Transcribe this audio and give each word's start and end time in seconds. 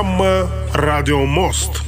программа 0.00 0.46
«Радио 0.72 1.26
Мост». 1.26 1.82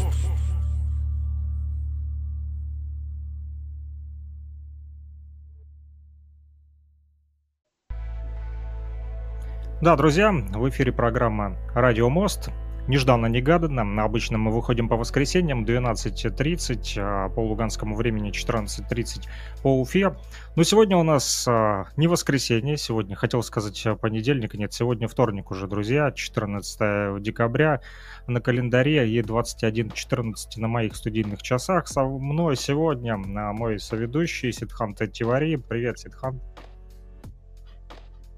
Да, 9.80 9.96
друзья, 9.96 10.30
в 10.30 10.68
эфире 10.68 10.92
программа 10.92 11.56
«Радио 11.74 12.10
Мост». 12.10 12.50
Нежданно-негаданно. 12.88 14.02
Обычно 14.02 14.38
мы 14.38 14.50
выходим 14.50 14.88
по 14.88 14.96
воскресеньям 14.96 15.64
12.30, 15.64 16.94
а 16.98 17.28
по 17.28 17.40
луганскому 17.40 17.94
времени 17.94 18.32
14.30 18.32 19.28
по 19.62 19.80
Уфе. 19.80 20.16
Но 20.56 20.64
сегодня 20.64 20.96
у 20.96 21.04
нас 21.04 21.46
а, 21.46 21.86
не 21.96 22.08
воскресенье, 22.08 22.76
сегодня, 22.76 23.14
хотел 23.14 23.44
сказать 23.44 23.86
а, 23.86 23.94
понедельник, 23.94 24.54
нет, 24.54 24.72
сегодня 24.72 25.06
вторник 25.06 25.52
уже, 25.52 25.68
друзья, 25.68 26.10
14 26.10 27.22
декабря 27.22 27.80
на 28.26 28.40
календаре 28.40 29.08
и 29.08 29.20
21.14 29.20 30.34
на 30.56 30.66
моих 30.66 30.96
студийных 30.96 31.40
часах. 31.40 31.86
Со 31.86 32.02
мной 32.02 32.56
сегодня 32.56 33.16
мой 33.16 33.78
соведущий 33.78 34.52
Сидхан 34.52 34.96
Тивари. 34.96 35.54
Привет, 35.54 36.00
Сидхан. 36.00 36.40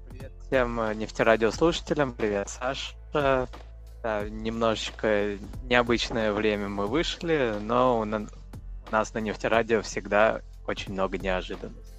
Привет 0.07 0.33
всем 0.45 0.79
нефтерадиослушателям, 0.99 2.13
привет, 2.13 2.49
Саш. 2.49 2.95
Да, 4.05 4.29
немножечко 4.29 5.37
необычное 5.63 6.31
время 6.31 6.69
мы 6.69 6.85
вышли, 6.85 7.55
но 7.59 8.01
у 8.01 8.05
нас 8.05 9.13
на 9.15 9.17
нефтерадио 9.17 9.81
всегда 9.81 10.41
очень 10.67 10.93
много 10.93 11.17
неожиданностей. 11.17 11.91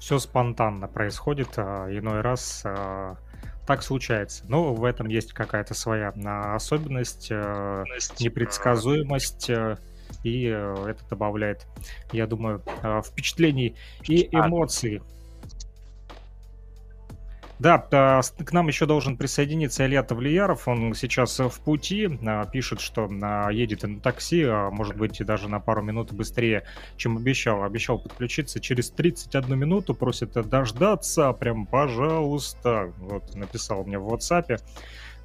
Все 0.00 0.18
спонтанно 0.18 0.88
происходит, 0.88 1.50
а 1.58 1.86
иной 1.90 2.22
раз 2.22 2.62
а, 2.64 3.18
так 3.66 3.82
случается. 3.82 4.46
Но 4.48 4.72
в 4.72 4.84
этом 4.84 5.08
есть 5.08 5.34
какая-то 5.34 5.74
своя 5.74 6.14
а, 6.24 6.54
особенность, 6.54 7.30
непредсказуемость, 7.30 9.50
и 10.24 10.44
это 10.44 11.04
добавляет, 11.10 11.66
я 12.10 12.26
думаю, 12.26 12.62
впечатлений 13.04 13.76
и 14.04 14.34
эмоций. 14.34 15.02
Да, 17.58 17.78
к 17.78 18.52
нам 18.52 18.68
еще 18.68 18.86
должен 18.86 19.16
присоединиться 19.16 19.84
Илья 19.84 20.04
Тавлияров. 20.04 20.68
Он 20.68 20.94
сейчас 20.94 21.40
в 21.40 21.60
пути, 21.60 22.08
а, 22.24 22.46
пишет, 22.46 22.80
что 22.80 23.08
а, 23.20 23.48
едет 23.48 23.82
на 23.82 23.98
такси, 23.98 24.44
а, 24.44 24.70
может 24.70 24.96
быть, 24.96 25.24
даже 25.24 25.48
на 25.48 25.58
пару 25.58 25.82
минут 25.82 26.12
быстрее, 26.12 26.62
чем 26.96 27.16
обещал. 27.16 27.64
Обещал 27.64 27.98
подключиться 27.98 28.60
через 28.60 28.90
31 28.90 29.58
минуту, 29.58 29.94
просит 29.94 30.34
дождаться, 30.48 31.32
прям, 31.32 31.66
пожалуйста. 31.66 32.92
Вот, 32.98 33.34
написал 33.34 33.84
мне 33.84 33.98
в 33.98 34.06
WhatsApp. 34.12 34.60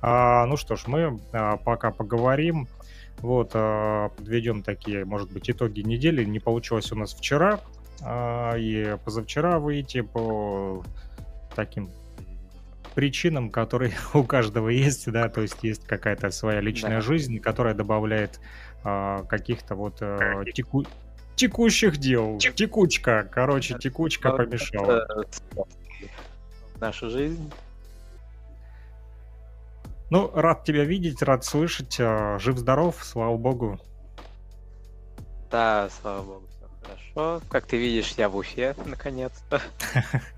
Ну 0.01 0.57
что 0.57 0.75
ж, 0.75 0.87
мы 0.87 1.19
пока 1.63 1.91
поговорим. 1.91 2.67
Вот, 3.19 3.51
подведем 3.51 4.63
такие, 4.63 5.05
может 5.05 5.31
быть, 5.31 5.49
итоги 5.49 5.79
недели. 5.79 6.25
Не 6.25 6.39
получилось 6.39 6.91
у 6.91 6.95
нас 6.95 7.13
вчера 7.13 7.61
и 8.57 8.97
позавчера 9.05 9.59
выйти 9.59 10.01
по 10.01 10.83
таким 11.55 11.89
причинам, 12.93 13.49
которые 13.49 13.93
у 14.13 14.23
каждого 14.23 14.69
есть, 14.69 15.11
да, 15.11 15.29
то 15.29 15.41
есть 15.41 15.57
есть 15.63 15.85
какая-то 15.85 16.31
своя 16.31 16.61
личная 16.61 16.97
да. 16.97 17.01
жизнь, 17.01 17.39
которая 17.39 17.73
добавляет 17.73 18.39
э, 18.83 19.23
каких-то 19.27 19.75
вот 19.75 19.97
э, 20.01 20.45
теку... 20.53 20.85
текущих 21.35 21.97
дел. 21.97 22.37
Тек... 22.37 22.55
Текучка, 22.55 23.27
короче, 23.29 23.77
текучка 23.77 24.31
помешала. 24.31 25.07
Наша 26.79 27.09
жизнь. 27.09 27.51
Ну, 30.09 30.29
рад 30.33 30.63
тебя 30.63 30.83
видеть, 30.83 31.23
рад 31.23 31.43
слышать. 31.43 31.97
А, 31.99 32.37
жив-здоров, 32.37 33.03
слава 33.03 33.35
богу. 33.35 33.79
Да, 35.49 35.89
слава 36.01 36.21
богу, 36.21 36.43
все 36.49 36.67
хорошо. 37.15 37.41
Как 37.49 37.65
ты 37.65 37.77
видишь, 37.77 38.13
я 38.17 38.29
в 38.29 38.35
Уфе, 38.35 38.75
наконец-то. 38.85 39.61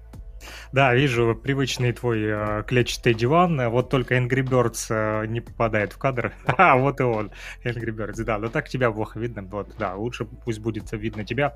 Да, 0.72 0.94
вижу 0.94 1.36
привычный 1.36 1.94
твой 1.94 2.24
э, 2.24 2.64
клетчатый 2.68 3.14
диван, 3.14 3.70
вот 3.70 3.90
только 3.90 4.16
Angry 4.16 4.44
Birds 4.44 4.88
э, 4.90 5.26
не 5.28 5.42
попадает 5.42 5.94
в 5.94 5.98
кадр. 5.98 6.34
А, 6.58 6.78
вот 6.78 7.00
и 7.00 7.04
он, 7.04 7.32
Angry 7.64 7.92
Birds, 7.92 8.24
да, 8.24 8.38
но 8.38 8.48
так 8.48 8.70
тебя 8.70 8.92
плохо 8.92 9.20
видно, 9.20 9.44
вот, 9.44 9.76
да, 9.78 9.96
лучше 9.96 10.26
пусть 10.26 10.60
будет 10.60 10.92
видно 10.92 11.26
тебя, 11.26 11.56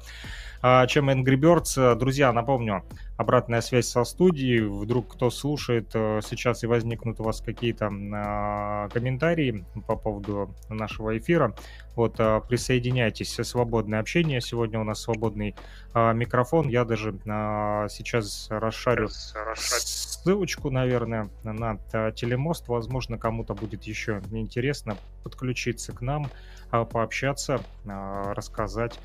э, 0.61 0.87
чем 0.87 1.09
Angry 1.09 1.35
Birds. 1.35 1.95
Друзья, 1.95 2.31
напомню, 2.33 2.83
обратная 3.19 3.59
связь 3.59 3.87
со 3.87 4.05
студией, 4.05 4.61
вдруг 4.61 5.13
кто 5.13 5.29
слушает 5.29 5.91
э, 5.93 6.21
сейчас 6.23 6.63
и 6.63 6.67
возникнут 6.67 7.19
у 7.19 7.23
вас 7.23 7.41
какие-то 7.41 7.87
э, 7.87 8.89
комментарии 8.93 9.65
по 9.87 9.97
поводу 9.97 10.55
нашего 10.69 11.17
эфира, 11.17 11.53
вот, 11.97 12.15
э, 12.17 12.39
присоединяйтесь, 12.47 13.35
свободное 13.43 13.99
общение, 13.99 14.39
сегодня 14.39 14.79
у 14.79 14.85
нас 14.85 15.01
свободный 15.01 15.53
э, 15.93 16.13
микрофон, 16.13 16.67
я 16.67 16.85
даже 16.85 17.11
э, 17.11 17.87
сейчас 17.89 18.47
расшарю 18.49 19.09
ссылочку, 19.09 20.69
наверное, 20.69 21.29
на 21.43 21.77
телемост, 22.11 22.67
возможно, 22.67 23.17
кому-то 23.17 23.53
будет 23.53 23.83
еще 23.83 24.21
интересно 24.31 24.97
подключиться 25.23 25.93
к 25.93 26.01
нам, 26.01 26.29
пообщаться, 26.69 27.61
рассказать 27.85 28.99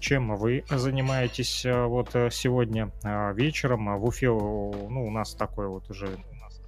чем 0.00 0.36
вы 0.36 0.64
занимаетесь 0.70 1.64
вот 1.64 2.10
сегодня 2.30 2.92
вечером. 3.34 3.98
В 3.98 4.04
Уфе, 4.04 4.28
ну, 4.28 5.04
у 5.06 5.10
нас 5.10 5.34
такой 5.34 5.66
вот 5.66 5.90
уже 5.90 6.08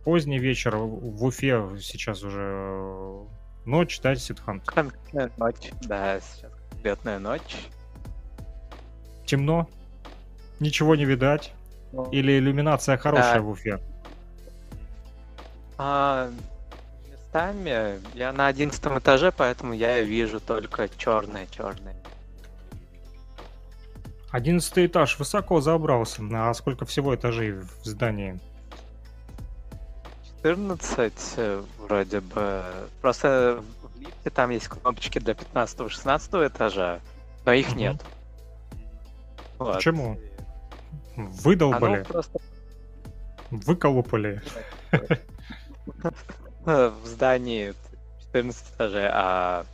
поздний 0.02 0.40
вечер. 0.40 0.74
В 0.76 1.24
Уфе 1.24 1.64
сейчас 1.80 2.24
уже 2.24 3.28
Ночь, 3.64 4.00
да, 4.00 4.14
Сидхан? 4.14 4.60
Конкретная 4.60 5.30
ночь, 5.36 5.70
да, 5.82 6.18
сейчас 6.20 6.50
конкретная 6.70 7.18
ночь. 7.18 7.56
Темно? 9.30 9.68
Ничего 10.58 10.96
не 10.96 11.04
видать? 11.04 11.52
Ну, 11.92 12.10
Или 12.10 12.36
иллюминация 12.36 12.96
хорошая 12.96 13.36
да. 13.36 13.42
в 13.42 13.50
Уфе? 13.50 13.78
А, 15.78 16.28
местами 17.08 18.00
я 18.14 18.32
на 18.32 18.48
одиннадцатом 18.48 18.98
этаже, 18.98 19.30
поэтому 19.30 19.72
я 19.72 20.00
вижу 20.00 20.40
только 20.40 20.88
черное-черное. 20.88 21.94
Одиннадцатый 24.32 24.86
этаж 24.86 25.16
высоко 25.16 25.60
забрался. 25.60 26.22
А 26.32 26.52
сколько 26.52 26.84
всего 26.84 27.14
этажей 27.14 27.52
в 27.52 27.84
здании? 27.84 28.40
14 30.42 31.12
э, 31.36 31.62
вроде 31.78 32.20
бы. 32.20 32.64
Просто 33.00 33.62
в 33.80 34.00
лифте 34.00 34.30
там 34.30 34.50
есть 34.50 34.66
кнопочки 34.66 35.20
для 35.20 35.34
15-16 35.34 36.48
этажа, 36.48 36.98
но 37.44 37.52
их 37.52 37.68
угу. 37.68 37.78
нет. 37.78 38.04
Вот. 39.60 39.74
Почему? 39.76 40.18
Выдолбали? 41.16 42.02
просто... 42.02 42.40
Выколупали? 43.50 44.40
В 46.64 46.94
здании 47.04 47.74
14 48.32 48.74
этажей, 48.74 49.08
а 49.10 49.64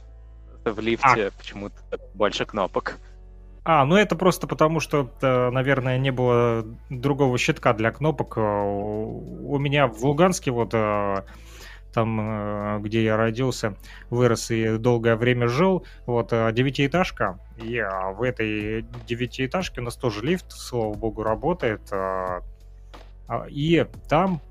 в 0.65 0.81
лифте 0.81 1.29
а. 1.29 1.31
почему-то 1.39 1.77
больше 2.15 2.45
кнопок. 2.47 2.99
А, 3.65 3.85
ну 3.85 3.97
это 3.97 4.17
просто 4.17 4.47
потому, 4.47 4.81
что, 4.81 5.11
э, 5.21 5.51
наверное, 5.51 5.99
не 5.99 6.11
было 6.11 6.65
другого 6.91 7.39
щитка 7.39 7.73
для 7.73 7.93
кнопок. 7.93 8.39
Э, 8.39 8.41
у 8.41 9.59
меня 9.59 9.87
в 9.87 10.05
Луганске 10.05 10.51
вот 10.51 10.71
э, 10.73 11.23
там, 11.97 12.83
где 12.83 13.03
я 13.03 13.17
родился, 13.17 13.75
вырос 14.11 14.51
и 14.51 14.77
долгое 14.77 15.17
время 15.17 15.49
жил, 15.49 15.87
вот, 16.05 16.29
девятиэтажка, 16.29 17.41
и 17.57 17.83
в 18.17 18.23
этой 18.23 18.83
девятиэтажке 19.07 19.81
у 19.81 19.85
нас 19.85 19.97
тоже 19.97 20.23
лифт, 20.23 20.53
слава 20.53 20.93
богу, 20.93 21.23
работает, 21.23 21.91
а, 21.91 22.43
и 23.49 23.87
там, 24.11 24.43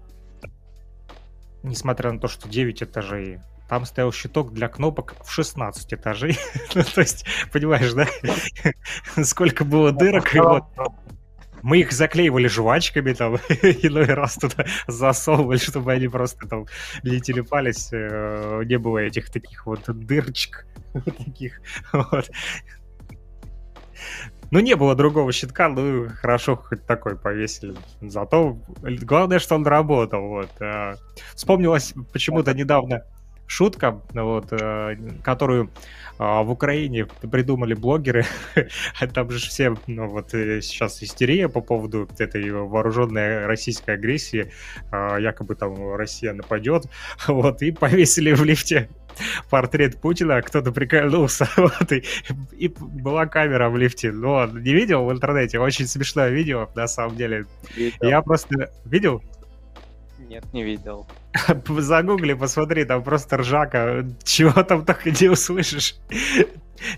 несмотря 1.62 2.12
на 2.12 2.20
то, 2.20 2.28
что 2.28 2.50
9 2.50 2.82
этажей, 2.82 3.40
там 3.70 3.86
стоял 3.86 4.12
щиток 4.12 4.52
для 4.52 4.68
кнопок 4.68 5.16
в 5.24 5.32
16 5.32 5.94
этажей. 5.94 6.38
ну, 6.76 6.84
то 6.84 7.02
есть, 7.02 7.26
понимаешь, 7.52 7.94
да? 7.94 8.08
Сколько 9.24 9.66
было 9.66 9.92
дырок, 9.92 10.36
и 10.36 10.40
вот 10.40 10.66
мы 11.66 11.80
их 11.80 11.92
заклеивали 11.92 12.48
жвачками 12.48 13.14
там, 13.14 13.36
иной 13.82 14.06
раз 14.06 14.36
туда 14.36 14.66
засовывали, 14.88 15.58
чтобы 15.58 15.94
они 15.94 16.08
просто 16.08 16.48
там 16.48 16.68
не 17.02 17.20
телепались, 17.20 17.90
э, 17.92 18.62
не 18.66 18.78
было 18.78 19.00
этих 19.00 19.32
таких 19.32 19.66
вот 19.66 19.82
дырочек 19.88 20.68
таких, 20.94 21.60
вот. 21.92 22.30
Ну, 24.52 24.60
не 24.60 24.76
было 24.76 24.94
другого 24.94 25.32
щитка, 25.32 25.68
ну, 25.70 26.08
хорошо, 26.22 26.56
хоть 26.56 26.86
такой 26.86 27.18
повесили. 27.18 27.76
Зато 28.00 28.60
главное, 28.84 29.40
что 29.40 29.56
он 29.56 29.66
работал, 29.66 30.22
вот. 30.22 30.52
А, 30.60 30.94
вспомнилось 31.34 31.96
почему-то 32.14 32.54
недавно 32.54 33.04
шутка, 33.48 34.02
вот, 34.14 34.48
э, 34.52 34.98
которую 35.24 35.70
а, 36.18 36.44
в 36.44 36.52
Украине 36.52 37.06
придумали 37.06 37.74
блогеры. 37.74 38.26
Там 39.14 39.32
же 39.32 39.40
все, 39.40 39.76
ну 39.88 40.08
вот 40.08 40.34
э, 40.34 40.62
сейчас 40.62 41.04
истерия 41.04 41.50
по 41.50 41.62
поводу 41.62 42.08
этой 42.18 42.52
вооруженной 42.52 43.46
российской 43.46 43.96
агрессии. 43.96 44.52
Якобы 44.92 45.56
там 45.56 45.96
Россия 45.96 46.34
нападет. 46.34 46.86
Вот, 47.28 47.62
и 47.62 47.72
повесили 47.72 48.34
в 48.34 48.44
лифте 48.44 48.90
портрет 49.50 50.00
Путина, 50.02 50.42
кто-то 50.42 50.72
прикольнулся, 50.72 51.48
вот, 51.58 51.92
и, 51.92 52.04
и 52.58 52.68
была 52.68 53.26
камера 53.26 53.70
в 53.70 53.78
лифте. 53.78 54.12
Ну, 54.12 54.46
не 54.48 54.74
видел 54.74 55.06
в 55.06 55.12
интернете? 55.12 55.60
Очень 55.60 55.88
смешное 55.88 56.30
видео, 56.30 56.70
на 56.76 56.88
самом 56.88 57.16
деле. 57.16 57.46
Видел. 57.76 57.98
Я 58.02 58.22
просто... 58.22 58.72
Видел? 58.86 59.22
Нет, 60.20 60.44
не 60.54 60.64
видел. 60.64 61.08
Загугли, 61.80 62.34
посмотри, 62.34 62.86
там 62.86 63.04
просто 63.04 63.38
ржака. 63.38 64.06
Чего 64.24 64.64
там 64.64 64.86
только 64.86 65.12
не 65.12 65.30
услышишь. 65.30 65.96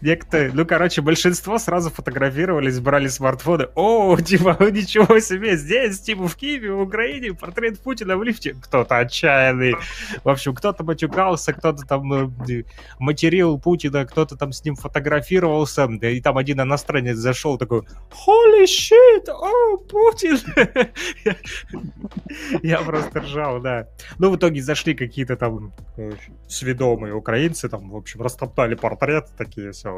Некоторые, 0.02 0.52
ну, 0.54 0.66
короче, 0.66 1.02
большинство 1.02 1.58
сразу 1.58 1.90
фотографировались, 1.90 2.80
брали 2.80 3.08
смартфоны. 3.08 3.68
О, 3.76 4.18
типа, 4.18 4.58
ничего 4.72 5.20
себе, 5.20 5.58
здесь, 5.58 6.00
типа, 6.00 6.28
в 6.28 6.36
Киеве, 6.36 6.72
в 6.72 6.82
Украине, 6.82 7.34
портрет 7.34 7.80
Путина 7.80 8.18
в 8.18 8.24
лифте. 8.24 8.56
Кто-то 8.62 8.98
отчаянный. 8.98 9.76
В 10.24 10.30
общем, 10.30 10.56
кто-то 10.56 10.84
матюкался, 10.84 11.54
кто-то 11.54 11.86
там 11.86 12.14
э, 12.14 12.64
материл 13.00 13.60
Путина, 13.60 14.06
кто-то 14.06 14.36
там 14.36 14.52
с 14.52 14.64
ним 14.64 14.76
фотографировался. 14.76 15.86
И 15.86 16.22
там 16.22 16.38
один 16.38 16.62
иностранец 16.62 17.18
зашел 17.18 17.58
такой, 17.58 17.82
holy 17.82 18.66
shit, 18.66 19.30
о, 19.30 19.78
Путин. 19.78 20.38
Я 22.64 22.80
просто 22.80 23.22
ржал, 23.22 23.62
да. 23.62 23.88
Ну, 24.18 24.32
в 24.32 24.38
итоге 24.38 24.62
зашли 24.62 24.96
какие-то 24.96 25.36
там 25.36 25.74
сведомые 26.48 27.14
украинцы, 27.14 27.70
там, 27.70 27.90
в 27.90 27.96
общем, 27.96 28.22
растоптали 28.22 28.76
портрет, 28.76 29.28
такие 29.38 29.67
все 29.72 29.90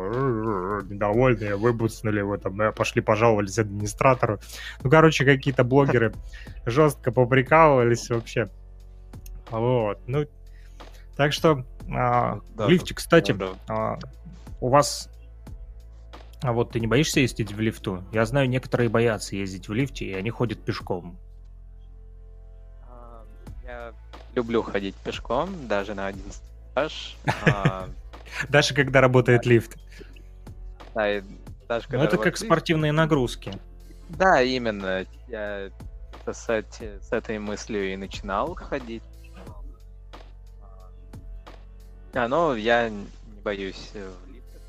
недовольные, 0.89 1.55
выбуснули 1.55 2.19
его, 2.19 2.37
там, 2.37 2.59
э, 2.61 2.71
пошли 2.71 3.01
пожаловались 3.01 3.59
администратору. 3.59 4.39
Ну, 4.83 4.89
короче, 4.89 5.25
какие-то 5.25 5.63
блогеры 5.63 6.13
жестко 6.65 7.11
поприкалывались 7.11 8.09
вообще. 8.09 8.49
Вот, 9.49 9.99
ну, 10.07 10.25
так 11.15 11.33
что 11.33 11.65
а, 11.91 12.39
да, 12.55 12.65
в 12.65 12.69
лифте, 12.69 12.93
кстати, 12.93 13.31
да, 13.31 13.53
да. 13.67 13.75
А, 13.75 13.99
у 14.61 14.69
вас 14.69 15.09
а 16.41 16.53
вот 16.53 16.71
ты 16.71 16.79
не 16.79 16.87
боишься 16.87 17.19
ездить 17.19 17.51
в 17.51 17.59
лифту? 17.59 18.03
Я 18.13 18.25
знаю, 18.25 18.47
некоторые 18.47 18.89
боятся 18.89 19.35
ездить 19.35 19.67
в 19.67 19.73
лифте, 19.73 20.05
и 20.05 20.13
они 20.13 20.29
ходят 20.29 20.63
пешком. 20.63 21.17
А, 22.83 23.25
я 23.63 23.93
люблю 24.35 24.61
ходить 24.61 24.95
пешком, 24.95 25.67
даже 25.67 25.95
на 25.95 26.07
один 26.07 26.23
этаж. 26.71 27.17
Даже 28.47 28.73
когда 28.73 29.01
работает 29.01 29.45
лифт. 29.45 29.77
Да, 30.95 31.17
и 31.17 31.23
даже 31.67 31.87
когда 31.87 32.05
это 32.05 32.17
как 32.17 32.37
спортивные 32.37 32.91
нагрузки. 32.91 33.53
Да, 34.09 34.41
именно. 34.41 35.05
Я 35.27 35.69
с, 36.25 36.47
с 36.47 37.11
этой 37.11 37.39
мыслью 37.39 37.93
и 37.93 37.95
начинал 37.95 38.55
ходить. 38.55 39.03
А, 42.13 42.27
ну, 42.27 42.55
я 42.55 42.89
не 42.89 43.07
боюсь 43.43 43.91
в 43.93 44.33
лифтах. 44.33 44.61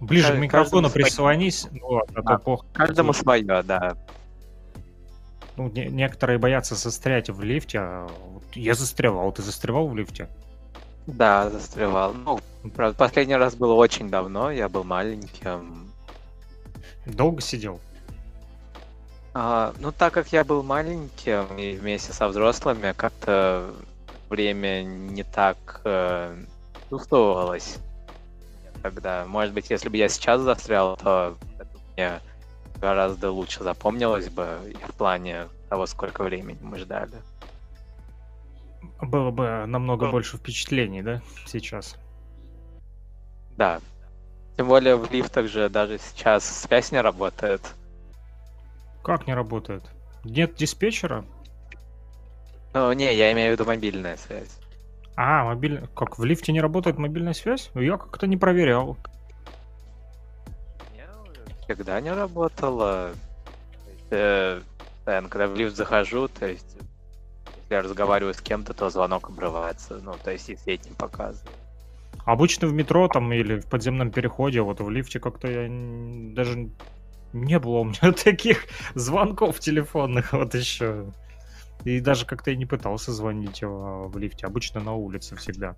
Ближе 0.00 0.34
к 0.34 0.38
микрофону 0.38 0.90
прислонись. 0.90 1.66
Ну, 1.70 1.98
а 2.14 2.22
то 2.22 2.38
плохо. 2.38 2.66
Каждому 2.74 3.12
свое, 3.12 3.62
да. 3.62 3.96
Ну, 5.56 5.70
не, 5.70 5.86
некоторые 5.86 6.38
боятся 6.38 6.74
застрять 6.74 7.30
в 7.30 7.42
лифте. 7.42 8.06
Я 8.54 8.74
застревал. 8.74 9.32
Ты 9.32 9.42
застревал 9.42 9.88
в 9.88 9.96
лифте? 9.96 10.28
Да, 11.06 11.50
застревал. 11.50 12.14
Ну, 12.14 12.40
правда, 12.74 12.96
последний 12.96 13.36
раз 13.36 13.54
было 13.54 13.74
очень 13.74 14.08
давно, 14.08 14.50
я 14.50 14.68
был 14.68 14.84
маленьким. 14.84 15.92
Долго 17.04 17.42
сидел? 17.42 17.78
А, 19.34 19.74
ну, 19.80 19.92
так 19.92 20.14
как 20.14 20.32
я 20.32 20.44
был 20.44 20.62
маленьким 20.62 21.58
и 21.58 21.76
вместе 21.76 22.12
со 22.12 22.28
взрослыми, 22.28 22.94
как-то 22.96 23.74
время 24.30 24.82
не 24.82 25.24
так 25.24 25.80
э, 25.84 26.44
чувствовалось 26.88 27.76
тогда. 28.82 29.24
Может 29.26 29.52
быть, 29.52 29.70
если 29.70 29.88
бы 29.88 29.96
я 29.96 30.08
сейчас 30.08 30.40
застрял, 30.40 30.96
то 30.96 31.36
это 31.58 31.68
мне 31.96 32.20
гораздо 32.80 33.30
лучше 33.30 33.62
запомнилось 33.62 34.28
бы 34.28 34.58
в 34.88 34.94
плане 34.94 35.48
того, 35.68 35.86
сколько 35.86 36.22
времени 36.22 36.58
мы 36.62 36.78
ждали. 36.78 37.12
Было 39.00 39.30
бы 39.30 39.64
намного 39.66 40.10
больше 40.10 40.36
впечатлений, 40.36 41.02
да, 41.02 41.22
сейчас? 41.46 41.96
Да. 43.56 43.80
Тем 44.56 44.68
более 44.68 44.96
в 44.96 45.10
лифтах 45.10 45.48
же 45.48 45.68
даже 45.68 45.98
сейчас 45.98 46.44
связь 46.44 46.92
не 46.92 47.00
работает. 47.00 47.60
Как 49.02 49.26
не 49.26 49.34
работает? 49.34 49.82
Нет 50.24 50.54
диспетчера? 50.54 51.24
Ну, 52.72 52.92
не, 52.92 53.14
я 53.14 53.32
имею 53.32 53.50
в 53.50 53.52
виду 53.52 53.64
мобильная 53.64 54.16
связь. 54.16 54.58
А, 55.16 55.44
мобильная... 55.44 55.86
Как, 55.94 56.18
в 56.18 56.24
лифте 56.24 56.52
не 56.52 56.60
работает 56.60 56.98
мобильная 56.98 57.34
связь? 57.34 57.70
Я 57.74 57.96
как-то 57.98 58.26
не 58.26 58.36
проверял. 58.36 58.96
Всегда 61.62 62.00
не 62.00 62.12
работала. 62.12 63.12
Э, 64.10 64.60
когда 65.04 65.46
в 65.46 65.54
лифт 65.54 65.76
захожу, 65.76 66.28
то 66.28 66.46
есть 66.46 66.76
если 67.64 67.74
я 67.74 67.82
разговариваю 67.82 68.34
с 68.34 68.40
кем-то, 68.40 68.74
то 68.74 68.90
звонок 68.90 69.28
обрывается. 69.28 69.98
Ну, 70.02 70.14
то 70.22 70.30
есть 70.30 70.48
и 70.50 70.56
свет 70.56 70.84
не 70.84 70.92
показывает. 70.92 71.50
Обычно 72.24 72.68
в 72.68 72.72
метро 72.72 73.08
там 73.08 73.32
или 73.32 73.58
в 73.58 73.66
подземном 73.66 74.10
переходе, 74.10 74.60
вот 74.60 74.80
в 74.80 74.88
лифте 74.90 75.20
как-то 75.20 75.48
я 75.48 75.68
даже 76.34 76.70
не 77.32 77.58
было 77.58 77.78
у 77.78 77.84
меня 77.84 78.12
таких 78.24 78.66
звонков 78.94 79.60
телефонных 79.60 80.32
вот 80.32 80.54
еще. 80.54 81.06
И 81.84 82.00
даже 82.00 82.24
как-то 82.24 82.50
я 82.50 82.56
не 82.56 82.66
пытался 82.66 83.12
звонить 83.12 83.62
в 83.62 84.16
лифте. 84.16 84.46
Обычно 84.46 84.80
на 84.80 84.94
улице 84.94 85.36
всегда. 85.36 85.76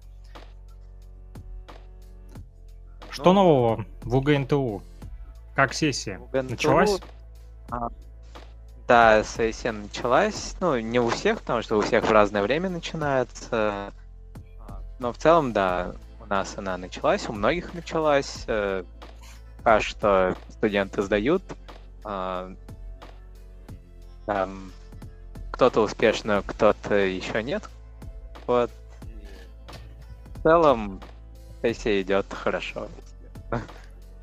Что 3.10 3.32
ну, 3.32 3.42
нового 3.42 3.86
в 4.02 4.16
УГНТУ? 4.16 4.82
Как 5.54 5.72
сессия? 5.72 6.18
УГНТУ... 6.18 6.50
Началась? 6.50 7.00
А, 7.70 7.88
да, 8.86 9.24
сессия 9.24 9.72
началась. 9.72 10.54
Ну, 10.60 10.78
не 10.78 11.00
у 11.00 11.08
всех, 11.08 11.40
потому 11.40 11.62
что 11.62 11.76
у 11.76 11.80
всех 11.80 12.04
в 12.04 12.12
разное 12.12 12.42
время 12.42 12.70
начинается. 12.70 13.92
Но 15.00 15.12
в 15.12 15.18
целом, 15.18 15.52
да, 15.52 15.94
у 16.20 16.26
нас 16.26 16.54
она 16.56 16.76
началась, 16.76 17.28
у 17.28 17.32
многих 17.32 17.74
началась. 17.74 18.46
Пока 19.58 19.80
что 19.80 20.36
студенты 20.50 21.02
сдают. 21.02 21.42
А, 22.04 22.54
там 24.26 24.70
кто-то 25.50 25.80
успешно, 25.80 26.44
кто-то 26.46 26.94
еще 26.94 27.42
нет. 27.42 27.68
Вот. 28.46 28.70
В 30.36 30.42
целом, 30.44 31.00
сессия 31.62 32.02
идет 32.02 32.26
хорошо. 32.32 32.86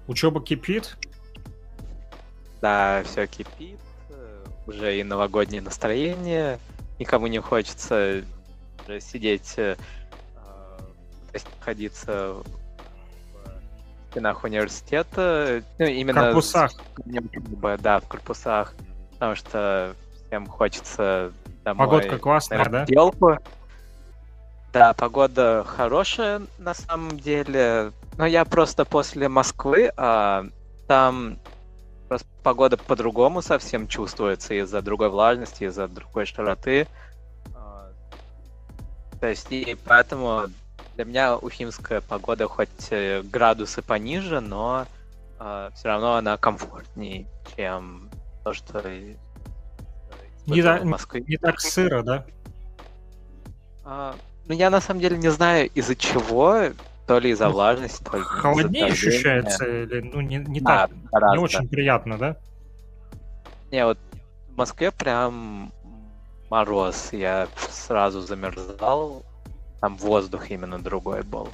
Учеба 0.07 0.41
кипит? 0.41 0.95
Да, 2.61 3.03
все 3.03 3.27
кипит 3.27 3.82
уже 4.67 4.99
и 4.99 5.03
новогоднее 5.03 5.61
настроение, 5.61 6.59
никому 6.99 7.27
не 7.27 7.39
хочется 7.39 8.23
сидеть, 8.99 9.53
э, 9.57 9.75
находиться 11.59 12.33
в 12.33 12.43
стенах 14.11 14.43
университета, 14.43 15.63
ну, 15.79 15.85
именно... 15.85 16.21
В 16.21 16.25
корпусах. 16.25 16.73
Да, 17.79 17.99
в 17.99 18.07
корпусах, 18.07 18.75
потому 19.13 19.35
что 19.35 19.95
всем 20.27 20.47
хочется 20.47 21.31
домой. 21.63 21.87
Погодка 21.87 22.17
классная, 22.17 22.65
да? 22.69 22.85
Делку. 22.85 23.37
Да, 24.71 24.93
погода 24.93 25.63
хорошая 25.67 26.41
на 26.57 26.73
самом 26.73 27.19
деле. 27.19 27.91
Но 28.17 28.25
я 28.25 28.43
просто 28.43 28.85
после 28.85 29.29
Москвы, 29.29 29.91
а 29.97 30.45
там 30.87 31.37
погода 32.43 32.77
по-другому 32.77 33.41
совсем 33.41 33.87
чувствуется 33.87 34.53
из-за 34.53 34.81
другой 34.81 35.09
влажности, 35.09 35.63
из-за 35.63 35.87
другой 35.87 36.25
широты. 36.25 36.87
А, 37.55 37.89
то 39.19 39.27
есть, 39.27 39.51
и 39.51 39.77
поэтому 39.85 40.43
для 40.95 41.05
меня 41.05 41.37
ухимская 41.37 42.01
погода 42.01 42.47
хоть 42.47 42.69
э, 42.91 43.23
градусы 43.23 43.81
пониже, 43.81 44.41
но 44.41 44.85
э, 45.39 45.69
все 45.75 45.87
равно 45.87 46.15
она 46.15 46.37
комфортнее, 46.37 47.25
чем 47.55 48.09
то, 48.43 48.53
что 48.53 48.83
не, 50.45 50.61
да, 50.61 50.77
в 50.77 50.85
Москве. 50.85 51.23
не 51.27 51.37
так 51.37 51.59
сыро, 51.59 52.03
да? 52.03 52.25
А, 53.85 54.15
ну, 54.45 54.53
я 54.53 54.69
на 54.69 54.81
самом 54.81 54.99
деле 54.99 55.17
не 55.17 55.29
знаю, 55.29 55.69
из-за 55.73 55.95
чего 55.95 56.65
то 57.07 57.19
ли 57.19 57.31
из-за 57.31 57.47
ну, 57.47 57.53
влажности, 57.53 58.03
то 58.03 58.17
ли 58.17 58.23
Холоднее 58.23 58.85
ощущается, 58.85 59.65
или 59.65 60.01
ну 60.01 60.21
не, 60.21 60.37
не 60.37 60.61
да, 60.61 60.87
так, 60.87 61.03
гораздо. 61.11 61.37
не 61.37 61.43
очень 61.43 61.67
приятно, 61.67 62.17
да? 62.17 62.37
Не, 63.71 63.85
вот 63.85 63.97
в 64.49 64.55
Москве 64.55 64.91
прям 64.91 65.71
мороз, 66.49 67.11
я 67.11 67.47
сразу 67.57 68.21
замерзал. 68.21 69.23
Там 69.81 69.97
воздух 69.97 70.49
именно 70.51 70.79
другой 70.79 71.23
был. 71.23 71.49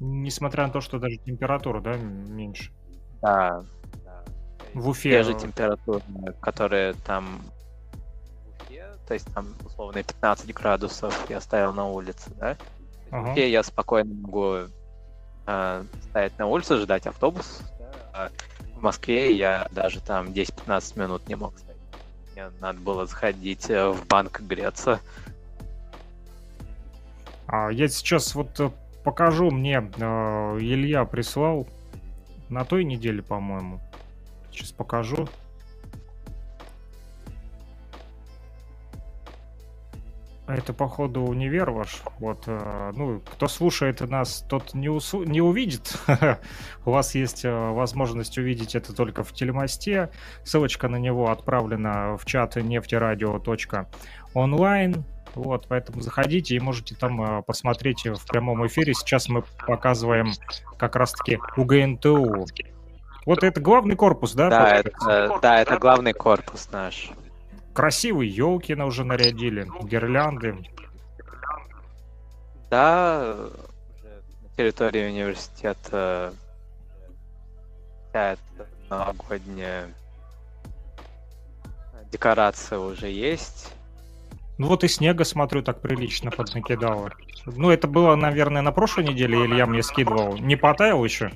Несмотря 0.00 0.66
на 0.66 0.72
то, 0.72 0.80
что 0.80 0.98
даже 0.98 1.16
температура, 1.18 1.80
да, 1.80 1.96
меньше. 1.96 2.72
Да. 3.22 3.62
да. 4.04 4.24
В 4.74 4.88
Уфе. 4.88 5.10
Те 5.10 5.22
же 5.22 5.34
температуры, 5.34 6.02
которые 6.40 6.94
там 7.06 7.40
в 8.44 8.64
Уфе, 8.64 8.86
то 9.06 9.14
есть 9.14 9.32
там 9.32 9.54
условно 9.64 10.02
15 10.02 10.52
градусов 10.52 11.30
я 11.30 11.40
стоял 11.40 11.72
на 11.72 11.86
улице, 11.86 12.30
да? 12.36 12.56
Ага. 13.14 13.28
В 13.28 13.32
Уфе 13.32 13.48
я 13.48 13.62
спокойно 13.62 14.12
могу 14.12 14.56
э, 15.46 15.84
стоять 16.10 16.36
на 16.36 16.46
улице, 16.48 16.78
ждать 16.78 17.06
автобус. 17.06 17.60
а 18.12 18.28
в 18.74 18.82
Москве 18.82 19.32
я 19.36 19.68
даже 19.70 20.00
там 20.00 20.26
10-15 20.26 20.98
минут 20.98 21.28
не 21.28 21.36
мог 21.36 21.56
стоять. 21.56 21.78
Мне 22.32 22.50
надо 22.60 22.80
было 22.80 23.06
сходить 23.06 23.70
э, 23.70 23.88
в 23.88 24.04
банк 24.06 24.40
греться. 24.40 25.00
А 27.46 27.70
я 27.70 27.86
сейчас 27.86 28.34
вот 28.34 28.58
э, 28.58 28.70
покажу 29.04 29.52
мне, 29.52 29.76
э, 29.96 30.58
Илья 30.58 31.04
прислал 31.04 31.68
на 32.48 32.64
той 32.64 32.82
неделе, 32.82 33.22
по-моему. 33.22 33.78
Сейчас 34.50 34.72
покажу. 34.72 35.28
Это, 40.46 40.74
походу, 40.74 41.22
универ 41.22 41.70
ваш. 41.70 42.02
Вот, 42.18 42.42
э, 42.46 42.92
ну, 42.94 43.20
кто 43.20 43.48
слушает 43.48 44.02
нас, 44.02 44.44
тот 44.46 44.74
не, 44.74 44.88
усу- 44.88 45.24
не 45.24 45.40
увидит. 45.40 45.96
У 46.84 46.90
вас 46.90 47.14
есть 47.14 47.46
э, 47.46 47.70
возможность 47.70 48.36
увидеть 48.36 48.74
это 48.74 48.94
только 48.94 49.24
в 49.24 49.32
телемосте. 49.32 50.10
Ссылочка 50.44 50.88
на 50.88 50.96
него 50.96 51.30
отправлена 51.30 52.18
в 52.18 52.26
чат 52.26 52.56
нефтерадио.онлайн. 52.56 55.04
Вот, 55.34 55.66
поэтому 55.66 56.02
заходите 56.02 56.56
и 56.56 56.60
можете 56.60 56.94
там 56.94 57.22
э, 57.22 57.40
посмотреть 57.42 58.04
в 58.04 58.26
прямом 58.26 58.66
эфире. 58.66 58.92
Сейчас 58.92 59.30
мы 59.30 59.44
показываем 59.66 60.32
как 60.76 60.94
раз-таки 60.94 61.38
УГНТУ. 61.56 62.44
Вот 63.24 63.42
это 63.42 63.62
главный 63.62 63.96
корпус, 63.96 64.34
да? 64.34 64.50
Да, 64.50 64.76
это, 64.76 64.90
да, 65.40 65.62
это 65.62 65.78
главный 65.78 66.12
корпус 66.12 66.68
наш. 66.70 67.10
Красивые 67.74 68.30
елки 68.30 68.74
на 68.74 68.86
уже 68.86 69.04
нарядили, 69.04 69.66
гирлянды. 69.82 70.56
Да, 72.70 73.34
уже 73.34 74.22
на 74.42 74.56
территории 74.56 75.08
университета 75.08 76.32
вся 78.08 78.32
эта 78.32 78.68
новогодняя 78.88 79.88
декорация 82.12 82.78
уже 82.78 83.08
есть. 83.08 83.72
Ну 84.56 84.68
вот 84.68 84.84
и 84.84 84.88
снега, 84.88 85.24
смотрю, 85.24 85.62
так 85.62 85.80
прилично 85.80 86.30
поднакидало. 86.30 87.10
Ну 87.44 87.70
это 87.70 87.88
было, 87.88 88.14
наверное, 88.14 88.62
на 88.62 88.70
прошлой 88.70 89.04
неделе, 89.04 89.44
Илья 89.44 89.66
мне 89.66 89.82
скидывал. 89.82 90.36
Не 90.36 90.54
потаял 90.54 91.04
еще? 91.04 91.32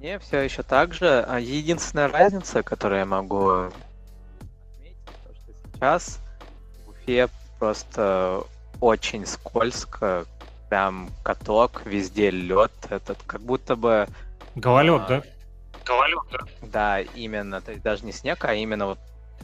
Не, 0.00 0.18
все 0.18 0.40
еще 0.40 0.64
так 0.64 0.92
же. 0.92 1.24
А 1.28 1.38
Единственная 1.38 2.08
разница, 2.08 2.64
которую 2.64 2.98
я 2.98 3.06
могу 3.06 3.70
сейчас 5.80 6.20
в 6.86 6.90
Уфе 6.90 7.28
просто 7.58 8.44
очень 8.80 9.26
скользко, 9.26 10.26
прям 10.68 11.10
каток, 11.22 11.82
везде 11.86 12.30
лед, 12.30 12.70
этот 12.90 13.18
как 13.26 13.40
будто 13.40 13.76
бы 13.76 14.06
Гололед, 14.54 15.02
А, 15.02 15.06
да? 15.08 15.22
Да, 16.62 17.00
именно, 17.00 17.60
то 17.60 17.70
есть 17.72 17.82
даже 17.82 18.04
не 18.04 18.12
снег, 18.12 18.44
а 18.44 18.54
именно 18.54 18.86
вот 18.86 18.98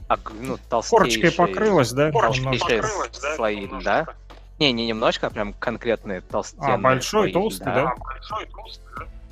ог- 0.09 0.33
ну, 0.41 0.59
толстейшие... 0.69 1.23
Корочкой 1.33 1.47
покрылось, 1.47 1.93
да? 1.93 2.13
толстейшие 2.13 2.81
Немножко? 2.83 3.35
слои 3.37 3.67
льда. 3.67 4.07
Не, 4.59 4.73
не 4.73 4.87
немножко, 4.87 5.27
а 5.27 5.31
прям 5.31 5.53
конкретные 5.55 6.21
толстенные 6.21 6.75
А, 6.75 6.79
большой, 6.79 7.31
слои 7.31 7.33
толстый, 7.33 7.63
льда. 7.63 7.75
да? 7.75 7.95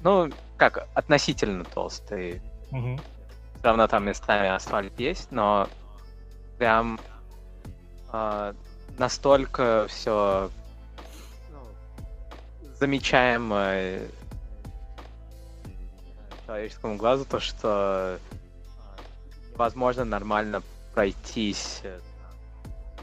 Ну, 0.03 0.31
как, 0.57 0.87
относительно 0.95 1.65
толстый. 1.65 2.41
Все 2.71 3.69
равно 3.71 3.87
там 3.89 4.05
местами 4.07 4.49
асфальт 4.49 4.99
есть, 5.01 5.31
но 5.33 5.69
прям 6.59 7.01
а, 8.09 8.55
настолько 8.99 9.87
все 9.89 10.51
замечаемо 12.79 13.57
э, 13.73 14.09
человеческому 16.45 16.97
глазу, 16.97 17.25
то 17.25 17.41
что 17.41 18.19
а, 18.19 18.21
невозможно 19.53 20.05
нормально 20.05 20.63
пройтись 20.93 21.81
э, 21.83 22.01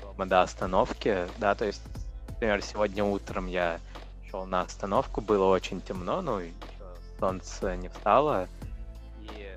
дома 0.01 0.25
до 0.25 0.41
остановки, 0.41 1.27
да, 1.37 1.55
то 1.55 1.65
есть, 1.65 1.81
например, 2.29 2.61
сегодня 2.61 3.03
утром 3.03 3.47
я 3.47 3.79
шел 4.29 4.45
на 4.45 4.61
остановку, 4.61 5.21
было 5.21 5.45
очень 5.45 5.81
темно, 5.81 6.21
ну, 6.21 6.41
солнце 7.19 7.75
не 7.75 7.89
встало, 7.89 8.47
и 9.19 9.51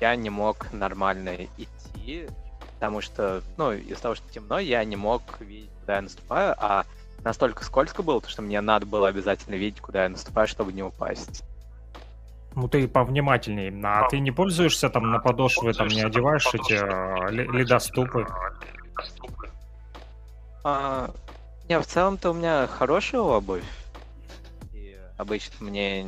я 0.00 0.16
не 0.16 0.30
мог 0.30 0.72
нормально 0.72 1.46
идти, 1.56 2.28
потому 2.74 3.00
что, 3.00 3.42
ну, 3.56 3.72
из-за 3.72 4.02
того, 4.02 4.14
что 4.14 4.28
темно, 4.30 4.58
я 4.58 4.84
не 4.84 4.96
мог 4.96 5.22
видеть, 5.40 5.70
куда 5.80 5.96
я 5.96 6.02
наступаю, 6.02 6.54
а 6.58 6.84
настолько 7.22 7.64
скользко 7.64 8.02
было, 8.02 8.22
что 8.26 8.42
мне 8.42 8.60
надо 8.60 8.86
было 8.86 9.08
обязательно 9.08 9.54
видеть, 9.54 9.80
куда 9.80 10.04
я 10.04 10.08
наступаю, 10.08 10.46
чтобы 10.46 10.72
не 10.72 10.82
упасть. 10.82 11.42
Ну 12.54 12.68
ты 12.68 12.86
повнимательней. 12.86 13.72
А 13.84 14.08
ты 14.08 14.20
не 14.20 14.30
пользуешься 14.30 14.88
там 14.88 15.10
на 15.10 15.18
подошвы, 15.18 15.72
там 15.74 15.88
не 15.88 16.02
одеваешь 16.02 16.46
эти 16.54 16.74
э, 16.74 17.30
ле- 17.32 17.46
ледоступы? 17.46 18.26
А, 20.62 21.10
не, 21.68 21.80
в 21.80 21.86
целом-то 21.86 22.30
у 22.30 22.34
меня 22.34 22.66
хорошая 22.66 23.20
обувь. 23.22 23.64
И 24.72 24.96
обычно 25.16 25.66
мне 25.66 26.06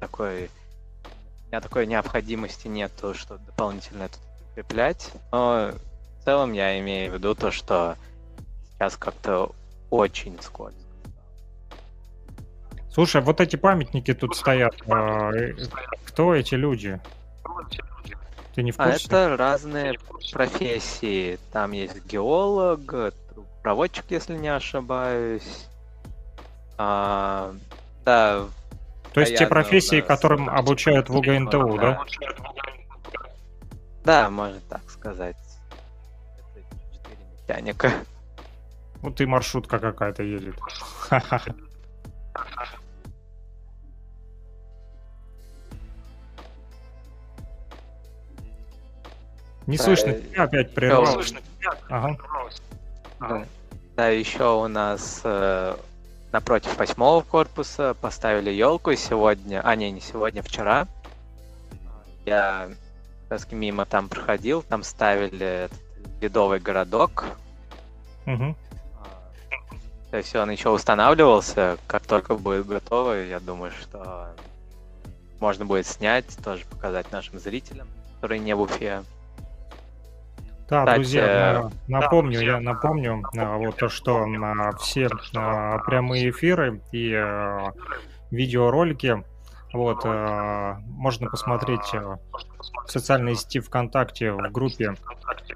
такой... 0.00 0.50
У 1.44 1.48
меня 1.48 1.60
такой 1.60 1.86
необходимости 1.86 2.68
нету, 2.68 3.14
что 3.14 3.38
дополнительно 3.38 4.04
это 4.04 4.18
прикреплять. 4.54 5.10
Но 5.32 5.72
в 6.20 6.24
целом 6.24 6.52
я 6.52 6.78
имею 6.80 7.10
в 7.10 7.14
виду 7.14 7.34
то, 7.34 7.50
что 7.50 7.96
сейчас 8.72 8.96
как-то 8.96 9.52
очень 9.90 10.40
скользко. 10.40 10.80
Слушай, 12.90 13.22
вот 13.22 13.40
эти 13.40 13.56
памятники 13.56 14.14
тут 14.14 14.36
стоят. 14.36 14.74
а, 14.88 15.32
э, 15.32 15.54
Кто 16.06 16.34
эти 16.34 16.54
люди? 16.54 17.00
Ты 18.54 18.62
не 18.62 18.70
в 18.70 18.78
А 18.78 18.90
курсе? 18.90 19.06
это 19.06 19.36
разные 19.36 19.98
профессии. 20.32 21.40
Там 21.52 21.72
есть 21.72 22.04
геолог, 22.06 23.12
проводчик, 23.62 24.04
если 24.10 24.36
не 24.36 24.46
ошибаюсь. 24.48 25.66
А, 26.78 27.52
да, 28.04 28.44
То 29.12 29.20
есть 29.20 29.36
те 29.36 29.46
профессии, 29.46 30.00
которым 30.00 30.48
обучают 30.48 31.08
в 31.08 31.16
УГНТУ, 31.16 31.78
да? 31.78 32.00
Да, 34.04 34.30
можно 34.30 34.60
так 34.68 34.88
сказать. 34.90 35.36
Это 36.46 36.60
четыре 36.92 37.16
механика. 37.48 37.92
Вот 39.02 39.20
и 39.20 39.26
маршрутка 39.26 39.78
какая-то 39.78 40.22
едет. 40.22 40.56
Не 49.66 49.78
Да, 49.78 49.84
слышно 49.84 50.12
тебя, 50.12 50.42
опять 50.42 50.74
прервал. 50.74 51.06
слышно 51.06 51.40
Ага. 51.88 52.18
Да. 53.20 53.46
Да, 53.96 54.08
еще 54.08 54.56
у 54.56 54.68
нас 54.68 55.20
э, 55.24 55.76
напротив 56.32 56.76
восьмого 56.76 57.22
корпуса 57.22 57.94
поставили 57.94 58.50
елку 58.50 58.94
сегодня. 58.94 59.62
А, 59.64 59.74
не, 59.76 59.90
не 59.90 60.00
сегодня, 60.00 60.42
вчера. 60.42 60.86
Я 62.26 62.68
раз 63.28 63.50
мимо 63.50 63.84
там 63.84 64.08
проходил, 64.08 64.62
там 64.62 64.82
ставили 64.82 65.68
ледовый 66.20 66.60
городок. 66.60 67.24
Мгм. 68.26 68.56
То 70.10 70.18
есть 70.18 70.34
он 70.36 70.50
еще 70.50 70.70
устанавливался, 70.70 71.76
как 71.88 72.06
только 72.06 72.36
будет 72.36 72.66
готово, 72.66 73.14
я 73.24 73.40
думаю, 73.40 73.72
что 73.72 74.28
можно 75.40 75.64
будет 75.64 75.86
снять, 75.86 76.36
тоже 76.44 76.64
показать 76.66 77.10
нашим 77.10 77.38
зрителям, 77.40 77.88
которые 78.14 78.38
не 78.38 78.54
в 78.54 78.60
Уфе. 78.60 79.02
Да, 80.68 80.80
Кстати, 80.82 80.94
друзья, 80.94 81.70
на- 81.88 82.00
напомню, 82.00 82.40
я 82.40 82.60
напомню, 82.60 83.22
а, 83.36 83.56
вот 83.58 83.76
то, 83.76 83.88
что 83.88 84.24
на 84.24 84.72
все 84.76 85.08
а, 85.34 85.78
прямые 85.80 86.30
эфиры 86.30 86.80
и 86.92 87.10
видеоролики, 88.30 89.22
вот, 89.74 90.02
а, 90.04 90.78
можно 90.86 91.28
посмотреть 91.28 91.92
а, 91.94 92.18
в 92.86 92.90
социальной 92.90 93.34
сети 93.34 93.58
ВКонтакте 93.58 94.30
в 94.30 94.52
группе 94.52 94.94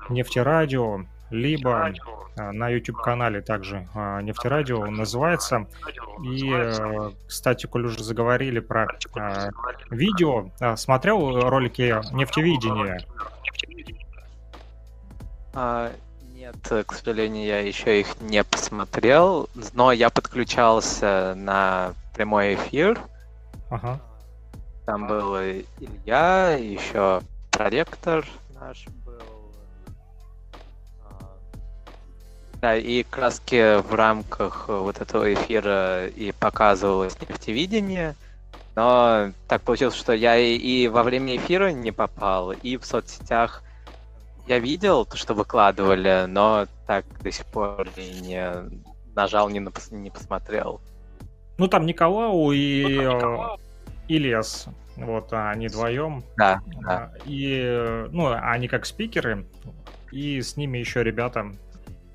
Нефтерадио, 0.09 1.03
либо 1.31 1.93
а, 2.37 2.53
на 2.53 2.69
YouTube-канале 2.69 3.43
также 3.43 3.89
Нефтерадио 3.95 4.81
он 4.81 4.95
называется. 4.95 5.67
И, 6.25 6.51
э, 6.53 7.13
кстати, 7.29 7.67
коль 7.67 7.87
уже 7.87 8.03
заговорили 8.03 8.59
про 8.59 8.89
видео, 9.91 10.51
смотрел 10.77 11.49
ролики 11.49 11.95
нефтевидения? 12.13 13.07
А, 15.55 15.93
Нет, 16.35 16.57
к 16.87 16.93
сожалению, 16.93 17.47
я 17.47 17.61
еще 17.61 18.01
их 18.01 18.21
не 18.21 18.43
посмотрел, 18.43 19.49
но 19.75 19.93
я 19.93 20.11
подключался 20.11 21.35
на 21.37 21.95
прямой 22.15 22.55
эфир. 22.55 22.99
Ага. 23.71 24.01
Там 24.89 25.07
был 25.07 25.37
Илья, 25.37 26.53
еще 26.53 27.21
проректор 27.51 28.27
наш 28.55 28.87
был. 29.05 29.53
А, 31.05 31.37
да, 32.63 32.75
и 32.75 33.03
краски 33.03 33.83
в 33.83 33.95
рамках 33.95 34.69
вот 34.69 35.03
этого 35.03 35.35
эфира 35.35 36.07
и 36.07 36.33
показывалось 36.33 37.21
нефтевидение. 37.21 38.17
Но 38.77 39.33
так 39.47 39.61
получилось, 39.61 39.95
что 39.95 40.15
я 40.15 40.39
и, 40.39 40.57
и 40.57 40.89
во 40.89 41.03
время 41.03 41.37
эфира 41.37 41.71
не 41.71 41.93
попал, 41.93 42.53
и 42.53 42.79
в 42.79 42.87
соцсетях 42.87 43.63
я 44.47 44.59
видел 44.59 45.05
то, 45.05 45.19
что 45.19 45.35
выкладывали, 45.35 46.25
но 46.27 46.67
так 46.87 47.05
до 47.21 47.31
сих 47.31 47.45
пор 47.45 47.89
и 47.95 48.21
не 48.23 48.55
нажал, 49.15 49.51
не, 49.51 49.61
напос- 49.61 49.95
не 49.95 50.09
посмотрел. 50.09 50.81
Ну, 51.59 51.69
там 51.69 51.85
Николау 51.85 52.53
и 52.53 52.85
ну, 52.85 53.17
Николау. 53.17 53.61
Ильяс. 54.09 54.67
Вот, 54.97 55.33
а 55.33 55.51
они 55.51 55.69
вдвоем. 55.69 56.25
Да, 56.37 56.61
да. 56.81 57.13
И, 57.25 58.07
ну, 58.11 58.33
они 58.33 58.67
как 58.67 58.85
спикеры, 58.85 59.47
и 60.11 60.41
с 60.41 60.57
ними 60.57 60.79
еще 60.79 61.05
ребята 61.05 61.53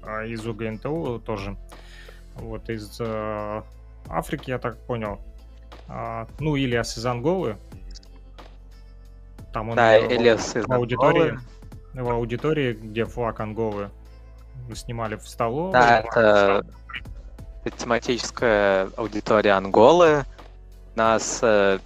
а, 0.01 0.25
из 0.25 0.45
УГНТУ 0.45 1.21
тоже. 1.25 1.55
Вот, 2.35 2.69
из 2.69 2.97
э, 2.99 3.61
Африки, 4.09 4.49
я 4.49 4.57
так 4.57 4.77
понял. 4.85 5.21
А, 5.87 6.27
ну, 6.39 6.57
Ильяс 6.57 6.97
из 6.97 7.05
Анголы. 7.05 7.57
Там 9.53 9.69
он 9.69 9.75
да, 9.75 9.97
Ильяс 9.97 10.55
из 10.55 10.69
аудитории, 10.69 11.29
Анголы. 11.29 11.39
В 11.93 12.09
аудитории, 12.09 12.73
где 12.73 13.05
флаг 13.05 13.39
Анголы 13.39 13.91
снимали 14.73 15.15
в 15.15 15.27
столовой. 15.27 15.71
Да, 15.71 15.99
это, 15.99 16.65
это 17.63 17.77
тематическая 17.77 18.89
аудитория 18.97 19.51
Анголы. 19.51 20.25
Нас 20.95 21.39
э, 21.41 21.79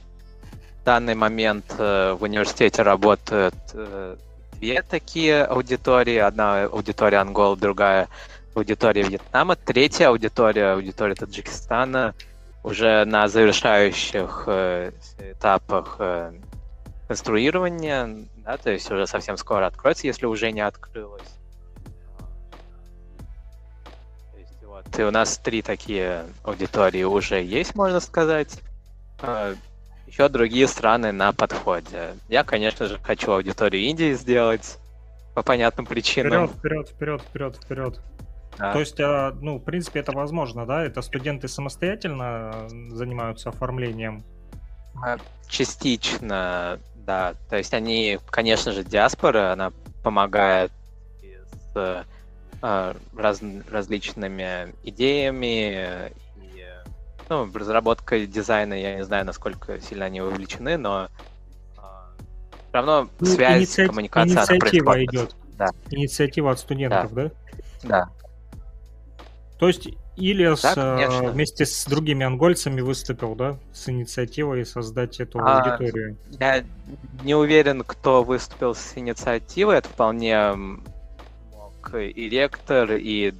в 0.81 0.85
данный 0.85 1.15
момент 1.15 1.65
э, 1.77 2.13
в 2.13 2.23
университете 2.23 2.81
работают 2.81 3.55
э, 3.73 4.15
две 4.53 4.81
такие 4.81 5.43
аудитории. 5.43 6.17
Одна 6.17 6.63
аудитория 6.63 7.17
Анголы, 7.17 7.57
другая 7.57 8.07
аудитория 8.55 9.03
Вьетнама. 9.03 9.55
Третья 9.55 10.09
аудитория, 10.09 10.73
аудитория 10.73 11.15
Таджикистана— 11.15 12.13
уже 12.67 13.05
на 13.05 13.29
завершающих 13.29 14.43
э, 14.47 14.91
этапах 15.19 15.95
э, 15.99 16.33
конструирования, 17.07 18.27
да, 18.37 18.57
то 18.57 18.71
есть 18.71 18.91
уже 18.91 19.07
совсем 19.07 19.37
скоро 19.37 19.67
откроется, 19.67 20.05
если 20.05 20.25
уже 20.25 20.51
не 20.51 20.59
открылось. 20.59 21.21
То 24.33 24.37
есть, 24.37 24.63
вот, 24.63 24.99
и 24.99 25.03
у 25.03 25.11
нас 25.11 25.37
три 25.37 25.61
такие 25.61 26.25
аудитории 26.43 27.03
уже 27.03 27.41
есть, 27.41 27.73
можно 27.73 28.01
сказать. 28.01 28.59
Э, 29.21 29.55
еще 30.07 30.29
другие 30.29 30.67
страны 30.67 31.11
на 31.11 31.33
подходе. 31.33 32.15
Я, 32.29 32.43
конечно 32.43 32.87
же, 32.87 32.97
хочу 33.03 33.31
аудиторию 33.31 33.83
Индии 33.83 34.13
сделать 34.13 34.77
по 35.35 35.43
понятным 35.43 35.85
причинам. 35.85 36.47
Вперед, 36.47 36.89
вперед, 36.89 36.89
вперед, 36.89 37.21
вперед, 37.21 37.55
вперед. 37.57 38.01
Да. 38.57 38.73
То 38.73 38.79
есть, 38.79 38.99
а, 38.99 39.35
ну, 39.39 39.57
в 39.57 39.63
принципе, 39.63 39.99
это 39.99 40.11
возможно, 40.13 40.65
да? 40.65 40.83
Это 40.83 41.01
студенты 41.01 41.47
самостоятельно 41.47 42.67
занимаются 42.89 43.49
оформлением? 43.49 44.23
А, 45.03 45.17
частично, 45.47 46.79
да. 46.95 47.35
То 47.49 47.57
есть 47.57 47.73
они, 47.73 48.19
конечно 48.29 48.71
же, 48.71 48.83
диаспора, 48.83 49.51
она 49.51 49.71
помогает 50.03 50.71
с 51.73 52.05
а, 52.61 52.95
раз, 53.15 53.41
различными 53.69 54.73
идеями 54.83 56.11
ну, 57.29 57.49
разработкой 57.53 58.27
дизайна, 58.27 58.73
я 58.73 58.95
не 58.95 59.03
знаю, 59.03 59.25
насколько 59.25 59.79
сильно 59.79 60.05
они 60.05 60.21
вовлечены, 60.21 60.77
но 60.77 61.09
все 61.75 62.73
равно 62.73 63.09
ну, 63.19 63.25
связь, 63.25 63.59
иници... 63.59 63.87
коммуникация 63.87 64.33
инициатива 64.33 64.93
она 64.93 65.03
идет. 65.05 65.35
Да. 65.57 65.67
Инициатива 65.89 66.51
от 66.51 66.59
студентов, 66.59 67.13
да? 67.13 67.23
Да. 67.23 67.29
да. 67.83 68.09
То 69.59 69.67
есть 69.67 69.89
Ильяс 70.17 70.61
да, 70.61 71.09
вместе 71.31 71.65
с 71.65 71.85
другими 71.85 72.25
ангольцами 72.25 72.81
выступил, 72.81 73.35
да, 73.35 73.57
с 73.71 73.87
инициативой 73.89 74.65
создать 74.65 75.19
эту 75.19 75.39
а, 75.39 75.59
аудиторию? 75.59 76.17
Я 76.39 76.63
не 77.23 77.35
уверен, 77.35 77.83
кто 77.83 78.23
выступил 78.23 78.75
с 78.75 78.93
инициативой. 78.95 79.77
Это 79.77 79.89
вполне 79.89 80.53
мог 80.53 81.93
и 81.93 82.29
ректор, 82.29 82.91
и 82.93 83.33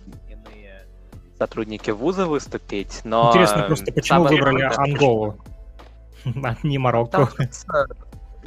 сотрудники 1.37 1.91
вуза 1.91 2.25
выступить, 2.25 3.01
но... 3.03 3.29
Интересно 3.29 3.63
просто, 3.63 3.91
почему 3.91 4.23
выбрали 4.23 4.63
Анголу, 4.75 5.37
а 6.25 6.55
не 6.63 6.77
Марокко? 6.77 7.29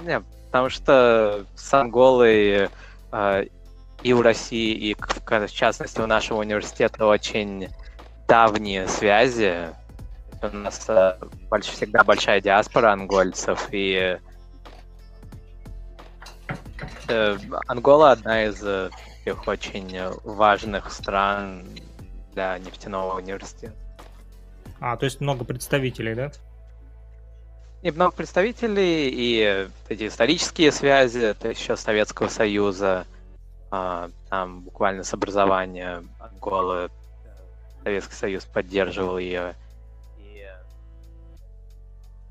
Не, 0.03 0.23
потому 0.47 0.71
что 0.71 1.45
с 1.55 1.75
Анголой 1.75 2.69
а, 3.13 3.45
и 4.03 4.13
у 4.13 4.23
России, 4.23 4.73
и 4.75 4.95
в 4.95 5.53
частности 5.53 6.01
у 6.01 6.07
нашего 6.07 6.39
университета 6.39 7.07
очень 7.07 7.69
давние 8.27 8.89
связи. 8.89 9.69
У 10.43 10.57
нас 10.57 10.87
э, 10.89 11.17
больш, 11.51 11.67
всегда 11.67 12.03
большая 12.03 12.41
диаспора 12.41 12.93
ангольцев, 12.93 13.69
и 13.73 14.19
э, 17.09 17.39
Ангола 17.67 18.13
одна 18.13 18.45
из 18.45 18.63
э, 18.63 18.89
таких 19.19 19.47
очень 19.47 19.99
важных 20.25 20.93
стран 20.93 21.67
для 22.33 22.59
нефтяного 22.59 23.19
университета. 23.19 23.75
А, 24.81 24.97
то 24.97 25.05
есть 25.05 25.21
много 25.21 25.45
представителей, 25.45 26.15
да? 26.15 26.33
И 27.83 27.91
много 27.91 28.13
представителей, 28.13 29.09
и 29.11 29.69
эти 29.89 30.07
исторические 30.07 30.71
связи, 30.71 31.21
это 31.21 31.49
еще 31.49 31.77
Советского 31.77 32.29
Союза, 32.29 33.07
а, 33.71 34.11
там 34.29 34.61
буквально 34.61 35.03
с 35.03 35.15
образования 35.15 36.03
Анголы 36.19 36.91
Советский 37.83 38.15
Союз 38.15 38.45
поддерживал 38.45 39.19
ее. 39.19 39.55
И 40.19 40.45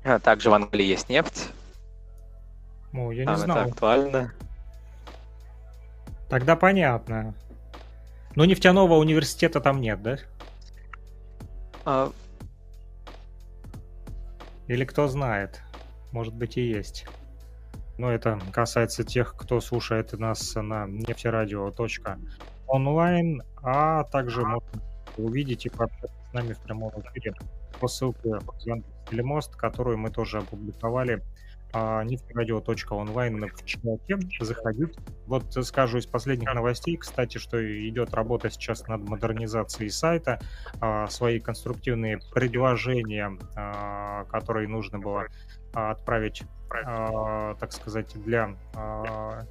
а, 0.04 0.18
также 0.18 0.50
в 0.50 0.54
Англии 0.54 0.84
есть 0.84 1.08
нефть. 1.08 1.48
Ну, 2.92 3.10
я 3.10 3.24
не 3.24 3.36
знал. 3.36 3.58
это 3.58 3.68
актуально. 3.68 4.32
Тогда 6.28 6.56
понятно. 6.56 7.34
Но 8.40 8.46
нефтяного 8.46 8.94
университета 8.94 9.60
там 9.60 9.82
нет, 9.82 10.02
да? 10.02 10.16
А... 11.84 12.10
Или 14.66 14.86
кто 14.86 15.08
знает? 15.08 15.60
Может 16.10 16.34
быть 16.34 16.56
и 16.56 16.62
есть. 16.62 17.06
Но 17.98 18.10
это 18.10 18.40
касается 18.50 19.04
тех, 19.04 19.36
кто 19.36 19.60
слушает 19.60 20.18
нас 20.18 20.54
на 20.54 20.86
нефтерадио.онлайн, 20.86 23.42
а 23.62 24.04
также 24.04 24.40
можно 24.40 24.70
увидеть 25.18 25.66
и 25.66 25.68
пообщаться 25.68 26.16
с 26.30 26.32
нами 26.32 26.54
в 26.54 26.60
прямом 26.60 26.98
эфире 26.98 27.34
по 27.78 27.88
ссылке 27.88 28.38
в 28.38 28.58
Телемост, 29.10 29.54
которую 29.54 29.98
мы 29.98 30.08
тоже 30.08 30.38
опубликовали 30.38 31.22
а, 31.72 32.02
нефтерадио.онлайн 32.04 33.48
в 33.48 33.64
чате. 33.64 34.18
Заходить. 34.40 34.96
Вот 35.26 35.52
скажу 35.64 35.98
из 35.98 36.06
последних 36.06 36.52
новостей, 36.52 36.96
кстати, 36.96 37.38
что 37.38 37.58
идет 37.88 38.14
работа 38.14 38.50
сейчас 38.50 38.86
над 38.88 39.02
модернизацией 39.08 39.90
сайта. 39.90 40.40
А, 40.80 41.06
свои 41.08 41.40
конструктивные 41.40 42.20
предложения, 42.34 43.38
а, 43.56 44.24
которые 44.24 44.68
нужно 44.68 44.98
было 44.98 45.26
отправить 45.72 46.42
э, 46.72 47.54
так 47.60 47.72
сказать, 47.72 48.12
для, 48.24 48.56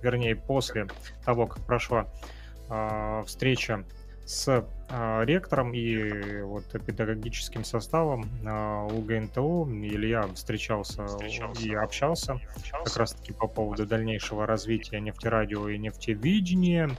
вернее, 0.01 0.35
после 0.35 0.87
того, 1.23 1.47
как 1.47 1.65
прошла 1.65 2.07
встреча 3.25 3.85
с 4.29 4.63
э, 4.89 5.25
ректором 5.25 5.73
и 5.73 6.43
вот 6.43 6.65
педагогическим 6.85 7.63
составом 7.63 8.29
э, 8.45 8.87
УГНТУ. 8.93 9.67
Илья 9.81 10.27
встречался, 10.35 11.07
встречался. 11.07 11.65
и 11.67 11.73
общался, 11.73 12.33
общался. 12.33 12.85
как 12.85 12.95
раз-таки 12.97 13.33
по 13.33 13.47
поводу 13.47 13.87
дальнейшего 13.87 14.45
развития 14.45 14.99
нефтерадио 14.99 15.67
и 15.69 15.79
нефтевидения. 15.79 16.91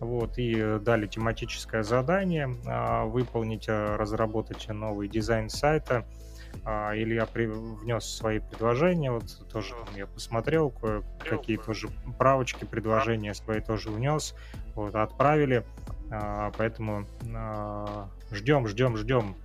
Вот, 0.00 0.36
и 0.36 0.78
дали 0.80 1.06
тематическое 1.06 1.82
задание 1.82 2.54
э, 2.66 3.04
выполнить, 3.06 3.66
разработать 3.66 4.68
новый 4.68 5.08
дизайн 5.08 5.48
сайта– 5.48 6.04
а, 6.64 6.92
Илья 6.94 7.26
при... 7.26 7.46
внес 7.46 8.04
свои 8.04 8.38
предложения, 8.38 9.10
вот 9.10 9.24
тоже 9.50 9.74
я 9.96 10.06
посмотрел, 10.06 10.72
какие 11.18 11.56
тоже 11.56 11.88
правочки, 12.18 12.64
предложения 12.64 13.34
свои 13.34 13.60
тоже 13.60 13.90
внес, 13.90 14.34
вот, 14.74 14.94
отправили, 14.94 15.64
а, 15.88 15.99
поэтому 16.56 17.06
ждем, 18.30 18.66
ждем, 18.66 18.96
ждем 18.96 19.36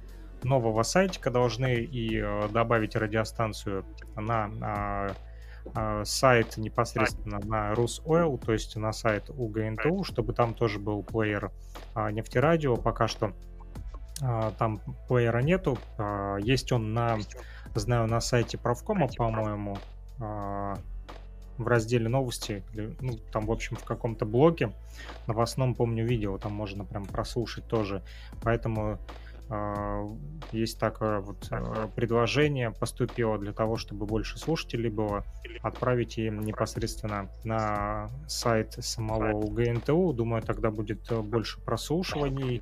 нового 0.45 0.83
сайтика, 0.83 1.31
должны 1.31 1.75
и 1.75 2.19
э, 2.19 2.47
добавить 2.49 2.95
радиостанцию 2.95 3.83
на 4.15 5.09
э, 5.75 6.03
сайт 6.05 6.57
непосредственно 6.57 7.39
на 7.39 7.73
Русойл, 7.73 8.37
то 8.37 8.53
есть 8.53 8.75
на 8.75 8.93
сайт 8.93 9.29
УГНТУ, 9.29 10.03
чтобы 10.03 10.33
там 10.33 10.53
тоже 10.53 10.77
был 10.77 11.01
плеер 11.01 11.51
нефтерадио. 11.95 12.75
Пока 12.75 13.07
что 13.07 13.33
там 14.59 14.79
плеера 15.09 15.39
нету. 15.39 15.77
Есть 16.39 16.71
он 16.71 16.93
на, 16.93 17.17
знаю, 17.73 18.07
на 18.07 18.21
сайте 18.21 18.59
правкома, 18.59 19.09
по-моему, 19.17 19.77
в 21.57 21.67
разделе 21.67 22.09
новости, 22.09 22.63
ну, 22.73 23.17
там, 23.31 23.45
в 23.45 23.51
общем, 23.51 23.75
в 23.75 23.83
каком-то 23.83 24.25
блоке 24.25 24.71
новостном, 25.27 25.75
помню, 25.75 26.05
видео, 26.05 26.37
там 26.37 26.53
можно 26.53 26.85
прям 26.85 27.05
прослушать 27.05 27.67
тоже. 27.67 28.01
Поэтому 28.41 28.99
э, 29.49 30.07
есть 30.51 30.79
такое 30.79 31.19
вот 31.19 31.47
э, 31.51 31.87
предложение 31.95 32.71
поступило 32.71 33.37
для 33.37 33.53
того, 33.53 33.77
чтобы 33.77 34.05
больше 34.05 34.37
слушателей 34.37 34.89
было, 34.89 35.23
отправить 35.61 36.17
им 36.17 36.41
непосредственно 36.41 37.29
на 37.43 38.09
сайт 38.27 38.73
самого 38.73 39.31
УГНТУ. 39.33 40.13
Думаю, 40.13 40.41
тогда 40.41 40.71
будет 40.71 41.11
э, 41.11 41.21
больше 41.21 41.59
прослушиваний. 41.61 42.61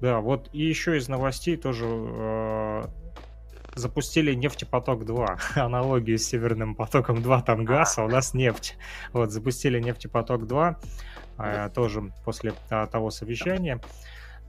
Да, 0.00 0.20
вот 0.20 0.50
и 0.52 0.62
еще 0.62 0.98
из 0.98 1.08
новостей 1.08 1.56
тоже 1.56 1.86
э, 1.86 2.84
запустили 3.76 4.34
нефтепоток-2, 4.34 5.38
аналогию 5.60 6.18
с 6.18 6.24
Северным 6.24 6.74
потоком 6.74 7.22
2, 7.22 7.42
там 7.42 7.64
газ, 7.64 7.98
а 7.98 8.04
у 8.04 8.08
нас 8.08 8.34
нефть. 8.34 8.76
Вот, 9.12 9.30
запустили 9.30 9.78
нефтепоток-2, 9.78 10.76
э, 11.38 11.70
тоже 11.74 12.12
после 12.24 12.54
а, 12.70 12.86
того 12.86 13.10
совещания. 13.10 13.80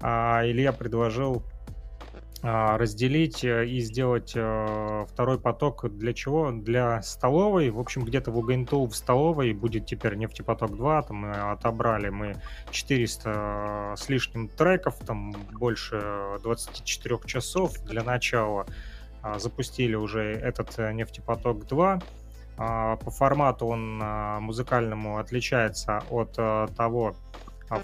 А, 0.01 0.41
Илья 0.43 0.71
предложил 0.71 1.43
а, 2.43 2.77
разделить 2.77 3.43
э, 3.43 3.65
и 3.65 3.79
сделать 3.79 4.33
а, 4.35 5.05
второй 5.05 5.39
поток 5.39 5.89
для 5.97 6.13
чего? 6.13 6.51
Для 6.51 7.01
столовой. 7.01 7.71
В 7.71 7.79
общем, 7.79 8.03
где-то 8.05 8.31
в 8.31 8.37
УГНТУ 8.37 8.85
в 8.85 8.95
столовой 8.95 9.53
будет 9.53 9.87
теперь 9.87 10.15
нефтепоток 10.15 10.75
2. 10.75 11.01
Там 11.03 11.17
мы 11.17 11.31
отобрали 11.31 12.09
мы 12.09 12.41
400 12.71 13.95
с 13.97 14.07
лишним 14.09 14.49
треков, 14.49 14.99
там 14.99 15.33
больше 15.51 16.37
24 16.43 17.19
часов 17.25 17.73
для 17.83 18.03
начала. 18.03 18.67
А, 19.27 19.39
запустили 19.39 19.95
уже 19.95 20.21
этот 20.21 20.77
э, 20.79 20.93
нефтепоток 20.93 21.67
2. 21.67 21.99
А, 22.57 22.95
по 22.95 23.11
формату 23.11 23.67
он 23.67 23.99
а, 24.01 24.39
музыкальному 24.39 25.17
отличается 25.17 26.01
от 26.09 26.35
э, 26.37 26.67
того 26.75 27.15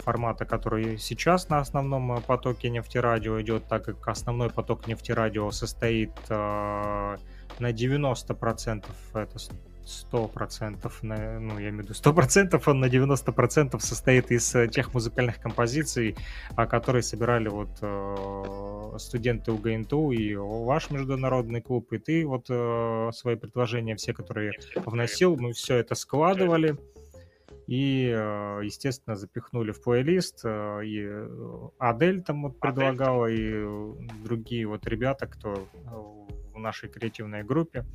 формата, 0.06 0.46
который 0.46 0.98
сейчас 0.98 1.50
на 1.50 1.58
основном 1.58 2.22
потоке 2.22 2.70
нефтерадио 2.70 3.42
идет, 3.42 3.68
так 3.68 3.84
как 3.84 4.08
основной 4.08 4.50
поток 4.50 4.88
нефтерадио 4.88 5.52
состоит 5.52 6.14
на 6.30 7.18
90% 7.60 8.86
это 9.14 9.40
сто 9.86 10.28
процентов, 10.28 11.00
ну, 11.02 11.60
я 11.60 11.70
имею 11.70 11.82
в 11.82 11.86
виду 11.86 11.94
сто 11.94 12.14
процентов, 12.14 12.68
он 12.68 12.80
на 12.80 12.90
90 12.90 13.32
процентов 13.32 13.84
состоит 13.84 14.32
из 14.32 14.56
э, 14.56 14.68
тех 14.68 14.94
музыкальных 14.94 15.40
композиций, 15.40 16.16
которые 16.56 17.04
собирали 17.04 17.50
вот 17.50 17.70
э, 17.82 18.98
студенты 18.98 19.52
УГНТУ 19.52 20.12
и 20.12 20.36
ваш 20.36 20.90
международный 20.90 21.62
клуб, 21.62 21.92
и 21.92 21.98
ты 21.98 22.26
вот 22.26 22.46
э, 22.50 23.10
свои 23.14 23.36
предложения, 23.36 23.96
все, 23.96 24.14
которые 24.14 24.54
вносил, 24.86 25.36
мы 25.38 25.54
все 25.54 25.76
это 25.76 25.96
складывали, 25.96 26.78
и, 27.66 28.08
естественно, 28.62 29.16
запихнули 29.16 29.72
в 29.72 29.82
плейлист, 29.82 30.44
и 30.46 31.10
Адель 31.80 32.22
там 32.22 32.44
вот 32.44 32.60
предлагала, 32.60 33.28
и 33.28 33.66
другие 34.22 34.68
вот 34.68 34.86
ребята, 34.86 35.28
кто 35.28 35.66
в 36.54 36.60
нашей 36.60 36.90
креативной 36.90 37.44
группе, 37.44 37.86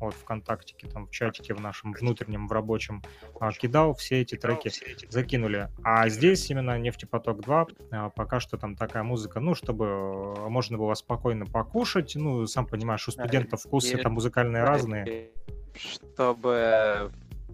вот 0.00 0.14
ВКонтактике, 0.14 0.88
там 0.88 1.06
в 1.06 1.10
чатике 1.10 1.54
в 1.54 1.60
нашем 1.60 1.92
внутреннем, 1.92 2.48
в 2.48 2.52
рабочем, 2.52 3.02
а, 3.40 3.52
кидал, 3.52 3.94
все 3.94 4.20
эти 4.20 4.36
треки 4.36 4.70
закинули. 5.08 5.68
А 5.82 6.08
здесь 6.08 6.50
именно 6.50 6.78
«Нефтепоток 6.78 7.40
2», 7.40 7.76
а, 7.90 8.10
пока 8.10 8.40
что 8.40 8.56
там 8.56 8.76
такая 8.76 9.02
музыка, 9.02 9.40
ну, 9.40 9.54
чтобы 9.54 9.86
э, 9.86 10.48
можно 10.48 10.78
было 10.78 10.94
спокойно 10.94 11.46
покушать, 11.46 12.12
ну, 12.16 12.46
сам 12.46 12.66
понимаешь, 12.66 13.06
у 13.08 13.10
студентов 13.10 13.62
вкусы 13.62 13.96
там 13.98 14.12
музыкальные 14.12 14.64
разные. 14.64 15.30
Чтобы 15.74 17.10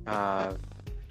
а, 0.06 0.54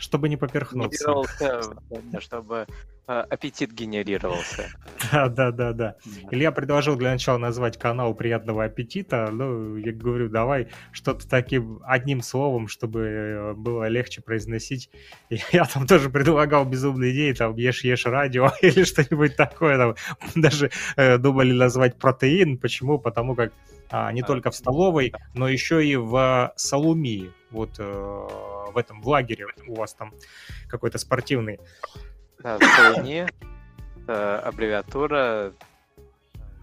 чтобы 0.01 0.29
не 0.29 0.37
поперхнуться. 0.37 1.13
чтобы 2.19 2.65
а, 3.07 3.21
аппетит 3.21 3.71
генерировался. 3.71 4.69
Да, 5.11 5.27
да, 5.27 5.51
да, 5.51 5.73
да. 5.73 5.95
Илья 6.31 6.51
предложил 6.51 6.95
для 6.95 7.11
начала 7.11 7.37
назвать 7.37 7.77
канал 7.77 8.13
«Приятного 8.15 8.63
аппетита». 8.63 9.29
Ну, 9.31 9.75
я 9.75 9.91
говорю, 9.91 10.29
давай 10.29 10.69
что-то 10.91 11.27
таким 11.27 11.81
одним 11.83 12.21
словом, 12.21 12.67
чтобы 12.67 13.01
э, 13.01 13.53
было 13.53 13.87
легче 13.87 14.21
произносить. 14.21 14.89
Я 15.51 15.65
там 15.65 15.87
тоже 15.87 16.09
предлагал 16.09 16.65
безумные 16.65 17.11
идеи, 17.11 17.33
там 17.33 17.55
«Ешь-ешь 17.55 18.05
радио» 18.05 18.51
или 18.61 18.83
что-нибудь 18.83 19.35
такое. 19.35 19.77
Там, 19.77 19.95
даже 20.35 20.71
э, 20.95 21.17
думали 21.17 21.53
назвать 21.53 21.97
«Протеин». 21.97 22.57
Почему? 22.57 22.97
Потому 22.97 23.35
как 23.35 23.51
а, 23.91 24.11
не 24.11 24.21
а, 24.21 24.25
только 24.25 24.51
в 24.51 24.55
столовой, 24.55 25.13
но 25.33 25.49
еще 25.49 25.85
и 25.85 25.95
в 25.95 26.53
Салумии. 26.55 27.31
Вот 27.49 27.71
э, 27.77 28.27
в 28.71 28.77
этом 28.77 29.01
в 29.01 29.07
лагере 29.07 29.47
у 29.67 29.75
вас 29.75 29.93
там 29.93 30.13
какой-то 30.67 30.97
спортивный. 30.97 31.59
Да, 32.39 32.57
СОНИ, 32.59 33.27
аббревиатура 34.07 35.53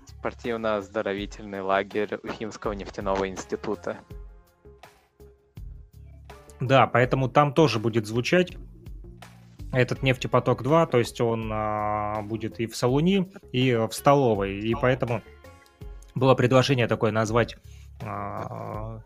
спортивно-оздоровительный 0.07 1.61
лагерь 1.61 2.19
Уфимского 2.23 2.73
нефтяного 2.73 3.29
института. 3.29 3.99
Да, 6.61 6.87
поэтому 6.89 7.29
там 7.29 7.55
тоже 7.55 7.79
будет 7.79 8.07
звучать 8.07 8.57
этот 9.73 10.03
нефтепоток 10.03 10.63
2, 10.63 10.87
то 10.87 10.99
есть 10.99 11.21
он 11.21 11.51
а, 11.53 12.23
будет 12.23 12.59
и 12.59 12.67
в 12.67 12.77
Салуни, 12.77 13.31
и 13.53 13.75
в 13.75 13.93
столовой. 13.93 14.59
И 14.59 14.75
поэтому 14.75 15.23
было 16.15 16.35
предложение 16.35 16.89
такое 16.89 17.13
назвать 17.13 17.57
а, 18.03 19.03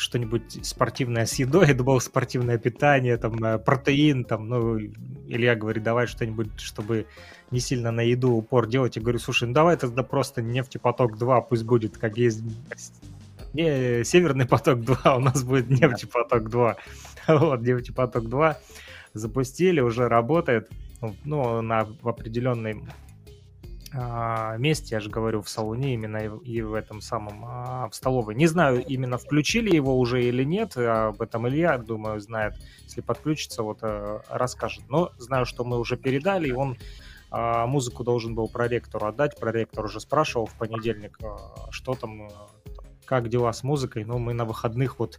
что-нибудь 0.00 0.64
спортивное 0.66 1.26
с 1.26 1.34
едой, 1.34 1.72
думал, 1.74 2.00
спортивное 2.00 2.58
питание, 2.58 3.16
там, 3.16 3.42
э, 3.44 3.58
протеин, 3.58 4.24
там, 4.24 4.48
ну, 4.48 4.78
Илья 5.28 5.54
говорит, 5.54 5.82
давай 5.82 6.06
что-нибудь, 6.06 6.60
чтобы 6.60 7.06
не 7.50 7.60
сильно 7.60 7.90
на 7.90 8.00
еду 8.00 8.32
упор 8.32 8.66
делать. 8.66 8.96
Я 8.96 9.02
говорю, 9.02 9.18
слушай, 9.18 9.46
ну 9.46 9.54
давай 9.54 9.76
тогда 9.76 10.02
просто 10.02 10.42
нефтепоток 10.42 11.18
2 11.18 11.40
пусть 11.42 11.64
будет, 11.64 11.98
как 11.98 12.16
есть 12.16 12.42
не 13.52 14.04
Северный 14.04 14.46
поток 14.46 14.80
2, 14.80 15.16
у 15.16 15.20
нас 15.20 15.42
будет 15.44 15.70
нефтепоток 15.70 16.48
2. 16.48 16.76
Вот, 17.28 17.60
нефтепоток 17.60 18.28
2 18.28 18.58
запустили, 19.12 19.80
уже 19.80 20.08
работает, 20.08 20.68
ну, 21.24 21.60
на 21.60 21.84
в 21.84 22.08
определенной 22.08 22.82
месте, 23.92 24.94
я 24.94 25.00
же 25.00 25.10
говорю, 25.10 25.42
в 25.42 25.48
салоне 25.48 25.94
именно 25.94 26.18
и 26.18 26.62
в 26.62 26.74
этом 26.74 27.00
самом, 27.00 27.44
а, 27.44 27.88
в 27.88 27.94
столовой. 27.94 28.36
Не 28.36 28.46
знаю, 28.46 28.84
именно 28.84 29.18
включили 29.18 29.74
его 29.74 29.98
уже 29.98 30.22
или 30.24 30.44
нет, 30.44 30.76
об 30.76 31.20
этом 31.20 31.48
Илья, 31.48 31.76
думаю, 31.78 32.20
знает. 32.20 32.54
Если 32.84 33.00
подключится, 33.00 33.62
вот 33.62 33.78
э, 33.82 34.20
расскажет. 34.28 34.84
Но 34.88 35.10
знаю, 35.18 35.44
что 35.44 35.64
мы 35.64 35.78
уже 35.78 35.96
передали, 35.96 36.48
и 36.48 36.52
он 36.52 36.78
а, 37.30 37.66
музыку 37.66 38.04
должен 38.04 38.34
был 38.34 38.48
проректору 38.48 39.06
отдать. 39.06 39.38
Проректор 39.38 39.84
уже 39.84 39.98
спрашивал 39.98 40.46
в 40.46 40.54
понедельник, 40.54 41.18
что 41.70 41.94
там, 41.94 42.28
э, 42.28 42.30
как 43.04 43.28
дела 43.28 43.52
с 43.52 43.64
музыкой. 43.64 44.04
Но 44.04 44.18
мы 44.18 44.34
на 44.34 44.44
выходных 44.44 45.00
вот 45.00 45.18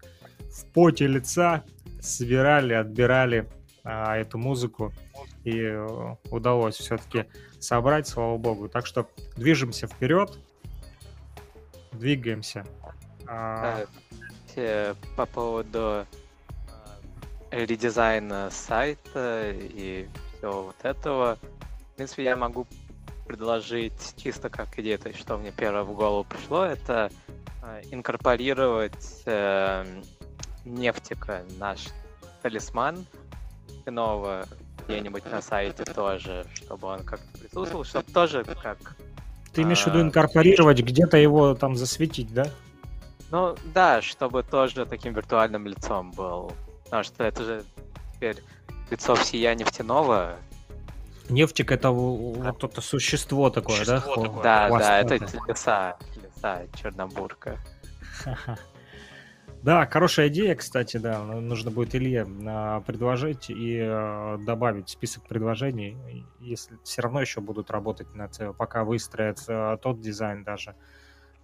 в 0.49 0.65
поте 0.73 1.07
лица 1.07 1.63
собирали, 1.99 2.73
отбирали 2.73 3.49
эту 3.83 4.37
музыку 4.37 4.93
и 5.43 5.59
э, 5.61 6.15
удалось 6.29 6.75
все-таки 6.75 7.25
собрать, 7.59 8.07
слава 8.07 8.37
богу. 8.37 8.69
Так 8.69 8.85
что 8.85 9.07
движемся 9.35 9.87
вперед, 9.87 10.37
двигаемся. 11.91 12.65
А... 13.27 13.85
По 15.15 15.25
поводу 15.25 16.05
э, 17.51 17.65
редизайна 17.65 18.49
сайта 18.51 19.51
и 19.53 20.09
всего 20.37 20.63
вот 20.63 20.75
этого, 20.83 21.37
в 21.93 21.95
принципе, 21.95 22.23
я 22.25 22.35
могу 22.35 22.67
предложить 23.25 24.13
чисто 24.17 24.49
как 24.49 24.77
идею, 24.77 24.99
то 24.99 25.07
есть 25.07 25.21
что 25.21 25.37
мне 25.37 25.51
первое 25.51 25.83
в 25.83 25.93
голову 25.93 26.25
пришло, 26.25 26.65
это 26.65 27.09
э, 27.63 27.81
инкорпорировать 27.91 29.21
э, 29.25 29.85
нефтика, 30.65 31.45
наш 31.57 31.87
талисман 32.41 33.05
иного 33.85 34.45
где-нибудь 34.87 35.25
на 35.31 35.41
сайте 35.41 35.83
тоже, 35.83 36.45
чтобы 36.53 36.87
он 36.87 37.03
как-то 37.03 37.37
присутствовал, 37.37 37.83
чтобы 37.83 38.11
тоже 38.11 38.43
как... 38.43 38.77
Ты 39.53 39.63
имеешь 39.63 39.83
в 39.83 39.87
виду 39.87 39.99
а, 39.99 40.01
инкорпорировать, 40.01 40.79
где-то 40.79 41.17
его 41.17 41.55
там 41.55 41.75
засветить, 41.75 42.33
да? 42.33 42.47
Ну 43.31 43.55
да, 43.73 44.01
чтобы 44.01 44.43
тоже 44.43 44.85
таким 44.85 45.13
виртуальным 45.13 45.67
лицом 45.67 46.11
был. 46.11 46.53
Потому 46.85 47.03
что 47.03 47.23
это 47.23 47.43
же 47.43 47.63
теперь 48.13 48.37
лицо 48.89 49.15
всея 49.15 49.55
нефтяного. 49.55 50.35
Нефтик 51.29 51.71
это 51.71 51.91
вот 51.91 52.63
это 52.63 52.81
существо 52.81 53.49
такое, 53.49 53.77
существо 53.77 54.15
да? 54.15 54.21
Такое. 54.21 54.43
Да, 54.43 54.69
да, 54.69 54.99
это 54.99 55.15
леса, 55.47 55.97
леса 56.21 56.63
Чернобурка. 56.75 57.57
Да, 59.63 59.85
хорошая 59.85 60.29
идея, 60.29 60.55
кстати, 60.55 60.97
да. 60.97 61.23
Ну, 61.23 61.39
нужно 61.39 61.69
будет 61.69 61.93
Илье 61.93 62.25
а, 62.47 62.81
предложить 62.81 63.51
и 63.51 63.79
а, 63.79 64.37
добавить 64.39 64.89
список 64.89 65.27
предложений. 65.27 65.97
Если 66.39 66.79
все 66.83 67.03
равно 67.03 67.21
еще 67.21 67.41
будут 67.41 67.69
работать 67.69 68.15
над, 68.15 68.35
пока 68.57 68.83
выстроится 68.83 69.79
тот 69.83 70.01
дизайн 70.01 70.43
даже, 70.43 70.75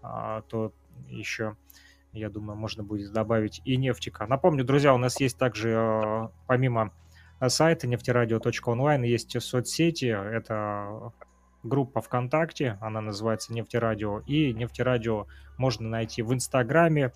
а, 0.02 0.42
то 0.42 0.74
еще, 1.08 1.58
я 2.12 2.32
думаю, 2.32 2.58
можно 2.58 2.84
будет 2.84 3.14
добавить 3.14 3.62
и 3.66 3.78
нефтика. 3.78 4.26
Напомню, 4.26 4.64
друзья, 4.64 4.96
у 4.96 4.98
нас 4.98 5.20
есть 5.20 5.38
также, 5.38 6.32
помимо 6.48 6.92
сайта 7.48 7.86
нефтерадио.онлайн, 7.86 9.04
есть 9.04 9.40
соцсети. 9.40 10.06
Это 10.06 11.12
группа 11.62 12.02
ВКонтакте, 12.02 12.78
она 12.82 13.02
называется 13.02 13.54
Нефтерадио, 13.54 14.20
и 14.26 14.54
Нефтерадио 14.54 15.28
можно 15.58 15.88
найти 15.88 16.22
в 16.22 16.34
Инстаграме, 16.34 17.12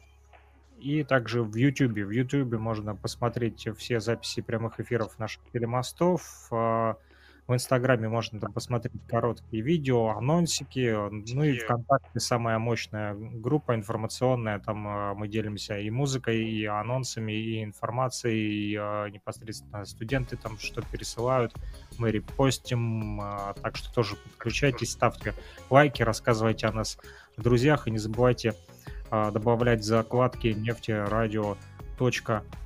и 0.82 1.04
также 1.04 1.44
в 1.44 1.56
YouTube. 1.56 1.94
В 1.94 2.10
YouTube 2.10 2.54
можно 2.54 2.96
посмотреть 2.96 3.68
все 3.78 4.00
записи 4.00 4.42
прямых 4.42 4.80
эфиров 4.80 5.20
наших 5.20 5.44
телемостов. 5.54 6.48
А, 6.52 6.96
в 7.48 7.54
Инстаграме 7.54 8.08
можно 8.08 8.40
там 8.40 8.52
посмотреть 8.52 9.06
короткие 9.08 9.62
видео, 9.62 10.10
анонсики. 10.10 10.96
Ну 11.34 11.44
и 11.44 11.58
ВКонтакте 11.58 12.20
самая 12.20 12.58
мощная 12.58 13.14
группа 13.16 13.76
информационная. 13.76 14.60
Там 14.60 14.88
а, 14.88 15.14
мы 15.14 15.28
делимся 15.28 15.78
и 15.78 15.90
музыкой, 15.92 16.44
и 16.44 16.66
анонсами, 16.66 17.34
и 17.34 17.64
информацией. 17.64 18.72
И 18.72 18.76
а, 18.76 19.08
непосредственно 19.08 19.86
студенты 19.86 20.36
там 20.36 20.58
что 20.58 20.82
пересылают. 20.82 21.54
Мы 22.00 22.10
репостим. 22.10 23.22
Так 23.62 23.76
что 23.76 23.94
тоже 23.94 24.16
подключайтесь, 24.16 24.92
ставьте 24.92 25.36
лайки, 25.70 26.02
рассказывайте 26.02 26.66
о 26.66 26.72
нас 26.72 26.98
в 27.38 27.44
друзьях. 27.44 27.88
И 27.88 27.92
не 27.92 28.00
забывайте 28.00 28.56
добавлять 29.12 29.84
закладки 29.84 30.48
нефтерадио 30.48 31.58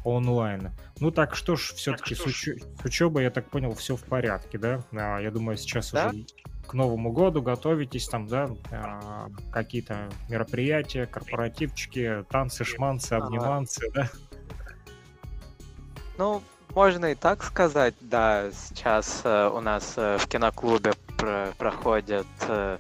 онлайн. 0.04 0.72
Ну 1.00 1.12
так 1.12 1.36
что 1.36 1.56
ж, 1.56 1.74
все-таки 1.74 2.16
с, 2.16 2.26
уч... 2.26 2.48
с 2.82 2.86
учебой, 2.86 3.24
я 3.24 3.30
так 3.30 3.50
понял, 3.50 3.74
все 3.74 3.96
в 3.98 4.04
порядке, 4.04 4.58
да? 4.58 4.82
А, 4.94 5.20
я 5.20 5.30
думаю, 5.30 5.58
сейчас 5.58 5.92
да? 5.92 6.10
уже 6.10 6.26
к 6.66 6.74
Новому 6.74 7.12
году 7.12 7.42
готовитесь 7.42 8.08
там, 8.08 8.28
да, 8.28 8.50
а, 8.72 9.28
какие-то 9.52 10.10
мероприятия, 10.30 11.06
корпоративчики, 11.06 12.24
танцы, 12.30 12.64
шманцы, 12.64 13.14
обниманцы, 13.14 13.92
да? 13.94 14.10
Ну, 16.18 16.42
можно 16.74 17.08
и 17.08 17.16
так 17.16 17.44
сказать, 17.44 17.96
да. 18.00 18.50
Сейчас 18.52 19.22
э, 19.26 19.50
у 19.50 19.60
нас 19.60 19.96
э, 19.98 20.18
в 20.18 20.28
киноклубе 20.28 20.94
про 21.18 21.52
проходит 21.58 22.28
э 22.48 22.78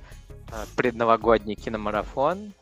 предновогодний 0.77 1.55
киномарафон 1.55 2.53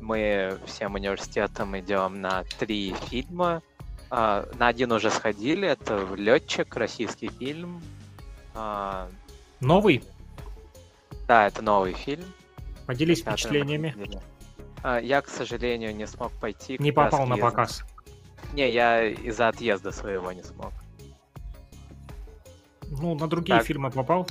мы 0.00 0.58
всем 0.66 0.94
университетом 0.94 1.78
идем 1.78 2.20
на 2.20 2.44
три 2.58 2.94
фильма. 3.08 3.62
А, 4.10 4.48
на 4.58 4.68
один 4.68 4.92
уже 4.92 5.10
сходили, 5.10 5.68
это 5.68 6.08
«Летчик», 6.14 6.74
российский 6.76 7.28
фильм. 7.28 7.82
А, 8.54 9.08
новый? 9.60 10.02
Да, 11.26 11.46
это 11.46 11.62
новый 11.62 11.92
фильм. 11.92 12.24
Поделись 12.86 13.20
впечатлениями. 13.20 13.94
А, 14.82 14.98
я, 14.98 15.20
к 15.20 15.28
сожалению, 15.28 15.94
не 15.94 16.06
смог 16.06 16.32
пойти. 16.32 16.76
Не 16.78 16.92
попал 16.92 17.26
на 17.26 17.36
показ? 17.36 17.84
Не, 18.54 18.70
я 18.70 19.04
из-за 19.04 19.48
отъезда 19.48 19.92
своего 19.92 20.32
не 20.32 20.42
смог. 20.42 20.72
Ну, 22.86 23.14
на 23.14 23.28
другие 23.28 23.58
так. 23.58 23.66
фильмы 23.66 23.90
попал? 23.90 24.26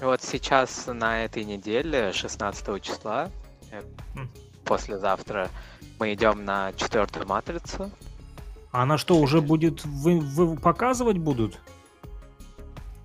Вот 0.00 0.22
сейчас 0.22 0.86
на 0.88 1.24
этой 1.24 1.44
неделе, 1.44 2.12
16 2.12 2.82
числа, 2.82 3.30
mm 3.70 4.45
послезавтра 4.66 5.48
мы 5.98 6.12
идем 6.12 6.44
на 6.44 6.72
четвертую 6.74 7.26
матрицу. 7.26 7.90
А 8.72 8.82
она 8.82 8.98
что, 8.98 9.16
уже 9.16 9.40
будет 9.40 9.84
вы, 9.84 10.20
вы 10.20 10.56
показывать 10.56 11.16
будут? 11.18 11.58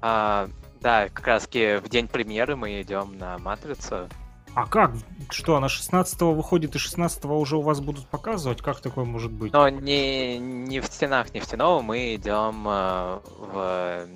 А, 0.02 0.50
да, 0.82 1.08
как 1.10 1.28
раз 1.28 1.46
в 1.48 1.90
день 1.90 2.08
премьеры 2.08 2.56
мы 2.56 2.82
идем 2.82 3.18
на 3.18 3.38
матрицу. 3.38 4.10
А 4.54 4.66
как? 4.66 4.92
Что, 5.30 5.56
она 5.56 5.68
16-го 5.68 6.34
выходит 6.34 6.76
и 6.76 6.78
16-го 6.78 7.40
уже 7.40 7.56
у 7.56 7.62
вас 7.62 7.80
будут 7.80 8.08
показывать? 8.08 8.62
Как 8.62 8.82
такое 8.82 9.06
может 9.06 9.32
быть? 9.32 9.54
Но 9.54 9.70
не, 9.70 10.38
не 10.40 10.82
в 10.82 10.86
стенах 10.88 11.34
нефтяного, 11.34 11.82
мы 11.82 12.16
идем 12.16 12.68
э, 12.68 13.20
в, 13.38 14.08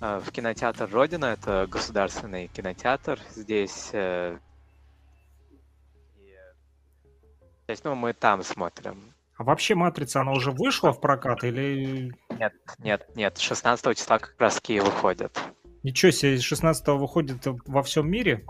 э, 0.00 0.20
в 0.24 0.30
кинотеатр 0.30 0.88
Родина, 0.90 1.26
это 1.26 1.66
государственный 1.70 2.48
кинотеатр. 2.48 3.20
Здесь 3.34 3.90
э, 3.92 4.38
То 7.66 7.70
есть, 7.70 7.84
ну, 7.84 7.94
мы 7.94 8.12
там 8.12 8.42
смотрим. 8.42 9.14
А 9.36 9.42
вообще 9.42 9.74
«Матрица», 9.74 10.20
она 10.20 10.32
уже 10.32 10.52
вышла 10.52 10.92
в 10.92 11.00
прокат 11.00 11.42
или... 11.42 12.12
Нет, 12.38 12.52
нет, 12.78 13.08
нет, 13.16 13.38
16 13.38 13.96
числа 13.96 14.18
как 14.18 14.34
раз 14.38 14.60
Ки 14.60 14.78
выходит. 14.78 15.36
Ничего 15.82 16.12
себе, 16.12 16.38
16 16.38 16.86
выходит 16.88 17.38
во 17.66 17.82
всем 17.82 18.08
мире? 18.08 18.44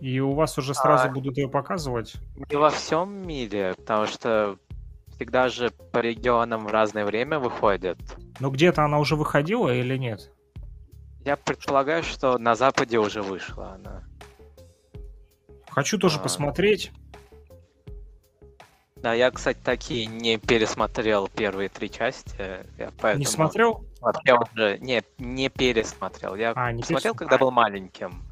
И 0.00 0.20
у 0.20 0.32
вас 0.32 0.56
уже 0.58 0.74
сразу 0.74 1.08
а... 1.08 1.10
будут 1.10 1.36
ее 1.36 1.48
показывать? 1.48 2.14
Не 2.50 2.56
во 2.56 2.70
всем 2.70 3.26
мире, 3.26 3.74
потому 3.76 4.06
что 4.06 4.58
всегда 5.14 5.48
же 5.48 5.70
по 5.92 5.98
регионам 5.98 6.66
в 6.66 6.70
разное 6.70 7.04
время 7.04 7.38
выходит. 7.38 7.98
Но 8.40 8.50
где-то 8.50 8.84
она 8.84 8.98
уже 8.98 9.16
выходила 9.16 9.72
или 9.72 9.96
нет? 9.96 10.32
Я 11.24 11.36
предполагаю, 11.36 12.02
что 12.02 12.38
на 12.38 12.54
Западе 12.54 12.98
уже 12.98 13.20
вышла 13.20 13.72
она. 13.72 14.04
Хочу 15.68 15.98
тоже 15.98 16.18
а... 16.18 16.22
посмотреть. 16.22 16.92
Да, 19.06 19.14
я, 19.14 19.30
кстати, 19.30 19.58
таки 19.62 20.04
не 20.06 20.36
пересмотрел 20.36 21.28
первые 21.28 21.68
три 21.68 21.88
части. 21.88 22.66
Я 22.76 22.90
поэтому... 23.00 23.20
Не 23.20 23.24
смотрел? 23.24 23.84
Вообще 24.00 24.32
уже 24.32 24.78
не, 24.78 25.00
не 25.18 25.48
пересмотрел. 25.48 26.34
Я 26.34 26.52
а, 26.56 26.72
не 26.72 26.82
смотрел, 26.82 27.14
перес... 27.14 27.18
когда 27.18 27.38
был 27.38 27.52
маленьким. 27.52 28.24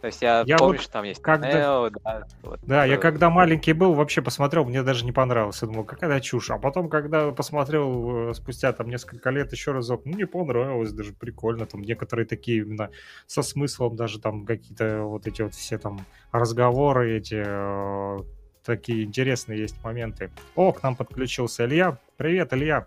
То 0.00 0.08
есть 0.08 0.20
я, 0.20 0.42
я 0.48 0.56
помню, 0.56 0.78
вот 0.78 0.82
что 0.82 0.92
там 0.94 1.04
есть 1.04 1.22
когда... 1.22 1.48
Neo, 1.48 1.92
да. 2.02 2.26
Вот, 2.42 2.58
да, 2.64 2.84
я 2.86 2.96
когда 2.96 3.30
маленький 3.30 3.72
был, 3.72 3.94
вообще 3.94 4.20
посмотрел, 4.20 4.64
мне 4.64 4.82
даже 4.82 5.04
не 5.04 5.12
понравилось. 5.12 5.62
Я 5.62 5.68
думал, 5.68 5.84
какая 5.84 6.18
чушь. 6.18 6.50
А 6.50 6.58
потом, 6.58 6.88
когда 6.88 7.30
посмотрел 7.30 8.30
э, 8.30 8.34
спустя 8.34 8.72
там 8.72 8.88
несколько 8.88 9.30
лет 9.30 9.52
еще 9.52 9.70
разок, 9.70 10.02
ну, 10.06 10.14
мне 10.14 10.26
понравилось, 10.26 10.90
даже 10.90 11.12
прикольно. 11.12 11.66
Там 11.66 11.82
некоторые 11.82 12.26
такие 12.26 12.62
именно 12.62 12.90
со 13.28 13.42
смыслом, 13.42 13.94
даже 13.94 14.18
там 14.18 14.44
какие-то 14.44 15.02
вот 15.02 15.28
эти 15.28 15.42
вот 15.42 15.54
все 15.54 15.78
там 15.78 16.04
разговоры 16.32 17.16
эти 17.16 17.44
э, 17.46 18.24
такие 18.64 19.04
интересные 19.04 19.60
есть 19.60 19.82
моменты. 19.82 20.30
О, 20.54 20.72
к 20.72 20.82
нам 20.82 20.96
подключился 20.96 21.64
Илья. 21.64 21.98
Привет, 22.16 22.52
Илья. 22.52 22.86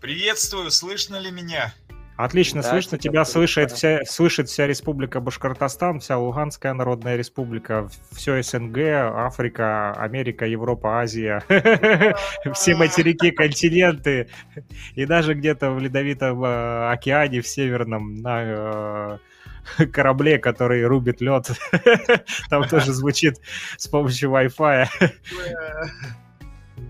Приветствую, 0.00 0.70
слышно 0.70 1.16
ли 1.16 1.30
меня? 1.30 1.74
Отлично, 2.16 2.60
да, 2.60 2.68
слышно. 2.68 2.98
Тебя 2.98 3.24
слышит 3.24 3.72
вся, 3.72 4.00
слышит 4.04 4.48
вся 4.50 4.66
республика 4.66 5.20
Башкортостан, 5.20 6.00
вся 6.00 6.18
Луганская 6.18 6.74
народная 6.74 7.16
республика, 7.16 7.88
все 8.12 8.42
СНГ, 8.42 8.78
Африка, 8.78 9.92
Америка, 9.92 10.44
Европа, 10.44 11.00
Азия, 11.00 11.42
все 12.52 12.74
материки, 12.74 13.30
континенты, 13.30 14.28
и 14.94 15.06
даже 15.06 15.32
где-то 15.32 15.70
в 15.70 15.78
Ледовитом 15.78 16.44
э, 16.44 16.90
океане, 16.90 17.40
в 17.40 17.48
Северном, 17.48 18.16
на 18.16 18.42
э, 18.42 19.18
корабле, 19.92 20.38
который 20.38 20.84
рубит 20.84 21.20
лед. 21.20 21.50
Там 22.50 22.68
тоже 22.68 22.92
звучит 22.92 23.40
с 23.76 23.86
помощью 23.88 24.30
Wi-Fi. 24.30 24.88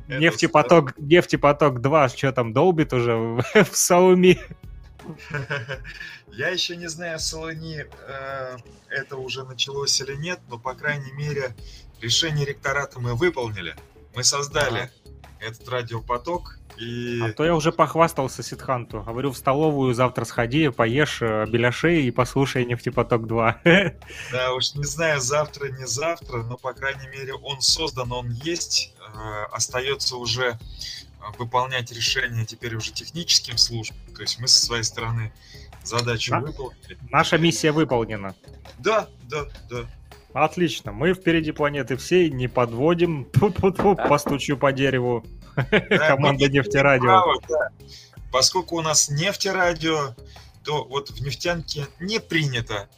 Нефтепоток, 0.08 0.98
нефтепоток 0.98 1.80
2, 1.80 2.08
что 2.08 2.32
там 2.32 2.52
долбит 2.52 2.92
уже 2.92 3.14
в 3.14 3.44
Сауми? 3.72 4.40
Я 6.32 6.48
еще 6.48 6.76
не 6.76 6.88
знаю, 6.88 7.18
в 7.18 7.22
Солони 7.22 7.84
э, 8.06 8.56
это 8.88 9.16
уже 9.16 9.44
началось 9.44 10.00
или 10.00 10.14
нет, 10.14 10.40
но, 10.48 10.58
по 10.58 10.74
крайней 10.74 11.12
мере, 11.12 11.54
решение 12.00 12.46
ректората 12.46 13.00
мы 13.00 13.14
выполнили. 13.14 13.74
Мы 14.14 14.22
создали 14.22 14.90
этот 15.40 15.68
радиопоток, 15.68 16.59
и... 16.80 17.20
А 17.22 17.32
то 17.32 17.44
я 17.44 17.54
уже 17.54 17.72
похвастался 17.72 18.42
Ситханту. 18.42 19.02
Говорю, 19.02 19.32
в 19.32 19.36
столовую 19.36 19.92
завтра 19.92 20.24
сходи, 20.24 20.70
поешь 20.70 21.20
э, 21.20 21.44
беляшей 21.46 22.04
и 22.04 22.10
послушай 22.10 22.64
«Нефтепоток 22.64 23.22
2». 23.22 23.96
Да, 24.32 24.54
уж 24.54 24.74
не 24.74 24.84
знаю, 24.84 25.20
завтра, 25.20 25.68
не 25.68 25.86
завтра, 25.86 26.42
но, 26.42 26.56
по 26.56 26.72
крайней 26.72 27.06
мере, 27.08 27.34
он 27.34 27.60
создан, 27.60 28.10
он 28.12 28.30
есть. 28.30 28.94
Э, 29.14 29.44
остается 29.52 30.16
уже 30.16 30.46
э, 30.52 30.56
выполнять 31.38 31.92
решение 31.92 32.46
теперь 32.46 32.74
уже 32.74 32.92
техническим 32.92 33.58
службам. 33.58 33.98
То 34.16 34.22
есть 34.22 34.40
мы 34.40 34.48
со 34.48 34.64
своей 34.64 34.84
стороны 34.84 35.32
задачу 35.84 36.34
а? 36.34 36.40
выполнили. 36.40 36.96
Наша 37.10 37.36
миссия 37.36 37.72
выполнена. 37.72 38.34
Да, 38.78 39.08
да, 39.28 39.46
да. 39.68 39.84
Отлично. 40.32 40.92
Мы 40.92 41.12
впереди 41.12 41.52
планеты 41.52 41.96
всей 41.96 42.30
не 42.30 42.48
подводим. 42.48 43.24
Постучу 44.08 44.56
по 44.56 44.72
дереву. 44.72 45.24
Команда 45.54 46.48
нефтерадио. 46.48 47.40
Поскольку 48.32 48.76
у 48.76 48.82
нас 48.82 49.08
нефтерадио, 49.08 50.14
то 50.64 50.84
вот 50.84 51.10
в 51.10 51.20
нефтянке 51.20 51.86
не 51.98 52.20
принято 52.20 52.88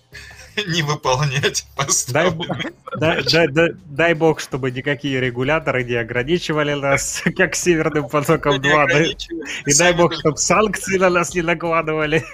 не 0.66 0.82
выполнять 0.82 1.64
Дай, 1.76 1.86
поставленные 1.86 2.48
б- 2.48 2.72
дай, 2.98 3.48
дай- 3.48 3.72
дай- 3.86 4.14
бог, 4.14 4.40
чтобы 4.40 4.70
никакие 4.70 5.20
регуляторы 5.20 5.84
не 5.84 5.94
ограничивали 5.94 6.74
нас, 6.74 7.22
как 7.36 7.54
Северным 7.54 8.08
потоком 8.08 8.60
2. 8.60 8.62
не 8.62 8.68
да? 8.76 8.82
ограничивают. 8.82 9.48
И 9.66 9.74
дай 9.74 9.92
бог, 9.94 10.12
чтобы 10.14 10.36
санкции 10.36 10.98
на 10.98 11.08
нас 11.08 11.34
не 11.34 11.42
накладывали. 11.42 12.24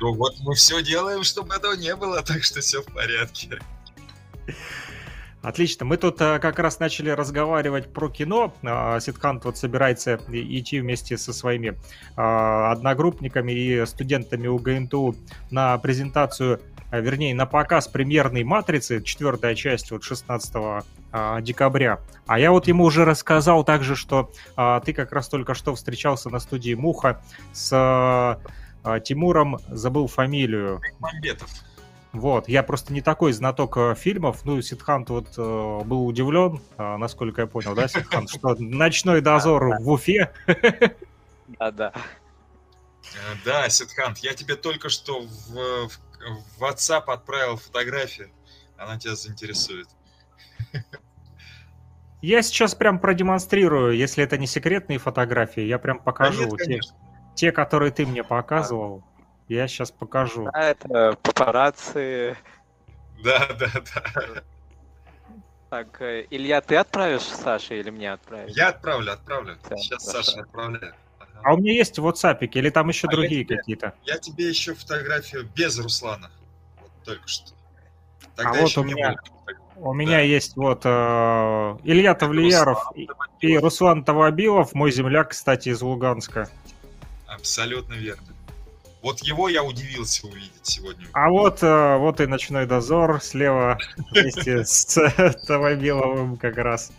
Ну 0.00 0.14
вот 0.14 0.34
мы 0.40 0.54
все 0.54 0.82
делаем, 0.82 1.22
чтобы 1.24 1.54
этого 1.54 1.72
не 1.74 1.94
было, 1.96 2.22
так 2.22 2.42
что 2.44 2.60
все 2.60 2.82
в 2.82 2.86
порядке. 2.86 3.58
Отлично, 5.42 5.84
мы 5.84 5.96
тут 5.96 6.20
э, 6.20 6.38
как 6.38 6.60
раз 6.60 6.78
начали 6.78 7.10
разговаривать 7.10 7.92
про 7.92 8.08
кино. 8.08 8.54
А, 8.62 9.00
вот 9.42 9.56
собирается 9.56 10.20
идти 10.30 10.80
вместе 10.80 11.18
со 11.18 11.32
своими 11.32 11.76
а, 12.16 12.70
одногруппниками 12.70 13.50
и 13.50 13.84
студентами 13.86 14.46
УГНТУ 14.46 15.16
на 15.50 15.76
презентацию, 15.78 16.60
а, 16.92 17.00
вернее, 17.00 17.34
на 17.34 17.46
показ 17.46 17.88
премьерной 17.88 18.44
«Матрицы», 18.44 19.02
четвертая 19.02 19.56
часть, 19.56 19.90
вот 19.90 20.04
16 20.04 20.84
а, 21.10 21.40
декабря. 21.40 21.98
А 22.26 22.38
я 22.38 22.52
вот 22.52 22.68
ему 22.68 22.84
уже 22.84 23.04
рассказал 23.04 23.64
также, 23.64 23.96
что 23.96 24.30
ты 24.84 24.92
как 24.92 25.12
раз 25.12 25.28
только 25.28 25.54
что 25.54 25.74
встречался 25.74 26.30
на 26.30 26.38
студии 26.38 26.74
«Муха» 26.74 27.20
с 27.52 28.38
Тимуром, 29.04 29.58
забыл 29.68 30.06
фамилию, 30.06 30.80
Мамбетов. 31.00 31.50
Вот, 32.12 32.48
я 32.48 32.62
просто 32.62 32.92
не 32.92 33.00
такой 33.00 33.32
знаток 33.32 33.76
э, 33.76 33.94
фильмов. 33.94 34.44
Ну, 34.44 34.60
Сидхант 34.60 35.08
вот 35.10 35.28
э, 35.38 35.80
был 35.84 36.06
удивлен, 36.06 36.60
э, 36.76 36.96
насколько 36.96 37.42
я 37.42 37.46
понял, 37.46 37.74
да, 37.74 37.88
Сидхант, 37.88 38.30
что 38.30 38.54
«Ночной 38.58 39.20
дозор» 39.20 39.78
в 39.80 39.88
Уфе. 39.90 40.32
Да-да. 41.58 41.92
Э, 41.94 43.34
Да, 43.44 43.68
Сидхант, 43.68 44.18
я 44.18 44.34
тебе 44.34 44.56
только 44.56 44.88
что 44.88 45.20
в, 45.22 45.26
в- 45.28 46.00
в 46.58 46.62
WhatsApp 46.62 47.04
отправил 47.06 47.56
фотографию. 47.56 48.30
Она 48.76 48.98
тебя 48.98 49.14
заинтересует. 49.16 49.88
Я 52.20 52.42
сейчас 52.42 52.74
прям 52.76 53.00
продемонстрирую, 53.00 53.96
если 53.96 54.22
это 54.22 54.38
не 54.38 54.46
секретные 54.46 54.98
фотографии, 54.98 55.62
я 55.62 55.78
прям 55.78 55.98
покажу. 55.98 56.44
нет, 56.44 56.58
те, 56.58 56.80
те, 57.34 57.52
которые 57.52 57.90
ты 57.90 58.06
мне 58.06 58.22
показывал, 58.22 59.02
я 59.52 59.68
сейчас 59.68 59.90
покажу. 59.90 60.44
Да, 60.52 60.60
это 60.70 61.16
папарацци. 61.22 62.36
Да, 63.22 63.48
да, 63.58 63.68
да. 63.72 64.42
Так, 65.70 66.02
э, 66.02 66.26
Илья, 66.30 66.60
ты 66.60 66.76
отправишь 66.76 67.22
Саше 67.22 67.78
или 67.80 67.90
мне 67.90 68.12
отправить? 68.12 68.54
Я 68.56 68.68
отправлю, 68.68 69.12
отправлю. 69.12 69.56
Да, 69.68 69.76
Сейчас 69.76 70.06
хорошо. 70.06 70.30
Саша 70.32 70.40
отправляю. 70.42 70.94
Ага. 71.18 71.40
А 71.44 71.54
у 71.54 71.56
меня 71.56 71.72
есть 71.72 71.98
в 71.98 72.06
WhatsApp 72.06 72.44
или 72.44 72.68
там 72.70 72.88
еще 72.88 73.06
А 73.08 73.10
другие 73.10 73.44
тебе- 73.44 73.56
какие-то? 73.56 73.94
Я 74.04 74.18
тебе 74.18 74.48
еще 74.48 74.74
фотографию 74.74 75.48
без 75.54 75.78
Руслана. 75.78 76.30
Вот 76.80 76.90
только 77.04 77.26
что. 77.26 77.52
А 78.36 78.52
вот 78.52 78.68
еще 78.68 78.80
у 78.80 78.84
не 78.84 78.94
меня- 78.94 79.10
было. 79.12 79.20
У 79.76 79.94
меня 79.94 80.20
есть 80.20 80.56
вот 80.56 80.82
э, 80.84 80.88
Илья 81.84 82.14
Тавлияров 82.14 82.92
и, 82.94 83.08
и 83.40 83.56
Руслан 83.58 84.04
Тавабилов, 84.04 84.74
мой 84.74 84.92
земляк, 84.92 85.30
кстати, 85.30 85.70
из 85.70 85.80
Луганска. 85.80 86.48
Абсолютно 87.26 87.94
верно. 87.94 88.26
Вот 89.02 89.18
его 89.20 89.48
я 89.48 89.64
удивился 89.64 90.26
увидеть 90.28 90.52
сегодня. 90.62 91.06
А 91.12 91.28
вот, 91.28 91.62
э, 91.62 91.96
вот 91.96 92.20
и 92.20 92.26
ночной 92.26 92.66
дозор 92.66 93.20
слева 93.20 93.78
вместе 94.10 94.64
с 94.64 94.94
Тавабиловым 95.46 96.36
как 96.36 96.56
раз. 96.56 96.92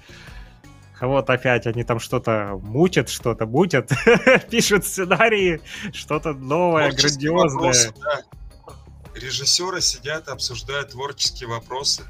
Вот 0.99 1.29
опять 1.29 1.65
они 1.65 1.83
там 1.83 1.99
что-то 1.99 2.59
мутят, 2.61 3.09
что-то 3.09 3.45
мутят, 3.45 3.91
пишут 4.49 4.85
сценарии, 4.85 5.61
что-то 5.91 6.33
новое, 6.33 6.89
Творческие 6.89 7.31
грандиозное. 7.31 7.59
вопросы, 7.59 7.93
да. 8.01 8.21
Режиссеры 9.15 9.81
сидят, 9.81 10.27
обсуждают 10.27 10.91
творческие 10.91 11.49
вопросы. 11.49 12.03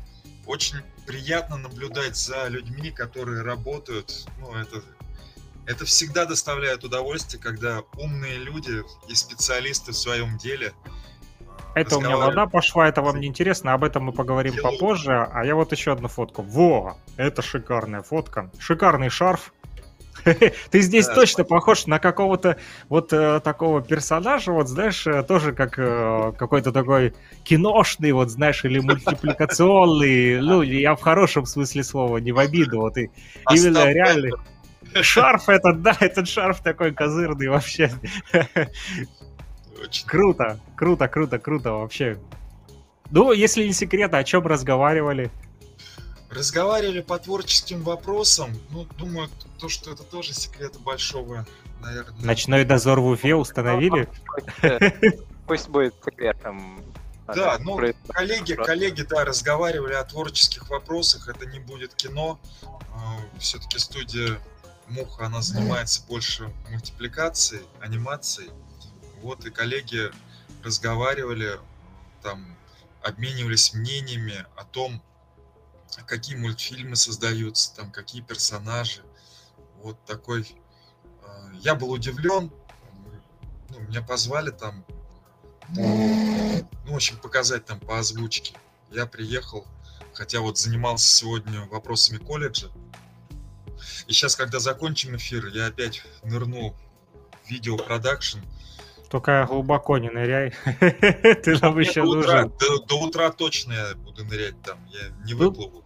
Очень 0.45 0.77
приятно 1.05 1.57
наблюдать 1.57 2.15
за 2.15 2.47
людьми, 2.47 2.91
которые 2.91 3.41
работают. 3.41 4.25
Ну, 4.39 4.53
это, 4.53 4.83
это 5.65 5.85
всегда 5.85 6.25
доставляет 6.25 6.83
удовольствие, 6.83 7.41
когда 7.41 7.83
умные 7.97 8.37
люди 8.37 8.83
и 9.07 9.15
специалисты 9.15 9.91
в 9.91 9.97
своем 9.97 10.37
деле. 10.37 10.73
э, 11.75 11.81
Это 11.81 11.97
у 11.97 12.01
меня 12.01 12.17
вода 12.17 12.45
пошла, 12.47 12.87
это 12.87 13.01
вам 13.01 13.19
не 13.19 13.27
интересно, 13.27 13.73
об 13.73 13.83
этом 13.83 14.03
мы 14.03 14.11
поговорим 14.11 14.53
Делаю. 14.53 14.73
попозже. 14.73 15.27
А 15.31 15.45
я 15.45 15.55
вот 15.55 15.71
еще 15.71 15.93
одну 15.93 16.07
фотку. 16.07 16.41
Во, 16.41 16.97
это 17.17 17.41
шикарная 17.41 18.01
фотка. 18.01 18.51
Шикарный 18.59 19.09
шарф. 19.09 19.53
Ты 20.23 20.81
здесь 20.81 21.07
Да, 21.07 21.15
точно 21.15 21.43
похож 21.43 21.85
на 21.87 21.99
какого-то 21.99 22.57
вот 22.87 23.11
э, 23.11 23.41
такого 23.41 23.81
персонажа, 23.81 24.51
вот 24.51 24.69
знаешь, 24.69 25.05
э, 25.07 25.23
тоже 25.23 25.53
как 25.53 25.77
э, 25.77 26.33
какой-то 26.37 26.71
такой 26.71 27.13
киношный, 27.43 28.11
вот 28.11 28.29
знаешь, 28.29 28.63
или 28.63 28.79
мультипликационный. 29.43 30.39
Ну, 30.39 30.61
я 30.61 30.95
в 30.95 31.01
хорошем 31.01 31.45
смысле 31.45 31.83
слова, 31.83 32.17
не 32.17 32.31
в 32.31 32.39
обиду. 32.39 32.81
Вот 32.81 32.97
и 32.97 33.09
именно 33.51 33.91
реальный. 33.91 34.31
Шарф 35.01 35.49
этот, 35.49 35.81
да, 35.81 35.95
этот 35.99 36.27
шарф 36.27 36.61
такой 36.61 36.93
козырный 36.93 37.47
вообще. 37.47 37.91
очень 39.81 40.07
Круто, 40.07 40.59
круто, 40.75 41.07
круто, 41.07 41.39
круто 41.39 41.73
вообще. 41.73 42.17
Ну, 43.11 43.31
если 43.31 43.65
не 43.65 43.73
секрет, 43.73 44.13
о 44.13 44.23
чем 44.23 44.45
разговаривали? 44.47 45.31
Разговаривали 46.29 47.01
по 47.01 47.19
творческим 47.19 47.83
вопросам. 47.83 48.51
Ну, 48.71 48.87
думаю, 48.97 49.29
то, 49.59 49.69
что 49.69 49.91
это 49.91 50.03
тоже 50.03 50.33
секрет 50.33 50.79
большого, 50.79 51.45
наверное. 51.79 52.25
Ночной 52.25 52.65
дозор 52.65 52.99
в 52.99 53.07
Уфе 53.07 53.35
установили? 53.35 54.07
Пусть, 55.47 55.69
будет 55.69 55.93
секретом. 56.03 56.81
Да, 57.27 57.57
ну, 57.59 57.79
коллеги, 58.09 58.53
коллеги, 58.53 59.03
да, 59.03 59.23
разговаривали 59.23 59.93
о 59.93 60.03
творческих 60.03 60.69
вопросах. 60.69 61.27
Это 61.27 61.45
не 61.45 61.59
будет 61.59 61.93
кино. 61.93 62.39
Все-таки 63.39 63.77
студия 63.79 64.39
Муха, 64.93 65.25
она 65.25 65.41
занимается 65.41 66.03
больше 66.07 66.53
мультипликацией, 66.69 67.65
анимацией. 67.81 68.51
Вот 69.21 69.43
и 69.45 69.49
коллеги 69.49 70.11
разговаривали, 70.63 71.59
там 72.21 72.55
обменивались 73.01 73.73
мнениями 73.73 74.45
о 74.55 74.63
том, 74.63 75.01
какие 76.05 76.35
мультфильмы 76.35 76.95
создаются, 76.95 77.75
там 77.75 77.91
какие 77.91 78.21
персонажи. 78.21 79.03
Вот 79.81 80.03
такой. 80.05 80.55
э, 81.23 81.51
Я 81.59 81.73
был 81.73 81.89
удивлен. 81.91 82.51
Ну, 83.69 83.79
меня 83.79 84.03
позвали 84.03 84.51
там 84.51 84.85
по, 85.75 85.81
ну, 85.81 86.67
в 86.85 86.95
общем, 86.95 87.17
показать 87.17 87.65
там 87.65 87.79
по 87.79 87.97
озвучке. 87.97 88.55
Я 88.91 89.07
приехал, 89.07 89.65
хотя 90.13 90.39
вот 90.41 90.59
занимался 90.59 91.07
сегодня 91.07 91.65
вопросами 91.65 92.19
колледжа. 92.19 92.69
И 94.07 94.13
сейчас, 94.13 94.35
когда 94.35 94.59
закончим 94.59 95.15
эфир, 95.15 95.47
я 95.47 95.67
опять 95.67 96.03
нырну 96.23 96.75
в 97.43 97.49
видеопродакшн. 97.49 98.39
Только 99.09 99.45
глубоко 99.47 99.99
не 99.99 100.09
ныряй. 100.09 100.53
Ты 101.43 101.59
нам 101.61 101.77
еще 101.79 102.03
нужен. 102.03 102.51
до, 102.87 102.95
утра 102.95 103.31
точно 103.31 103.73
я 103.73 103.95
буду 103.95 104.25
нырять 104.25 104.59
там, 104.63 104.79
я 104.91 105.09
не 105.25 105.33
Ну, 105.33 105.39
выплыву. 105.39 105.83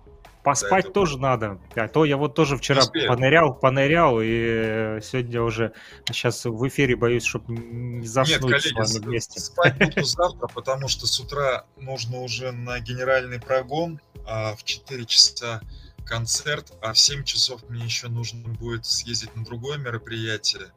Поспать 0.48 0.94
тоже 0.94 1.18
надо. 1.18 1.60
А 1.76 1.90
то 1.90 2.06
я 2.06 2.16
вот 2.16 2.36
тоже 2.36 2.56
вчера 2.56 2.84
понырял, 2.86 3.54
понырял, 3.54 4.22
и 4.22 5.02
сегодня 5.04 5.42
уже 5.42 5.74
сейчас 6.10 6.46
в 6.46 6.68
эфире 6.70 6.96
боюсь, 6.96 7.26
чтобы 7.26 7.54
не 7.54 7.98
Нет, 7.98 8.08
заснуть 8.08 8.64
с 8.64 8.72
вами 8.72 9.06
вместе. 9.06 9.42
спать 9.42 9.78
буду 9.96 10.06
завтра, 10.06 10.48
потому 10.48 10.88
что 10.88 11.06
с 11.06 11.20
утра 11.20 11.66
нужно 11.76 12.22
уже 12.22 12.54
на 12.54 12.80
генеральный 12.80 13.42
прогон, 13.42 14.00
а 14.26 14.56
в 14.56 14.64
4 14.64 15.06
часа 15.06 15.60
концерт, 16.08 16.72
а 16.82 16.94
в 16.94 17.00
7 17.00 17.24
часов 17.24 17.68
мне 17.70 17.84
еще 17.84 18.08
нужно 18.08 18.48
будет 18.50 18.86
съездить 18.86 19.36
на 19.36 19.44
другое 19.44 19.78
мероприятие 19.78 20.72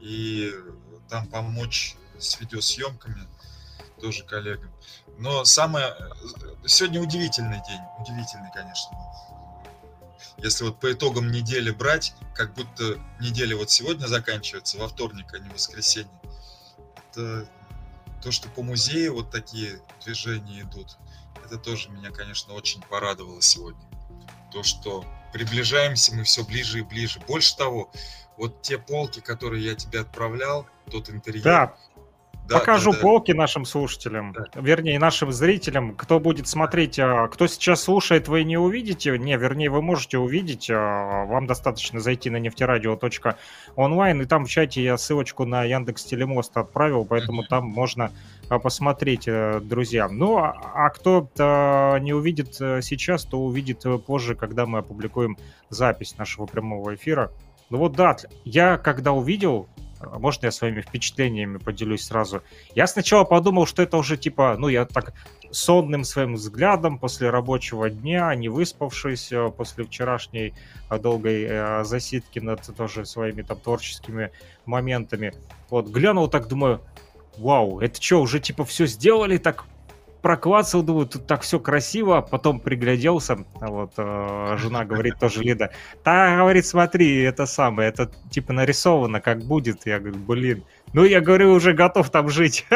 и 0.00 0.52
там 1.08 1.26
помочь 1.28 1.96
с 2.18 2.40
видеосъемками 2.40 3.26
тоже 4.00 4.24
коллегам. 4.24 4.70
Но 5.18 5.44
самое... 5.44 5.94
Сегодня 6.66 7.00
удивительный 7.00 7.62
день, 7.66 7.80
удивительный, 8.00 8.50
конечно. 8.52 8.90
Если 10.38 10.64
вот 10.64 10.80
по 10.80 10.92
итогам 10.92 11.30
недели 11.30 11.70
брать, 11.70 12.14
как 12.34 12.54
будто 12.54 12.98
неделя 13.20 13.56
вот 13.56 13.70
сегодня 13.70 14.06
заканчивается, 14.06 14.78
во 14.78 14.88
вторник, 14.88 15.32
а 15.32 15.38
не 15.38 15.48
воскресенье. 15.48 16.10
Это 17.10 17.48
то, 18.22 18.32
что 18.32 18.48
по 18.48 18.62
музею 18.62 19.14
вот 19.14 19.30
такие 19.30 19.80
движения 20.04 20.62
идут, 20.62 20.96
это 21.44 21.58
тоже 21.58 21.90
меня, 21.90 22.10
конечно, 22.10 22.54
очень 22.54 22.82
порадовало 22.82 23.40
сегодня. 23.40 23.93
То, 24.54 24.62
что 24.62 25.04
приближаемся 25.32 26.14
мы 26.14 26.22
все 26.22 26.44
ближе 26.44 26.78
и 26.78 26.82
ближе. 26.82 27.18
Больше 27.26 27.56
того, 27.56 27.90
вот 28.36 28.62
те 28.62 28.78
полки, 28.78 29.18
которые 29.18 29.64
я 29.64 29.74
тебе 29.74 29.98
отправлял, 30.00 30.64
тот 30.88 31.10
интерьер, 31.10 31.42
Да, 31.42 31.76
Да, 32.46 32.58
Покажу 32.58 32.90
да, 32.92 32.98
да. 32.98 33.02
полки 33.02 33.32
нашим 33.32 33.64
слушателям, 33.64 34.32
Да. 34.32 34.44
вернее, 34.60 34.98
нашим 34.98 35.32
зрителям. 35.32 35.94
Кто 35.94 36.20
будет 36.20 36.46
смотреть, 36.46 36.98
а, 36.98 37.28
кто 37.28 37.46
сейчас 37.46 37.82
слушает, 37.82 38.28
вы 38.28 38.44
не 38.44 38.58
увидите. 38.58 39.16
Не, 39.18 39.36
вернее, 39.38 39.70
вы 39.70 39.80
можете 39.80 40.18
увидеть. 40.18 40.68
а, 40.70 41.24
Вам 41.24 41.46
достаточно 41.46 42.00
зайти 42.00 42.28
на 42.28 42.36
нефтерадио.онлайн, 42.36 44.22
и 44.22 44.24
там 44.26 44.44
в 44.44 44.48
чате 44.50 44.82
я 44.82 44.98
ссылочку 44.98 45.46
на 45.46 45.64
Яндекс 45.64 46.04
Телемост 46.04 46.54
отправил, 46.56 47.06
поэтому 47.06 47.44
там 47.44 47.64
можно 47.66 48.10
а, 48.50 48.58
посмотреть, 48.58 49.24
э, 49.26 49.60
друзья. 49.62 50.08
Ну, 50.08 50.36
а 50.36 50.54
а 50.74 50.90
кто 50.90 51.28
не 52.00 52.12
увидит 52.12 52.60
э, 52.60 52.82
сейчас, 52.82 53.24
то 53.24 53.38
увидит 53.40 53.86
э, 53.86 53.96
позже, 53.98 54.34
когда 54.34 54.66
мы 54.66 54.80
опубликуем 54.80 55.38
запись 55.70 56.16
нашего 56.18 56.44
прямого 56.46 56.94
эфира. 56.94 57.30
Ну 57.70 57.78
вот 57.78 57.92
да, 57.92 58.16
я 58.44 58.76
когда 58.76 59.12
увидел, 59.12 59.66
а, 60.10 60.18
можно 60.18 60.46
я 60.46 60.52
своими 60.52 60.80
впечатлениями 60.80 61.58
поделюсь 61.58 62.04
сразу? 62.04 62.42
Я 62.74 62.86
сначала 62.86 63.24
подумал, 63.24 63.66
что 63.66 63.82
это 63.82 63.96
уже 63.96 64.16
типа, 64.16 64.56
ну 64.58 64.68
я 64.68 64.84
так 64.84 65.14
сонным 65.50 66.04
своим 66.04 66.34
взглядом 66.34 66.98
после 66.98 67.30
рабочего 67.30 67.88
дня, 67.90 68.34
не 68.34 68.48
выспавшись 68.48 69.32
э, 69.32 69.50
после 69.56 69.84
вчерашней 69.84 70.54
э, 70.90 70.98
долгой 70.98 71.44
э, 71.48 71.84
засидки 71.84 72.40
над 72.40 72.60
тоже 72.76 73.06
своими 73.06 73.42
там 73.42 73.58
творческими 73.58 74.30
моментами. 74.66 75.32
Вот, 75.70 75.88
глянул 75.88 76.28
так, 76.28 76.48
думаю, 76.48 76.80
вау, 77.38 77.80
это 77.80 78.02
что, 78.02 78.20
уже 78.20 78.40
типа 78.40 78.64
все 78.64 78.86
сделали, 78.86 79.38
так 79.38 79.64
проклацал, 80.24 80.82
думаю, 80.82 81.06
тут 81.06 81.26
так 81.26 81.42
все 81.42 81.60
красиво, 81.60 82.22
потом 82.22 82.58
пригляделся, 82.58 83.44
а 83.60 83.66
вот 83.66 83.92
э, 83.98 84.56
жена 84.58 84.86
говорит 84.86 85.18
тоже 85.18 85.42
Лида, 85.42 85.70
да, 86.02 86.38
говорит, 86.38 86.64
смотри, 86.64 87.20
это 87.20 87.44
самое, 87.44 87.90
это 87.90 88.10
типа 88.30 88.54
нарисовано, 88.54 89.20
как 89.20 89.42
будет, 89.44 89.84
я 89.84 90.00
говорю, 90.00 90.18
блин, 90.20 90.64
ну 90.94 91.04
я 91.04 91.20
говорю, 91.20 91.52
уже 91.52 91.74
готов 91.74 92.08
там 92.10 92.30
жить. 92.30 92.66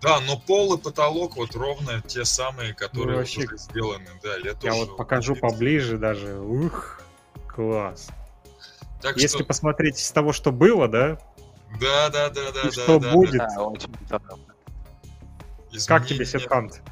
Да, 0.00 0.20
но 0.20 0.38
пол 0.38 0.74
и 0.74 0.78
потолок 0.80 1.36
вот 1.36 1.56
ровно 1.56 2.00
те 2.06 2.24
самые, 2.24 2.72
которые 2.72 3.16
вот 3.16 3.22
вообще- 3.22 3.46
уже 3.46 3.58
сделаны. 3.58 4.06
Да, 4.22 4.36
я 4.36 4.50
Я 4.50 4.54
тоже. 4.54 4.72
вот 4.74 4.96
покажу 4.96 5.32
удивился. 5.32 5.52
поближе 5.54 5.98
даже, 5.98 6.38
ух, 6.38 7.00
класс. 7.48 8.08
Так 9.02 9.16
Если 9.16 9.38
что, 9.38 9.44
посмотреть 9.44 9.98
из 9.98 10.08
того, 10.12 10.32
что 10.32 10.52
было, 10.52 10.86
да, 10.86 11.18
да, 11.80 12.10
да, 12.10 12.30
да, 12.30 12.52
да, 12.54 12.60
И 12.60 12.64
да, 12.66 12.70
что 12.70 13.00
да, 13.00 13.10
будет? 13.12 13.38
Да, 13.38 13.62
очень 13.64 13.92
здорово. 14.06 14.38
Да. 15.72 15.78
как 15.86 16.06
тебе 16.06 16.24
Изменения. 16.24 16.26
Сетхант? 16.26 16.82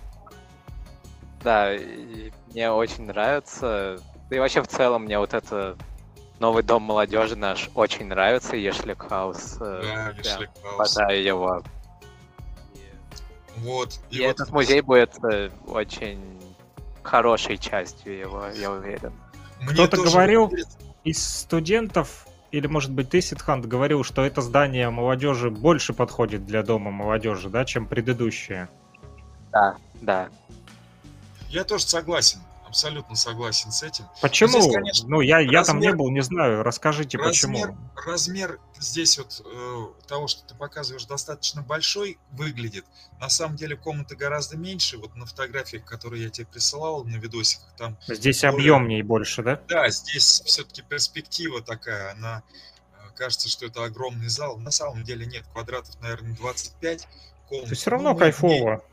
Да, 1.43 1.73
мне 2.53 2.71
очень 2.71 3.05
нравится. 3.07 3.99
Да 4.29 4.37
и 4.37 4.39
вообще 4.39 4.63
в 4.63 4.69
целом 4.69 5.05
мне 5.05 5.19
вот 5.19 5.35
это 5.35 5.77
новый 6.41 6.63
дом 6.63 6.83
молодежи 6.83 7.37
наш 7.37 7.71
очень 7.75 8.07
нравится, 8.07 8.57
Ешлик 8.57 9.03
Хаус. 9.09 9.57
э, 9.61 9.83
Да, 9.83 10.09
Ешлик 10.19 10.51
Хаус. 10.63 10.75
обожаю 10.75 11.23
его. 11.23 11.63
Вот. 13.59 13.99
И, 14.11 14.19
И, 14.19 14.27
вот 14.27 14.31
этот 14.31 14.51
музей 14.51 14.81
будет 14.81 15.13
э, 15.25 15.51
очень 15.67 16.21
хорошей 17.03 17.57
частью 17.57 18.19
его, 18.19 18.47
я 18.49 18.71
уверен. 18.71 19.13
мне 19.61 19.73
Кто-то 19.73 19.97
говорил-. 20.03 20.53
Из 21.05 21.25
студентов, 21.25 22.26
или 22.51 22.67
может 22.67 22.93
быть 22.93 23.11
ты, 23.11 23.21
Ситхант, 23.21 23.67
говорил, 23.67 24.05
что 24.05 24.25
это 24.25 24.41
здание 24.41 24.91
молодежи 24.91 25.51
больше 25.51 25.93
подходит 25.93 26.47
для 26.47 26.63
дома 26.63 26.91
молодежи, 26.91 27.49
да, 27.49 27.65
чем 27.65 27.87
предыдущее. 27.87 28.69
Да, 29.53 29.77
да. 30.01 30.29
Я 31.49 31.65
тоже 31.65 31.85
согласен. 31.85 32.41
Абсолютно 32.67 33.15
согласен 33.15 33.71
с 33.71 33.83
этим. 33.85 34.07
Почему? 34.21 34.51
здесь, 34.61 34.75
конечно, 34.75 35.09
ну, 35.09 35.21
я, 35.21 35.39
я 35.39 35.63
там 35.63 35.79
не 35.79 35.87
размер- 35.89 35.97
был, 35.97 36.11
не 36.11 36.21
знаю. 36.23 36.63
Расскажите, 36.65 37.17
размер, 37.17 37.69
почему. 37.69 37.79
размер 38.05 38.61
здесь 38.79 39.19
вот 39.19 39.41
э, 39.47 39.87
того, 40.09 40.27
что 40.27 40.45
ты 40.47 40.55
показываешь, 40.57 41.05
достаточно 41.07 41.63
большой 41.63 42.19
выглядит. 42.33 42.85
На 43.21 43.29
самом 43.29 43.55
деле 43.57 43.77
комната 43.77 44.17
гораздо 44.17 44.57
меньше. 44.57 44.99
Вот 44.99 45.15
на 45.15 45.27
фотографиях, 45.27 45.85
которые 45.85 46.25
я 46.25 46.31
тебе 46.31 46.47
присылал, 46.49 47.05
на 47.05 47.17
видосиках, 47.17 47.69
там 47.77 47.97
Здесь 48.09 48.41
более- 48.43 48.55
объемней 48.55 49.03
больше, 49.03 49.43
да? 49.45 49.61
Да, 49.69 49.89
здесь 49.91 50.43
все-таки 50.45 50.83
перспектива 50.83 51.63
такая, 51.63 52.13
она 52.13 52.43
э, 52.95 53.11
кажется, 53.15 53.49
что 53.49 53.67
это 53.67 53.85
огромный 53.85 54.29
зал. 54.29 54.59
На 54.59 54.73
самом 54.73 55.05
деле 55.05 55.25
нет, 55.25 55.45
квадратов, 55.53 56.01
наверное, 56.01 56.35
25 56.35 57.07
комнат. 57.49 57.69
То 57.69 57.75
все 57.77 57.91
Ну, 57.91 57.97
равно 57.97 58.13
ней- 58.13 58.19
кайфово. 58.19 58.85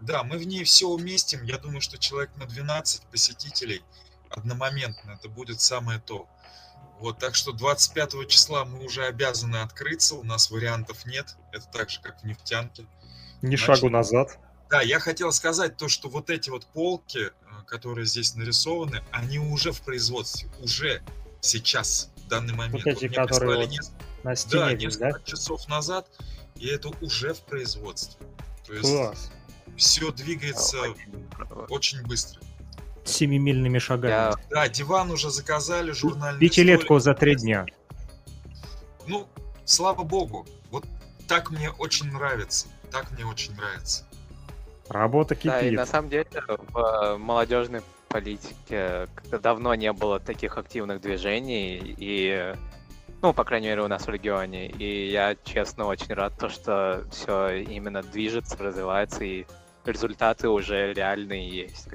Да, 0.00 0.22
мы 0.22 0.38
в 0.38 0.46
ней 0.46 0.64
все 0.64 0.88
уместим. 0.88 1.42
Я 1.42 1.58
думаю, 1.58 1.80
что 1.80 1.98
человек 1.98 2.30
на 2.36 2.46
12 2.46 3.02
посетителей 3.10 3.82
одномоментно, 4.30 5.12
это 5.12 5.28
будет 5.28 5.60
самое 5.60 6.00
то. 6.00 6.28
Вот, 7.00 7.18
так 7.18 7.34
что 7.34 7.52
25 7.52 8.28
числа 8.28 8.64
мы 8.64 8.84
уже 8.84 9.06
обязаны 9.06 9.56
открыться, 9.56 10.16
у 10.16 10.22
нас 10.22 10.50
вариантов 10.50 11.06
нет. 11.06 11.36
Это 11.52 11.66
так 11.66 11.88
же, 11.90 12.00
как 12.00 12.20
в 12.20 12.24
нефтянке. 12.24 12.86
Ни 13.42 13.56
Значит, 13.56 13.64
шагу 13.66 13.88
назад. 13.88 14.38
Да, 14.68 14.82
я 14.82 15.00
хотел 15.00 15.32
сказать 15.32 15.76
то, 15.76 15.88
что 15.88 16.08
вот 16.08 16.30
эти 16.30 16.50
вот 16.50 16.66
полки, 16.66 17.18
э, 17.18 17.30
которые 17.66 18.06
здесь 18.06 18.34
нарисованы, 18.36 19.02
они 19.10 19.38
уже 19.38 19.72
в 19.72 19.80
производстве, 19.80 20.50
уже 20.60 21.02
сейчас, 21.40 22.10
в 22.16 22.28
данный 22.28 22.52
момент. 22.54 22.86
эти, 22.86 23.06
мне 23.06 23.14
которые 23.16 23.56
вот 23.60 23.70
нес- 23.70 23.90
На 24.22 24.30
да, 24.32 24.36
стене, 24.36 24.76
здесь, 24.76 24.82
несколько 25.00 25.18
да? 25.18 25.24
часов 25.24 25.68
назад, 25.68 26.06
и 26.54 26.66
это 26.66 26.90
уже 27.00 27.32
в 27.32 27.40
производстве. 27.40 28.26
То 28.66 28.74
есть 28.74 28.84
Класс. 28.84 29.30
Все 29.80 30.12
двигается 30.12 30.76
Очень 31.68 32.02
быстро. 32.02 32.40
Семимильными 33.04 33.78
шагами. 33.78 34.10
Я 34.12 34.34
Да, 34.50 34.68
диван 34.68 35.10
уже 35.10 35.30
заказали, 35.30 35.90
журнальный 35.92 36.38
Пятилетку 36.38 37.00
столик. 37.00 37.02
за 37.02 37.14
три 37.14 37.34
дня. 37.34 37.66
Ну, 39.06 39.26
слава 39.64 40.02
богу, 40.04 40.46
вот 40.70 40.84
так 41.26 41.50
мне 41.50 41.70
очень 41.70 42.12
нравится. 42.12 42.68
Так 42.92 43.10
мне 43.12 43.24
очень 43.24 43.54
нравится. 43.56 44.04
Работа 44.88 45.34
Да, 45.42 45.60
и 45.60 45.64
кипит. 45.64 45.78
на 45.78 45.86
самом 45.86 46.10
деле 46.10 46.26
в 46.46 46.78
э, 46.78 47.16
молодежной 47.16 47.80
политике 48.08 49.08
как-то 49.14 49.38
давно 49.38 49.74
не 49.74 49.92
было 49.92 50.20
таких 50.20 50.58
активных 50.58 51.00
движений, 51.00 51.94
и, 51.96 52.54
ну, 53.22 53.32
по 53.32 53.44
крайней 53.44 53.68
мере, 53.68 53.82
у 53.82 53.88
нас 53.88 54.06
в 54.06 54.10
регионе. 54.10 54.68
И 54.68 55.10
я, 55.10 55.36
честно, 55.44 55.86
очень 55.86 56.12
рад, 56.12 56.36
то, 56.38 56.48
что 56.48 57.04
все 57.12 57.62
именно 57.62 58.02
движется, 58.02 58.56
развивается, 58.58 59.24
и 59.24 59.46
результаты 59.84 60.48
уже 60.48 60.92
реальные 60.92 61.48
есть. 61.48 61.88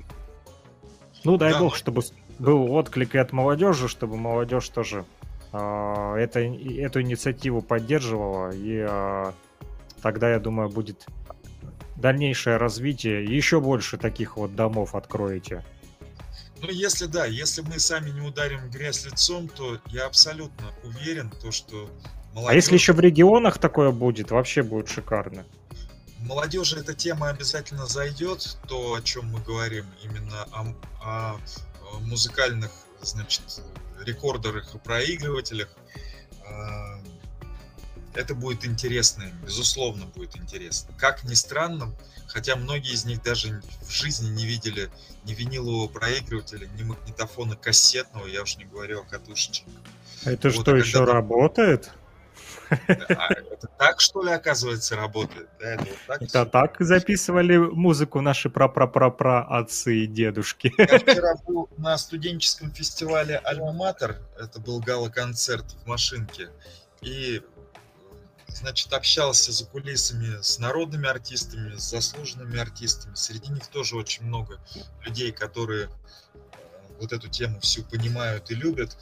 Ну, 1.24 1.38
дай 1.38 1.54
Да, 1.54 1.60
бог, 1.60 1.76
чтобы 1.76 2.04
был 2.40 2.72
отклик 2.74 3.16
и 3.16 3.18
от 3.18 3.32
молодежи, 3.32 3.88
чтобы 3.88 4.18
молодежь 4.18 4.70
тоже 4.70 5.06
а, 5.52 6.16
это, 6.18 6.40
эту 6.40 7.02
инициативу 7.02 7.62
поддерживала, 7.62 8.52
и 8.52 8.80
а, 8.80 9.34
тогда, 10.02 10.30
я 10.30 10.40
думаю, 10.40 10.70
будет 10.70 11.06
дальнейшее 11.96 12.58
развитие, 12.58 13.24
и 13.26 13.36
еще 13.36 13.62
больше 13.62 13.98
таких 13.98 14.38
вот 14.38 14.56
домов 14.56 14.96
откроете. 14.96 15.64
Ну, 16.62 16.70
если 16.70 17.06
да, 17.06 17.26
если 17.26 17.62
мы 17.62 17.80
сами 17.80 18.10
не 18.10 18.22
ударим 18.22 18.70
грязь 18.70 19.06
лицом, 19.06 19.48
то 19.48 19.78
я 19.88 20.06
абсолютно 20.06 20.68
уверен, 20.84 21.32
то, 21.42 21.52
что 21.52 21.90
молодежь, 22.34 22.52
А 22.52 22.56
если 22.56 22.74
еще 22.74 22.94
в 22.94 23.00
регионах 23.00 23.58
такое 23.58 23.92
будет, 23.92 24.32
вообще 24.32 24.62
будет 24.62 24.90
шикарно. 24.90 25.46
Молодежи 26.26 26.80
эта 26.80 26.94
тема 26.94 27.30
обязательно 27.30 27.86
зайдет, 27.86 28.58
то, 28.68 28.94
о 28.96 29.02
чем 29.02 29.28
мы 29.32 29.40
говорим, 29.42 29.86
именно 30.04 30.44
о, 30.52 30.74
о- 31.02 31.40
музыкальных, 32.02 32.72
значит, 33.02 33.44
рекордерах 34.04 34.74
и 34.76 34.78
проигрывателях. 34.80 35.70
А, 36.48 37.00
Это 38.16 38.34
будет 38.34 38.66
интересно, 38.66 39.26
безусловно, 39.46 40.06
будет 40.06 40.36
интересно. 40.38 40.94
Как 40.98 41.24
ни 41.26 41.34
странно, 41.34 41.94
хотя 42.28 42.56
многие 42.56 42.94
из 42.94 43.04
них 43.06 43.22
даже 43.24 43.62
в 43.82 43.90
жизни 43.92 44.30
не 44.30 44.46
видели 44.46 44.90
ни 45.26 45.34
винилового 45.34 45.88
проигрывателя, 45.90 46.68
ни 46.78 46.84
магнитофона 46.84 47.56
кассетного, 47.56 48.26
я 48.28 48.42
уж 48.42 48.56
не 48.58 48.64
говорю 48.66 49.02
о 49.02 49.04
катушечке. 49.04 49.66
Это 50.24 50.50
Вот, 50.50 50.62
что, 50.62 50.72
а 50.74 50.78
еще 50.78 51.06
ты- 51.06 51.12
работает? 51.12 51.92
А 52.70 53.34
это 53.34 53.68
так, 53.78 54.02
что 54.02 54.24
ли, 54.24 54.32
оказывается, 54.32 54.96
работает? 54.96 55.50
Да, 55.60 55.66
это 55.68 55.86
вот 55.86 56.00
так 56.08 56.22
Это 56.22 56.46
так 56.46 56.76
записывали 56.80 57.58
музыку 57.58 58.22
наши 58.22 58.50
пра-пра-пра-пра 58.50 59.44
отцы 59.44 60.04
и 60.04 60.08
дедушки. 60.08 60.74
Я 60.78 60.86
вчера 61.00 61.36
был 61.48 61.70
на 61.78 61.98
студенческом 61.98 62.72
фестивале 62.72 63.42
«Альма-Матер», 63.44 64.18
это 64.40 64.60
был 64.60 64.80
гала-концерт 64.80 65.66
в 65.84 65.88
Машинке, 65.88 66.50
и, 67.02 67.42
значит, 68.48 68.92
общался 68.94 69.52
за 69.52 69.66
кулисами 69.66 70.42
с 70.42 70.60
народными 70.60 71.08
артистами, 71.08 71.76
с 71.76 71.90
заслуженными 71.90 72.60
артистами. 72.60 73.16
Среди 73.16 73.52
них 73.52 73.68
тоже 73.68 73.96
очень 73.96 74.26
много 74.26 74.60
людей, 75.04 75.32
которые 75.32 75.90
вот 77.00 77.14
эту 77.14 77.28
тему 77.28 77.60
всю 77.60 77.84
понимают 77.84 78.52
и 78.52 78.56
любят. 78.56 78.98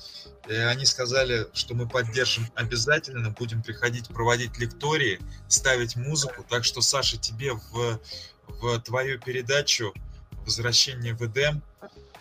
И 0.47 0.53
они 0.53 0.85
сказали, 0.85 1.47
что 1.53 1.73
мы 1.73 1.87
поддержим 1.87 2.47
обязательно, 2.55 3.29
будем 3.29 3.61
приходить 3.63 4.07
проводить 4.07 4.57
лектории, 4.57 5.19
ставить 5.47 5.95
музыку. 5.95 6.45
Так 6.49 6.65
что, 6.65 6.81
Саша, 6.81 7.17
тебе 7.17 7.53
в, 7.53 7.99
в 8.47 8.79
твою 8.81 9.19
передачу 9.19 9.93
«Возвращение 10.45 11.13
в 11.13 11.21
Эдем» 11.21 11.61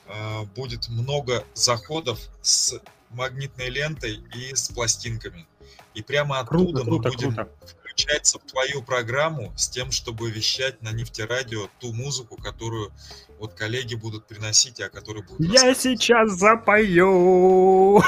э, 0.06 0.42
будет 0.54 0.88
много 0.88 1.44
заходов 1.54 2.20
с 2.42 2.78
магнитной 3.10 3.68
лентой 3.68 4.24
и 4.34 4.54
с 4.54 4.68
пластинками. 4.68 5.46
И 5.94 6.02
прямо 6.02 6.38
оттуда 6.38 6.82
круто, 6.82 6.90
мы 6.90 6.98
будем 6.98 7.34
круто. 7.34 7.50
Включается 7.92 8.38
в 8.38 8.42
твою 8.42 8.82
программу 8.82 9.52
с 9.56 9.68
тем, 9.68 9.90
чтобы 9.90 10.30
вещать 10.30 10.80
на 10.82 10.92
нефтерадио 10.92 11.68
ту 11.78 11.92
музыку, 11.92 12.36
которую 12.36 12.92
вот 13.38 13.54
коллеги 13.54 13.94
будут 13.94 14.26
приносить, 14.26 14.80
а 14.80 14.88
которой 14.88 15.22
будут 15.22 15.52
Я 15.52 15.74
сейчас 15.74 16.32
запою. 16.32 18.02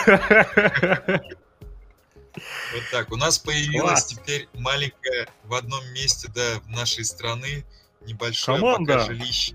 Вот 2.73 2.83
так. 2.91 3.13
У 3.13 3.17
нас 3.17 3.39
появилась 3.39 4.07
теперь 4.07 4.49
маленькая 4.55 5.29
в 5.45 5.55
одном 5.55 5.87
месте, 5.93 6.29
да, 6.35 6.59
в 6.65 6.69
нашей 6.69 7.05
страны 7.05 7.65
небольшое 8.01 8.61
пока 8.61 9.07
жилище. 9.07 9.55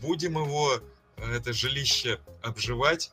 Будем 0.00 0.38
его, 0.38 0.74
э, 1.16 1.36
это 1.36 1.52
жилище, 1.52 2.20
обживать, 2.40 3.10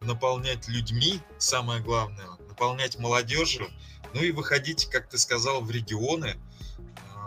наполнять 0.00 0.66
людьми, 0.66 1.20
самое 1.38 1.80
главное, 1.80 2.26
наполнять 2.48 2.98
молодежью, 2.98 3.68
ну 4.14 4.22
и 4.22 4.30
выходить, 4.30 4.88
как 4.90 5.08
ты 5.08 5.18
сказал, 5.18 5.60
в 5.60 5.70
регионы. 5.70 6.36
Э, 6.36 7.18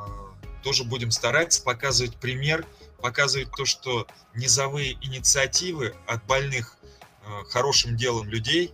Тоже 0.63 0.83
будем 0.85 1.11
стараться 1.11 1.61
показывать 1.61 2.15
пример, 2.17 2.65
показывать 3.01 3.51
то, 3.51 3.65
что 3.65 4.07
низовые 4.33 4.93
инициативы 5.01 5.93
от 6.07 6.25
больных 6.25 6.77
э, 7.23 7.43
хорошим 7.49 7.97
делом 7.97 8.29
людей, 8.29 8.73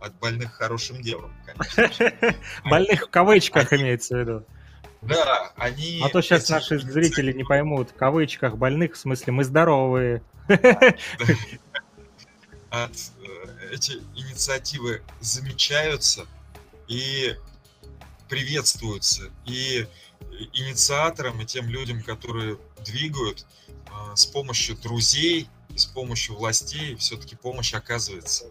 от 0.00 0.14
больных 0.18 0.52
хорошим 0.52 1.00
делом, 1.00 1.32
конечно. 1.46 2.12
Больных 2.64 3.06
в 3.06 3.10
кавычках 3.10 3.72
имеется 3.72 4.16
в 4.16 4.20
виду. 4.20 4.44
Да, 5.00 5.52
они... 5.56 6.00
А 6.04 6.08
то 6.08 6.20
сейчас 6.20 6.44
эти 6.44 6.52
наши 6.52 6.78
зрители 6.80 7.32
не 7.32 7.44
поймут. 7.44 7.90
В 7.90 7.94
кавычках 7.94 8.56
больных, 8.56 8.94
в 8.94 8.96
смысле, 8.98 9.32
мы 9.32 9.44
здоровые. 9.44 10.22
от, 12.70 12.90
э, 12.90 13.72
эти 13.72 13.92
инициативы 14.14 15.02
замечаются 15.20 16.26
и 16.88 17.36
приветствуются. 18.28 19.30
И 19.46 19.86
инициаторам, 20.52 21.40
и 21.40 21.46
тем 21.46 21.68
людям, 21.68 22.02
которые 22.02 22.58
двигают, 22.84 23.46
э, 23.68 24.16
с 24.16 24.26
помощью 24.26 24.76
друзей 24.76 25.48
и 25.68 25.78
с 25.78 25.86
помощью 25.86 26.36
властей 26.36 26.96
все-таки 26.96 27.36
помощь 27.36 27.74
оказывается. 27.74 28.46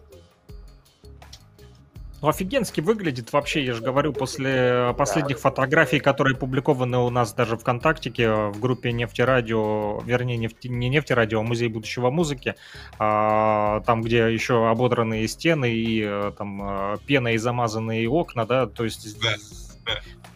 Ну, 2.20 2.28
офигенски 2.28 2.80
выглядит 2.80 3.32
вообще, 3.32 3.64
я 3.64 3.74
же 3.74 3.82
говорю, 3.82 4.12
после 4.12 4.92
последних 4.98 5.38
фотографий, 5.38 6.00
которые 6.00 6.36
публикованы 6.36 6.98
у 6.98 7.10
нас 7.10 7.32
даже 7.32 7.56
ВКонтактике 7.56 8.28
в 8.48 8.58
группе 8.58 8.90
Нефтерадио, 8.90 10.00
вернее, 10.04 10.36
нефти, 10.36 10.66
не 10.66 10.88
Нефтерадио, 10.88 11.40
а 11.40 11.42
Музей 11.44 11.68
будущего 11.68 12.10
музыки, 12.10 12.56
а, 12.98 13.82
там, 13.86 14.02
где 14.02 14.32
еще 14.32 14.68
ободранные 14.68 15.28
стены 15.28 15.72
и 15.72 16.02
э, 16.04 16.32
там 16.36 16.94
э, 16.94 16.96
пеной 17.06 17.36
замазанные 17.36 18.08
окна, 18.08 18.46
да, 18.46 18.66
то 18.66 18.82
есть 18.82 19.20
да. 19.20 19.36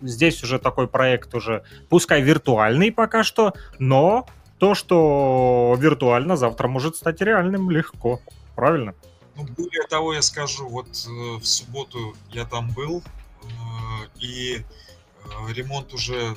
здесь 0.03 0.41
уже 0.45 0.61
такой 0.61 0.87
проект 0.87 1.35
уже, 1.35 1.64
пускай 1.89 2.22
виртуальный 2.22 2.93
пока 2.93 3.24
что, 3.24 3.55
но 3.80 4.28
то, 4.59 4.76
что 4.76 5.76
виртуально, 5.80 6.37
завтра 6.37 6.68
может 6.68 6.95
стать 6.95 7.20
реальным 7.20 7.70
легко. 7.70 8.20
Правильно? 8.55 8.95
Ну, 9.37 9.45
более 9.45 9.87
того, 9.89 10.12
я 10.14 10.22
скажу, 10.22 10.68
вот 10.68 10.87
э, 11.07 11.37
в 11.39 11.45
субботу 11.45 12.14
я 12.33 12.45
там 12.45 12.70
был, 12.70 13.03
э, 13.43 13.47
и 14.20 14.59
э, 15.24 15.53
ремонт 15.55 15.95
уже, 15.95 16.37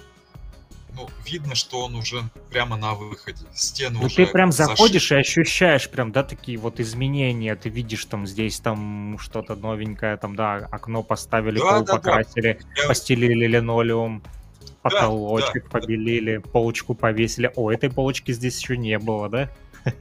ну, 0.95 1.09
видно, 1.25 1.55
что 1.55 1.81
он 1.83 1.95
уже 1.95 2.23
прямо 2.49 2.77
на 2.77 2.93
выходе. 2.93 3.45
Стены 3.53 3.99
Ну 3.99 4.05
уже 4.05 4.15
ты 4.15 4.25
прям 4.27 4.51
зашиты. 4.53 4.77
заходишь 4.77 5.11
и 5.11 5.15
ощущаешь 5.15 5.89
прям, 5.89 6.11
да, 6.13 6.23
такие 6.23 6.57
вот 6.57 6.79
изменения. 6.79 7.55
Ты 7.57 7.67
видишь 7.67 8.05
там 8.05 8.25
здесь 8.25 8.59
там 8.61 9.17
что-то 9.19 9.55
новенькое, 9.55 10.15
там, 10.15 10.35
да, 10.37 10.55
окно 10.71 11.03
поставили, 11.03 11.59
Да, 11.59 11.65
пол 11.65 11.79
да, 11.83 11.85
да. 11.85 11.93
покрасили, 11.97 12.59
Я- 12.77 12.87
постелили 12.87 13.45
линолеум, 13.45 14.21
Да, 14.21 14.71
потолочек 14.83 15.65
да. 15.65 15.79
побелили, 15.79 16.37
полочку 16.37 16.95
повесили. 16.95 17.51
О, 17.57 17.71
этой 17.71 17.91
полочки 17.91 18.31
здесь 18.31 18.57
еще 18.61 18.77
не 18.77 18.97
было, 18.99 19.27
да? 19.27 19.49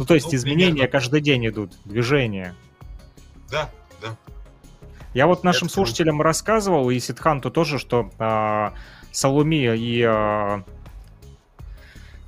Ну, 0.00 0.06
то 0.06 0.14
есть 0.14 0.28
Ну, 0.28 0.34
изменения 0.34 0.70
примерно. 0.70 0.92
каждый 0.92 1.20
день 1.20 1.46
идут, 1.46 1.72
движения. 1.84 2.54
Да, 3.50 3.68
да. 4.00 4.16
Я 5.12 5.26
вот 5.26 5.44
нашим 5.44 5.66
Это 5.66 5.74
круто. 5.74 5.88
слушателям 5.90 6.22
рассказывал, 6.22 6.88
и 6.88 6.98
Сидханту 6.98 7.50
тоже, 7.50 7.78
что 7.78 8.10
а, 8.18 8.72
Салуми 9.12 9.76
и 9.76 10.02
а, 10.02 10.64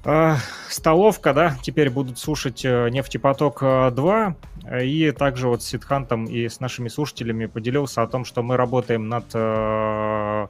а, 0.04 0.36
Столовка, 0.68 1.32
да, 1.32 1.56
теперь 1.62 1.88
будут 1.88 2.18
слушать 2.18 2.62
э, 2.62 2.90
Нефтепоток 2.90 3.62
э, 3.62 3.90
2. 3.90 4.36
И 4.82 5.10
также 5.12 5.48
вот 5.48 5.62
с 5.62 5.66
Сидхантом 5.66 6.26
и 6.26 6.50
с 6.50 6.60
нашими 6.60 6.88
слушателями 6.88 7.46
поделился 7.46 8.02
о 8.02 8.06
том, 8.06 8.26
что 8.26 8.42
мы 8.42 8.58
работаем 8.58 9.08
над 9.08 9.24
э, 9.32 10.46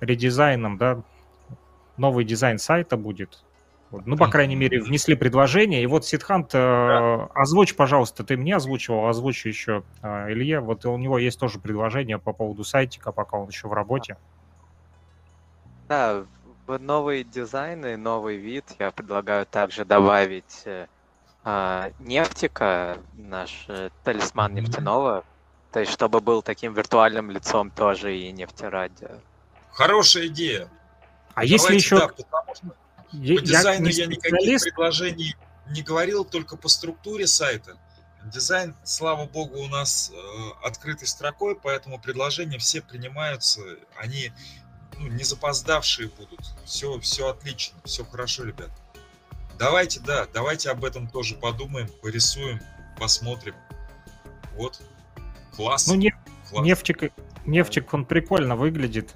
редизайном, 0.00 0.76
да, 0.76 0.98
новый 1.96 2.24
дизайн 2.24 2.58
сайта 2.58 2.96
будет. 2.96 3.44
Вот. 3.96 4.06
Ну, 4.06 4.16
по 4.18 4.28
крайней 4.28 4.56
мере, 4.56 4.82
внесли 4.82 5.14
предложение. 5.14 5.82
И 5.82 5.86
вот, 5.86 6.04
Сидхант, 6.04 6.54
э, 6.54 7.28
озвучь, 7.34 7.74
пожалуйста, 7.74 8.24
ты 8.24 8.36
мне 8.36 8.56
озвучивал, 8.56 9.08
озвучу 9.08 9.48
еще 9.48 9.84
э, 10.02 10.32
Илье. 10.32 10.60
Вот 10.60 10.84
у 10.84 10.98
него 10.98 11.18
есть 11.18 11.40
тоже 11.40 11.58
предложение 11.58 12.18
по 12.18 12.34
поводу 12.34 12.62
сайтика, 12.62 13.10
пока 13.10 13.38
он 13.38 13.48
еще 13.48 13.68
в 13.68 13.72
работе. 13.72 14.18
Да, 15.88 16.24
в 16.66 16.78
новые 16.78 17.24
дизайны, 17.24 17.96
новый 17.96 18.36
вид 18.36 18.66
я 18.78 18.90
предлагаю 18.90 19.46
также 19.46 19.86
добавить 19.86 20.62
э, 20.66 20.86
а, 21.42 21.90
нефтика, 21.98 22.98
наш 23.14 23.64
э, 23.68 23.88
талисман 24.04 24.52
нефтяного, 24.52 25.24
то 25.72 25.80
есть 25.80 25.92
чтобы 25.92 26.20
был 26.20 26.42
таким 26.42 26.74
виртуальным 26.74 27.30
лицом 27.30 27.70
тоже 27.70 28.14
и 28.14 28.30
нефтерадио. 28.30 29.20
Хорошая 29.72 30.26
идея. 30.26 30.68
А 31.34 31.44
если 31.44 31.68
Давайте, 31.68 31.84
еще... 31.84 31.98
да, 31.98 32.08
потому 32.08 32.54
что 32.54 32.66
я- 33.12 33.36
по 33.36 33.42
дизайну 33.42 33.86
не 33.86 33.92
я, 33.92 34.06
никаких 34.06 34.62
предложений 34.62 35.36
не 35.68 35.82
говорил, 35.82 36.24
только 36.24 36.56
по 36.56 36.68
структуре 36.68 37.26
сайта. 37.26 37.76
Дизайн, 38.24 38.74
слава 38.82 39.26
богу, 39.26 39.60
у 39.60 39.68
нас 39.68 40.10
э, 40.12 40.50
открытой 40.64 41.06
строкой, 41.06 41.54
поэтому 41.54 42.00
предложения 42.00 42.58
все 42.58 42.82
принимаются, 42.82 43.60
они 43.96 44.32
ну, 44.98 45.06
не 45.08 45.22
запоздавшие 45.22 46.08
будут. 46.08 46.40
Все, 46.64 46.98
все 47.00 47.28
отлично, 47.28 47.78
все 47.84 48.04
хорошо, 48.04 48.44
ребят. 48.44 48.70
Давайте, 49.58 50.00
да, 50.00 50.26
давайте 50.32 50.70
об 50.70 50.84
этом 50.84 51.08
тоже 51.08 51.36
подумаем, 51.36 51.88
порисуем, 52.02 52.60
посмотрим. 52.98 53.54
Вот. 54.54 54.80
Класс. 55.54 55.86
Ну, 55.86 55.94
не, 55.94 56.14
класс. 56.50 56.64
нефтик, 56.64 57.12
нефтик, 57.44 57.94
он 57.94 58.04
прикольно 58.04 58.56
выглядит. 58.56 59.14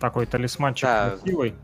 Такой 0.00 0.26
талисманчик 0.26 0.84
Да. 0.84 1.10
красивый. 1.10 1.54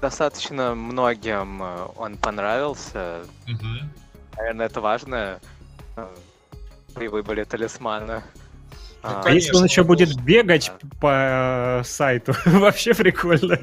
Достаточно 0.00 0.74
многим 0.74 1.62
э, 1.62 1.86
он 1.96 2.16
понравился. 2.16 3.22
Мгм. 3.46 3.88
Наверное, 4.36 4.66
это 4.66 4.80
важно 4.80 5.38
э, 5.96 6.08
при 6.94 7.06
выборе 7.06 7.44
талисмана. 7.44 8.24
Ну, 9.04 9.08
А, 9.08 9.22
А 9.24 9.30
если 9.30 9.54
он 9.56 9.64
еще 9.64 9.84
будет 9.84 10.08
должен. 10.08 10.24
бегать 10.24 10.72
Да. 10.82 10.88
по 11.00 11.80
э, 11.80 11.84
сайту, 11.84 12.34
вообще 12.46 12.94
прикольно. 12.94 13.58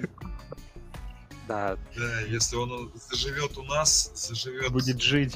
Да, 1.47 1.75
Да, 1.97 2.19
если 2.27 2.55
он 2.55 2.91
заживет 3.09 3.57
у 3.57 3.63
нас, 3.63 4.11
заживет. 4.15 4.71
будет 4.71 5.01
жить. 5.01 5.35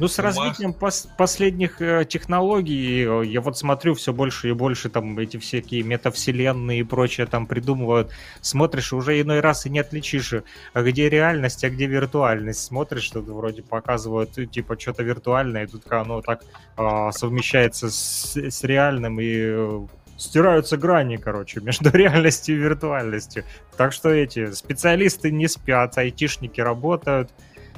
Ну, 0.00 0.08
с 0.08 0.18
развитием 0.18 0.72
пос- 0.72 1.08
последних 1.16 1.80
э, 1.80 2.04
технологий, 2.04 3.04
э, 3.06 3.26
я 3.26 3.40
вот 3.40 3.56
смотрю 3.56 3.94
все 3.94 4.12
больше 4.12 4.48
и 4.48 4.52
больше 4.52 4.88
там 4.88 5.16
эти 5.18 5.36
всякие 5.36 5.84
метавселенные 5.84 6.80
и 6.80 6.82
прочее 6.82 7.26
там 7.26 7.46
придумывают. 7.46 8.10
Смотришь, 8.40 8.92
уже 8.92 9.20
иной 9.20 9.38
раз 9.40 9.66
и 9.66 9.70
не 9.70 9.78
отличишь, 9.78 10.32
э, 10.32 10.42
а 10.72 10.82
где 10.82 11.08
реальность, 11.08 11.62
а 11.62 11.70
где 11.70 11.86
виртуальность. 11.86 12.60
Смотришь, 12.60 13.04
что 13.04 13.20
вроде 13.20 13.62
показывают, 13.62 14.36
э, 14.36 14.46
типа, 14.46 14.78
что-то 14.78 15.04
виртуальное, 15.04 15.64
и 15.64 15.66
тут 15.68 15.90
оно 15.92 16.20
так 16.22 16.42
а, 16.76 17.12
совмещается 17.12 17.88
с, 17.88 18.36
с 18.36 18.64
реальным 18.64 19.20
и 19.20 19.30
э, 19.30 19.86
стираются 20.16 20.76
грани, 20.76 21.16
короче, 21.16 21.60
между 21.60 21.90
реальностью 21.92 22.56
и 22.56 22.58
виртуальностью. 22.58 23.44
Так 23.76 23.92
что 23.92 24.10
эти 24.10 24.50
специалисты 24.52 25.30
не 25.30 25.48
спят, 25.48 25.96
айтишники 25.98 26.60
работают, 26.60 27.30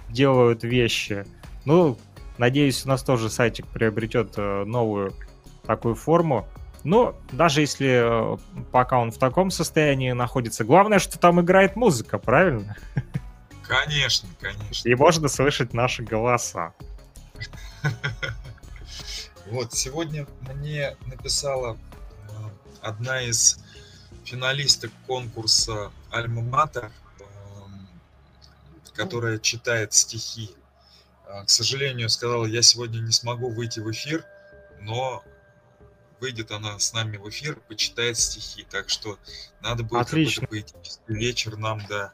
делают 0.09 0.65
вещи. 0.65 1.27
Ну, 1.67 1.99
надеюсь, 2.39 2.87
у 2.87 2.89
нас 2.89 3.03
тоже 3.03 3.29
сайтик 3.29 3.67
приобретет 3.67 4.35
э, 4.37 4.65
новую 4.65 5.13
такую 5.67 5.97
форму. 5.97 6.49
Но 6.85 7.17
даже 7.33 7.61
если 7.61 8.35
э, 8.35 8.39
пока 8.71 8.99
он 8.99 9.11
в 9.11 9.19
таком 9.19 9.51
состоянии 9.51 10.13
находится, 10.13 10.65
главное, 10.65 11.01
что 11.01 11.19
там 11.19 11.41
играет 11.41 11.75
музыка, 11.75 12.19
правильно? 12.19 12.77
Конечно, 13.67 14.29
конечно. 14.41 14.89
И 14.89 14.95
можно 14.95 15.27
слышать 15.27 15.75
наши 15.75 16.03
голоса. 16.05 16.73
Вот, 19.49 19.73
сегодня 19.75 20.27
мне 20.55 20.97
написала 21.07 21.77
э, 21.77 22.33
одна 22.81 23.23
из 23.23 23.61
финалисток 24.25 24.91
конкурса 25.07 25.93
Альма 26.11 26.43
Матер, 26.43 26.91
эм, 27.21 27.89
которая 28.93 29.39
читает 29.39 29.93
стихи. 29.93 30.51
Э, 31.27 31.45
К 31.45 31.51
сожалению, 31.51 32.09
сказала, 32.09 32.47
я 32.47 32.63
сегодня 32.63 33.01
не 33.01 33.13
смогу 33.13 33.51
выйти 33.51 33.81
в 33.81 33.91
эфир, 33.91 34.25
но 34.81 35.25
выйдет 36.21 36.51
она 36.51 36.79
с 36.79 36.93
нами 36.93 37.17
в 37.17 37.29
эфир, 37.29 37.57
почитает 37.69 38.17
стихи. 38.17 38.67
Так 38.71 38.89
что 38.89 39.19
надо 39.61 39.83
будет 39.83 40.03
Отлично. 40.03 40.43
какой-то 40.43 40.73
поэтический 40.73 41.15
вечер 41.15 41.57
нам, 41.57 41.81
да. 41.89 42.13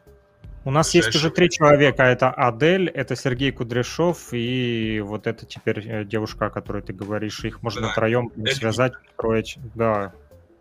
У 0.65 0.71
нас 0.71 0.95
есть 0.95 1.15
уже 1.15 1.31
три 1.31 1.51
человека. 1.51 2.05
Это 2.05 2.31
Адель, 2.31 2.89
это 2.89 3.17
Сергей 3.17 3.51
Кудряшов 3.51 4.29
и 4.33 5.01
вот 5.05 5.27
это 5.27 5.45
теперь 5.45 5.89
э, 5.89 6.05
девушка, 6.05 6.47
о 6.47 6.51
которой 6.51 6.83
ты 6.83 6.93
говоришь. 6.93 7.45
Их 7.45 7.63
можно 7.63 7.89
Да, 7.89 7.95
троем 7.95 8.31
Эльвира. 8.37 8.55
связать, 8.55 8.93
строить. 9.15 9.59
Да, 9.75 10.13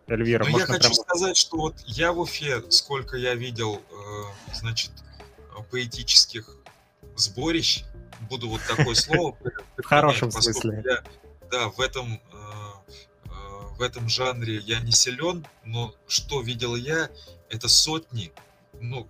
Эльвира, 0.08 0.42
Но 0.42 0.50
я 0.50 0.52
можно 0.52 0.74
хочу 0.74 0.88
прям... 0.88 0.94
сказать, 0.94 1.36
что 1.36 1.56
вот 1.56 1.76
я 1.86 2.12
в 2.12 2.18
Уфе, 2.18 2.62
сколько 2.70 3.16
я 3.16 3.34
видел, 3.36 3.80
э, 3.90 4.54
значит, 4.54 4.90
э, 5.38 5.62
поэтических 5.70 6.50
сборищ, 7.14 7.84
буду 8.22 8.48
вот 8.48 8.60
такое 8.66 8.94
слово 8.94 9.36
В 9.76 9.84
хорошем 9.84 10.30
смысле. 10.30 10.82
я, 10.84 11.02
да, 11.50 11.68
в 11.68 11.80
этом, 11.80 12.14
э, 12.14 12.94
э, 13.26 13.28
в 13.76 13.82
этом 13.82 14.08
жанре 14.08 14.56
я 14.58 14.80
не 14.80 14.92
силен, 14.92 15.46
но 15.64 15.94
что 16.06 16.40
видел 16.40 16.76
я, 16.76 17.10
это 17.50 17.68
сотни, 17.68 18.32
ну, 18.80 19.06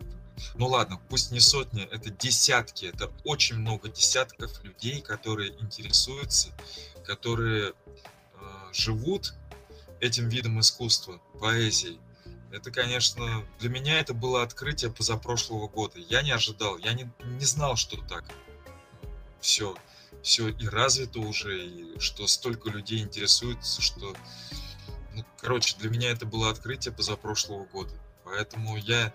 ну 0.54 0.66
ладно, 0.66 1.00
пусть 1.08 1.30
не 1.30 1.40
сотни, 1.40 1.84
это 1.84 2.10
десятки, 2.10 2.86
это 2.86 3.10
очень 3.24 3.56
много 3.56 3.88
десятков 3.88 4.62
людей, 4.64 5.00
которые 5.00 5.52
интересуются, 5.60 6.48
которые 7.04 7.70
э, 7.70 7.74
живут 8.72 9.34
этим 10.00 10.28
видом 10.28 10.58
искусства, 10.58 11.20
поэзией. 11.40 12.00
Это, 12.50 12.70
конечно, 12.70 13.46
для 13.60 13.70
меня 13.70 13.98
это 13.98 14.12
было 14.12 14.42
открытие 14.42 14.90
позапрошлого 14.90 15.68
года. 15.68 15.98
Я 15.98 16.22
не 16.22 16.32
ожидал, 16.32 16.76
я 16.78 16.92
не, 16.92 17.10
не 17.24 17.44
знал, 17.46 17.76
что 17.76 17.96
так 18.06 18.24
все, 19.42 19.74
все 20.22 20.48
и 20.48 20.68
развито 20.68 21.18
уже, 21.18 21.66
и 21.66 21.98
что 21.98 22.26
столько 22.26 22.70
людей 22.70 23.02
интересуются, 23.02 23.82
что, 23.82 24.14
ну, 25.14 25.24
короче, 25.38 25.76
для 25.78 25.90
меня 25.90 26.10
это 26.12 26.24
было 26.24 26.48
открытие 26.48 26.94
позапрошлого 26.94 27.64
года. 27.66 27.92
Поэтому 28.24 28.76
я 28.78 29.08
э, 29.08 29.12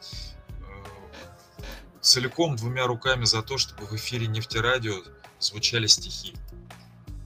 целиком 2.02 2.56
двумя 2.58 2.86
руками 2.86 3.26
за 3.26 3.42
то, 3.42 3.58
чтобы 3.58 3.86
в 3.86 3.94
эфире 3.94 4.28
нефтерадио 4.28 4.96
звучали 5.40 5.88
стихи. 5.88 6.36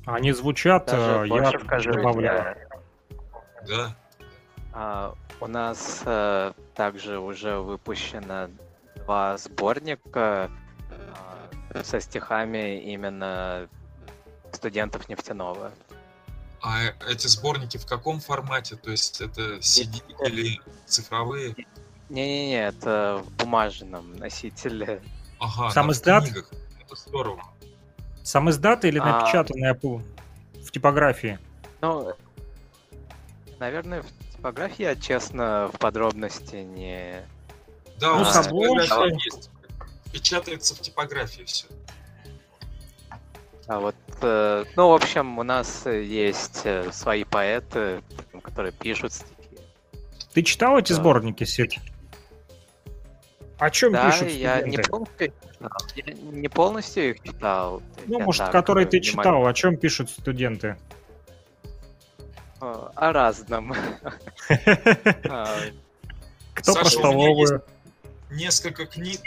Они 0.06 0.32
звучат, 0.32 0.86
Даже 0.86 1.26
э, 1.26 1.28
я 1.28 1.60
скажу, 1.60 1.92
добавляю. 1.92 2.56
Да, 3.68 3.96
А, 4.74 5.16
у 5.40 5.48
нас 5.48 6.02
э, 6.06 6.54
также 6.76 7.20
уже 7.20 7.58
выпущено 7.58 8.50
два 8.96 9.38
сборника 9.38 10.50
а, 10.50 10.52
со 11.84 12.00
стихами 12.00 12.80
именно 12.82 13.68
студентов 14.52 15.08
нефтяного. 15.10 15.72
а 16.62 16.82
эти 17.10 17.28
сборники 17.28 17.78
в 17.78 17.86
каком 17.86 18.20
формате? 18.20 18.76
То 18.76 18.92
есть 18.92 19.22
это 19.22 19.58
CD 19.58 20.02
или 20.28 20.60
цифровые? 20.86 21.56
Не-не-не, 22.10 22.68
это 22.68 23.24
в 23.26 23.32
бумажном 23.38 24.16
носителе. 24.18 25.02
Ага, 25.40 25.72
Сам 25.72 25.92
издат? 25.92 26.26
книгах. 26.26 26.52
Это 26.86 26.96
здорово. 26.96 27.42
Сам 28.24 28.50
издат 28.50 28.86
или 28.86 29.00
А. 29.00 29.06
напечатанная 29.06 29.74
в 29.82 30.72
типографии? 30.72 31.40
Ну, 31.82 32.14
наверное, 33.60 34.04
в 34.04 34.36
типографии 34.36 34.84
я, 34.84 34.96
честно, 34.96 35.70
в 35.74 35.80
подробности 35.80 36.58
не... 36.58 37.26
Да, 38.00 38.14
у 38.14 38.18
Ну, 38.18 38.24
нас 38.24 38.36
с 38.36 38.48
типография 38.48 38.94
обложкой. 38.94 39.14
есть. 39.14 39.50
Печатается 40.12 40.76
в 40.76 40.80
типографии 40.82 41.44
все. 41.44 41.66
А 43.68 43.80
вот, 43.80 43.96
э, 44.22 44.66
ну, 44.76 44.90
в 44.90 44.94
общем, 44.94 45.40
у 45.40 45.44
нас 45.44 45.84
э, 45.86 46.04
есть 46.04 46.62
э, 46.66 46.92
свои 46.92 47.24
поэты, 47.24 48.02
которые 48.44 48.74
пишут 48.74 49.14
стихи. 49.14 49.60
Ты 50.34 50.44
читал 50.44 50.78
эти 50.78 50.90
Да. 50.92 50.96
сборники, 50.96 51.44
Сид? 51.46 51.76
О 53.60 53.70
чем 53.70 53.94
Да, 53.94 54.10
пишут 54.10 54.30
я 54.32 54.62
не 54.62 54.78
студенты? 54.78 54.90
полностью, 54.90 55.30
их 55.30 55.34
читал. 55.44 55.72
Я 55.96 56.14
не 56.14 56.48
полностью 56.50 57.10
их 57.12 57.24
читал. 57.24 57.82
Ну, 58.08 58.20
я 58.20 58.26
может, 58.26 58.42
так, 58.46 58.52
который 58.52 58.86
э, 58.86 58.88
ты 58.88 59.00
читал, 59.00 59.46
о 59.46 59.54
чем 59.54 59.78
пишут 59.78 60.10
студенты? 60.10 60.78
О 62.60 63.12
разном. 63.14 63.74
А, 65.30 65.58
Кто 66.56 66.74
про 66.74 66.86
столовую? 66.86 67.64
Несколько 68.32 68.86
книг, 68.86 69.22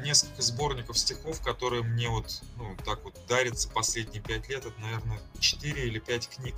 несколько 0.00 0.42
сборников 0.42 0.98
стихов, 0.98 1.40
которые 1.42 1.82
мне 1.82 2.08
вот, 2.08 2.42
ну, 2.56 2.76
так 2.84 3.02
вот 3.04 3.14
дарят 3.28 3.58
за 3.58 3.68
последние 3.70 4.22
пять 4.22 4.48
лет. 4.48 4.64
Это, 4.66 4.78
наверное, 4.80 5.20
4 5.38 5.86
или 5.86 5.98
5 5.98 6.28
книг 6.28 6.54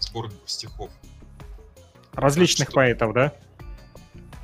сборников 0.00 0.50
стихов. 0.50 0.90
Различных 2.12 2.68
что- 2.68 2.76
поэтов, 2.76 3.12
да? 3.12 3.32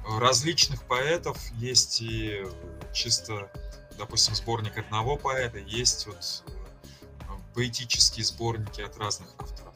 Э, 0.07 0.19
Различных 0.19 0.83
поэтов 0.85 1.39
есть 1.53 2.01
и 2.03 2.43
э, 2.45 2.51
чисто, 2.93 3.51
допустим, 3.99 4.35
сборник 4.35 4.77
одного 4.79 5.17
поэта, 5.17 5.59
есть 5.59 6.07
вот 6.07 6.43
э, 6.49 7.31
поэтические 7.55 8.25
сборники 8.25 8.81
от 8.81 8.97
разных 8.99 9.29
авторов. 9.39 9.75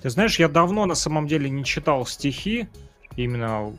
Ты 0.00 0.10
знаешь, 0.10 0.38
я 0.38 0.48
давно 0.48 0.86
на 0.86 0.94
самом 0.94 1.26
деле 1.26 1.48
не 1.50 1.64
читал 1.64 2.06
стихи 2.06 2.68
именно 3.16 3.74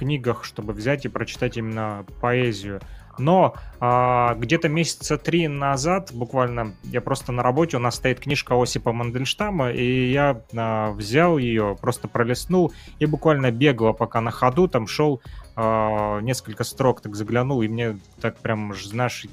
книгах, 0.00 0.44
чтобы 0.44 0.72
взять 0.72 1.04
и 1.04 1.08
прочитать 1.08 1.56
именно 1.56 2.04
поэзию. 2.20 2.80
Но 3.18 3.54
а, 3.80 4.34
где-то 4.34 4.68
месяца 4.68 5.18
три 5.18 5.46
назад, 5.46 6.10
буквально, 6.12 6.74
я 6.84 7.00
просто 7.00 7.32
на 7.32 7.42
работе, 7.42 7.76
у 7.76 7.80
нас 7.80 7.96
стоит 7.96 8.20
книжка 8.20 8.60
Осипа 8.60 8.92
Мандельштама, 8.92 9.70
и 9.70 10.10
я 10.10 10.40
а, 10.56 10.90
взял 10.92 11.36
ее, 11.36 11.76
просто 11.80 12.08
пролистнул, 12.08 12.72
и 12.98 13.06
буквально 13.06 13.50
бегло, 13.50 13.92
пока 13.92 14.20
на 14.20 14.30
ходу 14.30 14.68
там 14.68 14.86
шел, 14.86 15.20
а, 15.54 16.20
несколько 16.20 16.64
строк 16.64 17.02
так 17.02 17.14
заглянул, 17.14 17.62
и 17.62 17.68
мне 17.68 17.98
так 18.20 18.38
прям, 18.38 18.74
знаешь, 18.74 19.26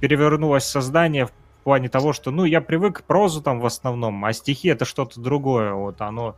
перевернулось 0.00 0.64
создание 0.64 1.26
в 1.26 1.32
плане 1.64 1.88
того, 1.88 2.12
что, 2.12 2.30
ну, 2.30 2.44
я 2.44 2.60
привык 2.60 2.98
к 2.98 3.02
прозу 3.02 3.42
там 3.42 3.60
в 3.60 3.66
основном, 3.66 4.24
а 4.24 4.32
стихи 4.32 4.68
это 4.68 4.84
что-то 4.84 5.20
другое, 5.20 5.72
вот 5.72 6.00
оно 6.00 6.36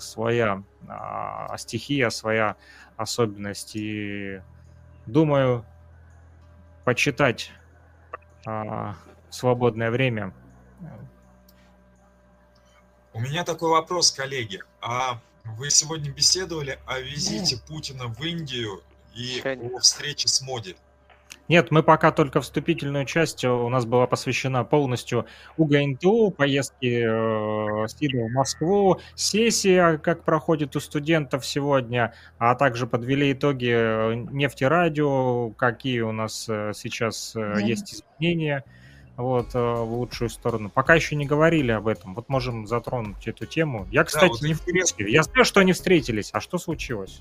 своя 0.00 0.62
а, 0.88 1.56
стихия, 1.58 2.10
своя 2.10 2.56
особенность, 2.96 3.76
и 3.76 4.40
думаю, 5.06 5.64
почитать 6.84 7.50
а, 8.46 8.96
свободное 9.30 9.90
время. 9.90 10.32
У 13.12 13.20
меня 13.20 13.44
такой 13.44 13.70
вопрос, 13.70 14.10
коллеги. 14.10 14.62
А 14.80 15.20
вы 15.44 15.70
сегодня 15.70 16.10
беседовали 16.10 16.78
о 16.86 16.98
визите 17.00 17.58
Путина 17.66 18.06
в 18.06 18.20
Индию 18.22 18.82
и 19.14 19.40
о 19.40 19.80
встрече 19.80 20.28
с 20.28 20.40
Моди? 20.40 20.76
Нет, 21.48 21.70
мы 21.70 21.82
пока 21.82 22.12
только 22.12 22.40
вступительную 22.40 23.04
часть 23.04 23.44
э, 23.44 23.48
у 23.48 23.68
нас 23.68 23.84
была 23.84 24.06
посвящена 24.06 24.64
полностью 24.64 25.26
УГНТУ, 25.56 26.30
поездке 26.30 27.04
э, 27.06 27.86
Сида 27.88 28.24
в 28.26 28.32
Москву, 28.32 29.00
сессия, 29.14 29.98
как 29.98 30.24
проходит 30.24 30.76
у 30.76 30.80
студентов 30.80 31.44
сегодня, 31.44 32.14
а 32.38 32.54
также 32.54 32.86
подвели 32.86 33.32
итоги 33.32 33.70
э, 33.70 34.14
нефтерадио, 34.30 35.50
какие 35.50 36.00
у 36.00 36.12
нас 36.12 36.46
э, 36.48 36.72
сейчас 36.74 37.34
э, 37.36 37.58
есть 37.62 37.94
изменения 37.94 38.64
вот, 39.16 39.52
в 39.52 39.84
лучшую 39.84 40.30
сторону. 40.30 40.70
Пока 40.70 40.94
еще 40.94 41.16
не 41.16 41.26
говорили 41.26 41.70
об 41.70 41.86
этом, 41.86 42.14
вот 42.14 42.28
можем 42.28 42.66
затронуть 42.66 43.28
эту 43.28 43.46
тему. 43.46 43.86
Я, 43.90 44.04
кстати, 44.04 44.30
вот 44.30 44.42
не 44.42 44.54
в 44.54 44.62
интересно. 44.62 44.96
курсе. 44.96 45.12
Я 45.12 45.22
знаю, 45.22 45.44
что 45.44 45.60
они 45.60 45.72
встретились, 45.72 46.30
а 46.32 46.40
что 46.40 46.56
случилось? 46.58 47.20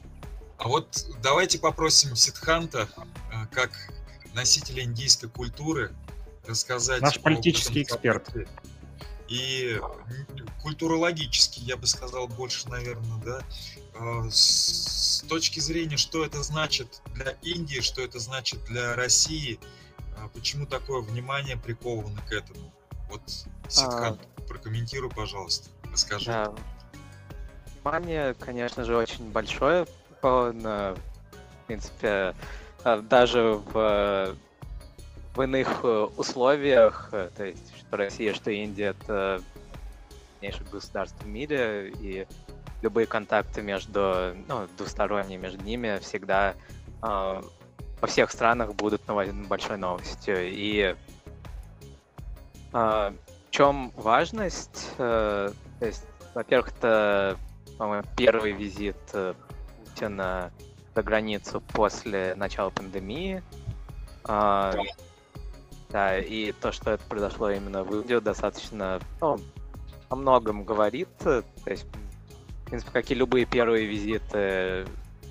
А 0.57 0.67
вот 0.67 1.05
давайте 1.21 1.59
попросим 1.59 2.15
Сидханта, 2.15 2.87
как 3.51 3.71
носителя 4.33 4.83
индийской 4.83 5.29
культуры, 5.29 5.93
рассказать... 6.45 7.01
Наш 7.01 7.19
политический 7.19 7.83
эксперт. 7.83 8.29
И 9.27 9.79
культурологически, 10.61 11.61
я 11.61 11.77
бы 11.77 11.87
сказал, 11.87 12.27
больше, 12.27 12.67
наверное, 12.69 13.17
да. 13.23 13.41
Э, 13.95 14.29
С 14.29 15.23
точки 15.29 15.59
зрения, 15.59 15.97
что 15.97 16.25
это 16.25 16.43
значит 16.43 17.01
для 17.13 17.31
Индии, 17.41 17.79
что 17.79 18.01
это 18.01 18.19
значит 18.19 18.63
для 18.65 18.95
России, 18.95 19.59
э, 20.17 20.27
почему 20.33 20.65
такое 20.65 21.01
внимание 21.01 21.55
приковано 21.55 22.21
к 22.27 22.31
этому? 22.33 22.73
Вот, 23.09 23.21
Сидхант, 23.69 24.19
прокомментируй, 24.47 25.09
пожалуйста, 25.09 25.69
расскажи. 25.91 26.25
Да. 26.25 26.53
Внимание, 27.83 28.33
конечно 28.33 28.83
же, 28.83 28.95
очень 28.97 29.31
большое. 29.31 29.87
Он, 30.21 30.61
в 30.61 30.97
принципе, 31.67 32.35
даже 32.83 33.61
в, 33.73 34.35
в 35.35 35.41
иных 35.41 35.81
э, 35.83 36.07
условиях, 36.17 37.09
э, 37.11 37.29
то 37.35 37.45
есть 37.45 37.73
что 37.77 37.97
Россия, 37.97 38.33
что 38.33 38.51
Индия, 38.51 38.95
это 38.99 39.41
крупнейшее 40.41 40.67
государство 40.71 41.23
в 41.23 41.27
мире, 41.27 41.93
и 41.99 42.27
любые 42.81 43.05
контакты 43.05 43.61
между, 43.61 44.35
ну, 44.47 44.67
двусторонние 44.77 45.37
между 45.37 45.63
ними 45.63 45.99
всегда 45.99 46.55
э, 47.03 47.41
во 48.01 48.07
всех 48.07 48.31
странах 48.31 48.73
будут 48.73 49.03
большой 49.47 49.77
новостью. 49.77 50.37
И 50.39 50.95
э, 52.73 52.73
в 52.73 53.51
чем 53.51 53.91
важность? 53.95 54.89
Э, 54.97 55.51
то 55.79 55.85
есть, 55.85 56.05
во-первых, 56.33 56.73
это, 56.77 57.37
по-моему, 57.77 58.03
первый 58.17 58.53
визит 58.53 58.97
э, 59.13 59.35
Путина 59.85 60.51
за 60.95 61.03
границу 61.03 61.61
после 61.73 62.35
начала 62.35 62.69
пандемии. 62.69 63.43
А, 64.23 64.73
да, 65.89 66.17
и 66.17 66.51
то, 66.51 66.71
что 66.71 66.91
это 66.91 67.03
произошло 67.05 67.49
именно 67.49 67.83
в 67.83 67.93
Индию, 67.93 68.21
достаточно, 68.21 68.99
ну, 69.19 69.39
о 70.09 70.15
многом 70.15 70.63
говорит. 70.63 71.09
То 71.17 71.43
есть, 71.65 71.85
в 71.85 72.65
принципе, 72.65 72.91
как 72.91 73.11
и 73.11 73.15
любые 73.15 73.45
первые 73.45 73.87
визиты 73.87 74.85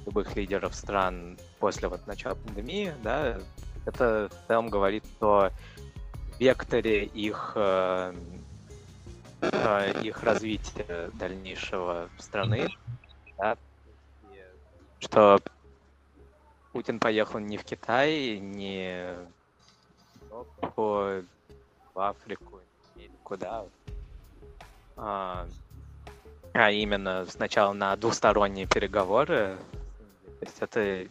любых 0.06 0.34
лидеров 0.36 0.74
стран 0.74 1.38
после 1.58 1.88
вот 1.88 2.06
начала 2.06 2.34
пандемии, 2.34 2.94
да, 3.02 3.38
это 3.86 4.30
в 4.30 4.48
целом 4.48 4.68
говорит 4.68 5.04
о 5.20 5.50
векторе 6.38 7.04
их, 7.04 7.52
э, 7.54 8.14
э, 9.42 10.02
их 10.02 10.22
развития 10.22 11.10
дальнейшего 11.14 12.08
страны, 12.18 12.68
да, 13.38 13.56
что 15.00 15.40
Путин 16.72 17.00
поехал 17.00 17.40
не 17.40 17.56
в 17.56 17.64
Китай, 17.64 18.38
не 18.38 19.16
в 20.30 21.18
Африку, 21.96 22.60
или 22.96 23.10
куда, 23.24 23.64
а, 24.96 25.48
а 26.52 26.70
именно 26.70 27.26
сначала 27.26 27.72
на 27.72 27.96
двусторонние 27.96 28.66
переговоры. 28.66 29.58
То 30.38 30.46
есть 30.46 30.56
это 30.60 31.08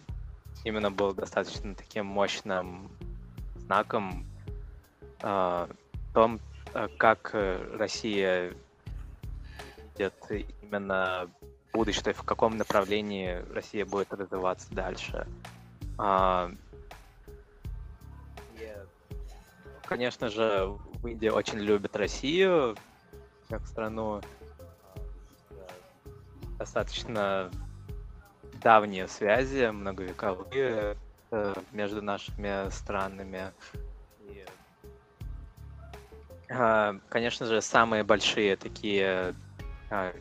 именно 0.64 0.92
было 0.92 1.14
достаточно 1.14 1.76
таким 1.76 2.06
мощным 2.06 2.90
знаком 3.58 4.26
э, 5.22 5.68
том, 6.14 6.40
а, 6.74 6.88
как 6.98 7.32
Россия 7.34 8.54
видит 9.98 10.48
именно 10.62 11.30
будущее, 11.80 12.13
в 12.13 12.23
каком 12.23 12.57
направлении 12.57 13.41
Россия 13.53 13.86
будет 13.86 14.11
развиваться 14.11 14.67
дальше. 14.71 15.25
А, 15.97 16.51
конечно 19.86 20.30
же, 20.30 20.77
в 21.01 21.07
Индии 21.07 21.30
очень 21.30 21.59
любят 21.59 21.95
Россию 21.95 22.75
как 23.47 23.65
страну 23.65 24.21
достаточно 26.57 27.49
давние 28.61 29.07
связи, 29.07 29.71
многовековые 29.71 30.97
э, 31.32 31.53
между 31.71 32.01
нашими 32.01 32.69
странами. 32.71 33.53
Э, 36.49 36.99
конечно 37.07 37.45
же, 37.45 37.61
самые 37.61 38.03
большие 38.03 38.57
такие 38.57 39.34
э, 39.89 40.13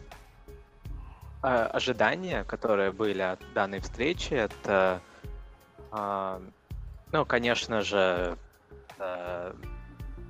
ожидания, 1.41 2.45
которые 2.45 2.93
были 2.93 3.22
от 3.22 3.41
данной 3.55 3.80
встречи, 3.80 4.34
это, 4.34 5.01
ну, 5.93 7.24
конечно 7.26 7.82
же, 7.82 8.36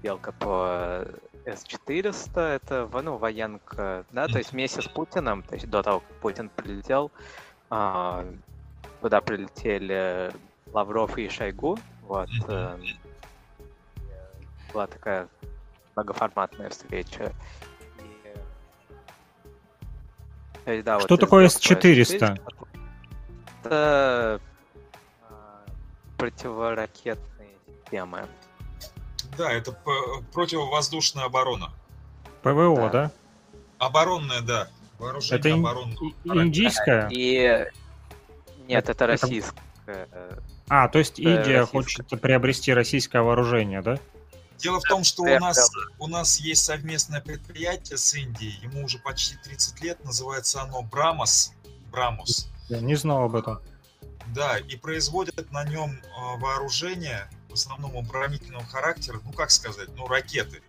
белка 0.02 0.32
по 0.32 1.06
с-400, 1.46 2.40
это 2.40 2.88
ну, 3.02 3.16
военка, 3.16 4.04
да, 4.12 4.26
то 4.26 4.38
есть 4.38 4.52
вместе 4.52 4.82
с 4.82 4.88
Путиным, 4.88 5.42
то 5.42 5.54
есть 5.54 5.68
до 5.68 5.82
того, 5.82 6.00
как 6.00 6.08
Путин 6.20 6.50
прилетел, 6.50 7.10
а, 7.70 8.26
туда 9.00 9.20
прилетели 9.20 10.32
Лавров 10.72 11.16
и 11.18 11.28
Шойгу. 11.28 11.78
Вот. 12.02 12.28
Э, 12.48 12.78
была 14.72 14.86
такая 14.86 15.28
многоформатная 15.96 16.70
встреча. 16.70 17.32
И, 20.68 20.82
да, 20.82 21.00
Что 21.00 21.14
вот 21.14 21.20
такое 21.20 21.48
С-400? 21.48 22.38
Это 23.64 24.40
противоракетные 26.16 27.50
системы. 27.66 28.26
Да, 29.36 29.52
это 29.52 29.72
противовоздушная 30.32 31.24
оборона. 31.24 31.70
ПВО, 32.42 32.90
да? 32.90 32.90
да? 32.90 33.10
Оборонная, 33.78 34.40
да. 34.42 34.68
Вооружение 34.98 35.38
это 35.38 35.54
обороны. 35.54 35.96
индийская? 36.24 37.08
И... 37.10 37.66
Нет, 38.66 38.88
это, 38.88 38.92
это 38.92 39.06
российская. 39.06 40.08
А, 40.68 40.88
то 40.88 40.98
есть 40.98 41.18
Индия 41.18 41.64
хочет 41.64 42.08
приобрести 42.20 42.74
российское 42.74 43.22
вооружение, 43.22 43.80
да? 43.80 43.98
Дело 44.58 44.80
в 44.80 44.84
том, 44.84 45.04
что 45.04 45.22
у 45.22 45.38
нас, 45.38 45.70
у 45.98 46.06
нас 46.08 46.40
есть 46.40 46.64
совместное 46.64 47.20
предприятие 47.20 47.96
с 47.96 48.12
Индией, 48.14 48.58
ему 48.62 48.84
уже 48.84 48.98
почти 48.98 49.36
30 49.36 49.80
лет, 49.82 50.04
называется 50.04 50.62
оно 50.62 50.82
Брамос. 50.82 51.52
Брамос. 51.92 52.50
Я 52.68 52.80
не 52.80 52.96
знал 52.96 53.24
об 53.24 53.36
этом. 53.36 53.60
Да, 54.34 54.58
и 54.58 54.76
производят 54.76 55.50
на 55.52 55.64
нем 55.64 56.00
а, 56.16 56.36
вооружение, 56.36 57.30
в 57.48 57.54
основном 57.54 57.96
оборонительного 57.96 58.64
характера, 58.66 59.20
ну 59.24 59.32
как 59.32 59.50
сказать, 59.50 59.88
ну 59.96 60.06
ракеты. 60.06 60.60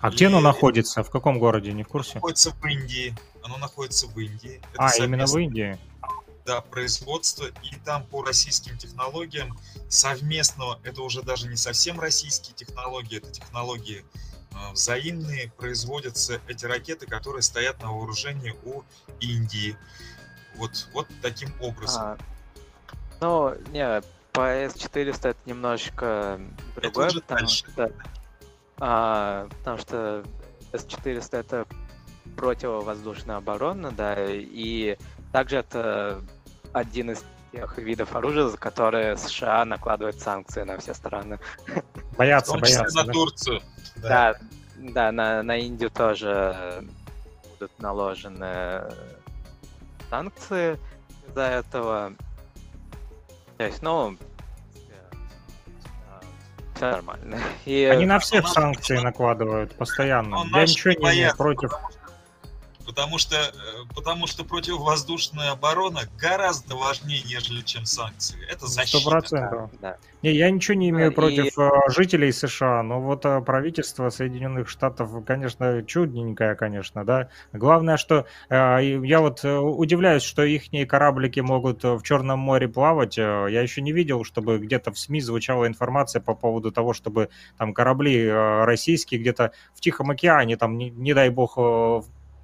А 0.00 0.08
и... 0.08 0.12
где 0.12 0.26
оно 0.26 0.40
находится? 0.40 1.02
В 1.02 1.10
каком 1.10 1.38
городе? 1.38 1.72
Не 1.72 1.84
в 1.84 1.88
курсе? 1.88 2.14
Находится 2.14 2.50
в 2.50 2.64
Индии. 2.66 3.16
Оно 3.42 3.56
находится 3.56 4.06
в 4.06 4.18
Индии. 4.18 4.60
Это 4.72 4.84
а, 4.84 4.88
совместно... 4.88 5.04
именно 5.04 5.26
в 5.26 5.38
Индии? 5.38 5.78
Да, 6.44 6.60
производство. 6.60 7.46
И 7.62 7.76
там 7.84 8.04
по 8.06 8.22
российским 8.22 8.76
технологиям 8.78 9.58
совместно, 9.88 10.78
это 10.82 11.02
уже 11.02 11.22
даже 11.22 11.48
не 11.48 11.56
совсем 11.56 12.00
российские 12.00 12.54
технологии, 12.54 13.18
это 13.18 13.30
технологии 13.30 14.04
э, 14.52 14.72
взаимные, 14.72 15.52
производятся 15.56 16.40
эти 16.48 16.64
ракеты, 16.64 17.06
которые 17.06 17.42
стоят 17.42 17.82
на 17.82 17.92
вооружении 17.92 18.54
у 18.64 18.82
Индии. 19.20 19.76
Вот, 20.56 20.88
вот 20.92 21.06
таким 21.22 21.52
образом. 21.60 22.02
А, 22.02 22.18
ну, 23.20 23.54
не, 23.70 24.02
по 24.32 24.40
S400 24.40 25.28
это 25.28 25.38
немножечко 25.44 26.40
другое, 26.76 27.08
это 27.08 27.20
потому 27.20 27.48
что 27.48 27.92
а, 28.80 29.46
потому 29.58 29.78
что 29.78 30.24
С-400 30.72 31.38
это 31.38 31.66
противовоздушная 32.36 33.36
оборона, 33.36 33.90
да, 33.90 34.16
и 34.26 34.96
также 35.32 35.56
это 35.56 36.20
один 36.72 37.10
из 37.10 37.24
тех 37.52 37.78
видов 37.78 38.14
оружия, 38.14 38.46
за 38.46 38.56
которые 38.56 39.16
США 39.16 39.64
накладывают 39.64 40.20
санкции 40.20 40.62
на 40.62 40.78
все 40.78 40.94
страны. 40.94 41.38
Боятся, 42.16 42.56
боятся. 42.56 42.96
на 42.96 43.04
да? 43.04 43.12
Турцию. 43.12 43.60
Да, 43.96 44.34
да, 44.76 44.90
да 44.92 45.12
на, 45.12 45.42
на 45.42 45.56
Индию 45.56 45.90
тоже 45.90 46.84
будут 47.50 47.78
наложены 47.78 48.82
санкции 50.08 50.78
из-за 51.28 51.42
этого. 51.42 52.12
То 53.56 53.64
есть, 53.64 53.82
ну, 53.82 54.16
все 56.80 56.90
нормально. 56.90 57.38
И... 57.66 57.84
Они 57.84 58.06
на 58.06 58.18
всех 58.18 58.48
санкции 58.48 58.98
накладывают 58.98 59.74
постоянно. 59.74 60.46
Я 60.52 60.62
ничего 60.62 60.92
не 60.92 61.16
имею 61.16 61.36
против 61.36 61.72
Потому 61.72 61.99
что, 63.18 63.36
э, 63.36 63.50
потому 63.94 64.26
что 64.26 64.44
противовоздушная 64.44 65.52
оборона 65.52 66.00
гораздо 66.18 66.76
важнее, 66.76 67.22
нежели 67.26 67.62
чем 67.62 67.84
санкции. 67.84 68.38
Это 68.50 68.66
защита. 68.66 68.98
Сто 68.98 69.10
процентов. 69.10 69.70
Да. 69.80 69.96
Не, 70.22 70.32
я 70.32 70.50
ничего 70.50 70.74
не 70.74 70.90
имею 70.90 71.12
против 71.12 71.58
и... 71.58 71.60
Э, 71.60 71.70
жителей 71.88 72.32
США, 72.32 72.82
но 72.82 73.00
вот 73.00 73.24
э, 73.24 73.40
правительство 73.40 74.10
Соединенных 74.10 74.68
Штатов, 74.68 75.10
конечно, 75.24 75.82
чудненькое, 75.82 76.54
конечно, 76.54 77.04
да. 77.04 77.28
Главное, 77.52 77.96
что 77.96 78.26
я 78.50 79.20
вот 79.20 79.44
удивляюсь, 79.44 80.22
что 80.22 80.42
их 80.42 80.64
кораблики 80.88 81.40
могут 81.40 81.84
в 81.84 82.02
Черном 82.02 82.38
море 82.40 82.68
плавать. 82.68 83.16
Я 83.16 83.60
еще 83.60 83.80
не 83.82 83.92
видел, 83.92 84.24
чтобы 84.24 84.58
где-то 84.58 84.92
в 84.92 84.98
СМИ 84.98 85.20
звучала 85.20 85.66
информация 85.66 86.20
по 86.20 86.34
поводу 86.34 86.70
того, 86.70 86.92
чтобы 86.92 87.30
там 87.56 87.72
корабли 87.72 88.30
российские 88.30 89.20
где-то 89.20 89.52
в 89.74 89.80
Тихом 89.80 90.10
океане, 90.10 90.56
там, 90.56 90.76
не, 90.76 90.90
не 90.90 91.14
дай 91.14 91.30
бог, 91.30 91.58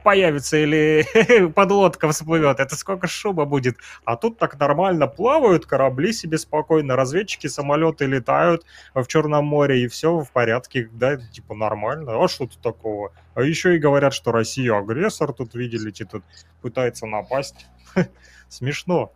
появится 0.06 0.56
или 0.56 1.04
подлодка 1.56 2.08
всплывет, 2.12 2.60
это 2.60 2.76
сколько 2.76 3.08
шума 3.08 3.44
будет. 3.44 3.76
А 4.04 4.16
тут 4.16 4.38
так 4.38 4.56
нормально 4.56 5.08
плавают 5.08 5.66
корабли 5.66 6.12
себе 6.12 6.38
спокойно, 6.38 6.94
разведчики, 6.94 7.48
самолеты 7.48 8.06
летают 8.06 8.64
в 8.94 9.04
Черном 9.08 9.46
море, 9.46 9.82
и 9.82 9.88
все 9.88 10.20
в 10.20 10.30
порядке, 10.30 10.88
да, 10.92 11.16
типа 11.16 11.56
нормально. 11.56 12.22
А 12.22 12.28
что 12.28 12.46
тут 12.46 12.60
такого? 12.60 13.12
А 13.34 13.42
еще 13.42 13.74
и 13.74 13.80
говорят, 13.80 14.14
что 14.14 14.30
Россия 14.30 14.78
агрессор, 14.78 15.32
тут 15.32 15.56
видели, 15.56 15.90
тут 15.90 16.22
пытается 16.62 17.06
напасть. 17.06 17.66
Смешно. 18.48 19.10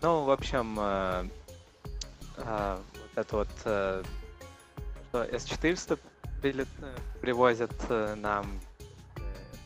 Ну, 0.00 0.22
в 0.22 0.30
общем, 0.30 0.78
э, 0.78 1.24
э, 2.36 2.78
вот 2.94 3.10
это 3.16 3.36
вот 3.36 3.48
э, 3.64 4.02
S400 5.12 5.98
привозят 7.20 7.72
э, 7.88 8.14
нам, 8.16 8.60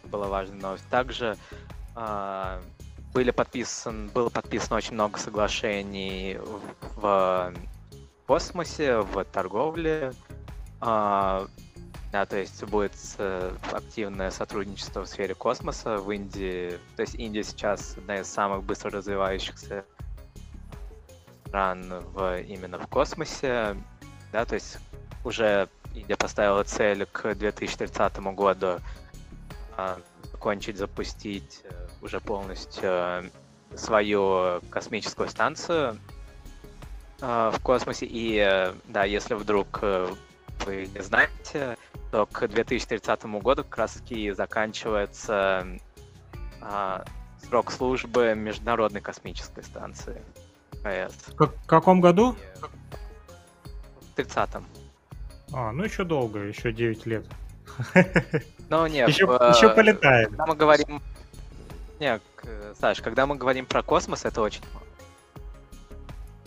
была 0.05 0.29
важная 0.29 0.61
новость. 0.61 0.89
Также 0.91 1.37
э, 1.97 2.61
были 3.13 3.31
подписан, 3.31 4.09
было 4.09 4.29
подписано 4.29 4.77
очень 4.77 4.95
много 4.95 5.19
соглашений 5.19 6.39
в, 6.97 6.97
в 6.97 7.55
космосе, 8.27 8.99
в 8.99 9.25
торговле. 9.25 10.13
Э, 10.81 11.47
Да, 12.13 12.27
то 12.27 12.37
есть 12.37 12.63
будет 12.65 12.93
э, 13.19 13.53
активное 13.73 14.31
сотрудничество 14.31 15.03
в 15.03 15.09
сфере 15.09 15.35
космоса 15.35 15.99
в 15.99 16.09
Индии. 16.13 16.79
То 16.95 17.03
есть 17.03 17.17
Индия 17.17 17.43
сейчас 17.43 17.97
одна 17.99 18.21
из 18.21 18.29
самых 18.29 18.63
быстро 18.63 18.93
развивающихся 18.93 19.85
стран 21.47 21.93
в, 22.15 22.41
именно 22.43 22.79
в 22.79 22.87
космосе. 22.87 23.77
Да, 24.31 24.45
то 24.45 24.55
есть 24.55 24.79
уже 25.25 25.69
Индия 25.95 26.17
поставила 26.17 26.65
цель 26.65 27.07
к 27.07 27.35
2030 27.35 28.19
году 28.35 28.81
а, 29.77 29.99
закончить 30.33 30.77
запустить 30.77 31.63
э, 31.65 31.87
уже 32.03 32.21
полностью 32.21 32.83
э, 32.85 33.31
свою 33.77 34.61
космическую 34.71 35.29
станцию 35.29 35.99
а, 37.21 37.51
в 37.51 37.61
космосе. 37.61 38.07
И 38.09 38.73
да, 38.89 39.05
если 39.05 39.35
вдруг 39.35 39.81
вы 39.83 40.87
не 40.95 41.03
знаете, 41.03 41.77
то 42.11 42.27
к 42.27 42.47
2030 42.47 43.25
году 43.25 43.65
как 43.65 43.79
раз 43.79 43.93
таки 43.95 44.31
заканчивается 44.33 45.67
а, 46.61 47.05
срок 47.49 47.71
службы 47.71 48.35
Международной 48.35 49.01
космической 49.01 49.65
станции. 49.65 50.23
В 50.83 51.67
каком 51.67 52.01
году? 52.01 52.37
В 54.15 54.19
30-м. 54.19 54.67
А, 55.57 55.71
ну 55.73 55.85
еще 55.85 56.03
долго, 56.03 56.41
еще 56.41 56.73
9 56.73 57.07
лет. 57.07 57.27
Ну 58.69 58.87
нет, 58.89 59.09
еще, 59.11 59.27
в, 59.27 59.31
еще 59.31 59.69
полетаем. 59.71 60.31
Когда 60.31 60.47
мы 60.47 60.57
говорим... 60.57 61.03
Нет, 62.01 62.21
Саш, 62.81 63.01
когда 63.01 63.25
мы 63.25 63.37
говорим 63.37 63.65
про 63.65 63.83
космос, 63.83 64.25
это 64.25 64.41
очень 64.43 64.63
мало. 64.75 64.87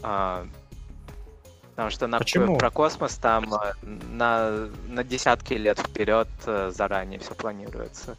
А, 0.03 0.47
Потому 1.77 1.91
что 1.91 2.07
на, 2.07 2.17
Почему? 2.17 2.57
про 2.57 2.71
космос 2.71 3.17
там 3.17 3.53
э, 3.53 3.73
на, 3.83 4.67
на 4.87 5.03
десятки 5.03 5.53
лет 5.53 5.77
вперед 5.77 6.27
э, 6.47 6.71
заранее 6.73 7.19
все 7.19 7.35
планируется. 7.35 8.17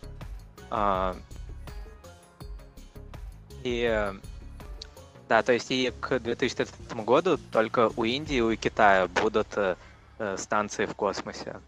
А, 0.70 1.16
и 3.64 4.12
да, 5.28 5.42
то 5.42 5.52
есть 5.52 5.72
и 5.72 5.92
к 6.00 6.20
2030 6.20 6.94
году 7.04 7.36
только 7.50 7.90
у 7.96 8.04
Индии 8.04 8.36
и 8.36 8.40
у 8.40 8.54
Китая 8.54 9.08
будут 9.08 9.48
э, 9.56 9.74
станции 10.36 10.86
в 10.86 10.94
космосе. 10.94 11.60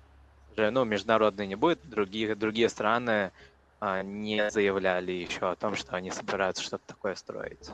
Ну, 0.56 0.84
международные 0.84 1.46
не 1.46 1.54
будет, 1.54 1.78
другие, 1.88 2.34
другие 2.34 2.68
страны 2.68 3.30
а, 3.80 4.02
не 4.02 4.50
заявляли 4.50 5.12
еще 5.12 5.50
о 5.50 5.56
том, 5.56 5.74
что 5.74 5.96
они 5.96 6.10
собираются 6.10 6.62
что-то 6.62 6.84
такое 6.86 7.14
строить. 7.14 7.70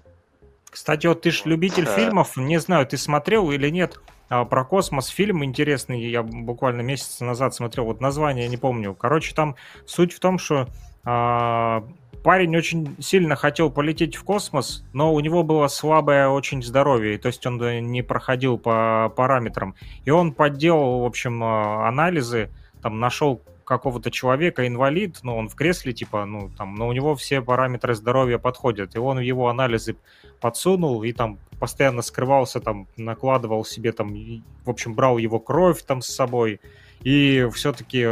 Кстати, 0.71 1.07
вот 1.07 1.23
ты 1.23 1.31
же 1.31 1.43
любитель 1.47 1.87
фильмов, 1.87 2.37
не 2.37 2.59
знаю, 2.59 2.87
ты 2.87 2.97
смотрел 2.97 3.51
или 3.51 3.71
нет, 3.71 3.99
а, 4.29 4.45
про 4.45 4.65
космос 4.65 5.09
фильм 5.09 5.45
интересный, 5.45 6.09
я 6.09 6.23
буквально 6.23 6.83
месяц 6.83 7.21
назад 7.21 7.55
смотрел, 7.55 7.87
вот 7.87 8.01
название 8.01 8.49
не 8.49 8.57
помню. 8.57 8.95
Короче, 8.95 9.35
там 9.35 9.57
суть 9.87 10.13
в 10.13 10.21
том, 10.21 10.39
что 10.39 10.69
а, 11.05 11.85
парень 12.27 12.57
очень 12.57 12.97
сильно 12.99 13.37
хотел 13.37 13.71
полететь 13.71 14.17
в 14.17 14.25
космос, 14.25 14.83
но 14.93 15.15
у 15.15 15.21
него 15.21 15.45
было 15.45 15.69
слабое 15.69 16.27
очень 16.27 16.61
здоровье, 16.61 17.19
то 17.19 17.29
есть 17.29 17.47
он 17.47 17.59
не 17.93 18.03
проходил 18.03 18.59
по 18.59 19.13
параметрам. 19.15 19.77
И 20.05 20.11
он 20.11 20.33
подделал, 20.33 21.03
в 21.03 21.05
общем, 21.05 21.41
а, 21.45 21.87
анализы, 21.87 22.51
там 22.83 22.99
нашел 22.99 23.41
какого-то 23.63 24.11
человека, 24.11 24.67
инвалид, 24.67 25.21
но 25.23 25.39
он 25.39 25.49
в 25.49 25.55
кресле, 25.55 25.93
типа, 25.93 26.25
ну, 26.25 26.51
там, 26.59 26.75
но 26.75 26.89
у 26.89 26.93
него 26.93 27.15
все 27.15 27.43
параметры 27.43 27.95
здоровья 27.95 28.39
подходят, 28.39 28.97
и 28.97 28.99
он 28.99 29.21
его 29.21 29.49
анализы 29.49 29.95
подсунул 30.41 31.05
и 31.05 31.13
там 31.13 31.39
постоянно 31.61 32.03
скрывался, 32.03 32.59
там, 32.59 32.89
накладывал 32.97 33.65
себе 33.65 33.93
там, 33.93 34.17
и, 34.17 34.43
в 34.65 34.71
общем, 34.71 34.95
брал 34.95 35.19
его 35.19 35.39
кровь 35.39 35.81
там 35.85 36.03
с 36.03 36.09
собой, 36.09 36.61
и 37.03 37.49
все-таки 37.55 38.05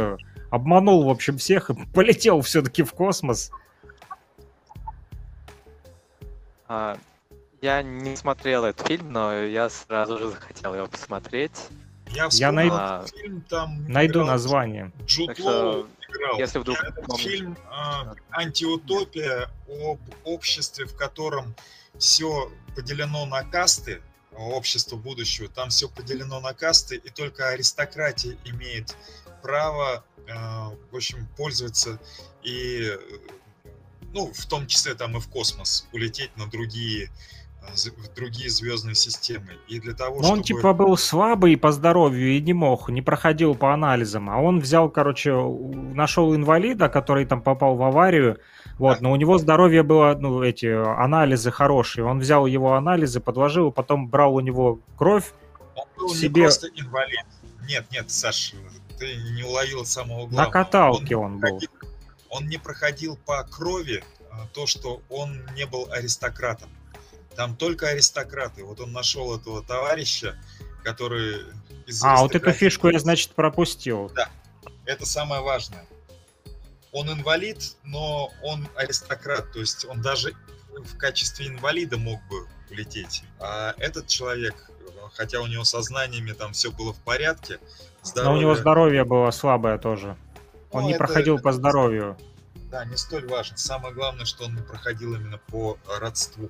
обманул, 0.51 1.03
в 1.03 1.09
общем, 1.09 1.37
всех 1.37 1.69
и 1.69 1.73
полетел 1.93 2.39
все-таки 2.39 2.83
в 2.83 2.93
космос. 2.93 3.51
А, 6.67 6.97
я 7.61 7.81
не 7.81 8.15
смотрел 8.15 8.65
этот 8.65 8.87
фильм, 8.87 9.11
но 9.11 9.33
я 9.33 9.69
сразу 9.69 10.17
же 10.17 10.29
захотел 10.29 10.75
его 10.75 10.87
посмотреть. 10.87 11.51
Я, 12.11 12.29
я 12.31 12.51
найду, 12.51 13.07
фильм, 13.07 13.41
там 13.49 13.85
найду 13.87 14.23
название. 14.23 14.91
Джуд 15.05 15.37
Лоу 15.39 15.87
играл. 16.07 16.37
Если 16.39 16.59
вдруг 16.59 16.77
Этот 16.83 17.17
фильм 17.17 17.57
э, 17.57 18.13
антиутопия 18.31 19.49
об 19.67 19.99
обществе, 20.23 20.85
в 20.85 20.95
котором 20.95 21.55
все 21.97 22.51
поделено 22.75 23.25
на 23.25 23.43
касты, 23.43 24.01
общество 24.37 24.97
будущего, 24.97 25.47
там 25.47 25.69
все 25.69 25.89
поделено 25.89 26.39
на 26.39 26.53
касты, 26.53 26.97
и 26.97 27.09
только 27.09 27.49
аристократия 27.49 28.37
имеет 28.45 28.95
право, 29.41 30.03
э, 30.27 30.33
в 30.91 30.95
общем, 30.95 31.27
пользоваться 31.37 31.99
и, 32.43 32.91
ну, 34.15 34.31
в 34.33 34.45
том 34.45 34.65
числе 34.65 34.95
там 34.95 35.17
и 35.17 35.19
в 35.19 35.27
космос, 35.27 35.87
улететь 35.91 36.35
на 36.37 36.47
другие 36.47 37.09
в 37.73 38.15
другие 38.15 38.49
звездные 38.49 38.93
системы. 38.93 39.57
И 39.67 39.79
для 39.79 39.93
того, 39.93 40.17
Но 40.17 40.23
чтобы... 40.23 40.37
он 40.37 40.43
типа 40.43 40.73
был 40.73 40.97
слабый 40.97 41.57
по 41.57 41.71
здоровью 41.71 42.37
и 42.37 42.39
не 42.39 42.53
мог, 42.53 42.89
не 42.89 43.01
проходил 43.01 43.55
по 43.55 43.73
анализам. 43.73 44.29
А 44.29 44.37
он 44.37 44.59
взял, 44.59 44.87
короче, 44.87 45.33
нашел 45.33 46.35
инвалида, 46.35 46.89
который 46.89 47.25
там 47.25 47.41
попал 47.41 47.75
в 47.75 47.81
аварию. 47.81 48.37
Вот, 48.77 48.99
да. 48.99 49.03
но 49.03 49.11
у 49.11 49.15
него 49.15 49.39
здоровье 49.39 49.81
было, 49.81 50.15
ну, 50.17 50.43
эти 50.43 50.67
анализы 50.67 51.49
хорошие. 51.49 52.05
Он 52.05 52.19
взял 52.19 52.45
его 52.45 52.75
анализы, 52.75 53.19
подложил, 53.19 53.71
потом 53.71 54.07
брал 54.09 54.35
у 54.35 54.41
него 54.41 54.79
кровь. 54.95 55.33
Он 55.75 55.85
был 55.97 56.09
себе... 56.09 56.29
не 56.29 56.45
просто 56.45 56.67
инвалид. 56.67 57.25
Нет, 57.67 57.85
нет, 57.91 58.11
Саш, 58.11 58.53
ты 58.99 59.15
не 59.35 59.43
уловил 59.43 59.85
самого 59.85 60.27
главного. 60.27 60.45
На 60.45 60.51
каталке 60.51 61.15
он, 61.17 61.33
он 61.33 61.39
был. 61.39 61.59
Он 62.35 62.47
не 62.49 62.57
проходил 62.57 63.15
по 63.15 63.43
крови 63.43 64.03
а, 64.29 64.45
то, 64.53 64.67
что 64.67 65.01
он 65.09 65.45
не 65.55 65.65
был 65.65 65.89
аристократом. 65.89 66.69
Там 67.35 67.55
только 67.55 67.87
аристократы. 67.87 68.63
Вот 68.65 68.81
он 68.81 68.91
нашел 68.91 69.37
этого 69.37 69.63
товарища, 69.63 70.37
который 70.83 71.43
из 71.85 72.03
А, 72.03 72.17
вот 72.17 72.35
эту 72.35 72.51
фишку 72.51 72.89
я, 72.89 72.99
значит, 72.99 73.31
пропустил. 73.31 74.11
Да, 74.13 74.29
это 74.85 75.05
самое 75.05 75.41
важное. 75.41 75.85
Он 76.91 77.09
инвалид, 77.09 77.77
но 77.83 78.31
он 78.41 78.67
аристократ, 78.75 79.51
то 79.53 79.59
есть 79.59 79.85
он 79.85 80.01
даже 80.01 80.33
в 80.73 80.97
качестве 80.97 81.47
инвалида 81.47 81.97
мог 81.97 82.19
бы 82.29 82.47
улететь. 82.69 83.23
А 83.39 83.75
этот 83.77 84.07
человек, 84.07 84.69
хотя 85.13 85.39
у 85.39 85.47
него 85.47 85.63
со 85.63 85.81
знаниями 85.81 86.33
там 86.33 86.51
все 86.51 86.69
было 86.71 86.93
в 86.93 86.99
порядке, 86.99 87.59
здоровье... 88.03 88.31
Но 88.31 88.37
у 88.37 88.41
него 88.41 88.55
здоровье 88.55 89.05
было 89.05 89.31
слабое 89.31 89.77
тоже. 89.77 90.17
Он 90.71 90.83
ну, 90.83 90.87
не 90.87 90.93
это, 90.93 91.05
проходил 91.05 91.35
это, 91.35 91.43
по 91.43 91.51
здоровью. 91.51 92.17
Да, 92.71 92.85
не 92.85 92.97
столь 92.97 93.27
важно. 93.27 93.57
Самое 93.57 93.93
главное, 93.93 94.25
что 94.25 94.45
он 94.45 94.55
не 94.55 94.61
проходил 94.61 95.15
именно 95.15 95.37
по 95.37 95.77
родству. 95.99 96.49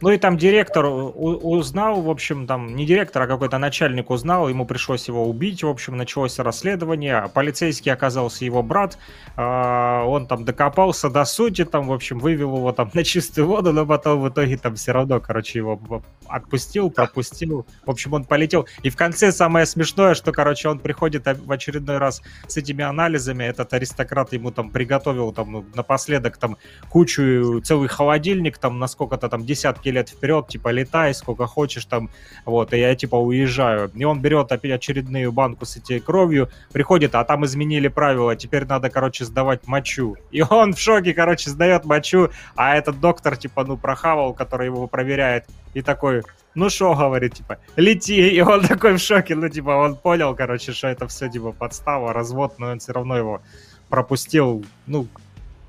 Ну 0.00 0.10
и 0.10 0.18
там 0.18 0.36
директор 0.36 0.84
узнал, 0.86 2.02
в 2.02 2.10
общем, 2.10 2.46
там 2.46 2.76
не 2.76 2.84
директор, 2.84 3.22
а 3.22 3.26
какой-то 3.26 3.56
начальник 3.56 4.10
узнал, 4.10 4.48
ему 4.48 4.66
пришлось 4.66 5.08
его 5.08 5.26
убить, 5.26 5.62
в 5.62 5.68
общем, 5.68 5.96
началось 5.96 6.38
расследование, 6.38 7.16
а 7.16 7.28
полицейский 7.28 7.90
оказался 7.92 8.44
его 8.44 8.62
брат, 8.62 8.98
а, 9.36 10.04
он 10.04 10.26
там 10.26 10.44
докопался 10.44 11.08
до 11.08 11.24
сути, 11.24 11.64
там, 11.64 11.88
в 11.88 11.92
общем, 11.92 12.18
вывел 12.18 12.56
его 12.56 12.72
там 12.72 12.90
на 12.92 13.04
чистую 13.04 13.46
воду, 13.46 13.72
но 13.72 13.86
потом 13.86 14.20
в 14.20 14.28
итоге 14.28 14.58
там 14.58 14.74
все 14.74 14.92
равно, 14.92 15.18
короче, 15.20 15.60
его 15.60 15.80
отпустил, 16.28 16.90
пропустил, 16.90 17.66
в 17.86 17.90
общем, 17.90 18.12
он 18.12 18.24
полетел. 18.24 18.66
И 18.82 18.90
в 18.90 18.96
конце 18.96 19.32
самое 19.32 19.64
смешное, 19.64 20.14
что, 20.14 20.30
короче, 20.32 20.68
он 20.68 20.78
приходит 20.78 21.24
в 21.26 21.50
очередной 21.50 21.96
раз 21.98 22.20
с 22.46 22.56
этими 22.58 22.84
анализами, 22.84 23.44
этот 23.44 23.72
аристократ 23.72 24.32
ему 24.34 24.50
там 24.50 24.70
приготовил 24.70 25.32
там 25.32 25.52
ну, 25.52 25.64
напоследок 25.74 26.36
там 26.36 26.58
кучу, 26.90 27.60
целый 27.62 27.88
холодильник, 27.88 28.58
там 28.58 28.78
на 28.78 28.88
сколько-то 28.88 29.28
там 29.28 29.44
десятки 29.44 29.85
десятки 29.86 29.88
лет 29.88 30.08
вперед, 30.08 30.48
типа, 30.48 30.72
летай 30.72 31.14
сколько 31.14 31.46
хочешь 31.46 31.84
там, 31.84 32.08
вот, 32.44 32.72
и 32.72 32.78
я, 32.78 32.94
типа, 32.94 33.16
уезжаю. 33.16 33.90
И 33.94 34.04
он 34.04 34.20
берет 34.20 34.52
опять 34.52 34.72
очередную 34.72 35.32
банку 35.32 35.64
с 35.64 35.76
этой 35.76 36.00
кровью, 36.00 36.48
приходит, 36.72 37.14
а 37.14 37.24
там 37.24 37.44
изменили 37.44 37.88
правила, 37.88 38.36
теперь 38.36 38.64
надо, 38.66 38.90
короче, 38.90 39.24
сдавать 39.24 39.66
мочу. 39.66 40.16
И 40.32 40.42
он 40.42 40.72
в 40.72 40.78
шоке, 40.78 41.14
короче, 41.14 41.50
сдает 41.50 41.84
мочу, 41.84 42.28
а 42.56 42.76
этот 42.76 43.00
доктор, 43.00 43.36
типа, 43.36 43.64
ну, 43.64 43.76
прохавал, 43.76 44.34
который 44.34 44.66
его 44.66 44.86
проверяет, 44.86 45.44
и 45.74 45.82
такой, 45.82 46.22
ну 46.54 46.70
что, 46.70 46.94
говорит, 46.94 47.34
типа, 47.34 47.58
лети, 47.76 48.28
и 48.28 48.40
он 48.40 48.66
такой 48.66 48.94
в 48.94 48.98
шоке, 48.98 49.34
ну, 49.34 49.48
типа, 49.48 49.70
он 49.70 49.96
понял, 49.96 50.34
короче, 50.34 50.72
что 50.72 50.88
это 50.88 51.06
все, 51.06 51.28
типа, 51.28 51.52
подстава, 51.52 52.12
развод, 52.12 52.58
но 52.58 52.72
он 52.72 52.78
все 52.78 52.92
равно 52.92 53.16
его 53.16 53.40
пропустил, 53.88 54.64
ну, 54.86 55.06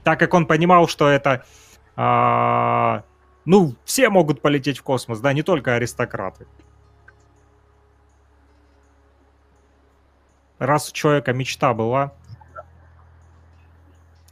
так 0.03 0.19
как 0.19 0.33
он 0.33 0.45
понимал, 0.45 0.87
что 0.87 1.09
это 1.09 1.43
а, 1.97 3.03
ну, 3.47 3.75
все 3.85 4.09
могут 4.09 4.41
полететь 4.41 4.77
в 4.77 4.83
космос, 4.83 5.21
да, 5.21 5.31
не 5.31 5.41
только 5.41 5.75
аристократы. 5.75 6.45
Раз 10.59 10.89
у 10.89 10.93
человека 10.93 11.31
мечта 11.31 11.73
была. 11.73 12.13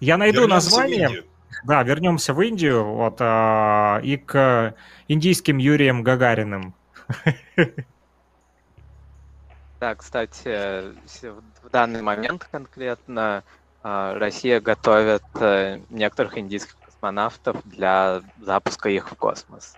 Я 0.01 0.17
найду 0.17 0.41
вернемся 0.41 0.55
название. 0.55 1.23
Да, 1.63 1.81
вернемся 1.83 2.33
в 2.33 2.41
Индию, 2.41 2.83
вот, 2.83 3.15
а, 3.21 4.01
и 4.03 4.17
к 4.17 4.75
индийским 5.07 5.59
Юрием 5.59 6.03
Гагариным. 6.03 6.75
Да, 9.79 9.95
кстати, 9.95 10.93
в 11.63 11.69
данный 11.71 12.01
момент 12.01 12.47
конкретно 12.51 13.43
а, 13.83 14.17
Россия 14.17 14.59
готовит 14.59 15.23
э, 15.35 15.79
некоторых 15.89 16.37
индийских 16.37 16.75
космонавтов 17.05 17.57
для 17.65 18.21
запуска 18.41 18.89
их 18.89 19.11
в 19.11 19.15
космос. 19.15 19.75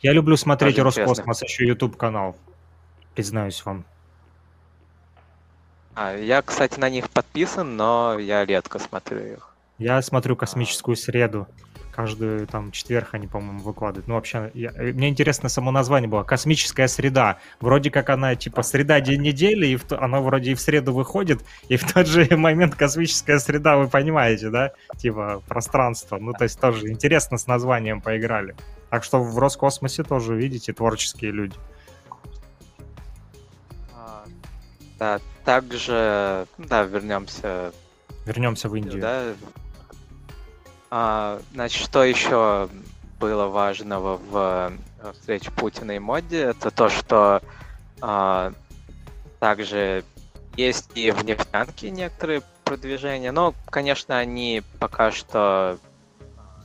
Я 0.00 0.12
люблю 0.12 0.36
смотреть 0.36 0.76
Тоже 0.76 1.04
Роскосмос, 1.04 1.42
еще 1.42 1.66
YouTube 1.66 1.96
канал, 1.96 2.36
признаюсь 3.14 3.64
вам. 3.64 3.84
А, 5.94 6.16
я, 6.16 6.40
кстати, 6.42 6.78
на 6.78 6.88
них 6.88 7.10
подписан, 7.10 7.76
но 7.76 8.18
я 8.18 8.44
редко 8.44 8.78
смотрю 8.78 9.18
их. 9.18 9.54
Я 9.78 10.00
смотрю 10.02 10.36
космическую 10.36 10.96
среду. 10.96 11.46
Каждую 11.94 12.46
там 12.46 12.72
четверг 12.72 13.10
они, 13.12 13.26
по-моему, 13.26 13.60
выкладывают. 13.60 14.08
Ну, 14.08 14.14
вообще, 14.14 14.50
я, 14.54 14.70
э, 14.70 14.92
мне 14.92 15.10
интересно 15.10 15.50
само 15.50 15.70
название 15.70 16.08
было. 16.08 16.22
Космическая 16.22 16.88
среда. 16.88 17.38
Вроде 17.60 17.90
как 17.90 18.08
она, 18.08 18.34
типа, 18.34 18.62
среда 18.62 19.00
день 19.00 19.20
недели, 19.20 19.66
и 19.66 19.76
в, 19.76 19.84
она 19.92 20.20
вроде 20.20 20.52
и 20.52 20.54
в 20.54 20.60
среду 20.60 20.94
выходит, 20.94 21.42
и 21.68 21.76
в 21.76 21.92
тот 21.92 22.06
же 22.06 22.26
момент 22.36 22.76
космическая 22.76 23.38
среда, 23.38 23.76
вы 23.76 23.88
понимаете, 23.88 24.48
да? 24.48 24.72
Типа, 24.96 25.42
пространство. 25.46 26.16
Ну, 26.16 26.32
то 26.32 26.44
есть 26.44 26.58
тоже 26.58 26.88
интересно 26.88 27.36
с 27.36 27.46
названием 27.46 28.00
поиграли. 28.00 28.56
Так 28.88 29.04
что 29.04 29.22
в 29.22 29.38
Роскосмосе 29.38 30.02
тоже, 30.02 30.34
видите, 30.34 30.72
творческие 30.72 31.30
люди. 31.30 31.56
А, 33.94 34.24
да, 34.98 35.20
также, 35.44 36.46
да, 36.56 36.84
вернемся. 36.84 37.72
Вернемся 38.24 38.70
в 38.70 38.76
Индию. 38.76 39.02
Да, 39.02 39.34
а, 40.94 41.40
значит, 41.54 41.82
что 41.82 42.04
еще 42.04 42.68
было 43.18 43.46
важного 43.46 44.18
в 44.18 44.72
э, 45.00 45.12
встрече 45.14 45.50
Путина 45.50 45.92
и 45.92 45.98
Моди, 45.98 46.36
это 46.36 46.70
то, 46.70 46.90
что 46.90 47.40
а, 48.02 48.52
также 49.40 50.04
есть 50.54 50.90
и 50.94 51.10
в 51.10 51.24
нефтянке 51.24 51.88
некоторые 51.88 52.42
продвижения, 52.64 53.32
но, 53.32 53.54
конечно, 53.70 54.18
они 54.18 54.62
пока 54.78 55.12
что 55.12 55.78
а, 56.36 56.60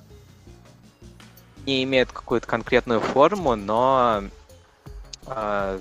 не 1.66 1.86
имеют 1.86 2.12
какую-то 2.12 2.48
конкретную 2.48 3.00
форму, 3.00 3.56
но 3.56 4.24
э, 5.26 5.80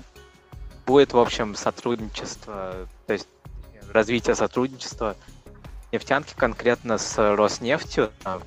будет, 0.85 1.11
в 1.11 1.17
общем, 1.19 1.53
сотрудничество, 1.55 2.87
то 3.07 3.11
есть 3.11 3.27
развитие 3.91 4.35
сотрудничества 4.35 5.17
нефтянки 5.91 6.33
конкретно 6.35 6.97
с 6.97 7.17
Роснефтью, 7.17 8.11
там, 8.23 8.41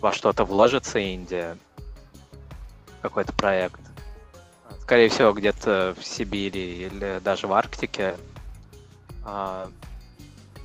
во 0.00 0.12
что-то 0.12 0.44
вложится 0.44 0.98
Индия, 0.98 1.56
какой-то 3.02 3.32
проект. 3.32 3.80
Скорее 4.82 5.08
всего, 5.10 5.32
где-то 5.32 5.94
в 5.98 6.04
Сибири 6.04 6.86
или 6.86 7.20
даже 7.22 7.46
в 7.46 7.52
Арктике. 7.52 8.16
А, 9.24 9.70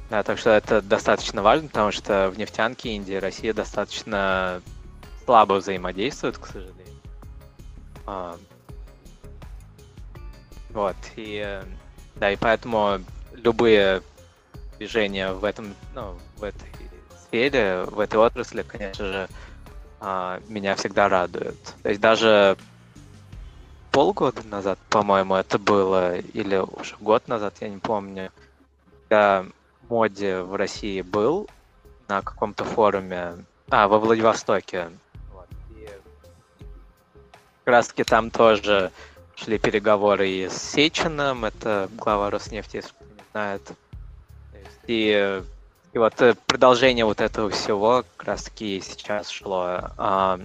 да, 0.09 0.23
так 0.23 0.37
что 0.37 0.51
это 0.51 0.81
достаточно 0.81 1.41
важно, 1.41 1.67
потому 1.67 1.91
что 1.91 2.29
в 2.29 2.37
нефтянке 2.37 2.95
Индия 2.95 3.17
и 3.17 3.19
Россия 3.19 3.53
достаточно 3.53 4.61
слабо 5.25 5.55
взаимодействуют, 5.55 6.37
к 6.37 6.47
сожалению. 6.47 7.01
А, 8.05 8.37
вот, 10.69 10.95
и 11.17 11.61
да, 12.15 12.31
и 12.31 12.35
поэтому 12.35 12.99
любые 13.33 14.01
движения 14.77 15.31
в 15.31 15.43
этом, 15.43 15.75
ну, 15.93 16.17
в 16.37 16.43
этой 16.43 16.69
сфере, 17.27 17.83
в 17.85 17.99
этой 17.99 18.19
отрасли, 18.19 18.61
конечно 18.61 19.05
же, 19.05 19.27
а, 19.99 20.39
меня 20.47 20.75
всегда 20.75 21.09
радуют. 21.09 21.57
То 21.81 21.89
есть 21.89 22.01
даже 22.01 22.57
полгода 23.91 24.45
назад, 24.47 24.77
по-моему, 24.89 25.35
это 25.35 25.57
было, 25.57 26.17
или 26.17 26.57
уже 26.57 26.95
год 26.99 27.27
назад, 27.27 27.55
я 27.61 27.69
не 27.69 27.77
помню, 27.77 28.31
когда 29.03 29.45
Моди 29.89 30.35
в 30.35 30.55
России 30.55 31.01
был 31.01 31.47
на 32.07 32.21
каком-то 32.21 32.65
форуме, 32.65 33.35
а, 33.69 33.87
во 33.87 33.99
Владивостоке. 33.99 34.91
Вот. 35.31 35.47
И 35.71 35.87
как 37.63 37.71
раз 37.71 37.87
таки 37.87 38.03
там 38.03 38.29
тоже 38.29 38.91
шли 39.35 39.57
переговоры 39.57 40.29
и 40.29 40.49
с 40.49 40.57
Сечиным, 40.57 41.45
это 41.45 41.89
глава 41.93 42.29
Роснефти, 42.29 42.77
если 42.77 42.89
кто 42.89 43.05
не 43.05 43.23
знает, 43.31 43.61
и, 44.87 45.41
и 45.93 45.97
вот 45.97 46.21
э, 46.21 46.35
продолжение 46.45 47.05
вот 47.05 47.21
этого 47.21 47.49
всего 47.49 48.03
как 48.17 48.27
раз 48.27 48.43
таки 48.43 48.81
сейчас 48.81 49.29
шло. 49.29 49.79
А, 49.97 50.39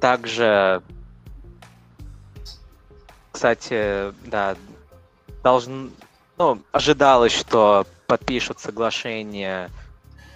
также, 0.00 0.82
кстати, 3.30 4.12
да, 4.26 4.56
должен, 5.42 5.92
ну, 6.38 6.60
ожидалось, 6.72 7.32
что 7.32 7.86
подпишут 8.06 8.60
соглашение 8.60 9.70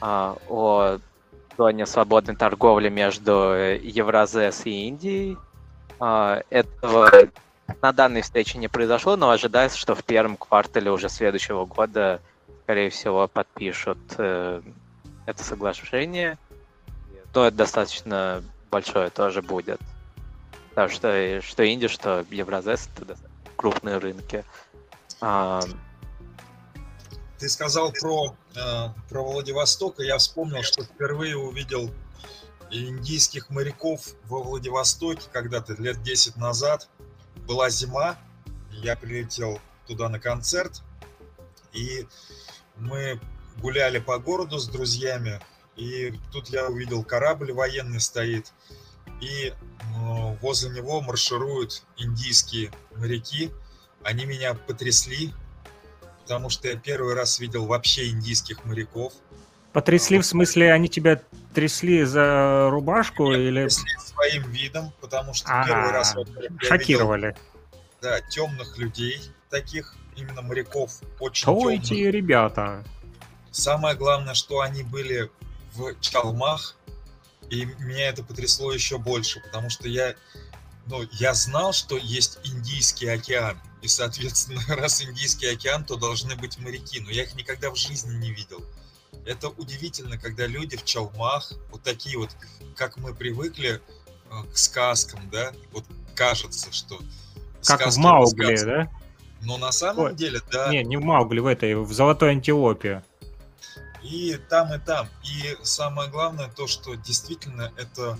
а, 0.00 0.36
о 0.48 0.98
зоне 1.56 1.86
свободной 1.86 2.36
торговли 2.36 2.88
между 2.88 3.32
Евразес 3.52 4.66
и 4.66 4.88
Индией. 4.88 5.36
А, 5.98 6.42
этого 6.50 7.10
на 7.82 7.92
данной 7.92 8.22
встрече 8.22 8.58
не 8.58 8.68
произошло, 8.68 9.16
но 9.16 9.30
ожидается, 9.30 9.78
что 9.78 9.94
в 9.94 10.04
первом 10.04 10.36
квартале 10.36 10.90
уже 10.90 11.08
следующего 11.08 11.64
года 11.64 12.20
скорее 12.66 12.90
всего, 12.90 13.28
подпишут 13.28 13.98
э, 14.18 14.60
это 15.24 15.44
соглашение, 15.44 16.36
то 17.32 17.44
это 17.46 17.58
достаточно 17.58 18.42
большое 18.72 19.08
тоже 19.10 19.40
будет. 19.40 19.80
Потому 20.70 20.88
что, 20.88 21.40
что 21.42 21.62
Индия, 21.62 21.86
что 21.86 22.26
Евразес— 22.28 22.88
это 22.96 23.16
крупные 23.54 23.98
рынки. 23.98 24.44
А... 25.20 25.62
Ты 27.38 27.48
сказал 27.48 27.92
про, 27.92 28.34
э, 28.56 28.88
про 29.08 29.22
Владивосток, 29.22 30.00
и 30.00 30.06
я 30.06 30.18
вспомнил, 30.18 30.64
что 30.64 30.82
впервые 30.82 31.36
увидел 31.36 31.88
индийских 32.72 33.48
моряков 33.48 34.00
во 34.24 34.42
Владивостоке 34.42 35.28
когда-то 35.32 35.74
лет 35.74 36.02
10 36.02 36.36
назад. 36.36 36.88
Была 37.46 37.70
зима, 37.70 38.16
я 38.72 38.96
прилетел 38.96 39.60
туда 39.86 40.08
на 40.08 40.18
концерт, 40.18 40.82
и 41.72 42.08
мы 42.76 43.20
гуляли 43.58 43.98
по 43.98 44.18
городу 44.18 44.58
с 44.58 44.68
друзьями, 44.68 45.40
и 45.76 46.14
тут 46.32 46.48
я 46.48 46.66
увидел 46.68 47.02
корабль 47.04 47.52
военный 47.52 48.00
стоит, 48.00 48.52
и 49.20 49.52
ну, 49.94 50.38
возле 50.40 50.70
него 50.70 51.00
маршируют 51.00 51.82
индийские 51.96 52.70
моряки. 52.96 53.50
Они 54.02 54.24
меня 54.24 54.54
потрясли, 54.54 55.32
потому 56.22 56.50
что 56.50 56.68
я 56.68 56.76
первый 56.76 57.14
раз 57.14 57.38
видел 57.40 57.66
вообще 57.66 58.08
индийских 58.08 58.64
моряков. 58.64 59.12
Потрясли, 59.72 60.18
в 60.18 60.24
смысле, 60.24 60.72
они 60.72 60.88
тебя 60.88 61.20
трясли 61.54 62.04
за 62.04 62.68
рубашку 62.70 63.32
Нет, 63.32 63.40
или... 63.40 63.68
Своим 63.68 64.50
видом, 64.50 64.92
потому 65.00 65.34
что 65.34 65.48
А-а-а. 65.50 65.66
первый 65.66 65.90
раз 65.90 66.14
вот, 66.14 66.28
шокировали. 66.60 67.26
Видел, 67.26 67.40
да, 68.00 68.20
темных 68.22 68.78
людей 68.78 69.20
таких, 69.48 69.94
именно 70.16 70.42
моряков 70.42 71.00
очень 71.20 71.44
Кто 71.44 71.60
темных. 71.60 71.84
эти 71.84 71.94
ребята? 71.94 72.84
Самое 73.50 73.94
главное, 73.94 74.34
что 74.34 74.60
они 74.60 74.82
были 74.82 75.30
в 75.74 75.98
чалмах, 76.00 76.76
и 77.50 77.64
меня 77.64 78.08
это 78.08 78.22
потрясло 78.22 78.72
еще 78.72 78.98
больше, 78.98 79.40
потому 79.40 79.70
что 79.70 79.88
я, 79.88 80.14
ну, 80.86 81.02
я 81.12 81.34
знал, 81.34 81.72
что 81.72 81.96
есть 81.96 82.38
Индийский 82.44 83.08
океан, 83.08 83.60
и, 83.82 83.88
соответственно, 83.88 84.62
раз 84.68 85.02
Индийский 85.02 85.46
океан, 85.46 85.84
то 85.84 85.96
должны 85.96 86.34
быть 86.36 86.58
моряки, 86.58 87.00
но 87.00 87.10
я 87.10 87.22
их 87.22 87.34
никогда 87.34 87.70
в 87.70 87.76
жизни 87.76 88.14
не 88.16 88.30
видел. 88.30 88.62
Это 89.24 89.48
удивительно, 89.48 90.18
когда 90.18 90.46
люди 90.46 90.76
в 90.76 90.84
чалмах, 90.84 91.52
вот 91.70 91.82
такие 91.82 92.18
вот, 92.18 92.30
как 92.76 92.96
мы 92.96 93.14
привыкли 93.14 93.80
э, 94.30 94.44
к 94.52 94.56
сказкам, 94.56 95.28
да, 95.30 95.52
вот 95.72 95.84
кажется, 96.14 96.72
что... 96.72 97.00
Как 97.64 97.86
в 97.86 97.96
Маугли, 97.96 98.56
да? 98.64 98.90
Но 99.46 99.58
на 99.58 99.70
самом 99.70 100.06
Ой, 100.06 100.14
деле, 100.14 100.40
да. 100.50 100.70
Не, 100.70 100.82
не 100.82 100.96
в 100.96 101.04
Маугли, 101.04 101.38
в 101.38 101.46
этой, 101.46 101.76
в 101.76 101.92
Золотой 101.92 102.32
Антилопе. 102.32 103.04
И 104.02 104.36
там, 104.48 104.74
и 104.74 104.78
там. 104.78 105.08
И 105.22 105.56
самое 105.62 106.10
главное 106.10 106.48
то, 106.48 106.66
что 106.66 106.96
действительно 106.96 107.72
это 107.76 108.18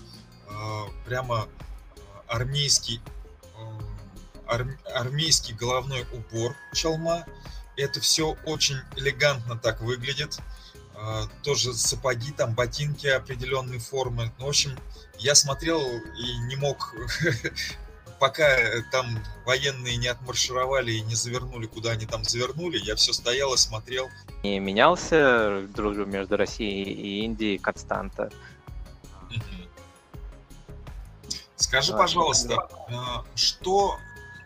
э, 0.48 0.82
прямо 1.04 1.48
армейский, 2.28 3.00
э, 3.58 4.46
ар, 4.46 4.78
армейский 4.94 5.52
головной 5.54 6.06
убор 6.12 6.54
чалма. 6.72 7.26
Это 7.76 8.00
все 8.00 8.36
очень 8.44 8.76
элегантно 8.94 9.58
так 9.58 9.80
выглядит. 9.80 10.38
Э, 10.94 11.24
тоже 11.42 11.74
сапоги, 11.74 12.30
там 12.30 12.54
ботинки 12.54 13.08
определенной 13.08 13.80
формы. 13.80 14.32
Ну, 14.38 14.46
в 14.46 14.48
общем, 14.50 14.78
я 15.18 15.34
смотрел 15.34 15.82
и 15.82 16.38
не 16.46 16.54
мог 16.54 16.94
пока 18.18 18.44
э, 18.44 18.82
там 18.90 19.18
военные 19.44 19.96
не 19.96 20.08
отмаршировали 20.08 20.92
и 20.92 21.00
не 21.02 21.14
завернули, 21.14 21.66
куда 21.66 21.90
они 21.92 22.06
там 22.06 22.24
завернули, 22.24 22.78
я 22.78 22.96
все 22.96 23.12
стоял 23.12 23.54
и 23.54 23.56
смотрел. 23.56 24.08
Не 24.42 24.58
менялся 24.58 25.66
дружба 25.74 26.04
между 26.04 26.36
Россией 26.36 26.92
и 26.92 27.24
Индией 27.24 27.58
константа. 27.58 28.30
Скажи, 31.56 31.92
пожалуйста, 31.92 32.68
а, 32.90 33.24
что 33.34 33.98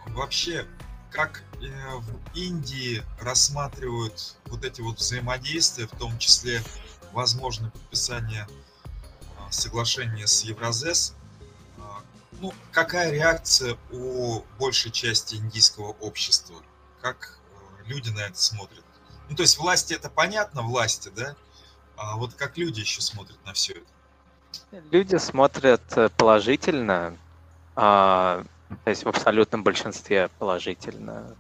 вообще 0.09 0.64
как 1.11 1.43
э, 1.61 1.66
в 1.97 2.37
Индии 2.37 3.03
рассматривают 3.21 4.37
вот 4.47 4.64
эти 4.64 4.81
вот 4.81 4.99
взаимодействия, 4.99 5.87
в 5.87 5.99
том 5.99 6.16
числе 6.18 6.62
возможное 7.12 7.71
подписание 7.71 8.47
соглашения 9.51 10.27
с 10.27 10.43
Евразес. 10.43 11.14
Ну, 12.41 12.55
какая 12.72 13.12
реакция 13.12 13.76
у 13.93 14.43
большей 14.59 14.91
части 14.91 15.34
индийского 15.34 15.88
общества? 16.01 16.57
Как 17.03 17.38
э, 17.53 17.84
люди 17.86 18.09
на 18.09 18.20
это 18.20 18.38
смотрят? 18.41 18.82
Ну, 19.28 19.36
то 19.36 19.43
есть 19.43 19.59
власти 19.59 19.93
это 19.93 20.09
понятно, 20.09 20.62
власти, 20.62 21.11
да? 21.14 21.36
А 21.97 22.16
вот 22.16 22.32
как 22.32 22.57
люди 22.57 22.80
еще 22.80 23.03
смотрят 23.03 23.36
на 23.45 23.53
все 23.53 23.74
это? 23.74 24.82
Люди 24.91 25.16
смотрят 25.16 25.82
э, 25.99 26.09
положительно, 26.16 27.18
а, 27.76 28.43
то 28.84 28.91
есть 28.91 29.05
в 29.05 29.09
абсолютном 29.09 29.62
большинстве 29.62 30.30
положительно, 30.38 31.36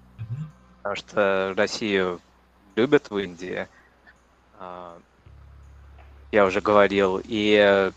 потому 0.78 0.96
что 0.96 1.54
Россию 1.56 2.20
любят 2.76 3.08
в 3.08 3.16
Индии, 3.16 3.68
а, 4.58 4.98
я 6.30 6.44
уже 6.44 6.60
говорил, 6.60 7.22
и 7.24 7.90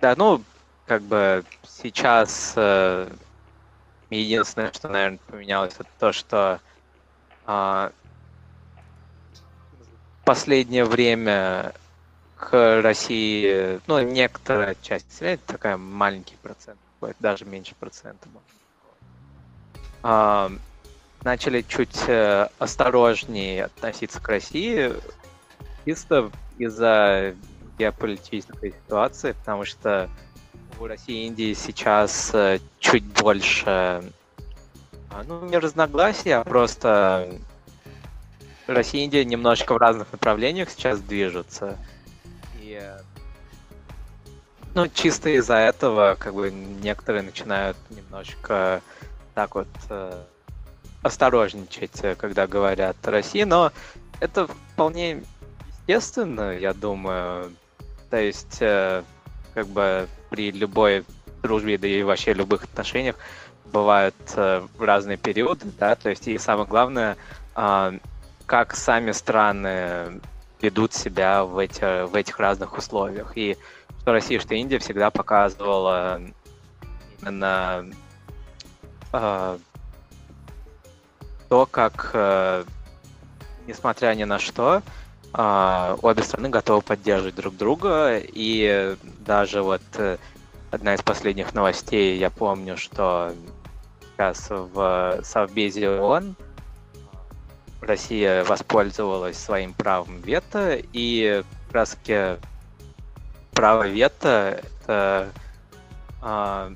да, 0.00 0.14
ну, 0.16 0.42
как 0.88 1.02
бы 1.02 1.44
сейчас 1.66 2.54
э, 2.56 3.10
единственное, 4.08 4.72
что, 4.72 4.88
наверное, 4.88 5.18
поменялось, 5.26 5.74
это 5.74 5.88
то, 5.98 6.12
что 6.12 6.60
а, 7.44 7.92
последнее 10.24 10.86
время 10.86 11.74
к 12.36 12.80
России, 12.80 13.80
ну, 13.86 14.00
некоторая 14.00 14.76
часть 14.80 15.10
населения, 15.10 15.40
такая 15.46 15.76
маленький 15.76 16.36
процент, 16.36 16.80
даже 17.20 17.44
меньше 17.44 17.74
процента. 17.74 18.26
А, 20.02 20.50
начали 21.22 21.60
чуть 21.62 22.08
э, 22.08 22.48
осторожнее 22.58 23.66
относиться 23.66 24.20
к 24.20 24.28
России, 24.28 24.92
чисто 25.84 26.30
из-за 26.56 27.34
геополитической 27.78 28.72
ситуации, 28.72 29.32
потому 29.32 29.64
что 29.64 30.08
у 30.80 30.86
России 30.86 31.24
и 31.24 31.26
Индии 31.26 31.54
сейчас 31.54 32.30
э, 32.34 32.60
чуть 32.78 33.04
больше, 33.04 34.02
а, 35.10 35.24
ну, 35.26 35.44
не 35.46 35.58
разногласия, 35.58 36.36
а 36.36 36.44
просто 36.44 37.28
Россия 38.66 39.02
и 39.02 39.04
Индия 39.04 39.24
немножечко 39.24 39.74
в 39.74 39.78
разных 39.78 40.12
направлениях 40.12 40.70
сейчас 40.70 41.00
движутся. 41.00 41.76
И 42.60 42.80
ну, 44.74 44.86
чисто 44.88 45.30
из-за 45.30 45.56
этого, 45.56 46.16
как 46.18 46.34
бы, 46.34 46.50
некоторые 46.50 47.22
начинают 47.22 47.76
немножечко 47.90 48.82
так 49.34 49.54
вот 49.54 49.68
э, 49.88 50.22
осторожничать, 51.02 51.98
э, 52.02 52.14
когда 52.14 52.46
говорят 52.46 52.96
о 53.02 53.10
России, 53.10 53.42
но 53.42 53.72
это 54.20 54.46
вполне 54.46 55.22
естественно, 55.88 56.56
я 56.56 56.74
думаю. 56.74 57.52
То 58.10 58.20
есть, 58.20 58.58
э, 58.60 59.02
как 59.54 59.66
бы 59.68 60.06
при 60.30 60.50
любой 60.50 61.04
дружбе, 61.42 61.78
да 61.78 61.86
и 61.86 62.02
вообще 62.02 62.32
любых 62.32 62.64
отношениях 62.64 63.16
бывают 63.66 64.14
э, 64.36 64.66
разные 64.78 65.16
периоды, 65.16 65.66
да, 65.78 65.94
то 65.94 66.10
есть 66.10 66.26
и 66.28 66.38
самое 66.38 66.66
главное, 66.66 67.16
э, 67.54 67.98
как 68.46 68.74
сами 68.74 69.12
страны 69.12 70.20
ведут 70.60 70.94
себя 70.94 71.44
в, 71.44 71.58
эти, 71.58 72.04
в 72.06 72.14
этих 72.14 72.38
разных 72.40 72.76
условиях. 72.76 73.32
И 73.36 73.56
что 74.00 74.12
Россия, 74.12 74.40
что 74.40 74.54
Индия 74.54 74.78
всегда 74.78 75.10
показывала 75.10 76.20
именно 77.20 77.86
э, 79.12 79.58
то, 81.48 81.66
как, 81.66 82.10
э, 82.14 82.64
несмотря 83.66 84.14
ни 84.14 84.24
на 84.24 84.38
что, 84.38 84.82
обе 85.38 86.22
страны 86.24 86.48
готовы 86.48 86.82
поддерживать 86.82 87.36
друг 87.36 87.56
друга. 87.56 88.18
И 88.18 88.96
даже 89.20 89.62
вот 89.62 89.82
э, 89.94 90.16
одна 90.70 90.94
из 90.94 91.02
последних 91.02 91.54
новостей, 91.54 92.18
я 92.18 92.30
помню, 92.30 92.76
что 92.76 93.32
сейчас 94.16 94.48
в 94.50 95.20
Совбезе 95.22 95.90
ООН 95.90 96.34
Россия 97.80 98.42
воспользовалась 98.44 99.38
своим 99.38 99.72
правом 99.72 100.20
вето, 100.22 100.80
и 100.92 101.44
как 101.66 101.74
раз 101.74 101.90
таки 101.90 102.40
право 103.52 103.86
вето 103.86 104.60
это 104.82 105.28
а, 106.20 106.72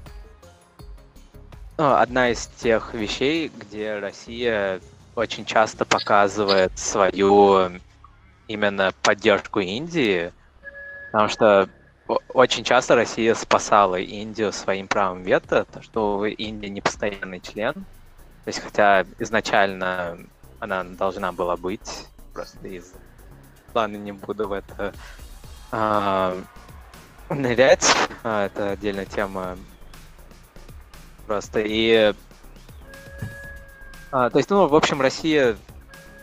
ну, 1.77 1.95
одна 1.95 2.31
из 2.31 2.47
тех 2.47 2.95
вещей, 2.95 3.51
где 3.59 3.99
Россия 3.99 4.81
очень 5.17 5.45
часто 5.45 5.85
показывает 5.85 6.79
свою 6.79 7.73
именно 8.49 8.93
поддержку 9.03 9.61
Индии, 9.61 10.33
потому 11.11 11.29
что 11.29 11.69
очень 12.35 12.65
часто 12.65 12.95
Россия 12.95 13.35
спасала 13.35 13.97
Индию 13.97 14.53
своим 14.53 14.89
правом 14.89 15.23
вето, 15.23 15.67
то 15.73 15.83
что 15.83 16.27
Индия 16.27 16.69
не 16.69 16.81
постоянный 16.81 17.41
член, 17.41 17.75
то 17.75 18.49
есть 18.49 18.61
хотя 18.61 19.05
изначально 19.19 20.19
она 20.59 20.85
должна 20.85 21.33
была 21.33 21.57
быть, 21.57 22.07
просто 22.33 22.69
из... 22.69 22.93
Ладно, 23.75 23.97
не 23.97 24.13
буду 24.13 24.49
в 24.49 24.53
это 24.53 24.93
а, 25.71 26.37
нырять, 27.31 27.87
а, 28.23 28.47
это 28.47 28.71
отдельная 28.71 29.07
тема. 29.07 29.57
Просто 31.27 31.61
и... 31.61 32.15
А, 34.11 34.29
то 34.29 34.39
есть, 34.39 34.51
ну, 34.51 34.67
в 34.67 34.75
общем, 34.75 35.01
Россия 35.01 35.57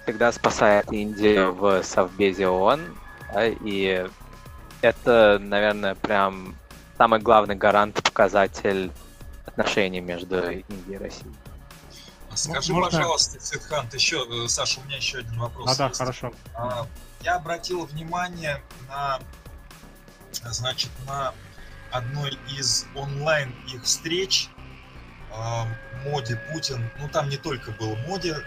всегда 0.10 0.32
спасает 0.32 0.92
Индию 0.92 1.54
в 1.54 1.84
Совбезе 1.84 2.48
ООН, 2.48 2.82
да, 3.32 3.46
и 3.46 4.08
это, 4.82 5.38
наверное, 5.40 5.94
прям 5.94 6.56
самый 6.98 7.20
главный 7.20 7.56
гарант, 7.56 8.02
показатель 8.02 8.92
отношений 9.46 10.02
между 10.02 10.50
Индией 10.50 10.96
и 10.96 10.98
Россией. 10.98 11.32
Скажи, 12.34 12.74
Можно... 12.74 12.90
пожалуйста, 12.90 13.40
Сидхант, 13.40 13.94
еще, 13.94 14.26
э, 14.28 14.48
Саша, 14.48 14.80
у 14.80 14.84
меня 14.86 14.98
еще 14.98 15.20
один 15.20 15.38
вопрос. 15.40 15.70
А, 15.70 15.76
да, 15.78 15.94
хорошо. 15.94 16.34
А, 16.56 16.88
я 17.22 17.36
обратил 17.36 17.86
внимание 17.86 18.64
на, 18.88 19.20
значит, 20.32 20.90
на 21.06 21.36
одной 21.92 22.36
из 22.58 22.88
онлайн 22.96 23.54
их 23.72 23.84
встреч 23.84 24.50
а, 25.32 25.68
Моди, 26.04 26.36
Путин, 26.52 26.90
ну 27.00 27.08
там 27.10 27.30
не 27.30 27.38
только 27.38 27.72
был 27.72 27.96
Моди 28.08 28.32
а, 28.32 28.42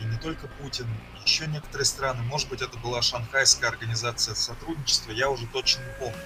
и 0.00 0.04
не 0.04 0.16
только 0.18 0.48
Путин, 0.48 0.86
еще 1.24 1.46
некоторые 1.46 1.84
страны, 1.86 2.22
может 2.22 2.48
быть 2.48 2.62
это 2.62 2.76
была 2.78 3.02
Шанхайская 3.02 3.70
организация 3.70 4.34
сотрудничества, 4.34 5.12
я 5.12 5.30
уже 5.30 5.46
точно 5.46 5.82
не 5.82 5.92
помню. 5.98 6.18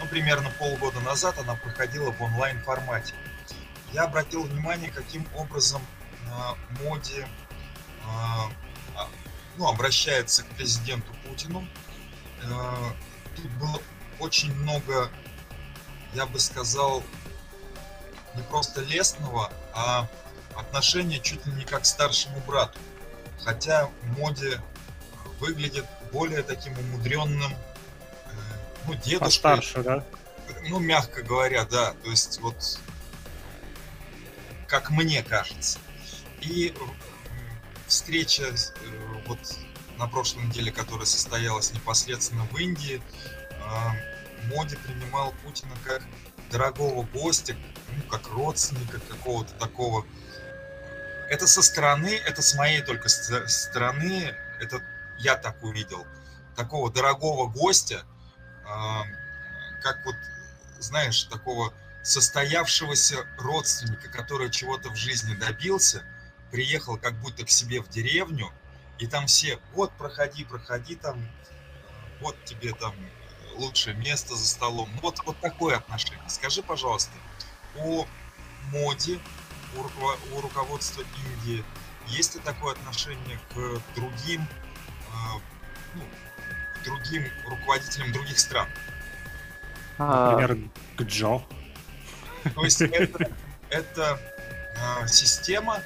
Ну, 0.00 0.06
примерно 0.06 0.50
полгода 0.58 1.00
назад 1.00 1.38
она 1.38 1.54
проходила 1.54 2.10
в 2.10 2.20
онлайн 2.20 2.62
формате. 2.62 3.14
Я 3.92 4.04
обратил 4.04 4.42
внимание, 4.42 4.90
каким 4.90 5.26
образом 5.36 5.80
а, 6.32 6.56
а, 8.96 9.08
ну, 9.56 9.68
обращается 9.68 10.42
к 10.42 10.46
президенту 10.48 11.12
Путину. 11.26 11.66
Тут 13.36 13.50
было 13.52 13.80
очень 14.18 14.52
много, 14.54 15.10
я 16.12 16.26
бы 16.26 16.38
сказал, 16.38 17.02
не 18.34 18.42
просто 18.42 18.80
лестного, 18.82 19.52
а 19.72 20.08
отношения 20.56 21.18
чуть 21.18 21.44
ли 21.46 21.52
не 21.52 21.64
как 21.64 21.82
к 21.82 21.86
старшему 21.86 22.40
брату. 22.46 22.78
Хотя 23.44 23.90
моде 24.16 24.60
выглядит 25.40 25.84
более 26.12 26.42
таким 26.42 26.78
умудренным, 26.78 27.52
э, 27.52 27.56
ну, 28.86 28.94
дедушкой. 28.94 29.18
Постарше, 29.20 29.82
да? 29.82 30.04
Ну, 30.68 30.78
мягко 30.78 31.22
говоря, 31.22 31.64
да. 31.64 31.94
То 32.02 32.10
есть 32.10 32.40
вот, 32.40 32.78
как 34.66 34.90
мне 34.90 35.22
кажется. 35.22 35.78
И 36.40 36.74
встреча 37.86 38.44
э, 38.44 38.54
вот 39.26 39.38
на 39.98 40.08
прошлой 40.08 40.44
неделе, 40.44 40.72
которая 40.72 41.06
состоялась 41.06 41.72
непосредственно 41.72 42.44
в 42.44 42.56
Индии, 42.56 43.00
а, 43.60 43.94
Моди 44.48 44.76
принимал 44.76 45.32
Путина 45.44 45.74
как 45.84 46.02
дорогого 46.50 47.02
гостя, 47.02 47.56
ну, 47.96 48.02
как 48.10 48.28
родственника 48.28 48.98
какого-то 49.00 49.52
такого. 49.54 50.04
Это 51.34 51.46
со 51.46 51.62
стороны, 51.62 52.14
это 52.24 52.42
с 52.42 52.54
моей 52.54 52.80
только 52.80 53.08
стороны, 53.08 54.34
это 54.60 54.80
я 55.18 55.36
так 55.36 55.62
увидел, 55.62 56.06
такого 56.56 56.92
дорогого 56.92 57.48
гостя, 57.50 58.04
как 58.64 60.04
вот, 60.04 60.14
знаешь, 60.78 61.24
такого 61.24 61.74
состоявшегося 62.02 63.26
родственника, 63.38 64.08
который 64.10 64.50
чего-то 64.50 64.90
в 64.90 64.96
жизни 64.96 65.34
добился– 65.34 66.02
приехал 66.54 66.96
как 66.96 67.14
будто 67.14 67.44
к 67.44 67.50
себе 67.50 67.82
в 67.82 67.88
деревню, 67.88 68.52
и 69.00 69.08
там 69.08 69.26
все, 69.26 69.58
вот, 69.72 69.90
проходи, 69.98 70.44
проходи 70.44 70.94
там, 70.94 71.28
вот 72.20 72.36
тебе 72.44 72.72
там 72.74 72.94
лучшее 73.56 73.96
место 73.96 74.36
за 74.36 74.46
столом. 74.46 74.88
Вот, 75.02 75.18
вот 75.26 75.36
такое 75.40 75.78
отношение. 75.78 76.28
Скажи, 76.28 76.62
пожалуйста, 76.62 77.10
о 77.76 78.06
моде, 78.70 79.18
у, 79.76 80.40
руководства 80.40 81.02
Индии, 81.26 81.64
есть 82.08 82.34
ли 82.34 82.40
такое 82.40 82.72
отношение 82.72 83.38
к 83.50 83.80
другим, 83.94 84.42
э, 84.42 85.40
ну, 85.94 86.02
к 86.74 86.84
другим 86.84 87.24
руководителям 87.46 88.12
других 88.12 88.38
стран? 88.38 88.68
А, 89.98 90.32
Например, 90.32 90.70
к 90.96 91.02
Джо. 91.02 91.42
То 92.54 92.64
есть 92.64 92.82
это, 92.82 93.30
это 93.70 94.20
э, 94.76 95.06
система, 95.06 95.80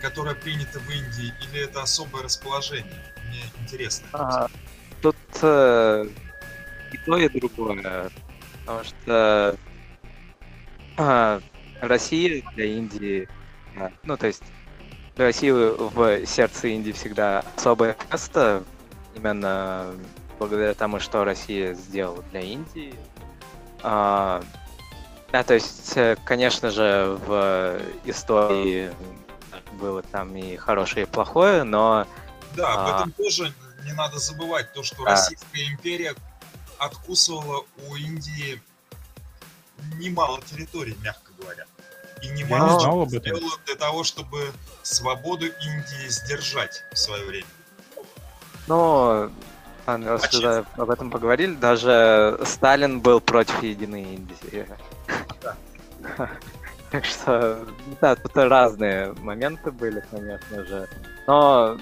которая 0.00 0.34
принята 0.34 0.80
в 0.80 0.90
Индии, 0.90 1.32
или 1.42 1.64
это 1.64 1.82
особое 1.82 2.24
расположение? 2.24 3.04
Мне 3.28 3.44
интересно. 3.62 4.08
а, 4.12 4.48
Тут 5.02 5.16
э, 5.42 6.06
и 6.92 6.96
то, 6.98 7.16
и 7.16 7.28
другое. 7.28 8.10
Потому 8.60 8.84
что 8.84 9.56
а, 10.96 11.40
Россия 11.80 12.42
для 12.54 12.64
Индии, 12.66 13.28
а, 13.76 13.90
ну 14.02 14.16
то 14.16 14.26
есть 14.26 14.42
для 15.16 15.26
России 15.26 15.50
в 15.50 16.26
сердце 16.26 16.68
Индии 16.68 16.92
всегда 16.92 17.44
особое 17.56 17.96
место, 18.10 18.64
именно 19.14 19.94
благодаря 20.38 20.74
тому, 20.74 21.00
что 21.00 21.24
Россия 21.24 21.74
сделала 21.74 22.22
для 22.30 22.40
Индии. 22.40 22.94
А, 23.82 24.42
да, 25.32 25.42
то 25.42 25.54
есть, 25.54 25.96
э, 25.96 26.16
конечно 26.24 26.70
же, 26.70 27.18
в 27.26 27.80
истории 28.04 28.90
было 29.74 30.02
там 30.02 30.36
и 30.36 30.56
хорошее, 30.56 31.06
и 31.06 31.08
плохое, 31.08 31.62
но 31.62 32.06
Да, 32.56 32.72
об 32.74 32.80
А. 32.80 32.94
этом 32.96 33.12
тоже 33.12 33.52
не 33.84 33.92
надо 33.92 34.18
забывать, 34.18 34.72
то, 34.72 34.82
что 34.82 35.04
Да. 35.04 35.12
Российская 35.12 35.66
империя 35.66 36.14
откусывала 36.78 37.64
у 37.88 37.94
Индии 37.94 38.60
немало 39.98 40.40
территорий, 40.42 40.96
мягко 41.02 41.29
говоря. 41.40 41.64
И 42.22 42.28
немало 42.28 42.80
знал 42.80 43.02
об 43.02 43.08
этом. 43.08 43.20
сделала 43.20 43.56
для 43.66 43.74
того, 43.76 44.04
чтобы 44.04 44.52
свободу 44.82 45.46
Индии 45.46 46.08
сдержать 46.08 46.84
в 46.92 46.98
свое 46.98 47.24
время. 47.24 47.46
Ну, 48.66 49.30
ладно, 49.86 50.10
раз 50.10 50.24
Очевидно. 50.24 50.50
уже 50.50 50.66
об 50.76 50.90
этом 50.90 51.10
поговорили, 51.10 51.54
даже 51.54 52.38
Сталин 52.44 53.00
был 53.00 53.20
против 53.20 53.62
Единой 53.62 54.02
Индии. 54.02 54.66
Так 56.90 57.04
что, 57.04 57.64
да, 58.00 58.16
тут 58.16 58.36
разные 58.36 59.12
моменты 59.20 59.70
были, 59.70 60.02
конечно 60.10 60.64
же. 60.64 60.88
Но 61.28 61.78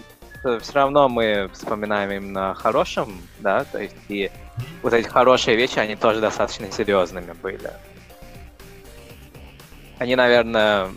все 0.60 0.72
равно 0.74 1.08
мы 1.08 1.48
вспоминаем 1.54 2.10
именно 2.10 2.50
о 2.50 2.54
хорошем, 2.54 3.18
да, 3.38 3.64
то 3.64 3.78
есть 3.78 3.96
и 4.08 4.30
вот 4.82 4.92
эти 4.92 5.08
хорошие 5.08 5.56
вещи, 5.56 5.78
они 5.78 5.96
тоже 5.96 6.20
достаточно 6.20 6.70
серьезными 6.70 7.32
были. 7.32 7.72
Они, 9.98 10.14
наверное, 10.16 10.90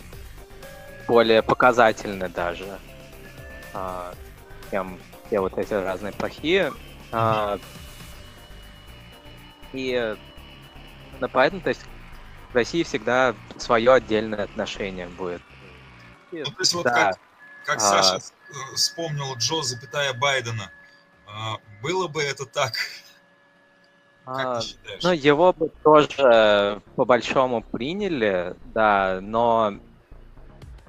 более 1.08 1.42
показательны 1.42 2.30
даже, 2.30 2.80
а, 3.74 4.14
чем 4.70 5.00
все 5.28 5.40
вот 5.40 5.58
эти 5.58 5.74
разные 5.74 6.14
плохие. 6.14 6.72
А, 7.12 7.60
и 9.74 10.16
ну, 11.20 11.30
поэтому, 11.30 11.62
то 11.62 11.70
есть, 11.70 11.82
в 12.52 12.56
России 12.56 12.84
всегда 12.84 13.36
свое 13.58 13.94
отдельное 13.94 14.44
отношение 14.44 15.08
будет. 15.08 15.42
И, 16.32 16.40
Ну, 16.40 16.46
то 16.46 16.60
есть 16.60 16.74
вот 16.74 16.84
да, 16.84 16.92
как, 16.92 17.20
как 17.66 17.78
А. 17.78 17.80
Саша 17.80 18.16
э, 18.18 18.76
вспомнил 18.76 19.36
Джо, 19.38 19.62
запятая 19.62 20.14
Байдена, 20.14 20.72
а, 21.28 21.58
было 21.82 22.08
бы 22.08 22.24
это 22.24 22.46
так, 22.46 22.74
как 24.26 24.46
а, 24.46 24.60
ты 24.60 24.68
считаешь? 24.68 25.04
Ну, 25.04 25.12
его 25.12 25.54
бы 25.54 25.72
тоже 25.84 26.82
по-большому 26.96 27.62
приняли, 27.62 28.56
да, 28.66 29.20
но 29.22 29.74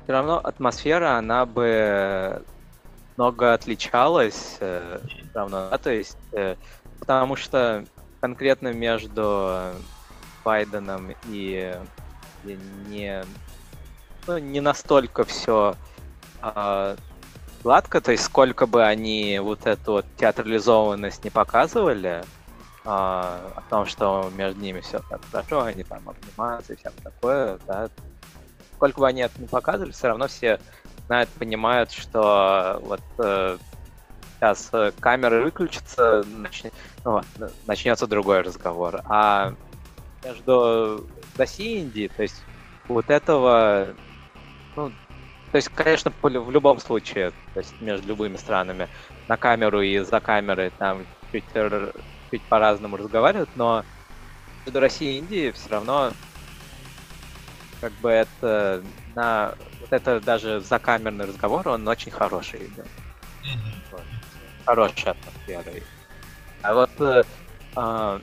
все 0.02 0.12
равно 0.12 0.38
атмосфера, 0.38 1.16
она 1.16 1.46
бы 1.46 2.44
много 3.16 3.54
отличалась, 3.54 4.56
э, 4.60 5.00
всё 5.06 5.26
равно, 5.34 5.68
да, 5.70 5.78
то 5.78 5.90
есть, 5.90 6.18
э, 6.32 6.56
потому 6.98 7.36
что 7.36 7.84
конкретно 8.20 8.72
между 8.72 9.72
Байденом 10.44 11.14
и, 11.28 11.76
и 12.44 12.58
не, 12.88 13.24
ну, 14.26 14.38
не 14.38 14.60
настолько 14.60 15.24
все 15.24 15.74
гладко, 17.62 18.00
то 18.00 18.10
есть 18.10 18.24
сколько 18.24 18.66
бы 18.66 18.84
они 18.84 19.38
вот 19.38 19.66
эту 19.66 19.92
вот 19.92 20.06
театрализованность 20.16 21.22
не 21.22 21.30
показывали, 21.30 22.24
а, 22.84 23.52
о 23.56 23.60
том, 23.70 23.86
что 23.86 24.30
между 24.34 24.60
ними 24.60 24.80
все 24.80 25.00
так 25.08 25.20
хорошо, 25.30 25.62
они 25.62 25.84
там 25.84 26.08
обнимаются 26.08 26.72
и 26.72 26.76
всякое 26.76 27.02
такое, 27.02 27.58
да. 27.66 27.88
Сколько 28.76 29.00
бы 29.00 29.08
они 29.08 29.20
это 29.20 29.40
не 29.40 29.46
показывали, 29.46 29.92
все 29.92 30.08
равно 30.08 30.26
все 30.26 30.58
знают, 31.06 31.28
понимают, 31.30 31.92
что 31.92 32.80
вот 32.82 33.02
э, 33.18 33.58
сейчас 34.36 34.70
э, 34.72 34.92
камеры 34.98 35.44
выключатся, 35.44 36.24
начнется, 36.24 36.76
ну, 37.04 37.20
начнется 37.66 38.08
другой 38.08 38.40
разговор. 38.40 39.02
А 39.04 39.54
между 40.24 41.06
Россией 41.36 41.78
и 41.78 41.82
Индией, 41.82 42.08
то 42.08 42.22
есть 42.22 42.42
вот 42.88 43.10
этого, 43.10 43.88
ну, 44.74 44.90
то 45.52 45.56
есть, 45.56 45.68
конечно, 45.68 46.12
в 46.20 46.50
любом 46.50 46.80
случае, 46.80 47.30
то 47.54 47.60
есть 47.60 47.80
между 47.80 48.08
любыми 48.08 48.36
странами 48.36 48.88
на 49.28 49.36
камеру 49.36 49.80
и 49.80 49.98
за 49.98 50.18
камерой 50.18 50.72
там 50.78 51.06
чуть, 51.30 51.44
чуть 52.32 52.42
по-разному 52.44 52.96
разговаривают, 52.96 53.50
но 53.56 53.84
между 54.64 54.80
Россией 54.80 55.16
и 55.16 55.18
Индией 55.18 55.52
все 55.52 55.68
равно 55.68 56.12
как 57.80 57.92
бы 57.94 58.10
это 58.10 58.82
на 59.14 59.54
вот 59.80 59.92
это 59.92 60.20
даже 60.20 60.60
закамерный 60.60 61.26
разговор, 61.26 61.68
он 61.68 61.86
очень 61.86 62.10
хороший 62.10 62.66
идет. 62.66 62.86
Вот. 63.90 64.02
Хорошая 64.64 65.14
атмосфера. 65.14 65.82
А 66.62 66.74
вот 66.74 66.90
э, 67.00 67.24
а, 67.74 68.20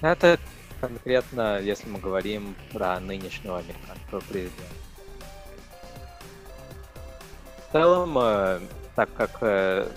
это 0.00 0.38
конкретно, 0.80 1.60
если 1.60 1.88
мы 1.88 1.98
говорим 1.98 2.56
про 2.72 2.98
нынешнего 3.00 3.58
американского 3.58 4.20
президента. 4.20 4.74
В 7.68 7.72
целом, 7.72 8.18
э, 8.18 8.60
так 8.96 9.12
как 9.14 9.30
э, 9.42 9.88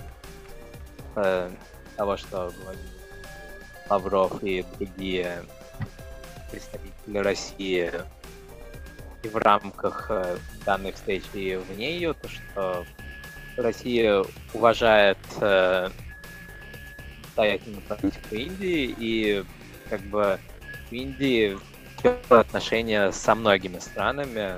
э, 1.15 1.49
того, 1.95 2.18
что 2.18 2.51
говорили 2.61 2.93
Лавров 3.89 4.43
и 4.43 4.65
другие 4.77 5.43
представители 6.51 7.18
России 7.18 7.91
и 9.23 9.27
в 9.27 9.38
рамках 9.38 10.07
э, 10.10 10.38
данной 10.65 10.91
встречи 10.91 11.35
и 11.35 11.55
вне 11.55 11.95
ее, 11.95 12.14
то 12.14 12.27
что 12.27 12.85
Россия 13.57 14.23
уважает 14.53 15.18
э, 15.39 15.89
политику 17.35 18.35
Индии 18.35 18.93
и 18.97 19.45
как 19.89 20.01
бы 20.01 20.39
в 20.89 20.91
Индии 20.91 21.57
отношения 22.30 23.11
со 23.11 23.34
многими 23.34 23.80
странами, 23.80 24.55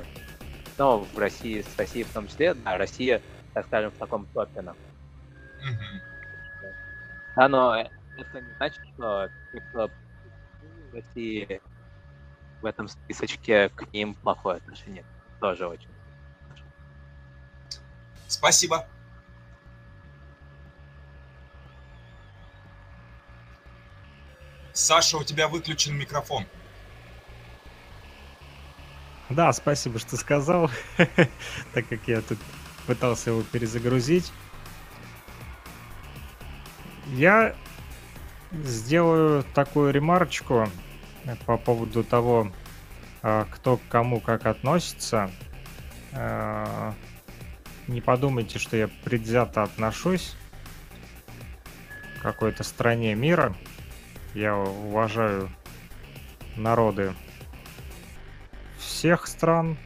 но 0.77 0.99
в 0.99 1.18
России, 1.18 1.61
с 1.61 1.77
Россией 1.77 2.03
в 2.03 2.14
том 2.14 2.27
числе, 2.27 2.53
да, 2.53 2.77
Россия, 2.77 3.22
так 3.53 3.68
скажем, 3.68 3.91
в 3.91 3.97
таком 3.97 4.26
топе. 4.34 4.61
Мгм. 4.61 4.76
Да, 7.35 7.47
но 7.47 7.88
это 8.18 8.42
не 8.42 8.54
значит, 8.56 8.82
что 8.94 9.30
кто 9.72 9.90
в 10.92 10.94
России 10.94 11.62
в 12.62 12.66
этом 12.66 12.88
списочке 12.88 13.70
к 13.70 13.92
ним 13.94 14.16
плохое 14.16 14.58
отношение. 14.58 15.06
Тоже 15.40 15.68
очень. 15.68 15.90
Спасибо. 18.28 18.88
Саша, 24.74 25.18
у 25.18 25.24
тебя 25.24 25.48
выключен 25.48 25.96
микрофон. 25.96 26.46
Да, 29.30 29.52
спасибо, 29.54 30.00
что 30.00 30.18
сказал, 30.18 30.70
так 31.74 31.88
как 31.88 32.08
я 32.08 32.22
тут 32.22 32.38
пытался 32.86 33.32
его 33.32 33.42
перезагрузить. 33.42 34.32
Я 37.08 37.56
сделаю 38.64 39.44
такую 39.53 39.91
ремарочку 39.91 40.68
э, 41.26 41.36
по 41.45 41.57
поводу 41.57 42.03
того, 42.03 42.52
э, 43.22 43.45
кто 43.52 43.77
к 43.77 43.82
кому 43.90 44.19
как 44.19 44.45
относится. 44.45 45.32
Э, 46.11 46.94
Не 47.88 48.02
подумайте, 48.02 48.57
что 48.57 48.76
я 48.77 48.88
предвзято 49.03 49.61
отношусь 49.61 50.36
к 52.18 52.23
какой-то 52.23 52.64
стране 52.64 53.14
мира. 53.14 53.56
Я 54.34 54.56
уважаю 54.57 55.49
народы 56.56 57.14
всех 58.80 59.27
стран, 59.27 59.77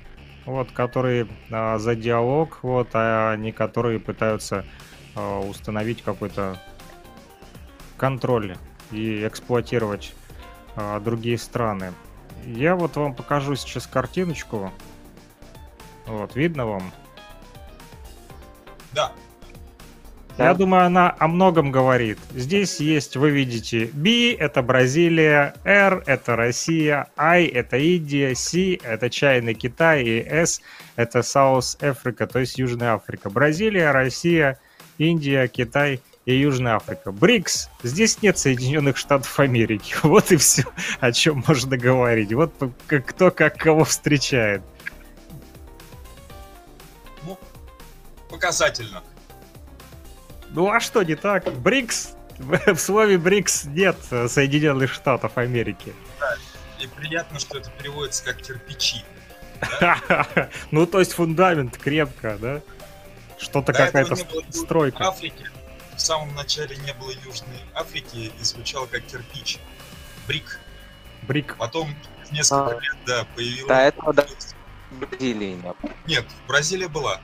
вот, 0.45 0.71
которые 0.71 1.27
за 1.49 1.95
диалог, 1.95 2.59
вот, 2.61 2.87
а 2.93 3.35
не 3.35 3.51
которые 3.51 3.99
пытаются 3.99 4.63
установить 5.15 6.01
какой-то 6.01 6.57
контроль 7.99 8.57
и 8.91 9.27
эксплуатировать 9.27 10.13
а, 10.75 10.99
другие 10.99 11.37
страны. 11.37 11.93
Я 12.45 12.75
вот 12.75 12.95
вам 12.95 13.13
покажу 13.13 13.55
сейчас 13.55 13.85
картиночку. 13.85 14.71
Вот, 16.07 16.35
видно 16.35 16.65
вам? 16.65 16.91
Да, 18.93 19.11
Я 20.37 20.53
Да. 20.53 20.53
думаю, 20.53 20.85
она 20.85 21.13
о 21.19 21.27
многом 21.27 21.69
говорит. 21.69 22.17
Здесь 22.33 22.79
есть, 22.79 23.17
вы 23.17 23.29
видите, 23.29 23.89
B— 23.91 24.33
это 24.39 24.61
Бразилия, 24.61 25.53
R— 25.65 26.01
это 26.07 26.37
Россия, 26.37 27.07
I— 27.17 27.43
это 27.53 27.75
Индия, 27.77 28.33
C— 28.35 28.75
это 28.83 29.09
чайный 29.09 29.53
Китай, 29.53 30.01
и 30.03 30.25
S— 30.25 30.61
это 30.95 31.19
South 31.19 31.77
Africa, 31.81 32.25
то 32.25 32.39
есть 32.39 32.57
Южная 32.57 32.93
Африка. 32.93 33.29
Бразилия, 33.29 33.91
Россия, 33.91 34.57
Индия, 34.97 35.49
Китай 35.49 35.99
и 36.29 36.41
Южная 36.41 36.75
Африка. 36.75 37.11
БРИКС. 37.11 37.69
Здесь 37.81 38.21
нет 38.21 38.37
Соединенных 38.37 38.97
Штатов 38.97 39.39
Америки. 39.39 39.95
Вот 40.03 40.31
и 40.31 40.37
все, 40.37 40.63
о 40.99 41.11
чем 41.11 41.43
можно 41.47 41.75
говорить. 41.75 42.31
Вот 42.33 42.53
кто 42.87 43.31
как 43.31 43.57
кого 43.57 43.83
встречает. 43.83 44.61
ну, 47.23 47.37
показательно. 48.29 49.01
Ну 50.51 50.69
а 50.69 50.79
что 50.79 51.01
не 51.01 51.15
так? 51.15 51.51
БРИКС. 51.51 52.15
В 52.37 52.77
слове 52.77 53.17
БРИКС 53.17 53.65
нет 53.65 53.97
э, 54.11 54.27
Соединенных 54.27 54.93
Штатов 54.93 55.37
Америки. 55.37 55.93
И 56.79 56.87
приятно, 56.87 57.39
что 57.39 57.57
это 57.57 57.71
переводится 57.71 58.23
как 58.23 58.37
кирпичи. 58.37 59.03
Ну, 60.71 60.85
то 60.85 60.99
есть 60.99 61.13
фундамент 61.13 61.77
крепко, 61.77 62.37
да? 62.39 62.61
Что-то 63.37 63.73
какая-то 63.73 64.15
стройка. 64.51 65.07
Африки. 65.07 65.49
В 65.99 66.01
самом 66.01 66.33
начале 66.33 66.77
не 66.77 66.93
было 66.93 67.11
Южной 67.11 67.59
Африки 67.75 68.31
и 68.39 68.43
звучало 68.43 68.85
как 68.85 69.01
кирпич. 69.01 69.59
Брик. 70.27 70.57
Брик. 71.23 71.57
Потом 71.57 71.89
через 72.15 72.31
несколько 72.31 72.77
А. 72.77 72.79
лет, 72.79 72.97
да, 73.05 73.27
появилась... 73.35 73.67
До 73.67 73.75
этого 73.75 74.13
да. 74.13 74.25
Бразилии 74.91 75.55
не 75.55 75.61
было. 75.61 75.75
Нет, 76.07 76.25
Бразилия 76.47 76.87
была. 76.87 77.19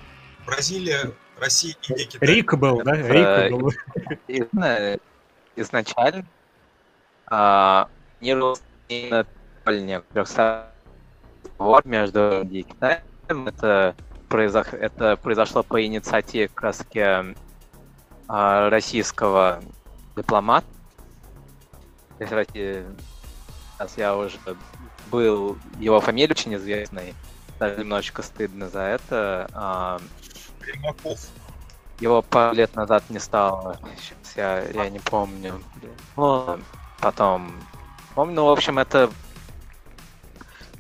Бразилия, 0.46 1.14
Россия, 1.40 1.74
Индия, 1.88 2.04
Китай. 2.04 2.28
Рик 2.28 2.54
был, 2.56 2.84
да? 2.84 2.98
Э, 2.98 3.48
Рик 3.48 3.58
был. 3.58 3.72
Изна- 4.28 5.00
Изначально 5.56 6.26
а, 7.28 7.88
планировалось 8.20 8.62
именно 8.90 9.26
некоторых 9.68 10.30
разговор 11.58 11.82
между 11.88 12.42
Индией 12.42 12.60
и 12.60 12.64
Китаем. 12.64 13.02
Это, 13.48 13.96
произошло 15.22 15.64
по 15.64 15.84
инициативе 15.84 16.50
как 16.50 16.62
раз 16.62 16.78
таки, 16.80 17.00
а, 17.00 17.34
российского 18.28 19.62
дипломата. 20.16 20.66
Сейчас 22.20 23.98
я 23.98 24.16
уже 24.16 24.38
был... 25.12 25.58
Его 25.80 26.00
фамилия 26.00 26.32
очень 26.32 26.56
известной. 26.56 27.14
Даже 27.60 27.80
немножечко 27.80 28.22
стыдно 28.22 28.70
за 28.70 28.82
это. 28.82 29.50
А, 29.54 30.00
Примаков. 30.60 31.20
его 32.00 32.22
пару 32.22 32.56
лет 32.56 32.76
назад 32.76 33.04
не 33.10 33.20
стало. 33.20 33.80
Сейчас 33.98 34.36
я, 34.36 34.84
я 34.84 34.90
не 34.90 35.00
помню. 35.00 35.62
Ну, 36.16 36.60
потом. 37.00 37.54
Помню, 38.14 38.36
ну, 38.36 38.46
в 38.46 38.50
общем, 38.50 38.80
это 38.80 39.10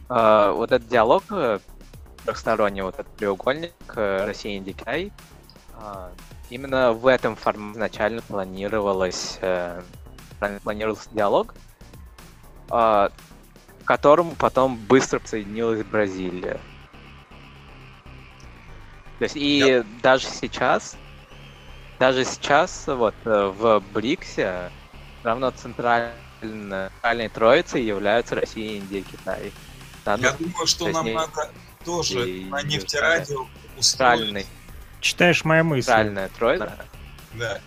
э, 0.10 0.52
вот 0.56 0.72
этот 0.72 0.88
диалог 0.88 1.24
э, 1.32 1.60
трехсторонний, 2.26 2.82
вот 2.82 2.96
этот 2.96 3.14
треугольник 3.18 3.74
э, 3.96 4.26
Россия, 4.26 4.58
Индия, 4.58 4.74
Китай. 4.74 5.12
э, 5.82 6.10
именно 6.50 6.94
в 6.94 7.08
этом 7.08 7.36
формате 7.36 7.78
изначально 7.78 8.22
планировалось, 8.22 9.38
э, 9.42 9.82
планировался 10.64 11.10
диалог, 11.12 11.54
э, 12.70 12.70
к 12.70 13.12
которому 13.84 14.32
потом 14.32 14.78
быстро 14.78 15.20
присоединилась 15.20 15.84
Бразилия. 15.84 16.60
То 19.20 19.24
есть 19.24 19.36
и 19.38 19.84
даже 20.02 20.26
сейчас, 20.28 20.98
даже 22.00 22.26
сейчас 22.26 22.86
вот 22.88 23.16
э, 23.26 23.48
в 23.48 23.82
БРИКСе 23.94 24.72
равно 25.24 25.52
центральной, 25.52 26.14
центральной 26.42 27.30
троицей 27.30 27.84
являются 27.84 28.36
Россия, 28.36 28.78
Индия, 28.78 29.02
Китай. 29.02 29.52
Да, 30.04 30.16
Я 30.16 30.32
ну, 30.40 30.46
думаю, 30.48 30.68
что 30.68 30.80
то 30.80 30.86
есть 30.90 30.96
нам 30.96 31.06
не- 31.06 31.14
надо 31.14 31.52
тоже 31.84 32.30
и- 32.30 32.46
на 32.46 32.62
нефтерадио 32.62 33.48
устроить. 33.78 34.48
Читаешь 35.06 35.46
мои 35.46 35.62
мысли. 35.62 35.82
центральная 35.86 36.30
троица. 36.30 36.72
Да. 37.36 37.60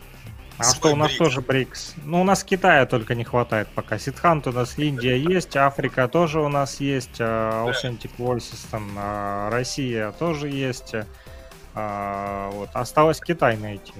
А 0.58 0.64
Свой 0.64 0.74
что 0.74 0.88
у 0.88 0.96
нас 0.96 1.06
БРИКС. 1.10 1.18
тоже 1.18 1.40
БРИКС? 1.40 1.94
Ну, 2.04 2.20
у 2.20 2.24
нас 2.24 2.42
Китая 2.42 2.84
только 2.84 3.14
не 3.14 3.22
хватает 3.22 3.68
пока. 3.76 3.96
Сидхант 3.96 4.48
у 4.48 4.52
нас 4.52 4.76
Индия 4.76 5.16
есть, 5.16 5.56
Африка 5.56 6.08
тоже 6.08 6.40
у 6.40 6.48
нас 6.48 6.80
есть, 6.80 7.20
Authentic 7.20 8.10
Voices 8.18 8.66
там, 8.72 8.90
э, 8.98 9.50
Россия 9.52 10.10
тоже 10.18 10.48
есть. 10.48 10.94
э, 10.94 12.50
Вот, 12.54 12.70
осталось 12.72 13.20
Китай 13.20 13.56
найти. 13.56 13.94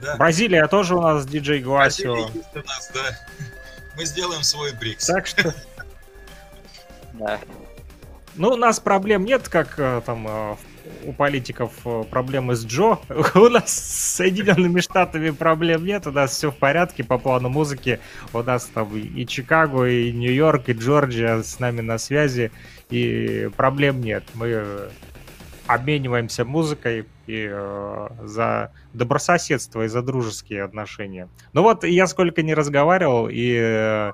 Да. 0.00 0.14
Бразилия 0.16 0.68
тоже 0.68 0.94
у 0.94 1.00
нас 1.00 1.26
диджей 1.26 1.64
Бразилия 1.64 1.64
Гуасио. 1.64 2.16
есть 2.16 2.36
у 2.54 2.58
нас, 2.68 2.90
да. 2.94 3.18
Мы 3.96 4.04
сделаем 4.04 4.44
свой 4.44 4.72
БРИКС. 4.72 5.06
Так 5.06 5.26
что 5.26 5.52
Да. 7.14 7.40
Ну, 8.36 8.50
у 8.50 8.56
нас 8.56 8.78
проблем 8.78 9.24
нет, 9.24 9.48
как 9.48 9.74
э, 9.80 10.00
там 10.06 10.26
э, 10.28 10.56
у 11.04 11.12
политиков 11.12 11.72
э, 11.84 12.04
проблемы 12.10 12.54
с 12.54 12.64
Джо. 12.64 12.98
У 13.34 13.48
нас 13.48 13.72
с 13.72 14.16
Соединенными 14.16 14.80
Штатами 14.80 15.30
проблем 15.30 15.84
нет, 15.84 16.06
у 16.06 16.12
нас 16.12 16.32
все 16.32 16.50
в 16.50 16.56
порядке 16.56 17.04
по 17.04 17.18
плану 17.18 17.48
музыки. 17.48 18.00
У 18.32 18.42
нас 18.42 18.66
там 18.66 18.94
и 18.96 19.26
Чикаго, 19.26 19.84
и 19.84 20.12
Нью-Йорк, 20.12 20.68
и 20.68 20.72
Джорджия 20.72 21.42
с 21.42 21.58
нами 21.58 21.80
на 21.80 21.98
связи, 21.98 22.52
и 22.90 23.50
проблем 23.56 24.00
нет. 24.00 24.24
Мы 24.34 24.48
э, 24.48 24.88
обмениваемся 25.66 26.44
музыкой 26.44 27.06
и 27.26 27.48
э, 27.50 28.08
за 28.22 28.72
добрососедство 28.92 29.82
и 29.82 29.88
за 29.88 30.02
дружеские 30.02 30.64
отношения. 30.64 31.28
Ну 31.52 31.62
вот 31.62 31.84
я 31.84 32.06
сколько 32.06 32.42
не 32.42 32.54
разговаривал, 32.54 33.28
и 33.30 34.12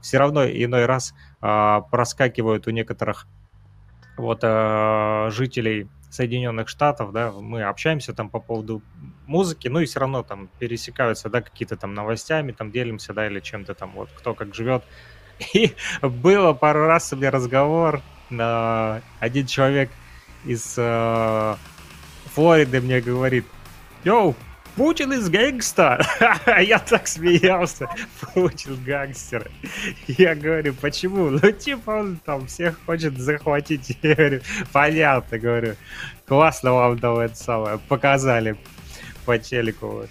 все 0.00 0.18
равно 0.18 0.44
иной 0.44 0.86
раз 0.86 1.14
а, 1.40 1.80
проскакивают 1.82 2.66
у 2.66 2.70
некоторых 2.70 3.26
вот 4.16 4.40
э, 4.42 5.28
жителей 5.30 5.88
Соединенных 6.12 6.68
Штатов, 6.68 7.12
да, 7.12 7.32
мы 7.32 7.62
общаемся 7.62 8.12
там 8.12 8.28
по 8.28 8.38
поводу 8.38 8.82
музыки, 9.26 9.68
ну 9.68 9.80
и 9.80 9.86
все 9.86 10.00
равно 10.00 10.22
там 10.22 10.48
пересекаются, 10.58 11.30
да, 11.30 11.40
какие-то 11.40 11.76
там 11.76 11.94
новостями, 11.94 12.52
там 12.52 12.70
делимся, 12.70 13.14
да, 13.14 13.26
или 13.26 13.40
чем-то 13.40 13.74
там, 13.74 13.92
вот, 13.94 14.10
кто 14.14 14.34
как 14.34 14.54
живет. 14.54 14.84
И 15.54 15.72
было 16.02 16.52
пару 16.52 16.86
раз 16.86 17.12
у 17.12 17.16
меня 17.16 17.30
разговор, 17.30 18.02
на 18.28 19.02
один 19.20 19.46
человек 19.46 19.90
из 20.44 20.74
э, 20.76 21.56
Флориды 22.34 22.80
мне 22.80 23.00
говорит, 23.00 23.46
йоу, 24.04 24.34
Путин 24.76 25.12
из 25.12 25.28
гэнгста. 25.28 26.00
Я 26.60 26.78
так 26.78 27.06
смеялся. 27.06 27.88
Путин 28.34 28.82
гангстер. 28.84 29.50
Я 30.06 30.34
говорю, 30.34 30.74
почему? 30.74 31.30
Ну, 31.30 31.50
типа, 31.52 31.90
он 31.90 32.16
там 32.24 32.46
всех 32.46 32.78
хочет 32.86 33.18
захватить. 33.18 33.98
Я 34.02 34.14
говорю, 34.14 34.40
понятно, 34.72 35.38
говорю. 35.38 35.76
Классно 36.26 36.72
вам 36.72 36.98
там 36.98 37.18
это 37.18 37.36
самое 37.36 37.78
показали 37.78 38.56
по 39.26 39.38
телеку. 39.38 39.86
вот. 39.86 40.10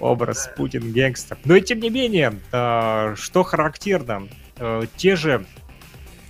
Образ 0.00 0.50
Путин 0.56 0.92
гангстер. 0.92 1.38
Но 1.44 1.56
и 1.56 1.60
тем 1.60 1.80
не 1.80 1.90
менее, 1.90 2.38
э, 2.52 3.14
что 3.16 3.42
характерно, 3.42 4.28
э, 4.56 4.82
те 4.96 5.16
же 5.16 5.44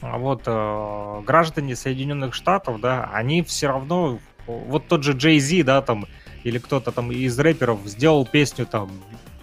а, 0.00 0.16
вот 0.16 0.42
э, 0.46 1.22
граждане 1.26 1.74
Соединенных 1.74 2.34
Штатов, 2.34 2.80
да, 2.80 3.10
они 3.12 3.42
все 3.42 3.66
равно, 3.66 4.20
вот 4.46 4.86
тот 4.86 5.02
же 5.02 5.12
Джей 5.12 5.38
Зи, 5.40 5.62
да, 5.62 5.82
там, 5.82 6.06
или 6.44 6.58
кто-то 6.58 6.92
там 6.92 7.12
из 7.12 7.38
рэперов 7.38 7.80
сделал 7.86 8.26
песню 8.26 8.66
там 8.66 8.90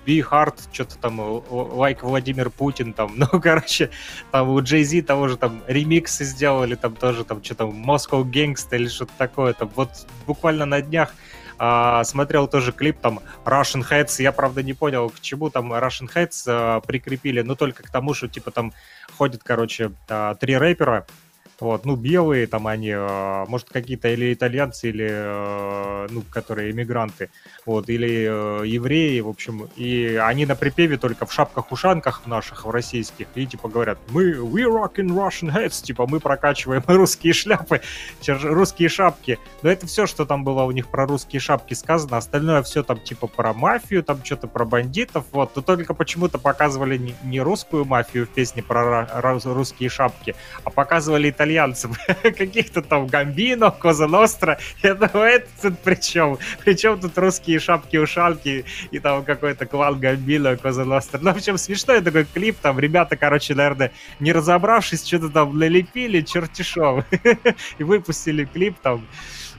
Be 0.05 0.19
Hard, 0.19 0.55
что-то 0.71 0.97
там, 0.97 1.19
like 1.19 1.99
Владимир 2.01 2.49
Путин, 2.49 2.93
там, 2.93 3.13
ну, 3.17 3.27
короче, 3.41 3.89
там 4.31 4.49
у 4.49 4.63
Зи 4.65 5.01
того 5.01 5.27
же 5.27 5.37
там 5.37 5.61
ремиксы 5.67 6.23
сделали, 6.23 6.75
там 6.75 6.95
тоже 6.95 7.23
там 7.23 7.43
что-то 7.43 7.65
Moscow 7.65 8.23
Gangsta 8.23 8.75
или 8.75 8.87
что-то 8.87 9.13
такое, 9.17 9.53
там 9.53 9.71
вот 9.75 9.89
буквально 10.27 10.65
на 10.65 10.81
днях 10.81 11.13
а, 11.57 12.03
смотрел 12.03 12.47
тоже 12.47 12.71
клип 12.71 12.99
там 12.99 13.21
Russian 13.45 13.87
Heads, 13.89 14.21
я 14.21 14.31
правда 14.31 14.61
не 14.61 14.73
понял, 14.73 15.09
к 15.09 15.19
чему 15.21 15.49
там 15.49 15.73
Russian 15.73 16.09
Heads 16.13 16.43
а, 16.47 16.81
прикрепили, 16.81 17.41
но 17.41 17.55
только 17.55 17.83
к 17.83 17.89
тому, 17.89 18.13
что 18.13 18.27
типа 18.27 18.51
там 18.51 18.73
ходят, 19.17 19.41
короче, 19.43 19.91
а, 20.09 20.35
три 20.35 20.57
рэпера, 20.57 21.05
вот, 21.59 21.85
ну, 21.85 21.95
белые 21.95 22.47
там 22.47 22.67
они, 22.67 22.91
а, 22.93 23.45
может, 23.47 23.69
какие-то 23.69 24.09
или 24.09 24.33
итальянцы, 24.33 24.89
или, 24.89 25.07
а, 25.09 26.07
ну, 26.09 26.21
которые 26.29 26.71
иммигранты, 26.71 27.29
вот, 27.65 27.89
или 27.89 28.27
э, 28.29 28.67
евреи, 28.67 29.19
в 29.21 29.29
общем, 29.29 29.69
и 29.75 30.19
они 30.21 30.45
на 30.45 30.55
припеве 30.55 30.97
только 30.97 31.25
в 31.25 31.31
шапках-ушанках 31.31 32.27
наших, 32.27 32.65
в 32.65 32.69
российских, 32.69 33.27
и, 33.35 33.45
типа, 33.45 33.69
говорят, 33.69 33.97
мы, 34.09 34.31
we 34.31 34.63
rock 34.63 34.95
in 34.95 35.07
Russian 35.07 35.53
heads, 35.53 35.81
типа, 35.81 36.07
мы 36.07 36.19
прокачиваем 36.19 36.83
русские 36.87 37.33
шляпы, 37.33 37.81
русские 38.27 38.89
шапки, 38.89 39.39
но 39.61 39.69
это 39.69 39.87
все, 39.87 40.07
что 40.07 40.25
там 40.25 40.43
было 40.43 40.63
у 40.63 40.71
них 40.71 40.89
про 40.89 41.05
русские 41.05 41.39
шапки 41.39 41.73
сказано, 41.73 42.17
остальное 42.17 42.63
все 42.63 42.83
там, 42.83 42.99
типа, 42.99 43.27
про 43.27 43.53
мафию, 43.53 44.03
там 44.03 44.23
что-то 44.23 44.47
про 44.47 44.65
бандитов, 44.65 45.25
вот, 45.31 45.55
но 45.55 45.61
только 45.61 45.93
почему-то 45.93 46.37
показывали 46.37 47.15
не, 47.23 47.39
русскую 47.39 47.85
мафию 47.85 48.25
в 48.25 48.29
песне 48.29 48.61
про 48.61 49.07
русские 49.45 49.89
шапки, 49.89 50.35
а 50.63 50.69
показывали 50.69 51.29
итальянскую 51.29 51.44
итальянцев, 51.45 51.91
каких-то 52.23 52.81
там 52.81 53.07
Гамбино, 53.07 53.71
Коза 53.71 54.07
Ностра. 54.07 54.57
Я 54.83 54.95
думаю, 54.95 55.35
это 55.35 55.47
тут 55.61 55.79
при 55.79 55.95
чем? 55.95 56.37
Причем 56.63 56.99
тут 56.99 57.17
русские 57.17 57.59
шапки-ушалки 57.59 58.65
и 58.91 58.99
там 58.99 59.23
какой-то 59.23 59.65
клан 59.65 59.99
Гамбино, 59.99 60.57
Коза 60.57 60.85
Ностра. 60.85 61.19
Ну, 61.21 61.31
в 61.31 61.37
общем, 61.37 61.57
смешной 61.57 62.01
такой 62.01 62.25
клип, 62.25 62.57
там 62.61 62.79
ребята, 62.79 63.15
короче, 63.15 63.55
наверное, 63.55 63.91
не 64.19 64.33
разобравшись, 64.33 65.05
что-то 65.05 65.29
там 65.29 65.57
налепили, 65.57 66.21
чертишов. 66.21 67.05
И 67.77 67.83
выпустили 67.83 68.45
клип 68.45 68.77
там 68.81 69.05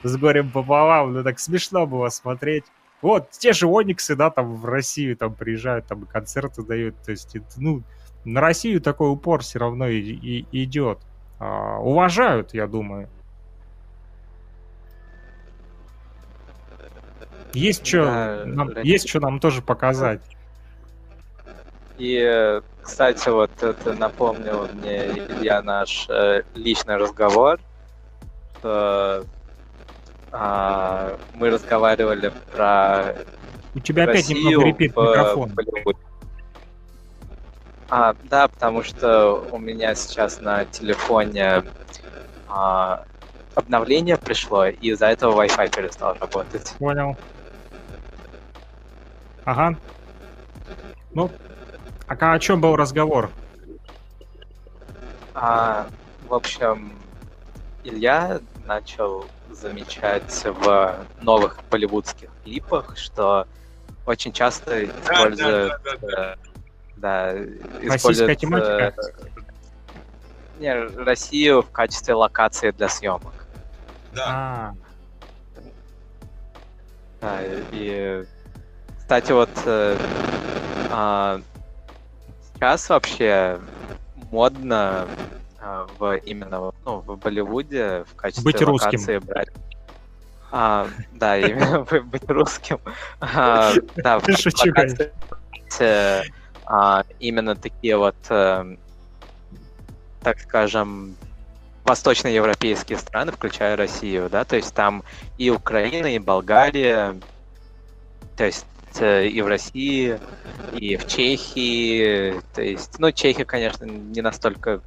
с 0.02 0.16
горем 0.16 0.50
пополам. 0.50 1.12
Ну, 1.14 1.22
так 1.22 1.38
смешно 1.38 1.86
было 1.86 2.08
смотреть. 2.08 2.64
Вот, 3.02 3.30
те 3.30 3.52
же 3.52 3.66
Ониксы, 3.66 4.16
да, 4.16 4.30
там 4.30 4.56
в 4.56 4.64
Россию 4.64 5.16
там 5.16 5.34
приезжают, 5.34 5.86
там 5.86 6.06
концерты 6.06 6.62
дают. 6.62 6.96
То 7.04 7.12
есть, 7.12 7.36
ну, 7.56 7.82
на 8.26 8.40
Россию 8.40 8.80
такой 8.80 9.10
упор 9.10 9.42
все 9.42 9.58
равно 9.60 9.86
и, 9.86 10.00
и, 10.00 10.46
идет. 10.64 10.98
А, 11.38 11.78
уважают, 11.78 12.54
я 12.54 12.66
думаю. 12.66 13.08
Есть 17.52 17.86
что, 17.86 18.04
да, 18.04 18.42
нам, 18.44 18.74
да. 18.74 18.80
есть 18.82 19.08
что 19.08 19.20
нам 19.20 19.40
тоже 19.40 19.62
показать. 19.62 20.20
И, 21.98 22.60
кстати, 22.82 23.28
вот 23.30 23.50
это 23.62 23.94
напомнил 23.94 24.68
мне 24.74 25.06
Илья 25.06 25.62
наш 25.62 26.06
э, 26.10 26.42
личный 26.54 26.96
разговор, 26.96 27.58
что 28.58 29.24
э, 30.32 31.16
мы 31.34 31.50
разговаривали 31.50 32.30
про 32.52 33.14
У 33.74 33.80
тебя 33.80 34.04
опять 34.04 34.28
немного 34.28 34.66
репит 34.66 34.94
микрофон. 34.94 35.52
А, 37.88 38.14
да, 38.24 38.48
потому 38.48 38.82
что 38.82 39.48
у 39.50 39.58
меня 39.58 39.94
сейчас 39.94 40.40
на 40.40 40.64
телефоне 40.64 41.62
а, 42.48 43.04
обновление 43.54 44.16
пришло, 44.16 44.66
и 44.66 44.90
из-за 44.90 45.06
этого 45.06 45.44
Wi-Fi 45.44 45.74
перестал 45.74 46.16
работать. 46.20 46.74
Понял. 46.78 47.16
Ага. 49.44 49.78
Ну, 51.14 51.32
а 52.08 52.32
о 52.32 52.38
чем 52.40 52.60
был 52.60 52.74
разговор? 52.74 53.30
А, 55.34 55.88
в 56.22 56.34
общем, 56.34 57.04
Илья 57.84 58.40
начал 58.64 59.30
замечать 59.48 60.44
в 60.44 61.06
новых 61.20 61.60
болливудских 61.70 62.30
клипах, 62.42 62.96
что 62.96 63.46
очень 64.04 64.32
часто 64.32 64.86
используют 64.86 65.72
да, 65.84 65.96
да, 65.98 66.08
да, 66.08 66.36
да, 66.96 67.36
используют... 67.82 68.38
тематика? 68.38 68.94
Не, 70.58 70.74
Россию 70.74 71.62
в 71.62 71.70
качестве 71.70 72.14
локации 72.14 72.70
для 72.70 72.88
съемок. 72.88 73.34
Да. 74.14 74.24
А. 74.26 74.74
Да, 77.20 77.38
и, 77.72 78.24
кстати, 78.98 79.32
вот 79.32 79.50
э, 79.66 79.96
а, 80.90 81.40
сейчас 82.54 82.88
вообще 82.88 83.58
модно 84.30 85.06
а, 85.60 85.86
в 85.98 86.16
именно 86.18 86.72
ну, 86.84 87.00
в 87.00 87.16
Болливуде 87.16 88.04
в 88.04 88.14
качестве 88.14 88.44
быть 88.44 88.60
локации 88.60 89.16
русским. 89.16 89.20
брать. 89.20 89.48
А, 90.52 90.88
да, 91.12 91.38
именно 91.38 91.80
быть 91.84 92.28
русским. 92.28 92.78
А, 93.20 93.72
да, 93.96 94.18
в 94.18 94.28
локации, 94.28 96.22
а, 96.66 97.04
именно 97.20 97.54
такие 97.54 97.96
вот, 97.96 98.16
э, 98.28 98.76
так 100.20 100.40
скажем, 100.40 101.16
восточноевропейские 101.84 102.98
страны, 102.98 103.30
включая 103.30 103.76
Россию, 103.76 104.28
да, 104.28 104.44
то 104.44 104.56
есть 104.56 104.74
там 104.74 105.04
и 105.38 105.50
Украина, 105.50 106.06
и 106.06 106.18
Болгария, 106.18 107.16
то 108.36 108.44
есть 108.44 108.66
э, 108.98 109.28
и 109.28 109.40
в 109.40 109.46
России, 109.46 110.18
и 110.74 110.96
в 110.96 111.06
Чехии, 111.06 112.40
то 112.52 112.62
есть, 112.62 112.98
ну, 112.98 113.12
Чехия, 113.12 113.44
конечно, 113.44 113.84
не 113.84 114.20
настолько 114.20 114.80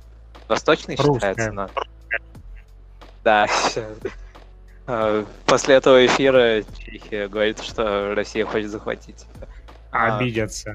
восточной 0.49 0.97
Русская. 0.97 1.31
считается, 1.31 1.51
но... 1.53 1.69
Да, 3.23 3.47
э, 4.87 5.25
после 5.45 5.75
этого 5.75 6.05
эфира 6.05 6.63
Чехия 6.77 7.29
говорит, 7.29 7.61
что 7.61 8.13
Россия 8.13 8.45
хочет 8.45 8.69
захватить. 8.69 9.25
А, 9.91 10.17
обидятся. 10.17 10.73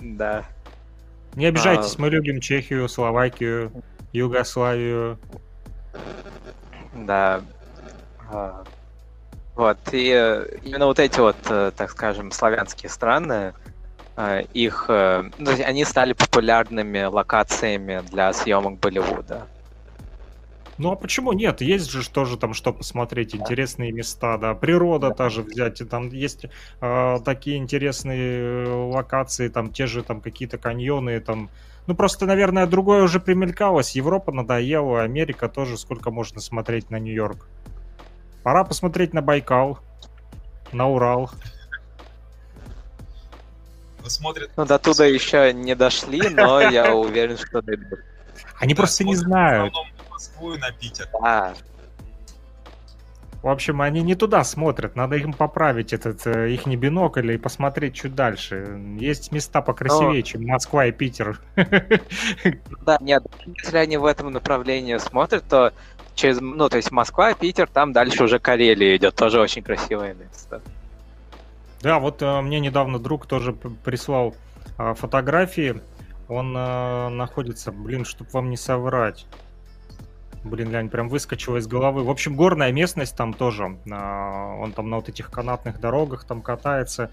Да. 0.00 0.44
Не 1.34 1.46
обижайтесь, 1.46 1.96
а... 1.96 2.02
мы 2.02 2.10
любим 2.10 2.40
Чехию, 2.40 2.88
Словакию, 2.88 3.70
Югославию. 4.12 5.18
Да. 6.94 7.42
А... 8.30 8.64
Вот, 9.54 9.78
и 9.92 10.10
э, 10.14 10.46
именно 10.62 10.86
вот 10.86 10.98
эти 10.98 11.20
вот, 11.20 11.36
э, 11.50 11.70
так 11.76 11.90
скажем, 11.90 12.30
славянские 12.30 12.88
страны, 12.88 13.52
э, 14.16 14.44
их, 14.54 14.86
ну, 14.88 15.50
они 15.64 15.84
стали 15.84 16.14
популярными 16.14 17.02
локациями 17.04 18.02
для 18.10 18.32
съемок 18.32 18.78
Болливуда. 18.78 19.46
Ну 20.80 20.92
а 20.92 20.96
почему 20.96 21.34
нет? 21.34 21.60
Есть 21.60 21.90
же 21.90 22.08
тоже 22.08 22.38
там 22.38 22.54
что 22.54 22.72
посмотреть, 22.72 23.34
интересные 23.34 23.92
места, 23.92 24.38
да, 24.38 24.54
природа 24.54 25.10
тоже 25.10 25.42
взять, 25.42 25.82
и 25.82 25.84
там 25.84 26.08
есть 26.08 26.46
э, 26.80 27.18
такие 27.22 27.58
интересные 27.58 28.66
локации, 28.66 29.48
там 29.48 29.70
те 29.74 29.86
же 29.86 30.02
там 30.02 30.22
какие-то 30.22 30.56
каньоны, 30.56 31.20
там, 31.20 31.50
ну 31.86 31.94
просто, 31.94 32.24
наверное, 32.24 32.66
другое 32.66 33.02
уже 33.02 33.20
примелькалось, 33.20 33.94
Европа 33.94 34.32
надоела, 34.32 35.02
Америка 35.02 35.50
тоже, 35.50 35.76
сколько 35.76 36.10
можно 36.10 36.40
смотреть 36.40 36.88
на 36.88 36.98
Нью-Йорк. 36.98 37.46
Пора 38.42 38.64
посмотреть 38.64 39.12
на 39.12 39.20
Байкал, 39.20 39.80
на 40.72 40.88
Урал. 40.88 41.30
Смотрят... 44.06 44.50
Ну, 44.56 44.64
до 44.64 44.78
туда 44.78 45.04
еще 45.04 45.52
не 45.52 45.74
дошли, 45.74 46.26
но 46.30 46.62
я 46.62 46.94
уверен, 46.94 47.36
что 47.36 47.60
дойдут. 47.60 47.98
Они 48.58 48.74
просто 48.74 49.04
не 49.04 49.14
знают. 49.14 49.74
Москву 50.20 50.52
и 50.52 50.58
на 50.58 50.70
Питер. 50.70 51.08
Да. 51.22 51.54
В 53.42 53.48
общем, 53.48 53.80
они 53.80 54.02
не 54.02 54.14
туда 54.14 54.44
смотрят, 54.44 54.96
надо 54.96 55.16
им 55.16 55.32
поправить 55.32 55.94
этот 55.94 56.26
э, 56.26 56.50
их 56.50 56.66
не 56.66 56.76
бинокль 56.76 57.32
и 57.32 57.38
посмотреть 57.38 57.94
чуть 57.94 58.14
дальше. 58.14 58.78
Есть 58.98 59.32
места 59.32 59.62
покрасивее, 59.62 60.16
Но... 60.16 60.22
чем 60.22 60.44
Москва 60.44 60.84
и 60.84 60.92
Питер. 60.92 61.40
Да, 62.84 62.98
нет, 63.00 63.24
если 63.62 63.78
они 63.78 63.96
в 63.96 64.04
этом 64.04 64.30
направлении 64.30 64.98
смотрят, 64.98 65.44
то 65.48 65.72
через, 66.14 66.38
ну, 66.40 66.68
то 66.68 66.76
есть 66.76 66.90
Москва, 66.90 67.32
Питер, 67.32 67.66
там 67.66 67.94
дальше 67.94 68.24
уже 68.24 68.38
Карелия 68.38 68.96
идет, 68.96 69.14
тоже 69.14 69.40
очень 69.40 69.62
красивое 69.62 70.12
место. 70.12 70.60
Да, 71.80 71.98
вот 71.98 72.20
э, 72.20 72.40
мне 72.42 72.60
недавно 72.60 72.98
друг 72.98 73.24
тоже 73.24 73.54
прислал 73.54 74.34
э, 74.76 74.92
фотографии. 74.92 75.80
Он 76.28 76.54
э, 76.54 77.08
находится, 77.08 77.72
блин, 77.72 78.04
чтобы 78.04 78.30
вам 78.32 78.50
не 78.50 78.58
соврать. 78.58 79.26
Блин, 80.42 80.70
Лянь, 80.70 80.88
прям 80.88 81.08
выскочила 81.08 81.58
из 81.58 81.66
головы. 81.66 82.02
В 82.02 82.10
общем, 82.10 82.34
горная 82.34 82.72
местность 82.72 83.16
там 83.16 83.34
тоже. 83.34 83.78
А, 83.90 84.54
он 84.56 84.72
там 84.72 84.88
на 84.88 84.96
вот 84.96 85.08
этих 85.08 85.30
канатных 85.30 85.80
дорогах 85.80 86.24
там 86.24 86.40
катается. 86.40 87.10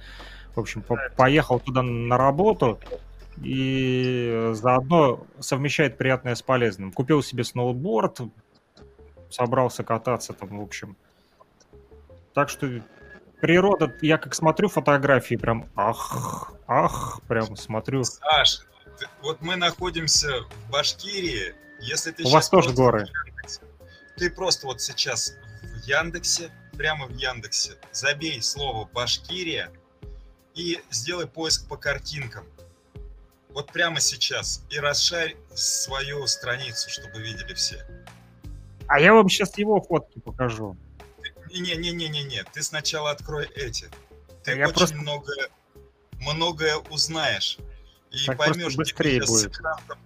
В 0.55 0.59
общем, 0.59 0.81
по 0.81 0.97
поехал 1.15 1.59
туда 1.59 1.81
на 1.83 2.17
работу 2.17 2.79
и 3.43 4.51
заодно 4.53 5.25
совмещает 5.39 5.97
приятное 5.97 6.35
с 6.35 6.41
полезным. 6.41 6.91
Купил 6.91 7.21
себе 7.21 7.43
сноуборд, 7.43 8.21
собрался 9.29 9.83
кататься 9.83 10.33
там, 10.33 10.57
в 10.57 10.61
общем. 10.61 10.95
Так 12.33 12.49
что 12.49 12.81
природа, 13.41 13.93
я 14.01 14.17
как 14.17 14.35
смотрю 14.35 14.69
фотографии, 14.69 15.35
прям 15.35 15.67
ах, 15.75 16.53
ах, 16.65 17.21
прям 17.27 17.55
смотрю. 17.57 18.03
Саш, 18.03 18.61
вот 19.21 19.41
мы 19.41 19.55
находимся 19.55 20.29
в 20.43 20.71
Башкирии, 20.71 21.53
если 21.79 22.11
ты 22.11 22.23
У 22.23 22.29
вас 22.29 22.49
тоже 22.49 22.73
горы. 22.73 23.07
Яндексе, 23.25 23.61
ты 24.15 24.29
просто 24.29 24.67
вот 24.67 24.81
сейчас 24.81 25.35
в 25.61 25.83
Яндексе, 25.83 26.51
прямо 26.77 27.07
в 27.07 27.15
Яндексе, 27.15 27.77
забей 27.91 28.41
слово 28.41 28.85
Башкирия 28.85 29.71
и 30.55 30.81
сделай 30.89 31.27
поиск 31.27 31.67
по 31.67 31.77
картинкам. 31.77 32.45
Вот 33.49 33.71
прямо 33.71 33.99
сейчас. 33.99 34.63
И 34.69 34.77
расшарь 34.77 35.35
свою 35.53 36.27
страницу, 36.27 36.89
чтобы 36.89 37.21
видели 37.21 37.53
все. 37.53 37.85
А 38.87 38.99
я 38.99 39.13
вам 39.13 39.29
сейчас 39.29 39.57
его 39.57 39.81
фотки 39.81 40.19
покажу. 40.19 40.77
Не-не-не-не-не, 41.51 42.43
ты 42.53 42.61
сначала 42.61 43.11
открой 43.11 43.45
эти. 43.55 43.89
Ты 44.43 44.51
я 44.51 44.67
очень 44.67 44.77
просто... 44.77 44.95
многое, 44.95 45.49
многое 46.19 46.77
узнаешь 46.89 47.57
и 48.11 48.25
так 48.25 48.37
поймешь, 48.37 48.75
быстрее 48.75 49.19
где 49.19 49.31
мы 49.31 49.41
будет. 49.43 49.61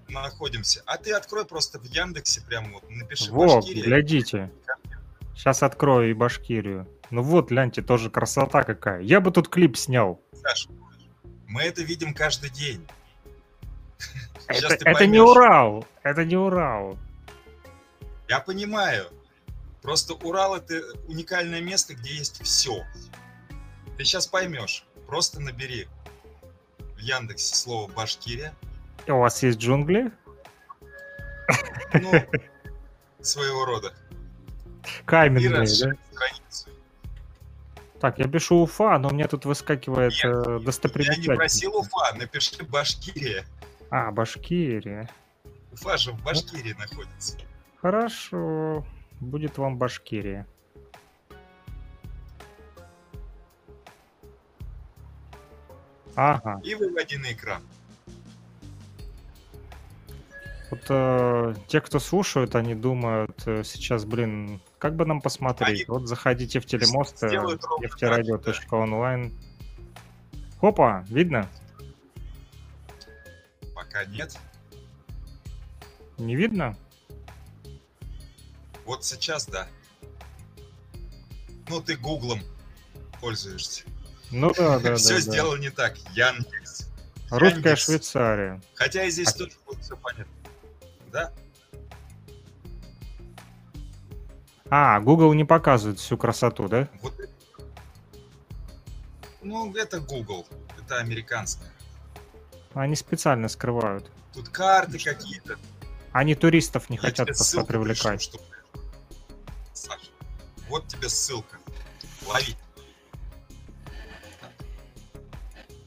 находимся. 0.10 0.82
А 0.86 0.98
ты 0.98 1.12
открой 1.14 1.46
просто 1.46 1.80
в 1.80 1.84
Яндексе 1.84 2.42
прямо 2.42 2.74
вот, 2.74 2.90
напиши 2.90 3.32
Во, 3.32 3.58
Башкирия. 3.58 3.84
глядите. 3.84 4.52
Сейчас 5.36 5.64
открою 5.64 6.10
и 6.10 6.14
Башкирию. 6.14 6.88
Ну 7.10 7.22
вот, 7.22 7.50
гляньте, 7.50 7.82
тоже 7.82 8.10
красота 8.10 8.64
какая. 8.64 9.02
Я 9.02 9.22
бы 9.22 9.32
тут 9.32 9.50
клип 9.50 9.78
снял. 9.78 10.22
Саш, 10.34 10.68
мы 11.48 11.64
это 11.64 11.84
видим 11.84 12.14
каждый 12.14 12.50
день. 12.50 12.86
Это, 14.48 14.78
это 14.84 15.06
не 15.06 15.20
Урал, 15.20 15.86
это 16.04 16.26
не 16.26 16.36
Урал. 16.36 16.98
Я 18.28 18.40
понимаю. 18.40 19.08
Просто 19.82 20.14
Урал 20.14 20.56
это 20.56 20.82
уникальное 21.08 21.62
место, 21.62 21.96
где 21.96 22.14
есть 22.14 22.44
все. 22.44 22.84
Ты 23.98 24.04
сейчас 24.04 24.28
поймешь. 24.28 24.86
Просто 25.08 25.40
набери 25.40 25.88
в 27.02 27.04
Яндексе 27.04 27.56
слово 27.56 27.92
Башкирия. 27.92 28.54
У 29.08 29.18
вас 29.18 29.42
есть 29.42 29.58
джунгли? 29.58 30.12
Ну, 31.94 32.12
своего 33.22 33.66
рода. 33.66 33.94
Каменные, 35.06 35.50
да? 35.50 35.66
страницу. 35.66 36.70
Так, 38.00 38.20
я 38.20 38.28
пишу 38.28 38.64
Уфа, 38.64 38.98
но 38.98 39.10
у 39.10 39.14
меня 39.14 39.28
тут 39.28 39.46
выскакивает 39.46 40.14
Нет, 40.14 40.26
э, 40.26 40.44
Я 40.46 40.58
не 40.60 40.64
достопримечательность. 40.64 41.38
просил 41.38 41.76
Уфа, 41.76 42.16
напиши 42.16 42.64
Башкирия. 42.64 43.46
А, 43.90 44.12
Башкирия. 44.12 45.10
Уфа 45.72 45.98
же 45.98 46.12
в 46.12 46.22
Башкирии 46.24 46.74
находится. 46.74 47.38
Хорошо. 47.82 48.86
Будет 49.20 49.58
вам 49.58 49.78
Башкирия. 49.78 50.48
Ага. 56.30 56.62
И 56.64 56.76
выводи 56.76 57.18
на 57.18 57.34
экран. 57.34 57.64
Вот 60.70 60.86
э, 60.88 61.56
те, 61.68 61.82
кто 61.82 61.98
слушают, 62.00 62.56
они 62.56 62.76
думают 62.76 63.42
э, 63.48 63.64
сейчас, 63.64 64.06
блин, 64.06 64.62
как 64.78 64.96
бы 64.96 65.06
нам 65.06 65.20
посмотреть? 65.20 65.82
Они 65.82 65.86
Вот 65.88 66.08
заходите 66.08 66.60
в 66.60 66.68
телемост, 66.68 67.24
э, 67.24 67.28
нефтерадио.онлайн. 67.28 69.34
Хопа, 70.60 71.04
видно? 71.10 71.50
Пока 73.74 74.06
нет. 74.06 74.38
Не 76.20 76.36
видно? 76.36 76.78
Вот 78.86 79.04
сейчас 79.04 79.48
да. 79.48 79.68
Ну, 81.68 81.82
ты 81.82 81.98
гуглом 81.98 82.42
пользуешься. 83.20 83.86
Ну 84.32 84.54
да, 84.56 84.80
да, 84.80 84.96
все 84.96 85.20
сделал 85.20 85.56
не 85.58 85.70
так. 85.70 85.98
Яндекс. 86.14 86.88
Русская. 87.30 87.76
Швейцария. 87.76 88.62
Хотя 88.76 89.04
и 89.04 89.12
здесь 89.12 89.30
А- 89.30 89.38
тоже 89.38 89.52
будет 89.66 89.84
все 89.84 89.96
понятно. 89.98 90.34
Да? 91.12 91.32
А, 94.70 95.00
Google 95.02 95.34
не 95.34 95.44
показывает 95.44 96.00
всю 96.00 96.18
красоту, 96.18 96.68
да? 96.68 96.88
Вот. 97.02 97.14
Ну, 99.42 99.74
это 99.76 100.00
Google. 100.00 100.48
Это 100.80 100.98
американское. 101.00 101.68
Они 102.74 102.96
специально 102.96 103.50
скрывают. 103.50 104.10
Тут 104.34 104.48
карты 104.50 104.98
какие-то. 104.98 105.58
Они 106.14 106.36
туристов 106.36 106.90
не 106.90 106.96
Я 106.96 107.02
хотят 107.02 107.28
просто 107.28 107.44
ссылку 107.44 107.68
пришлю, 107.68 107.84
привлекать. 107.84 108.22
чтобы- 108.22 108.44
Саша, 109.74 110.08
вот 110.70 110.88
тебе 110.88 111.10
ссылка. 111.10 111.58
Лови. 112.26 112.56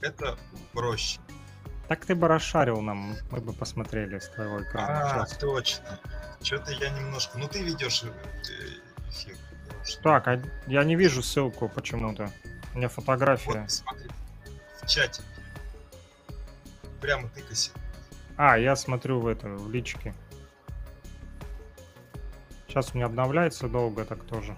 Это 0.05 0.37
проще. 0.75 1.19
Так 1.89 2.05
ты 2.05 2.15
бы 2.15 2.29
расшарил 2.29 2.81
нам, 2.83 3.17
мы 3.31 3.41
бы 3.41 3.53
посмотрели 3.53 4.19
с 4.19 4.29
твоего 4.29 4.63
экрана. 4.63 5.23
А, 5.23 5.27
Щас. 5.27 5.39
точно. 5.39 5.99
Что-то 6.43 6.73
я 6.73 6.91
немножко... 6.91 7.39
Ну, 7.39 7.49
ты 7.49 7.63
ведешь 7.63 8.05
э, 8.05 9.09
эфир. 9.09 9.37
Так, 10.03 10.29
а 10.29 10.43
я 10.67 10.85
не 10.85 10.95
вижу 10.95 11.23
ссылку 11.23 11.69
почему-то. 11.69 12.31
У 12.75 12.79
меня 12.79 12.89
фотография. 12.89 13.63
Вот, 13.63 13.71
смотри. 13.71 14.11
В 14.83 14.87
чате. 14.87 15.23
Прямо 17.01 17.29
тыкайся. 17.31 17.71
А, 18.37 18.59
я 18.59 18.77
смотрю 18.77 19.21
в 19.21 19.27
это, 19.27 19.49
в 19.49 19.71
личке. 19.71 20.15
Сейчас 22.69 22.93
у 22.93 22.97
меня 22.97 23.07
обновляется 23.07 23.69
долго, 23.69 24.05
так 24.05 24.23
тоже. 24.25 24.57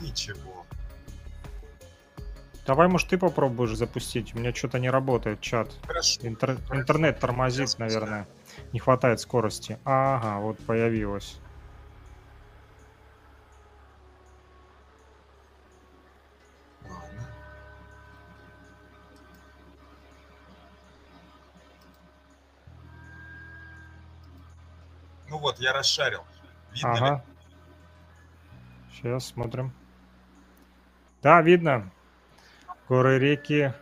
Ничего. 0.00 0.61
Давай, 2.64 2.86
может, 2.86 3.08
ты 3.08 3.18
попробуешь 3.18 3.74
запустить? 3.76 4.34
У 4.34 4.38
меня 4.38 4.54
что-то 4.54 4.78
не 4.78 4.88
работает 4.88 5.40
чат. 5.40 5.72
Хорошо. 5.84 6.20
Интер- 6.22 6.60
интернет 6.72 7.18
тормозит, 7.18 7.68
запускаю. 7.68 7.90
наверное. 7.90 8.28
Не 8.72 8.78
хватает 8.78 9.18
скорости. 9.20 9.78
Ага, 9.84 10.38
вот 10.40 10.58
появилось. 10.64 11.38
Ладно. 16.88 17.26
Ну 25.28 25.38
вот, 25.38 25.58
я 25.58 25.72
расшарил. 25.72 26.22
Видно 26.72 26.94
ли? 26.94 27.00
Ага. 27.00 27.24
Сейчас 28.92 29.26
смотрим. 29.26 29.72
Да, 31.22 31.40
видно. 31.42 31.90
Горы, 32.92 33.18
реки. 33.18 33.72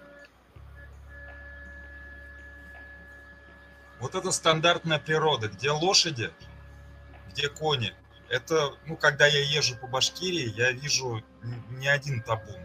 Вот 3.98 4.14
это 4.14 4.30
стандартная 4.30 5.00
природа, 5.00 5.48
где 5.48 5.72
лошади, 5.72 6.30
где 7.26 7.48
кони. 7.48 7.92
Это, 8.28 8.70
ну, 8.86 8.96
когда 8.96 9.26
я 9.26 9.40
езжу 9.40 9.76
по 9.76 9.88
Башкирии, 9.88 10.52
я 10.54 10.70
вижу 10.70 11.24
не 11.70 11.88
один 11.88 12.22
табун. 12.22 12.60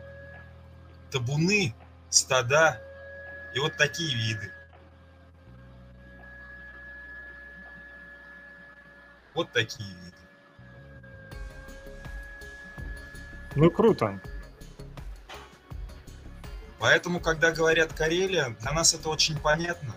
Табуны, 1.10 1.74
стада 2.12 2.80
и 3.56 3.60
вот 3.60 3.76
такие 3.76 4.16
виды. 4.16 4.52
Вот 9.34 9.52
такие 9.52 9.90
виды. 9.90 10.18
Ну, 13.56 13.72
круто. 13.72 14.22
Поэтому, 16.86 17.20
когда 17.20 17.52
говорят 17.52 17.94
Карелия, 17.94 18.56
для 18.60 18.72
нас 18.72 18.94
это 18.94 19.10
очень 19.10 19.40
понятно. 19.40 19.95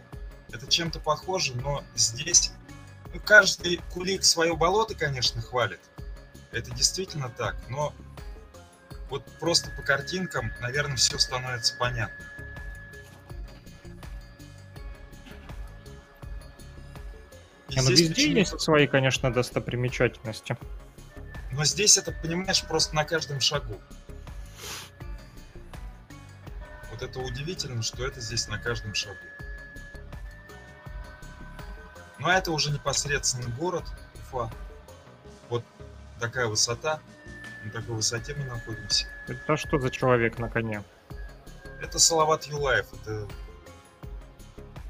Это 0.50 0.66
чем-то 0.66 1.00
похоже, 1.00 1.54
но 1.54 1.84
здесь 1.94 2.50
ну, 3.12 3.20
каждый 3.20 3.82
кулик 3.92 4.24
свое 4.24 4.56
болото, 4.56 4.94
конечно, 4.94 5.42
хвалит. 5.42 5.80
Это 6.50 6.70
действительно 6.70 7.28
так, 7.28 7.56
но 7.68 7.92
вот 9.10 9.22
просто 9.38 9.70
по 9.76 9.82
картинкам, 9.82 10.50
наверное, 10.62 10.96
все 10.96 11.18
становится 11.18 11.76
понятно. 11.76 12.24
И 17.68 17.74
Не, 17.74 17.82
ну, 17.82 17.90
везде 17.90 18.08
почему-то- 18.14 18.38
есть 18.38 18.60
свои, 18.62 18.86
конечно, 18.86 19.30
достопримечательности. 19.30 20.56
Но 21.52 21.66
здесь 21.66 21.98
это, 21.98 22.12
понимаешь, 22.12 22.64
просто 22.64 22.94
на 22.94 23.04
каждом 23.04 23.42
шагу. 23.42 23.78
Вот 26.98 27.08
это 27.08 27.20
удивительно, 27.20 27.80
что 27.80 28.04
это 28.04 28.20
здесь 28.20 28.48
на 28.48 28.58
каждом 28.58 28.92
шагу. 28.92 29.16
Ну 32.18 32.26
а 32.26 32.34
это 32.34 32.50
уже 32.50 32.72
непосредственно 32.72 33.48
город 33.54 33.84
Уфа. 34.16 34.50
Вот 35.48 35.64
такая 36.18 36.48
высота. 36.48 36.98
На 37.62 37.70
такой 37.70 37.94
высоте 37.94 38.34
мы 38.34 38.44
находимся. 38.46 39.06
Это 39.28 39.56
что 39.56 39.78
за 39.78 39.90
человек 39.90 40.40
на 40.40 40.50
коне? 40.50 40.82
Это 41.80 42.00
Салават 42.00 42.46
Юлаев. 42.46 42.86
Это 42.92 43.28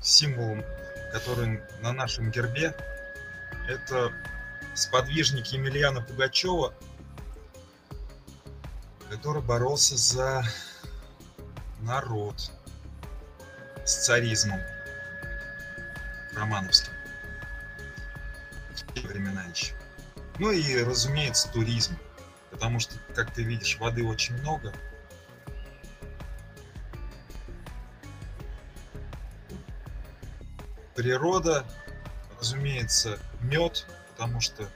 символ, 0.00 0.64
который 1.12 1.60
на 1.82 1.92
нашем 1.92 2.30
гербе. 2.30 2.74
Это 3.68 4.12
сподвижник 4.74 5.44
Емельяна 5.48 6.00
Пугачева, 6.00 6.72
который 9.10 9.42
боролся 9.42 9.98
за 9.98 10.42
народ 11.88 12.52
с 13.86 14.04
царизмом 14.04 14.60
романовским. 16.34 16.92
В 18.76 18.92
те 18.92 19.08
времена 19.08 19.42
еще. 19.44 19.74
Ну 20.38 20.50
и, 20.50 20.82
разумеется, 20.84 21.50
туризм. 21.50 21.96
Потому 22.50 22.78
что, 22.78 22.94
как 23.14 23.32
ты 23.32 23.42
видишь, 23.42 23.78
воды 23.78 24.04
очень 24.04 24.36
много. 24.36 24.72
Природа, 30.94 31.64
разумеется, 32.38 33.18
мед, 33.40 33.86
потому 34.10 34.40
что 34.40 34.68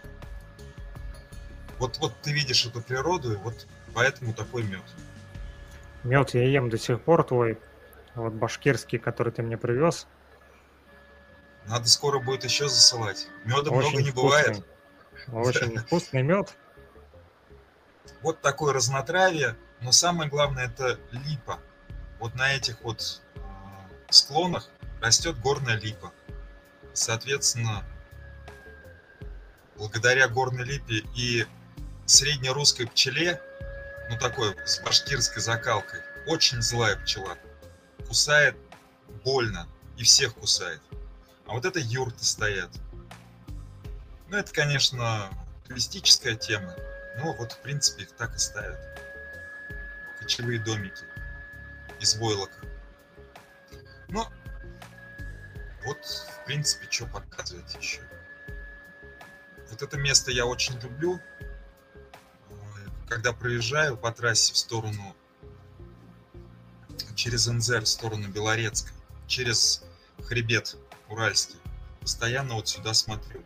вот, 1.79 1.99
вот 1.99 2.15
ты 2.23 2.33
видишь 2.33 2.65
эту 2.65 2.81
природу, 2.81 3.33
и 3.35 3.37
вот 3.37 3.67
поэтому 3.93 4.33
такой 4.33 4.63
мед. 4.63 4.85
Мед 6.05 6.35
я 6.35 6.45
ем 6.49 6.69
до 6.69 6.79
сих 6.79 7.01
пор 7.01 7.25
твой. 7.25 7.59
Вот 8.15 8.33
башкирский, 8.35 8.99
который 8.99 9.33
ты 9.33 9.43
мне 9.43 9.57
привез. 9.57 10.07
Надо 11.67 11.89
скоро 11.89 12.19
будет 12.19 12.45
еще 12.45 12.69
засылать. 12.69 13.29
Меда 13.45 13.71
много 13.71 13.87
Очень 13.87 14.01
не 14.01 14.11
вкусный. 14.11 14.23
бывает. 14.23 14.67
Очень 15.29 15.79
вкусный 15.79 16.23
мед. 16.23 16.55
Вот 18.21 18.41
такое 18.41 18.73
разнотравие, 18.73 19.57
но 19.81 19.93
самое 19.93 20.29
главное 20.29 20.67
это 20.67 20.99
липа. 21.13 21.59
Вот 22.19 22.35
на 22.35 22.55
этих 22.55 22.81
вот 22.83 23.23
э, 23.35 23.41
склонах 24.11 24.69
растет 25.01 25.39
горная 25.41 25.79
липа. 25.79 26.13
Соответственно, 26.93 27.85
благодаря 29.77 30.29
горной 30.29 30.65
липе 30.65 31.03
и 31.17 31.47
среднерусской 32.07 32.87
пчеле, 32.87 33.41
ну 34.13 34.19
такой 34.19 34.55
с 34.67 34.79
башкирской 34.81 35.41
закалкой, 35.41 36.01
очень 36.27 36.61
злая 36.61 36.97
пчела. 36.97 37.39
Кусает 38.07 38.55
больно 39.25 39.67
и 39.97 40.05
всех 40.05 40.35
кусает. 40.35 40.83
А 41.47 41.53
вот 41.53 41.65
это 41.65 41.79
юрты 41.79 42.23
стоят. 42.23 42.71
Ну, 44.29 44.37
это, 44.37 44.53
конечно, 44.53 45.31
туристическая 45.67 46.35
тема. 46.35 46.77
Но 47.17 47.33
вот, 47.33 47.53
в 47.53 47.63
принципе, 47.63 48.03
их 48.03 48.13
так 48.13 48.35
и 48.35 48.39
ставят. 48.39 48.79
Кочевые 50.21 50.59
домики 50.59 51.05
из 51.99 52.15
войлок. 52.17 52.51
Ну, 54.09 54.27
вот, 55.87 56.05
в 56.05 56.45
принципе, 56.45 56.87
что 56.91 57.07
показывать 57.07 57.75
еще. 57.81 58.03
Вот 59.71 59.81
это 59.81 59.97
место 59.97 60.31
я 60.31 60.45
очень 60.45 60.79
люблю. 60.81 61.19
Когда 63.09 63.33
проезжаю 63.33 63.97
по 63.97 64.11
трассе 64.13 64.55
в 64.55 64.57
сторону 64.57 65.15
через 67.15 67.47
НЗР 67.47 67.83
в 67.83 67.89
сторону 67.89 68.29
Белорецка, 68.29 68.91
через 69.27 69.85
хребет 70.25 70.77
Уральский, 71.09 71.57
постоянно 72.01 72.55
вот 72.55 72.69
сюда 72.69 72.95
смотрю. 72.95 73.43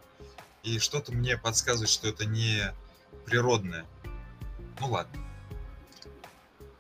И 0.63 0.79
что-то 0.79 1.13
мне 1.13 1.37
подсказывает, 1.37 1.91
что 1.91 2.09
это 2.09 2.27
не 2.27 2.73
природное. 3.25 3.85
Ну 4.81 4.89
ладно. 4.89 5.23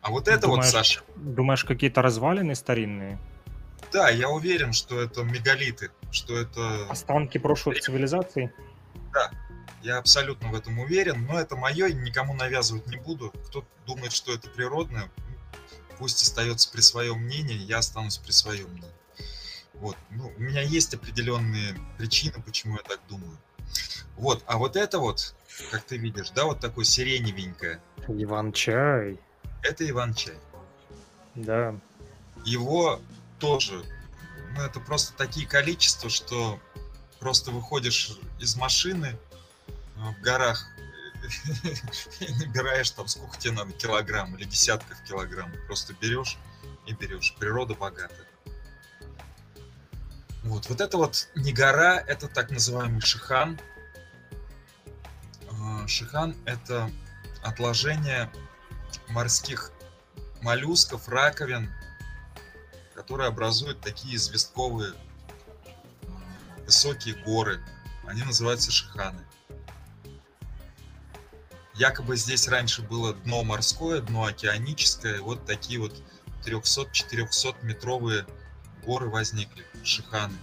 А 0.00 0.10
вот 0.10 0.28
это 0.28 0.42
Думаешь- 0.42 0.66
вот, 0.66 0.72
Саша, 0.72 1.02
Думаешь, 1.16 1.64
какие-то 1.64 2.02
развалины 2.02 2.54
старинные? 2.54 3.18
да, 3.92 4.08
я 4.10 4.28
уверен, 4.28 4.72
что 4.72 5.00
это 5.00 5.22
мегалиты, 5.22 5.90
что 6.10 6.36
это... 6.38 6.86
Останки 6.90 7.38
прошлых 7.38 7.80
цивилизаций? 7.80 8.52
Я 9.86 9.98
абсолютно 9.98 10.48
в 10.48 10.54
этом 10.56 10.80
уверен, 10.80 11.26
но 11.26 11.38
это 11.38 11.54
мое, 11.54 11.92
никому 11.92 12.34
навязывать 12.34 12.88
не 12.88 12.96
буду. 12.96 13.32
Кто 13.46 13.64
думает, 13.86 14.10
что 14.10 14.34
это 14.34 14.50
природное, 14.50 15.08
пусть 15.96 16.20
остается 16.22 16.72
при 16.72 16.80
своем 16.80 17.20
мнении, 17.20 17.54
я 17.54 17.78
останусь 17.78 18.18
при 18.18 18.32
своем 18.32 18.68
мнении. 18.70 18.90
Вот, 19.74 19.96
ну, 20.10 20.32
у 20.36 20.40
меня 20.40 20.60
есть 20.60 20.92
определенные 20.92 21.76
причины, 21.98 22.42
почему 22.44 22.78
я 22.78 22.82
так 22.82 22.98
думаю. 23.08 23.38
Вот, 24.16 24.42
а 24.48 24.58
вот 24.58 24.74
это 24.74 24.98
вот, 24.98 25.36
как 25.70 25.84
ты 25.84 25.98
видишь, 25.98 26.30
да, 26.30 26.46
вот 26.46 26.58
такое 26.58 26.84
сиреневенькое, 26.84 27.80
Иван-чай. 28.08 29.20
это 29.62 29.88
Иван-чай. 29.88 30.34
Да. 31.36 31.78
Его 32.44 33.00
тоже, 33.38 33.84
ну, 34.56 34.62
это 34.62 34.80
просто 34.80 35.12
такие 35.16 35.46
количества, 35.46 36.10
что 36.10 36.58
просто 37.20 37.52
выходишь 37.52 38.18
из 38.40 38.56
машины 38.56 39.16
в 39.96 40.20
горах 40.20 40.66
и 42.20 42.32
набираешь 42.34 42.90
там 42.90 43.08
сколько 43.08 43.38
тебе 43.38 43.54
надо 43.54 43.72
килограмм 43.72 44.36
или 44.36 44.44
десятков 44.44 45.00
килограмм. 45.02 45.52
Просто 45.66 45.94
берешь 45.94 46.38
и 46.86 46.92
берешь. 46.92 47.34
Природа 47.38 47.74
богата. 47.74 48.14
Вот, 50.44 50.68
вот 50.68 50.80
это 50.80 50.96
вот 50.96 51.28
не 51.34 51.52
гора, 51.52 51.98
это 51.98 52.28
так 52.28 52.50
называемый 52.50 53.00
шихан. 53.00 53.58
Э, 55.50 55.86
Шихан 55.88 56.36
это 56.44 56.90
отложение 57.42 58.30
морских 59.08 59.72
моллюсков, 60.42 61.08
раковин, 61.08 61.72
которые 62.94 63.28
образуют 63.28 63.80
такие 63.80 64.16
известковые 64.16 64.92
э, 64.92 66.06
высокие 66.64 67.14
горы. 67.24 67.60
Они 68.06 68.22
называются 68.22 68.70
шиханы. 68.70 69.26
Якобы 71.76 72.16
здесь 72.16 72.48
раньше 72.48 72.80
было 72.82 73.12
дно 73.12 73.44
морское, 73.44 74.00
дно 74.00 74.24
океаническое. 74.24 75.20
Вот 75.20 75.44
такие 75.44 75.78
вот 75.78 75.92
300-400 76.44 77.56
метровые 77.62 78.24
горы 78.84 79.10
возникли, 79.10 79.62
шиханы. 79.84 80.36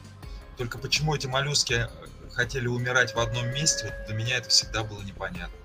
Только 0.58 0.78
почему 0.78 1.16
эти 1.16 1.26
моллюски 1.26 1.74
э, 1.74 2.30
хотели 2.32 2.68
умирать 2.68 3.16
в 3.16 3.20
одном 3.20 3.48
месте, 3.52 3.86
вот 3.86 4.06
для 4.06 4.16
меня 4.16 4.38
это 4.38 4.50
всегда 4.50 4.84
было 4.84 5.02
непонятно. 5.02 5.58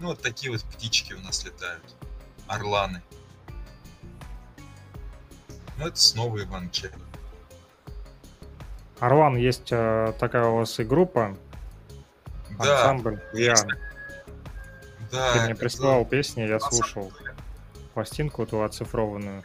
Ну, 0.00 0.08
вот 0.08 0.20
такие 0.20 0.50
вот 0.50 0.62
птички 0.64 1.12
у 1.12 1.20
нас 1.20 1.44
летают. 1.44 1.84
Орланы. 2.48 3.02
Ну, 5.78 5.86
это 5.86 5.96
снова 5.96 6.42
Иван-чай. 6.42 6.90
Орлан, 8.98 9.36
есть 9.36 9.70
э, 9.70 10.12
такая 10.18 10.46
у 10.46 10.56
вас 10.56 10.78
и 10.80 10.84
группа, 10.84 11.36
Да, 12.58 12.90
ансамбль. 12.90 13.22
Я, 13.32 13.54
есть. 15.16 15.32
ты 15.32 15.38
да. 15.38 15.44
мне 15.46 15.54
прислал 15.54 16.02
это 16.02 16.10
песни, 16.10 16.42
я 16.42 16.60
слушал. 16.60 17.12
Пластинку 17.94 18.44
ту 18.46 18.62
оцифрованную. 18.62 19.42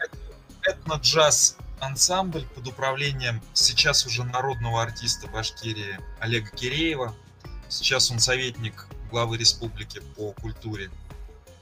этно-джаз 0.63 1.57
ансамбль 1.79 2.45
под 2.55 2.67
управлением 2.67 3.41
сейчас 3.53 4.05
уже 4.05 4.23
народного 4.23 4.81
артиста 4.81 5.27
Башкирии 5.27 5.99
Олега 6.19 6.49
Киреева. 6.49 7.13
Сейчас 7.67 8.11
он 8.11 8.19
советник 8.19 8.87
главы 9.11 9.37
республики 9.37 10.01
по 10.15 10.33
культуре. 10.33 10.89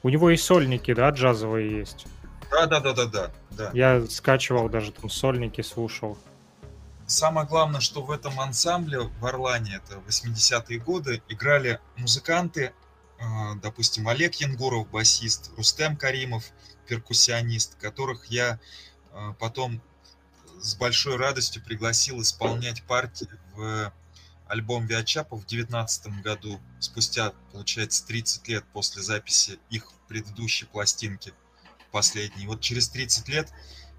У 0.02 0.08
него 0.08 0.30
и 0.30 0.36
сольники, 0.36 0.94
да, 0.94 1.10
джазовые 1.10 1.78
есть. 1.78 2.06
Да, 2.50 2.66
да, 2.66 2.80
да, 2.80 2.92
да, 2.92 3.06
да, 3.06 3.30
да. 3.50 3.70
Я 3.74 4.06
скачивал 4.06 4.68
даже 4.68 4.92
там 4.92 5.10
сольники, 5.10 5.60
слушал. 5.60 6.16
Самое 7.06 7.46
главное, 7.46 7.80
что 7.80 8.02
в 8.02 8.10
этом 8.10 8.38
ансамбле 8.38 9.00
в 9.00 9.26
Орлане, 9.26 9.80
это 9.82 9.98
80-е 10.06 10.78
годы, 10.78 11.22
играли 11.28 11.80
музыканты, 11.96 12.72
допустим, 13.56 14.08
Олег 14.08 14.34
Янгуров, 14.36 14.88
басист, 14.90 15.50
Рустем 15.56 15.96
Каримов, 15.96 16.44
перкуссионист, 16.86 17.74
которых 17.76 18.26
я 18.26 18.58
э, 19.12 19.34
потом 19.38 19.82
с 20.60 20.74
большой 20.74 21.16
радостью 21.16 21.62
пригласил 21.62 22.20
исполнять 22.20 22.82
партии 22.84 23.28
в 23.54 23.92
альбом 24.46 24.86
Виачапа 24.86 25.36
в 25.36 25.46
2019 25.46 26.22
году, 26.22 26.60
спустя, 26.80 27.32
получается, 27.52 28.06
30 28.06 28.48
лет 28.48 28.64
после 28.72 29.02
записи 29.02 29.58
их 29.70 29.92
предыдущей 30.08 30.64
пластинки, 30.64 31.32
последней. 31.92 32.46
Вот 32.46 32.60
через 32.60 32.88
30 32.88 33.28
лет 33.28 33.52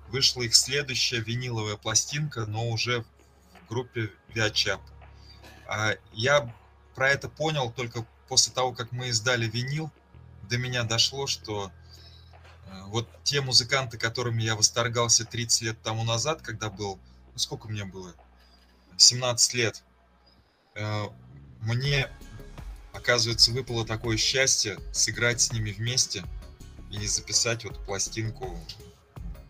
вышла 0.08 0.42
их 0.42 0.56
следующая 0.56 1.20
виниловая 1.20 1.78
пластинка, 1.78 2.46
но 2.46 2.68
уже 2.68 3.04
в 3.64 3.70
группе 3.70 4.12
Виачап. 4.30 4.82
А 5.68 5.94
я 6.14 6.54
про 6.96 7.10
это 7.10 7.30
понял 7.30 7.72
только 7.72 8.06
после 8.30 8.54
того, 8.54 8.72
как 8.72 8.92
мы 8.92 9.10
издали 9.10 9.48
винил. 9.48 9.92
До 10.44 10.58
меня 10.58 10.84
дошло, 10.84 11.28
что 11.28 11.72
э, 12.66 12.82
вот 12.86 13.10
те 13.24 13.42
музыканты, 13.42 13.98
которыми 13.98 14.44
я 14.44 14.56
восторгался 14.56 15.26
30 15.26 15.62
лет 15.64 15.82
тому 15.82 16.04
назад, 16.04 16.42
когда 16.42 16.70
был, 16.70 17.00
ну 17.34 17.38
сколько 17.40 17.68
мне 17.68 17.84
было, 17.84 18.14
17 18.96 19.54
лет, 19.56 19.84
э, 20.76 21.06
мне, 21.62 22.10
оказывается, 22.94 23.52
выпало 23.52 23.86
такое 23.86 24.16
счастье 24.18 24.80
сыграть 24.94 25.42
с 25.42 25.52
ними 25.52 25.72
вместе 25.72 26.24
и 26.92 27.06
записать 27.08 27.66
вот 27.66 27.84
пластинку, 27.86 28.58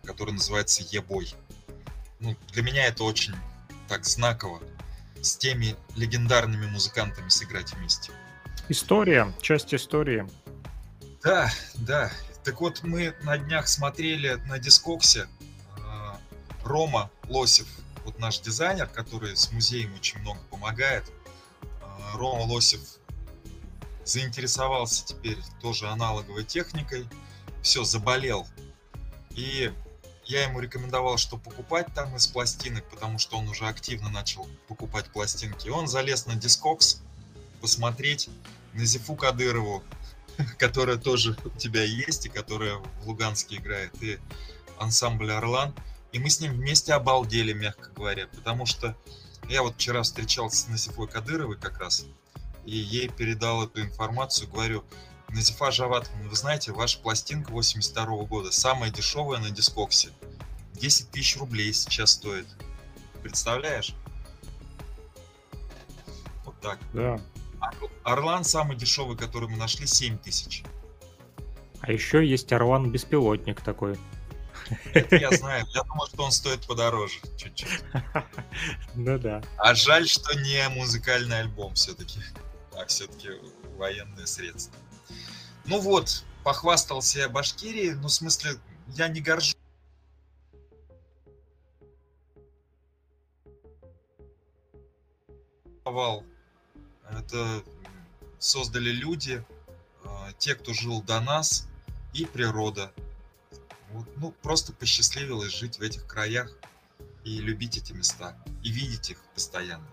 которая 0.04 0.34
называется 0.34 0.82
«Ебой». 0.90 1.32
Ну, 2.18 2.36
для 2.52 2.62
меня 2.62 2.86
это 2.86 3.04
очень 3.04 3.34
так 3.88 4.04
знаково. 4.04 4.60
С 5.22 5.36
теми 5.36 5.76
легендарными 5.96 6.66
музыкантами 6.66 7.28
сыграть 7.28 7.72
вместе. 7.74 8.12
История, 8.70 9.34
часть 9.42 9.74
истории. 9.74 10.28
Да, 11.24 11.50
да. 11.74 12.08
Так 12.44 12.60
вот, 12.60 12.84
мы 12.84 13.16
на 13.24 13.36
днях 13.36 13.66
смотрели 13.66 14.34
на 14.46 14.60
Дискоксе 14.60 15.26
э, 15.76 16.12
Рома 16.62 17.10
Лосев, 17.28 17.66
вот 18.04 18.20
наш 18.20 18.38
дизайнер, 18.38 18.86
который 18.86 19.36
с 19.36 19.50
музеем 19.50 19.92
очень 19.96 20.20
много 20.20 20.38
помогает. 20.50 21.02
Э, 21.62 22.16
Рома 22.16 22.42
Лосев 22.42 22.80
заинтересовался 24.04 25.04
теперь 25.04 25.38
тоже 25.60 25.88
аналоговой 25.88 26.44
техникой. 26.44 27.08
Все, 27.62 27.82
заболел. 27.82 28.46
И 29.30 29.72
я 30.26 30.44
ему 30.44 30.60
рекомендовал, 30.60 31.16
что 31.16 31.38
покупать 31.38 31.88
там 31.92 32.14
из 32.14 32.28
пластинок, 32.28 32.88
потому 32.88 33.18
что 33.18 33.36
он 33.36 33.48
уже 33.48 33.66
активно 33.66 34.10
начал 34.10 34.46
покупать 34.68 35.06
пластинки. 35.06 35.66
И 35.66 35.70
он 35.70 35.88
залез 35.88 36.26
на 36.26 36.36
Дискокс 36.36 37.02
посмотреть 37.60 38.30
на 38.74 38.84
Зифу 38.84 39.14
Кадырову, 39.14 39.82
которая 40.58 40.96
тоже 40.96 41.36
у 41.44 41.50
тебя 41.50 41.82
есть, 41.82 42.26
и 42.26 42.28
которая 42.28 42.76
в 42.76 43.06
Луганске 43.06 43.56
играет, 43.56 43.92
и 44.02 44.18
ансамбль 44.78 45.32
«Орлан». 45.32 45.74
И 46.12 46.18
мы 46.18 46.28
с 46.28 46.40
ним 46.40 46.54
вместе 46.54 46.92
обалдели, 46.92 47.52
мягко 47.52 47.90
говоря, 47.90 48.26
потому 48.26 48.66
что 48.66 48.96
я 49.48 49.62
вот 49.62 49.74
вчера 49.74 50.02
встречался 50.02 50.62
с 50.62 50.68
Назифой 50.68 51.06
Кадыровой 51.06 51.56
как 51.56 51.78
раз, 51.78 52.06
и 52.64 52.76
ей 52.76 53.08
передал 53.08 53.64
эту 53.64 53.82
информацию, 53.82 54.48
говорю, 54.48 54.84
Назифа 55.28 55.70
Жаватовна, 55.70 56.28
вы 56.28 56.34
знаете, 56.34 56.72
ваша 56.72 56.98
пластинка 56.98 57.50
82 57.50 58.24
года, 58.24 58.50
самая 58.50 58.90
дешевая 58.90 59.38
на 59.38 59.50
дискоксе, 59.50 60.10
10 60.74 61.10
тысяч 61.10 61.36
рублей 61.36 61.72
сейчас 61.72 62.12
стоит. 62.12 62.46
Представляешь? 63.22 63.94
Вот 66.44 66.58
так. 66.60 66.78
Да. 66.92 67.20
Орлан 68.02 68.44
самый 68.44 68.76
дешевый, 68.76 69.16
который 69.16 69.48
мы 69.48 69.56
нашли, 69.56 69.86
7 69.86 70.18
тысяч. 70.18 70.64
А 71.80 71.92
еще 71.92 72.26
есть 72.26 72.52
Орлан 72.52 72.90
беспилотник 72.90 73.60
такой. 73.60 73.98
Это 74.92 75.16
я 75.16 75.30
знаю. 75.30 75.66
Я 75.74 75.82
думал, 75.82 76.06
что 76.06 76.24
он 76.24 76.32
стоит 76.32 76.66
подороже 76.66 77.20
чуть-чуть. 77.36 77.80
Ну 78.94 79.18
да. 79.18 79.42
А 79.56 79.74
жаль, 79.74 80.06
что 80.08 80.38
не 80.38 80.68
музыкальный 80.70 81.40
альбом 81.40 81.74
все-таки, 81.74 82.20
а 82.76 82.84
все-таки 82.86 83.30
военные 83.76 84.26
средства. 84.26 84.74
Ну 85.64 85.80
вот, 85.80 86.24
похвастался 86.44 87.20
я 87.20 87.28
Башкирии, 87.28 87.92
ну 87.92 88.08
в 88.08 88.12
смысле, 88.12 88.52
я 88.88 89.08
не 89.08 89.20
горжусь. 89.20 89.56
Это 97.18 97.62
создали 98.38 98.90
люди, 98.90 99.44
а, 100.04 100.32
те, 100.38 100.54
кто 100.54 100.72
жил 100.72 101.02
до 101.02 101.20
нас, 101.20 101.68
и 102.12 102.24
природа. 102.24 102.92
Вот, 103.90 104.06
ну, 104.16 104.32
просто 104.42 104.72
посчастливилось 104.72 105.52
жить 105.52 105.78
в 105.78 105.82
этих 105.82 106.06
краях 106.06 106.50
и 107.24 107.38
любить 107.40 107.76
эти 107.76 107.92
места, 107.92 108.36
и 108.62 108.70
видеть 108.70 109.10
их 109.10 109.18
постоянно. 109.34 109.86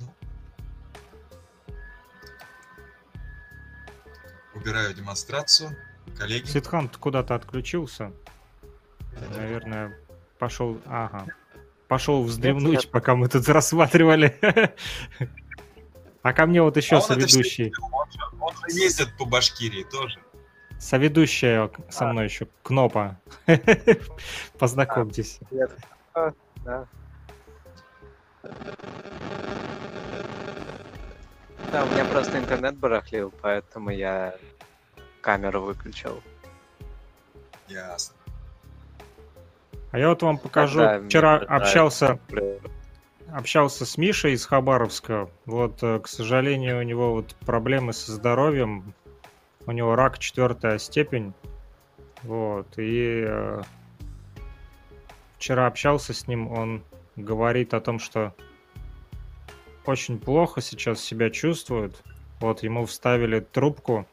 Ну. 0.00 0.14
Убираю 4.54 4.94
демонстрацию. 4.94 5.76
Коллеги. 6.16 6.46
Ситхан, 6.46 6.88
ты 6.88 6.98
куда-то 6.98 7.34
отключился? 7.34 8.12
Наверное, 9.36 9.98
пошел... 10.38 10.80
Ага. 10.86 11.26
Пошел 11.90 12.22
вздремнуть, 12.22 12.72
Нет, 12.72 12.82
нет. 12.84 12.92
пока 12.92 13.16
мы 13.16 13.28
тут 13.28 13.48
рассматривали. 13.48 14.38
А 16.22 16.32
ко 16.32 16.46
мне 16.46 16.62
вот 16.62 16.76
еще 16.76 16.98
А 16.98 17.00
соведущий. 17.00 17.72
Он 17.80 18.08
же, 18.12 18.18
он 18.40 18.54
же 18.54 18.78
ездит 18.78 19.16
по 19.18 19.24
Башкирии 19.24 19.82
тоже. 19.82 20.20
Соведущая 20.78 21.68
со 21.88 22.06
мной 22.06 22.26
еще, 22.26 22.46
Кнопа. 22.62 23.18
Познакомьтесь. 24.60 25.40
Да. 25.50 26.86
Да, 31.72 31.84
у 31.84 31.88
меня 31.90 32.04
просто 32.04 32.38
интернет 32.38 32.76
барахлил, 32.76 33.34
поэтому 33.42 33.90
я 33.90 34.36
камеру 35.22 35.62
выключил. 35.62 36.22
Ясно. 37.66 38.14
А 39.90 39.98
я 39.98 40.08
вот 40.08 40.22
вам 40.22 40.38
покажу. 40.38 40.78
Да, 40.78 41.00
Вчера 41.00 41.38
мне 41.38 41.46
общался, 41.46 42.20
нравится. 42.28 42.70
общался 43.32 43.86
с 43.86 43.98
Мишей 43.98 44.34
из 44.34 44.46
Хабаровска. 44.46 45.28
Вот, 45.46 45.82
э, 45.82 45.98
к 45.98 46.06
сожалению, 46.06 46.78
у 46.78 46.82
него 46.82 47.12
вот 47.12 47.34
проблемы 47.40 47.92
со 47.92 48.12
здоровьем. 48.12 48.94
У 49.66 49.72
него 49.72 49.96
рак 49.96 50.18
четвертая 50.18 50.78
степень. 50.78 51.32
Вот. 52.22 52.66
И 52.76 53.24
э, 53.26 53.62
вчера 55.38 55.66
общался 55.66 56.14
с 56.14 56.28
ним. 56.28 56.52
Он 56.52 56.82
говорит 57.16 57.74
о 57.74 57.80
том, 57.80 57.98
что 57.98 58.32
очень 59.86 60.18
плохо 60.18 60.60
сейчас 60.60 61.00
себя 61.00 61.30
чувствует. 61.30 62.00
Вот 62.38 62.62
ему 62.62 62.86
вставили 62.86 63.40
трубку 63.40 64.06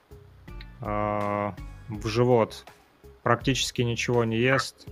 э, 0.81 1.51
в 1.87 2.07
живот. 2.07 2.65
Практически 3.21 3.83
ничего 3.83 4.23
не 4.23 4.37
ест. 4.37 4.87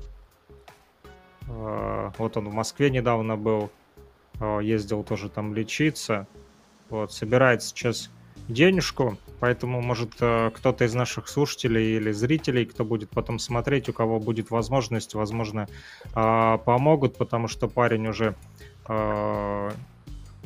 Э, 1.47 2.11
Вот 2.17 2.37
он 2.37 2.49
в 2.49 2.53
Москве 2.53 2.89
недавно 2.89 3.37
был, 3.37 3.71
э, 4.39 4.59
ездил 4.63 5.03
тоже 5.03 5.29
там 5.29 5.53
лечиться. 5.53 6.27
Вот, 6.89 7.11
собирает 7.11 7.63
сейчас 7.63 8.11
денежку, 8.47 9.17
поэтому, 9.39 9.81
может, 9.81 10.11
э, 10.19 10.51
кто-то 10.53 10.85
из 10.85 10.93
наших 10.93 11.27
слушателей 11.27 11.97
или 11.97 12.11
зрителей, 12.11 12.65
кто 12.65 12.85
будет 12.85 13.09
потом 13.09 13.39
смотреть, 13.39 13.89
у 13.89 13.93
кого 13.93 14.19
будет 14.19 14.51
возможность, 14.51 15.15
возможно, 15.15 15.67
помогут, 16.13 17.17
потому 17.17 17.47
что 17.47 17.67
парень 17.67 18.07
уже 18.07 18.35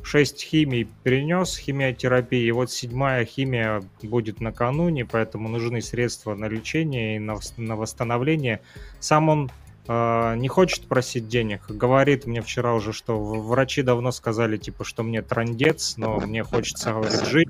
6 0.03 0.41
химий 0.41 0.87
перенес, 1.03 1.57
химиотерапии, 1.57 2.45
и 2.45 2.51
вот 2.51 2.71
седьмая 2.71 3.25
химия 3.25 3.83
будет 4.01 4.39
накануне, 4.39 5.05
поэтому 5.05 5.49
нужны 5.49 5.81
средства 5.81 6.35
на 6.35 6.45
лечение 6.45 7.17
и 7.17 7.19
на, 7.19 7.33
вос- 7.33 7.53
на 7.57 7.75
восстановление. 7.75 8.61
Сам 8.99 9.29
он 9.29 9.51
не 9.89 10.47
хочет 10.47 10.87
просить 10.87 11.27
денег. 11.27 11.61
Говорит 11.67 12.27
мне 12.27 12.41
вчера 12.41 12.75
уже, 12.75 12.93
что 12.93 13.19
врачи 13.19 13.81
давно 13.81 14.11
сказали, 14.11 14.57
типа, 14.57 14.83
что 14.83 15.01
мне 15.01 15.23
трандец, 15.23 15.95
но 15.97 16.19
мне 16.19 16.43
хочется, 16.43 16.91
говорит, 16.91 17.25
жить. 17.25 17.49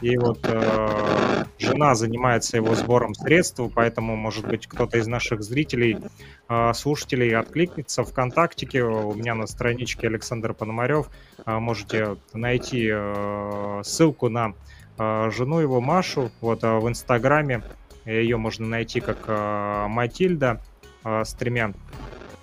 И 0.00 0.16
вот 0.16 0.38
э, 0.44 1.44
жена 1.58 1.94
занимается 1.94 2.56
его 2.56 2.74
сбором 2.74 3.14
средств, 3.14 3.60
поэтому, 3.74 4.16
может 4.16 4.46
быть, 4.46 4.66
кто-то 4.66 4.96
из 4.96 5.06
наших 5.06 5.42
зрителей, 5.42 5.98
э, 6.48 6.72
слушателей 6.72 7.36
откликнется 7.36 8.04
ВКонтактике. 8.04 8.82
У 8.82 9.12
меня 9.12 9.34
на 9.34 9.46
страничке 9.46 10.06
Александр 10.06 10.54
Пономарев 10.54 11.10
э, 11.44 11.58
можете 11.58 12.16
найти 12.32 12.88
э, 12.90 13.82
ссылку 13.84 14.30
на 14.30 14.54
э, 14.98 15.30
жену 15.30 15.58
его 15.60 15.82
Машу 15.82 16.30
вот 16.40 16.64
э, 16.64 16.78
в 16.78 16.88
Инстаграме. 16.88 17.62
Ее 18.06 18.38
можно 18.38 18.66
найти 18.66 19.00
как 19.00 19.18
э, 19.26 19.86
Матильда 19.88 20.62
э, 21.04 21.24
с 21.24 21.34
тремя 21.34 21.72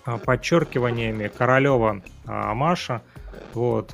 э, 0.05 0.17
подчеркиваниями 0.17 1.27
Королева 1.27 2.01
э, 2.25 2.53
Маша. 2.53 3.01
Вот, 3.53 3.91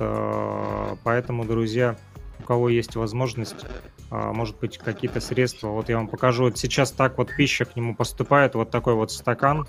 поэтому, 1.04 1.44
друзья, 1.44 1.96
у 2.40 2.42
кого 2.42 2.68
есть 2.68 2.96
возможность, 2.96 3.64
может 4.10 4.58
быть, 4.58 4.76
какие-то 4.78 5.20
средства. 5.20 5.68
Вот 5.68 5.88
я 5.88 5.96
вам 5.96 6.08
покажу. 6.08 6.44
Вот 6.44 6.58
сейчас 6.58 6.92
так 6.92 7.16
вот 7.16 7.34
пища 7.34 7.64
к 7.64 7.74
нему 7.76 7.94
поступает. 7.94 8.54
Вот 8.54 8.70
такой 8.70 8.94
вот 8.94 9.10
стакан. 9.10 9.66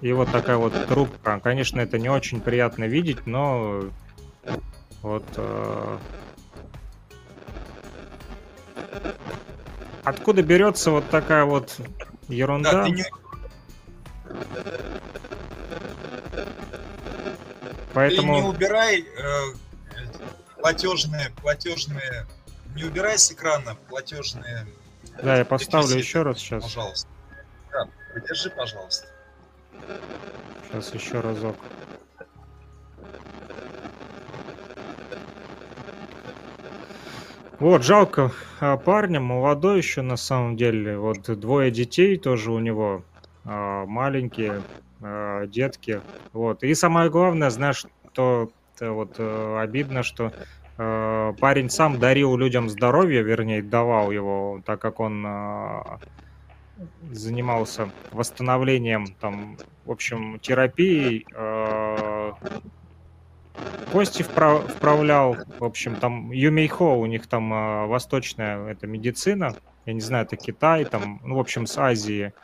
И 0.00 0.12
вот 0.12 0.30
такая 0.30 0.56
вот 0.56 0.72
трубка. 0.86 1.40
Конечно, 1.42 1.80
это 1.80 1.98
не 1.98 2.08
очень 2.08 2.40
приятно 2.40 2.84
видеть, 2.84 3.26
но 3.26 3.82
вот 5.02 5.24
откуда 10.04 10.42
берется 10.42 10.90
вот 10.90 11.08
такая 11.10 11.44
вот 11.44 11.80
ерунда? 12.28 12.72
Да, 12.72 12.84
ты 12.84 12.90
не, 12.90 13.04
Поэтому 17.92 18.36
ты 18.36 18.42
не 18.42 18.48
убирай 18.48 19.00
э, 19.00 19.40
платежные, 20.56 21.30
платежные, 21.40 22.26
не 22.74 22.84
убирай 22.84 23.18
с 23.18 23.32
экрана 23.32 23.76
платежные. 23.88 24.66
да, 25.22 25.38
я 25.38 25.44
поставлю 25.46 25.88
реквизиты, 25.88 26.06
еще 26.06 26.22
раз 26.22 26.38
сейчас. 26.38 26.64
Пожалуйста. 26.64 27.08
Да, 27.72 27.88
придержи, 28.12 28.50
пожалуйста. 28.50 29.06
Сейчас 30.68 30.92
еще 30.92 31.20
разок. 31.20 31.56
Вот, 37.58 37.82
жалко 37.82 38.32
а, 38.60 38.76
парня, 38.76 39.18
молодой 39.18 39.78
еще 39.78 40.02
на 40.02 40.18
самом 40.18 40.56
деле. 40.58 40.98
Вот 40.98 41.22
двое 41.40 41.70
детей 41.70 42.18
тоже 42.18 42.52
у 42.52 42.58
него, 42.58 43.02
маленькие 43.46 44.62
а, 45.00 45.46
детки. 45.46 46.00
Вот. 46.32 46.62
И 46.62 46.74
самое 46.74 47.10
главное, 47.10 47.50
знаешь, 47.50 47.84
что 48.12 48.50
вот 48.80 49.16
э, 49.18 49.58
обидно, 49.58 50.02
что 50.02 50.32
э, 50.76 51.32
парень 51.40 51.70
сам 51.70 51.98
дарил 51.98 52.36
людям 52.36 52.68
здоровье, 52.68 53.22
вернее, 53.22 53.62
давал 53.62 54.10
его, 54.10 54.60
так 54.64 54.80
как 54.80 55.00
он 55.00 55.24
а, 55.26 55.98
занимался 57.10 57.90
восстановлением, 58.10 59.06
там, 59.20 59.56
в 59.86 59.90
общем, 59.90 60.38
терапией, 60.40 61.26
кости 63.92 64.22
вправ- 64.22 64.68
вправлял, 64.68 65.36
в 65.58 65.64
общем, 65.64 65.96
там 65.96 66.30
Юмейхо, 66.32 66.82
у 66.82 67.06
них 67.06 67.26
там 67.26 67.88
восточная 67.88 68.68
это 68.68 68.86
медицина, 68.86 69.54
я 69.86 69.92
не 69.94 70.02
знаю, 70.02 70.26
это 70.26 70.36
Китай, 70.36 70.84
там, 70.84 71.20
ну, 71.24 71.36
в 71.36 71.40
общем, 71.40 71.66
с 71.66 71.78
Азии, 71.78 72.34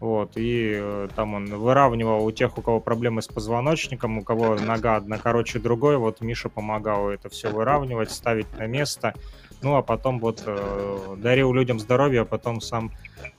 вот, 0.00 0.32
и 0.36 0.72
э, 0.74 1.08
там 1.14 1.34
он 1.34 1.46
выравнивал 1.46 2.24
у 2.24 2.32
тех, 2.32 2.56
у 2.58 2.62
кого 2.62 2.80
проблемы 2.80 3.22
с 3.22 3.28
позвоночником, 3.28 4.18
у 4.18 4.24
кого 4.24 4.56
нога 4.56 4.96
одна 4.96 5.18
короче 5.18 5.58
другой, 5.58 5.98
вот 5.98 6.20
Миша 6.20 6.48
помогал 6.48 7.10
это 7.10 7.28
все 7.28 7.50
выравнивать, 7.50 8.10
ставить 8.10 8.50
на 8.58 8.66
место, 8.66 9.14
ну, 9.62 9.76
а 9.76 9.82
потом 9.82 10.18
вот 10.18 10.42
э, 10.46 11.16
дарил 11.18 11.52
людям 11.52 11.78
здоровье, 11.78 12.22
а 12.22 12.24
потом 12.24 12.60
сам 12.60 12.90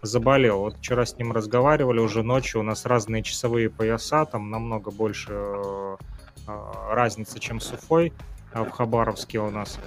заболел. 0.04 0.60
Вот 0.60 0.78
вчера 0.78 1.06
с 1.06 1.18
ним 1.18 1.32
разговаривали 1.32 2.00
уже 2.00 2.22
ночью, 2.22 2.62
у 2.62 2.64
нас 2.64 2.86
разные 2.86 3.24
часовые 3.24 3.70
пояса, 3.70 4.26
там 4.26 4.52
намного 4.52 4.92
больше 4.92 5.34
э, 5.34 5.98
э, 6.48 6.52
разницы, 6.92 7.40
чем 7.40 7.60
с 7.60 7.74
Уфой 7.74 8.14
а 8.54 8.64
в 8.64 8.72
Хабаровске 8.72 9.40
у 9.40 9.50
нас. 9.50 9.80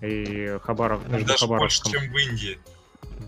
И 0.00 0.58
Хабаров, 0.62 1.06
между 1.08 1.28
Даже 1.28 1.46
больше, 1.46 1.82
Хабаровском. 1.82 1.92
чем 1.92 2.12
в 2.12 2.16
Индии. 2.16 2.58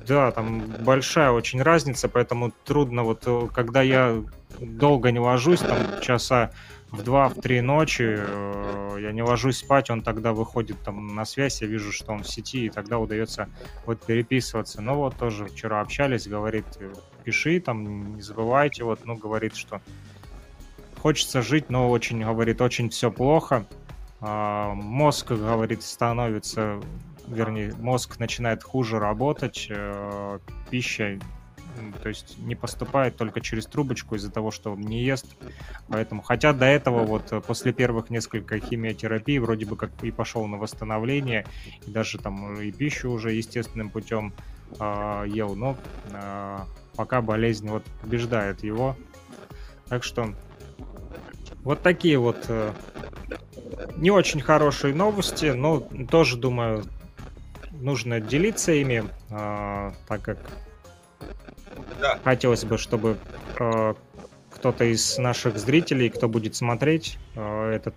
Да, 0.06 0.30
там 0.32 0.62
большая 0.80 1.30
очень 1.30 1.62
разница, 1.62 2.08
поэтому 2.08 2.52
трудно 2.64 3.04
вот, 3.04 3.22
э, 3.26 3.48
когда 3.54 3.80
я 3.82 4.22
долго 4.60 5.10
не 5.10 5.18
ложусь, 5.18 5.60
там 5.60 6.00
часа 6.02 6.50
в 6.90 7.00
2-3 7.00 7.62
ночи 7.62 8.16
э, 8.18 8.98
я 9.00 9.12
не 9.12 9.22
ложусь 9.22 9.58
спать, 9.58 9.90
он 9.90 10.02
тогда 10.02 10.32
выходит 10.32 10.78
там 10.82 11.14
на 11.14 11.24
связь, 11.24 11.62
я 11.62 11.68
вижу, 11.68 11.90
что 11.90 12.12
он 12.12 12.22
в 12.22 12.28
сети, 12.28 12.66
и 12.66 12.70
тогда 12.70 12.98
удается 12.98 13.48
вот 13.86 14.04
переписываться. 14.04 14.82
Ну 14.82 14.94
вот 14.96 15.16
тоже 15.16 15.46
вчера 15.46 15.80
общались, 15.80 16.28
говорит, 16.28 16.66
пиши 17.24 17.58
там, 17.60 18.16
не 18.16 18.22
забывайте, 18.22 18.84
вот, 18.84 19.00
ну, 19.04 19.16
говорит, 19.16 19.56
что 19.56 19.80
хочется 21.00 21.42
жить, 21.42 21.70
но 21.70 21.90
очень, 21.90 22.22
говорит, 22.22 22.60
очень 22.60 22.90
все 22.90 23.10
плохо. 23.10 23.66
А, 24.20 24.74
мозг, 24.74 25.32
говорит, 25.32 25.82
становится, 25.82 26.80
вернее, 27.26 27.74
мозг 27.78 28.18
начинает 28.18 28.62
хуже 28.62 28.98
работать, 28.98 29.66
э, 29.70 30.38
пища 30.70 31.18
то 32.02 32.08
есть 32.08 32.38
не 32.38 32.54
поступает 32.54 33.16
только 33.16 33.40
через 33.40 33.66
трубочку 33.66 34.14
из-за 34.14 34.30
того, 34.30 34.50
что 34.50 34.72
он 34.72 34.80
не 34.80 35.02
ест. 35.02 35.26
Поэтому, 35.88 36.22
хотя 36.22 36.52
до 36.52 36.66
этого 36.66 37.04
вот 37.04 37.32
э, 37.32 37.40
после 37.40 37.72
первых 37.72 38.10
нескольких 38.10 38.64
химиотерапий 38.64 39.38
вроде 39.38 39.66
бы 39.66 39.76
как 39.76 39.90
и 40.02 40.10
пошел 40.10 40.46
на 40.46 40.56
восстановление, 40.56 41.46
и 41.86 41.90
даже 41.90 42.18
там 42.18 42.60
и 42.60 42.70
пищу 42.70 43.10
уже 43.10 43.32
естественным 43.32 43.90
путем 43.90 44.32
э, 44.78 45.24
ел, 45.28 45.54
но 45.54 45.76
э, 46.12 46.58
пока 46.96 47.22
болезнь 47.22 47.68
вот 47.68 47.84
побеждает 48.02 48.62
его. 48.62 48.96
Так 49.88 50.04
что 50.04 50.34
вот 51.62 51.82
такие 51.82 52.18
вот 52.18 52.44
э, 52.48 52.72
не 53.96 54.10
очень 54.10 54.40
хорошие 54.40 54.94
новости, 54.94 55.46
но 55.46 55.80
тоже 56.10 56.36
думаю 56.36 56.84
нужно 57.84 58.20
делиться 58.20 58.72
ими, 58.72 59.04
э, 59.30 59.92
так 60.08 60.22
как 60.22 60.38
да. 62.00 62.18
Хотелось 62.24 62.64
бы, 62.64 62.78
чтобы 62.78 63.16
э, 63.58 63.94
кто-то 64.50 64.84
из 64.84 65.18
наших 65.18 65.58
зрителей, 65.58 66.08
кто 66.10 66.28
будет 66.28 66.54
смотреть 66.56 67.18
э, 67.34 67.70
этот, 67.70 67.94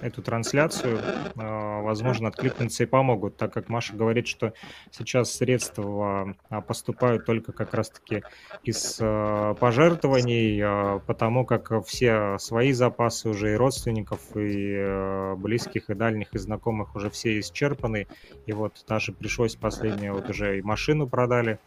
эту 0.00 0.22
трансляцию, 0.22 0.98
э, 0.98 1.82
возможно, 1.82 2.28
откликнутся 2.28 2.84
и 2.84 2.86
помогут, 2.86 3.36
так 3.36 3.52
как 3.52 3.68
Маша 3.68 3.94
говорит, 3.94 4.26
что 4.26 4.52
сейчас 4.90 5.32
средства 5.32 6.34
э, 6.50 6.60
поступают 6.62 7.24
только 7.26 7.52
как 7.52 7.74
раз-таки 7.74 8.22
из 8.62 8.98
э, 9.00 9.54
пожертвований, 9.58 11.00
потому 11.06 11.44
как 11.44 11.84
все 11.84 12.38
свои 12.38 12.72
запасы 12.72 13.28
уже 13.28 13.52
и 13.52 13.56
родственников, 13.56 14.20
и 14.34 15.34
близких, 15.36 15.90
и 15.90 15.94
дальних, 15.94 16.34
и 16.34 16.38
знакомых 16.38 16.94
уже 16.94 17.10
все 17.10 17.38
исчерпаны. 17.40 18.06
И 18.46 18.52
вот 18.52 18.84
даже 18.88 19.12
пришлось 19.12 19.56
последнее, 19.56 20.12
вот 20.12 20.28
уже 20.28 20.58
и 20.58 20.62
машину 20.62 21.08
продали, 21.08 21.58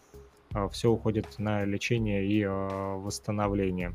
а, 0.53 0.69
все 0.69 0.89
уходит 0.89 1.39
на 1.39 1.65
лечение 1.65 2.25
и 2.25 2.43
а, 2.43 2.97
восстановление. 2.97 3.93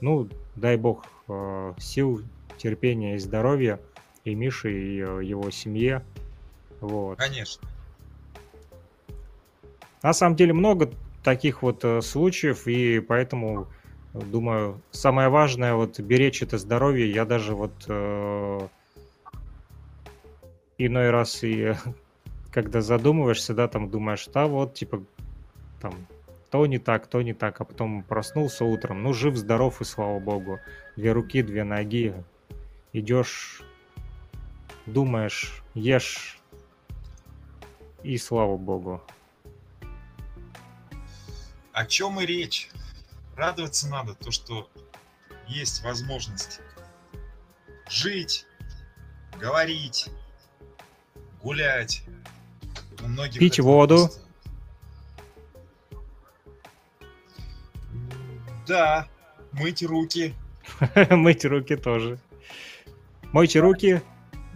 Ну, 0.00 0.28
дай 0.56 0.76
бог 0.76 1.04
а, 1.28 1.74
сил, 1.78 2.22
терпения 2.56 3.16
и 3.16 3.18
здоровья 3.18 3.80
и 4.24 4.34
Мише, 4.34 4.72
и 4.72 4.96
его 4.96 5.50
семье. 5.50 6.04
Вот. 6.80 7.18
Конечно. 7.18 7.68
На 10.02 10.12
самом 10.12 10.36
деле 10.36 10.52
много 10.52 10.90
таких 11.22 11.62
вот 11.62 11.84
случаев, 12.02 12.66
и 12.66 13.00
поэтому 13.00 13.68
думаю, 14.14 14.80
самое 14.90 15.28
важное 15.28 15.74
вот 15.74 15.98
беречь 15.98 16.42
это 16.42 16.58
здоровье. 16.58 17.10
Я 17.10 17.24
даже 17.24 17.54
вот 17.54 17.72
э, 17.88 18.68
иной 20.78 21.10
раз 21.10 21.42
и 21.42 21.74
когда 22.52 22.80
задумываешься, 22.80 23.54
да, 23.54 23.68
там 23.68 23.90
думаешь, 23.90 24.26
да, 24.32 24.46
вот, 24.46 24.74
типа, 24.74 25.02
там 25.80 25.94
то 26.50 26.64
не 26.66 26.78
так, 26.78 27.08
то 27.08 27.20
не 27.20 27.34
так, 27.34 27.60
а 27.60 27.64
потом 27.64 28.04
проснулся 28.04 28.64
утром, 28.64 29.02
ну, 29.02 29.12
жив, 29.12 29.36
здоров 29.36 29.80
и 29.80 29.84
слава 29.84 30.20
богу. 30.20 30.60
Две 30.96 31.10
руки, 31.10 31.42
две 31.42 31.64
ноги, 31.64 32.14
идешь, 32.94 33.60
думаешь, 34.86 35.62
ешь, 35.74 36.38
и 38.02 38.16
слава 38.16 38.56
богу. 38.56 39.02
О 41.72 41.84
чем 41.84 42.20
и 42.20 42.26
речь? 42.26 42.70
Радоваться 43.36 43.88
надо, 43.88 44.14
то, 44.14 44.30
что 44.30 44.70
есть 45.48 45.82
возможность 45.82 46.60
жить, 47.90 48.46
говорить, 49.38 50.08
гулять. 51.42 52.04
У 53.02 53.08
многих 53.08 53.40
Пить 53.40 53.58
воду. 53.58 53.96
Просто 53.96 54.24
Да, 58.66 59.08
мыть 59.52 59.82
руки. 59.82 60.34
Мыть 61.10 61.44
руки 61.44 61.76
тоже. 61.76 62.18
Мойте 63.34 63.58
руки, 63.58 64.00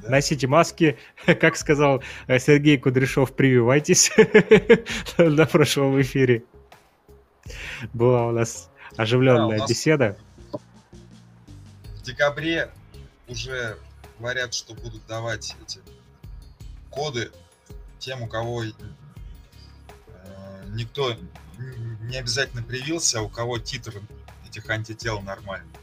да. 0.03 0.11
носите 0.11 0.47
маски. 0.47 0.97
Как 1.41 1.57
сказал 1.57 2.01
э, 2.29 2.39
Сергей 2.39 2.79
Кудряшов, 2.79 3.35
прививайтесь 3.35 4.13
на 5.19 5.47
прошлом 5.47 6.01
эфире. 6.01 6.45
Была 7.93 8.29
у 8.29 8.31
нас 8.31 8.71
оживленная 8.97 9.49
да, 9.49 9.57
у 9.57 9.59
нас 9.59 9.69
беседа. 9.69 10.17
В 10.53 12.03
декабре 12.03 12.71
уже 13.27 13.77
говорят, 14.21 14.55
что 14.55 14.75
будут 14.75 15.05
давать 15.09 15.57
эти 15.61 15.81
коды 16.89 17.33
тем, 17.99 18.23
у 18.23 18.29
кого 18.29 18.63
э, 18.63 18.71
никто 20.69 21.17
не 22.03 22.17
обязательно 22.17 22.63
привился, 22.63 23.19
а 23.19 23.23
у 23.23 23.29
кого 23.29 23.59
титр 23.59 23.95
этих 24.47 24.71
антител 24.71 25.21
нормальный. 25.21 25.78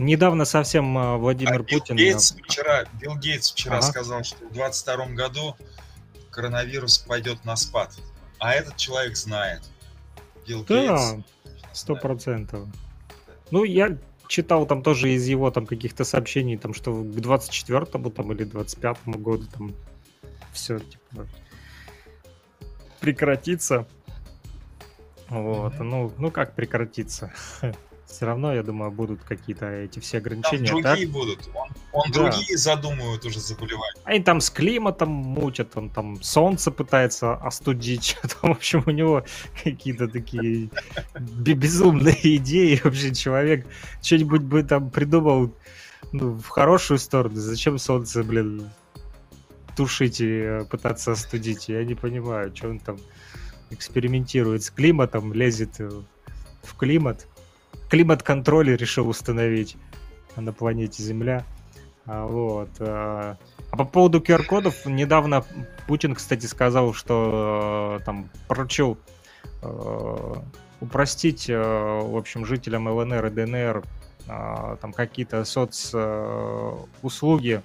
Недавно 0.00 0.46
совсем 0.46 0.96
а, 0.96 1.18
Владимир 1.18 1.60
а 1.60 1.62
Путин... 1.62 1.94
Билл 1.94 2.12
Гейтс 2.12 2.32
вчера, 2.32 2.86
Билл 2.98 3.18
Гейтс 3.18 3.52
вчера 3.52 3.76
ага. 3.76 3.86
сказал, 3.86 4.24
что 4.24 4.38
в 4.46 4.52
2022 4.52 5.06
году 5.08 5.56
коронавирус 6.30 6.96
пойдет 7.00 7.44
на 7.44 7.54
спад. 7.54 7.94
А 8.38 8.54
этот 8.54 8.78
человек 8.78 9.14
знает. 9.14 9.60
Билл 10.48 10.64
да, 10.64 11.18
сто 11.74 11.96
процентов. 11.96 12.66
Ну, 13.50 13.64
я 13.64 13.98
читал 14.26 14.64
там 14.64 14.82
тоже 14.82 15.12
из 15.12 15.26
его 15.26 15.50
там 15.50 15.66
каких-то 15.66 16.04
сообщений, 16.04 16.56
там, 16.56 16.72
что 16.72 16.94
к 16.94 17.04
24-му 17.04 18.08
там, 18.08 18.32
или 18.32 18.46
25-му 18.46 19.18
году 19.18 19.46
там 19.52 19.74
все 20.54 20.78
типа 20.78 21.26
прекратится. 23.00 23.86
Вот, 25.28 25.78
ну, 25.78 26.10
ну 26.16 26.30
как 26.30 26.54
прекратиться? 26.54 27.34
все 28.10 28.26
равно, 28.26 28.52
я 28.52 28.62
думаю, 28.62 28.90
будут 28.90 29.22
какие-то 29.22 29.66
эти 29.66 29.98
все 30.00 30.18
ограничения. 30.18 30.68
Там 30.68 30.82
другие 30.82 31.06
так? 31.06 31.14
будут. 31.14 31.50
Он, 31.54 31.68
он 31.92 32.10
да. 32.10 32.30
другие 32.30 32.58
задумывают 32.58 33.24
уже 33.24 33.40
заболевания. 33.40 34.00
Они 34.04 34.22
там 34.22 34.40
с 34.40 34.50
климатом 34.50 35.10
мутят, 35.10 35.76
он 35.76 35.90
там 35.90 36.22
солнце 36.22 36.70
пытается 36.70 37.34
остудить. 37.34 38.16
Там, 38.40 38.54
в 38.54 38.56
общем, 38.56 38.82
у 38.86 38.90
него 38.90 39.24
какие-то 39.62 40.08
такие 40.08 40.70
безумные 41.14 42.18
идеи. 42.36 42.80
Вообще 42.82 43.14
человек 43.14 43.66
что-нибудь 44.02 44.42
бы 44.42 44.62
там 44.62 44.90
придумал 44.90 45.54
ну, 46.12 46.34
в 46.34 46.48
хорошую 46.48 46.98
сторону. 46.98 47.36
Зачем 47.36 47.78
солнце, 47.78 48.22
блин, 48.22 48.70
тушить 49.76 50.20
и 50.20 50.28
э, 50.28 50.64
пытаться 50.64 51.12
остудить? 51.12 51.68
Я 51.68 51.84
не 51.84 51.94
понимаю, 51.94 52.54
что 52.54 52.68
он 52.68 52.78
там 52.78 52.98
экспериментирует 53.70 54.64
с 54.64 54.70
климатом, 54.70 55.32
лезет 55.32 55.80
в 56.62 56.76
климат. 56.76 57.26
Климат-контроль 57.88 58.76
решил 58.76 59.08
установить 59.08 59.76
на 60.36 60.52
планете 60.52 61.02
Земля. 61.02 61.44
А, 62.06 62.26
вот. 62.26 62.70
А, 62.80 63.36
а 63.70 63.76
по 63.76 63.84
поводу 63.84 64.20
QR-кодов, 64.20 64.86
недавно 64.86 65.44
Путин, 65.86 66.14
кстати, 66.14 66.46
сказал, 66.46 66.92
что 66.92 67.98
э, 68.00 68.04
там 68.04 68.28
поручил 68.48 68.98
э, 69.62 70.34
упростить, 70.80 71.48
э, 71.48 71.56
в 71.56 72.16
общем, 72.16 72.44
жителям 72.44 72.88
ЛНР 72.88 73.26
и 73.26 73.30
ДНР 73.30 73.84
там 74.26 74.92
какие-то 74.92 75.44
соцуслуги, 75.44 77.62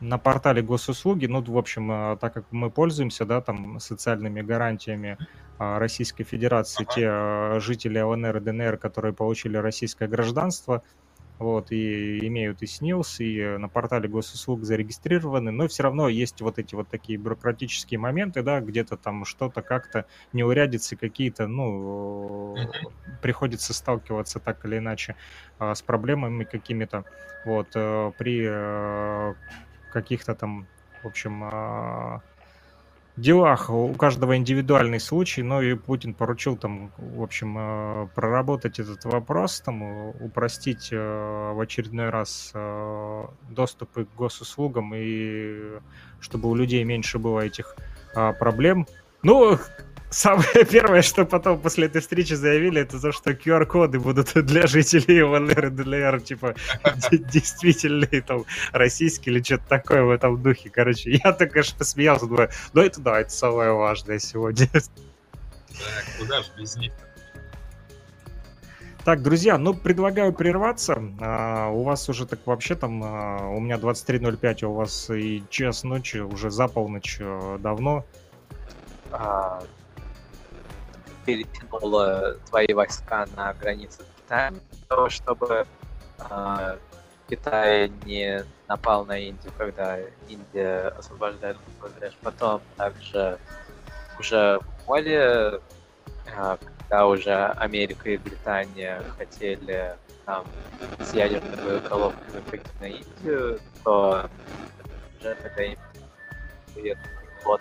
на 0.00 0.18
портале 0.18 0.62
госуслуги, 0.62 1.26
ну, 1.26 1.42
в 1.42 1.58
общем, 1.58 1.90
э, 1.90 2.16
так 2.18 2.34
как 2.34 2.44
мы 2.50 2.70
пользуемся, 2.70 3.24
да, 3.24 3.40
там, 3.40 3.80
социальными 3.80 4.42
гарантиями 4.42 5.16
а, 5.58 5.78
Российской 5.78 6.24
Федерации, 6.24 6.84
ага. 6.84 6.92
те 6.94 7.06
э, 7.08 7.60
жители 7.60 7.98
ЛНР 7.98 8.36
и 8.36 8.40
ДНР, 8.40 8.76
которые 8.76 9.14
получили 9.14 9.56
российское 9.56 10.06
гражданство, 10.06 10.82
вот, 11.38 11.70
и 11.70 12.26
имеют 12.26 12.62
и 12.62 12.66
СНИЛС, 12.66 13.20
и 13.20 13.56
на 13.58 13.68
портале 13.68 14.08
госуслуг 14.08 14.64
зарегистрированы, 14.64 15.50
но 15.50 15.68
все 15.68 15.82
равно 15.82 16.08
есть 16.08 16.40
вот 16.40 16.58
эти 16.58 16.74
вот 16.74 16.88
такие 16.88 17.18
бюрократические 17.18 17.98
моменты, 17.98 18.42
да, 18.42 18.60
где-то 18.60 18.96
там 18.96 19.24
что-то 19.24 19.62
как-то 19.62 20.06
неурядицы 20.32 20.96
какие-то, 20.96 21.46
ну, 21.46 22.56
приходится 23.20 23.74
сталкиваться 23.74 24.40
так 24.40 24.64
или 24.64 24.78
иначе 24.78 25.16
а, 25.58 25.74
с 25.74 25.82
проблемами 25.82 26.44
какими-то, 26.44 27.04
вот, 27.44 27.68
э, 27.74 28.12
при 28.18 29.36
каких-то 29.96 30.34
там, 30.34 30.66
в 31.02 31.06
общем, 31.06 31.42
а, 31.44 32.20
делах 33.16 33.70
у 33.70 33.94
каждого 33.94 34.36
индивидуальный 34.36 35.00
случай, 35.00 35.42
но 35.42 35.62
и 35.62 35.74
Путин 35.74 36.12
поручил 36.12 36.56
там, 36.58 36.92
в 36.98 37.22
общем, 37.22 37.56
э, 37.58 38.08
проработать 38.14 38.78
этот 38.78 39.06
вопрос, 39.06 39.62
там, 39.62 39.82
упростить 40.20 40.90
э, 40.92 41.52
в 41.54 41.58
очередной 41.58 42.10
раз 42.10 42.50
э, 42.52 43.24
доступы 43.48 44.04
к 44.04 44.14
госуслугам 44.14 44.92
и 44.94 45.78
чтобы 46.20 46.50
у 46.50 46.54
людей 46.54 46.84
меньше 46.84 47.18
было 47.18 47.40
этих 47.40 47.74
а, 48.14 48.32
проблем. 48.32 48.86
Ну, 49.22 49.58
Самое 50.16 50.64
первое, 50.70 51.02
что 51.02 51.26
потом 51.26 51.60
после 51.60 51.88
этой 51.88 52.00
встречи 52.00 52.32
заявили, 52.32 52.80
это 52.80 52.98
то, 52.98 53.12
что 53.12 53.32
QR-коды 53.32 54.00
будут 54.00 54.32
для 54.46 54.66
жителей 54.66 55.22
ЛНР 55.22 55.66
и 55.66 55.68
ДЛР, 55.68 56.22
типа, 56.22 56.54
действительные 57.10 58.22
там 58.22 58.46
российские 58.72 59.34
или 59.34 59.42
что-то 59.42 59.68
такое 59.68 60.04
в 60.04 60.10
этом 60.10 60.42
духе. 60.42 60.70
Короче, 60.70 61.10
я 61.22 61.32
так, 61.34 61.52
конечно, 61.52 61.76
посмеялся, 61.76 62.24
думаю, 62.24 62.48
ну 62.72 62.80
это 62.80 62.98
да, 63.02 63.20
это 63.20 63.28
самое 63.28 63.72
важное 63.72 64.18
сегодня. 64.18 64.66
Так, 64.72 64.84
куда 66.18 66.42
же 66.42 66.48
без 66.58 66.76
них 66.76 66.92
так, 69.04 69.22
друзья, 69.22 69.56
ну, 69.56 69.72
предлагаю 69.72 70.32
прерваться. 70.32 71.00
А, 71.20 71.68
у 71.68 71.84
вас 71.84 72.08
уже 72.08 72.26
так 72.26 72.40
вообще 72.44 72.74
там, 72.74 73.02
а, 73.04 73.50
у 73.50 73.60
меня 73.60 73.76
23.05, 73.76 74.64
а 74.64 74.68
у 74.68 74.72
вас 74.72 75.10
и 75.10 75.44
час 75.48 75.84
ночи, 75.84 76.16
уже 76.16 76.50
за 76.50 76.66
полночь 76.66 77.18
а, 77.20 77.56
давно. 77.58 78.04
А, 79.12 79.62
перетянула 81.26 82.36
свои 82.44 82.72
войска 82.72 83.26
на 83.36 83.52
границы 83.54 84.04
Китая, 84.16 84.54
того, 84.88 85.10
чтобы 85.10 85.66
э, 86.30 86.78
Китай 87.28 87.92
не 88.04 88.44
напал 88.68 89.04
на 89.04 89.18
Индию, 89.18 89.52
когда 89.58 89.98
Индия 90.28 90.88
освобождает 90.96 91.56
Бангладеш. 91.80 92.16
Потом 92.22 92.62
также 92.76 93.38
уже 94.18 94.60
поле, 94.86 95.60
э, 96.26 96.56
когда 96.88 97.06
уже 97.06 97.34
Америка 97.34 98.08
и 98.08 98.16
Британия 98.16 99.02
хотели 99.18 99.96
там 100.24 100.44
с 101.00 101.12
ядерной 101.12 101.56
боеголовкой 101.56 102.34
напасть 102.34 102.80
на 102.80 102.86
Индию, 102.86 103.60
то 103.84 104.30
уже 105.18 105.34
тогда 105.34 105.62
им 105.62 105.78
вот 107.44 107.60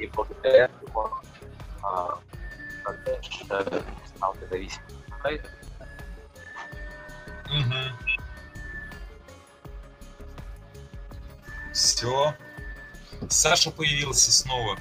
и 0.00 0.06
благодаря 0.08 0.64
этому 0.64 1.10
а, 1.82 2.18
стал 4.16 4.34
независимым 4.40 5.00
Угу. 7.50 8.10
Все. 11.72 12.34
Саша 13.28 13.70
появился 13.70 14.32
снова. 14.32 14.78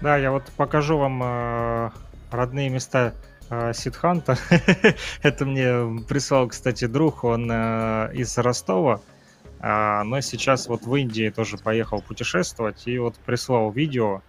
Да, 0.00 0.16
я 0.16 0.30
вот 0.30 0.44
покажу 0.56 0.98
вам 0.98 1.22
э, 1.22 1.90
родные 2.30 2.68
места 2.68 3.14
э, 3.50 3.72
Сидханта. 3.72 4.36
Это 5.22 5.44
мне 5.46 6.04
прислал, 6.08 6.48
кстати, 6.48 6.86
друг, 6.86 7.24
он 7.24 7.50
э, 7.50 8.10
из 8.14 8.36
Ростова, 8.38 9.00
э, 9.60 10.02
но 10.02 10.20
сейчас 10.20 10.68
вот 10.68 10.82
в 10.82 10.94
Индии 10.94 11.30
тоже 11.30 11.56
поехал 11.56 12.02
путешествовать 12.02 12.86
и 12.86 12.98
вот 12.98 13.16
прислал 13.16 13.70
видео 13.70 14.22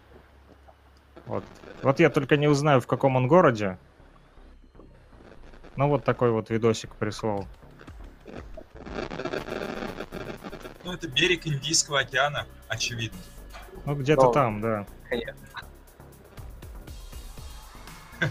вот. 1.26 1.44
вот 1.82 2.00
я 2.00 2.10
только 2.10 2.38
не 2.38 2.48
узнаю, 2.48 2.82
в 2.82 2.88
каком 2.88 3.16
он 3.16 3.28
городе. 3.28 3.78
Ну, 5.76 5.90
вот 5.90 6.04
такой 6.04 6.32
вот 6.32 6.50
видосик 6.50 6.94
прислал. 6.96 7.48
Ну, 10.84 10.94
это 10.94 11.08
берег 11.08 11.48
Индийского 11.48 12.02
океана, 12.02 12.46
очевидно. 12.68 13.20
Ну, 13.86 13.96
где-то 13.96 14.26
ну, 14.26 14.32
там, 14.32 14.62
да. 14.62 14.86
Конечно. 15.10 15.36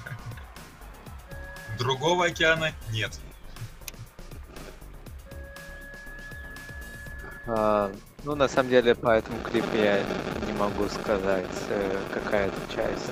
Другого 1.78 2.27
океана 2.27 2.73
нет. 2.90 3.19
Ну, 8.24 8.36
на 8.36 8.47
самом 8.47 8.70
деле, 8.70 8.94
по 8.94 9.09
этому 9.09 9.39
клипу 9.40 9.74
я 9.77 10.01
не 10.47 10.53
могу 10.53 10.89
сказать, 10.89 11.44
э, 11.70 11.99
какая 12.15 12.47
это 12.47 12.61
часть. 12.73 13.11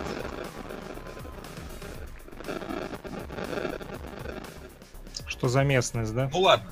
Что 5.26 5.48
за 5.48 5.64
местность, 5.64 6.14
да? 6.14 6.30
Ну 6.32 6.40
ладно. 6.40 6.70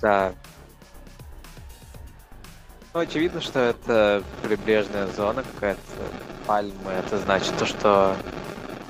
Да. 0.00 0.32
Ну, 2.94 3.00
очевидно, 3.00 3.40
что 3.40 3.58
это 3.58 4.22
прибрежная 4.42 5.08
зона 5.08 5.42
какая-то, 5.42 5.80
пальмы. 6.46 6.92
Это 6.92 7.18
значит 7.18 7.56
то, 7.58 7.66
что, 7.66 8.16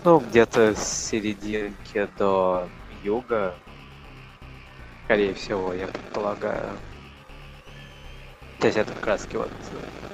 ну, 0.04 0.20
где-то 0.20 0.74
с 0.74 1.08
серединки 1.08 2.08
до 2.18 2.68
юга, 3.02 3.54
скорее 5.04 5.32
всего, 5.32 5.72
я 5.72 5.86
предполагаю. 5.86 6.76
То 8.60 8.66
есть 8.66 8.76
это 8.76 8.92
как 8.92 9.06
раз 9.06 9.26
вот 9.32 9.50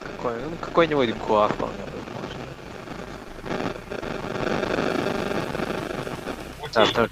какой, 0.01 0.41
ну, 0.41 0.57
какой-нибудь 0.61 1.17
гуа 1.17 1.49
вполне 1.49 1.83
возможно. 1.83 2.41
Окей. 6.63 6.95
Да, 6.95 7.09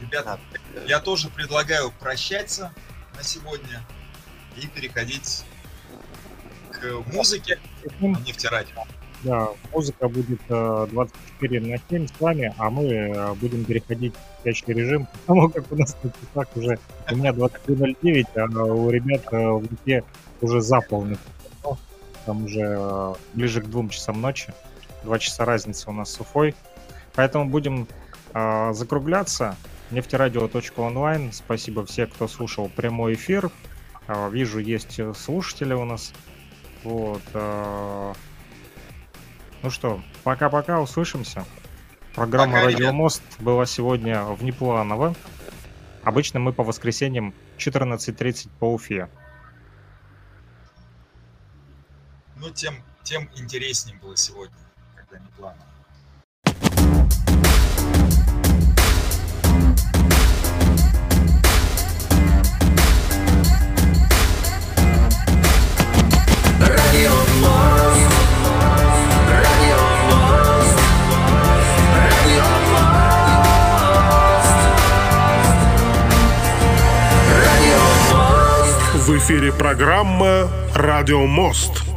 Ребята, 0.00 0.40
я 0.86 1.00
тоже 1.00 1.28
предлагаю 1.28 1.92
прощаться 1.92 2.72
на 3.14 3.22
сегодня 3.22 3.84
и 4.56 4.66
переходить 4.66 5.44
к 6.72 6.82
музыке 7.12 7.60
на 8.00 8.18
нефтерадио. 8.20 8.86
Да, 9.22 9.50
музыка 9.72 10.08
будет 10.08 10.40
24 10.48 11.58
э, 11.58 11.60
на 11.60 11.78
7 11.90 12.06
с 12.06 12.20
вами, 12.20 12.54
а 12.56 12.70
мы 12.70 12.84
э, 12.84 13.34
будем 13.34 13.64
переходить 13.64 14.14
в 14.14 14.40
спящий 14.40 14.72
режим, 14.72 15.06
потому 15.26 15.50
как 15.50 15.70
у 15.70 15.76
нас 15.76 15.94
на 16.02 16.10
часах 16.10 16.56
уже 16.56 16.78
у 17.10 17.16
меня 17.16 17.30
23.09, 17.30 18.26
а 18.36 18.64
у 18.64 18.88
ребят 18.88 19.22
э, 19.32 19.36
в 19.36 19.66
руке 19.70 20.04
уже 20.40 20.62
за 20.62 20.80
полный. 20.80 21.18
Там 22.26 22.44
уже 22.44 23.14
ближе 23.34 23.62
к 23.62 23.66
двум 23.66 23.88
часам 23.88 24.20
ночи. 24.20 24.52
Два 25.04 25.18
часа 25.18 25.44
разницы 25.44 25.88
у 25.88 25.92
нас 25.92 26.12
с 26.12 26.20
Уфой. 26.20 26.54
Поэтому 27.14 27.46
будем 27.46 27.88
э, 28.34 28.72
закругляться. 28.72 29.56
Нефтерадио.онлайн. 29.90 31.32
Спасибо 31.32 31.84
всем, 31.84 32.08
кто 32.08 32.28
слушал 32.28 32.70
прямой 32.74 33.14
эфир. 33.14 33.50
Э, 34.06 34.30
вижу, 34.30 34.60
есть 34.60 35.00
слушатели 35.16 35.74
у 35.74 35.84
нас. 35.84 36.12
Вот. 36.84 37.22
Э, 37.34 38.12
ну 39.62 39.70
что, 39.70 40.02
пока-пока, 40.24 40.80
услышимся. 40.80 41.44
Программа 42.14 42.54
пока, 42.54 42.64
«Радио 42.66 42.92
Мост» 42.92 43.22
была 43.38 43.66
сегодня 43.66 44.24
внепланово. 44.24 45.14
Обычно 46.02 46.40
мы 46.40 46.52
по 46.52 46.64
воскресеньям 46.64 47.34
14.30 47.58 48.48
по 48.58 48.72
Уфе. 48.72 49.08
Ну, 52.36 52.50
тем, 52.50 52.82
тем 53.02 53.28
интереснее 53.36 53.96
было 53.98 54.16
сегодня, 54.16 54.56
когда 54.96 55.18
не 55.18 55.28
планово. 55.36 55.69
Эфире 79.20 79.52
программа 79.52 80.48
«Радио 80.74 81.26
Мост». 81.26 81.89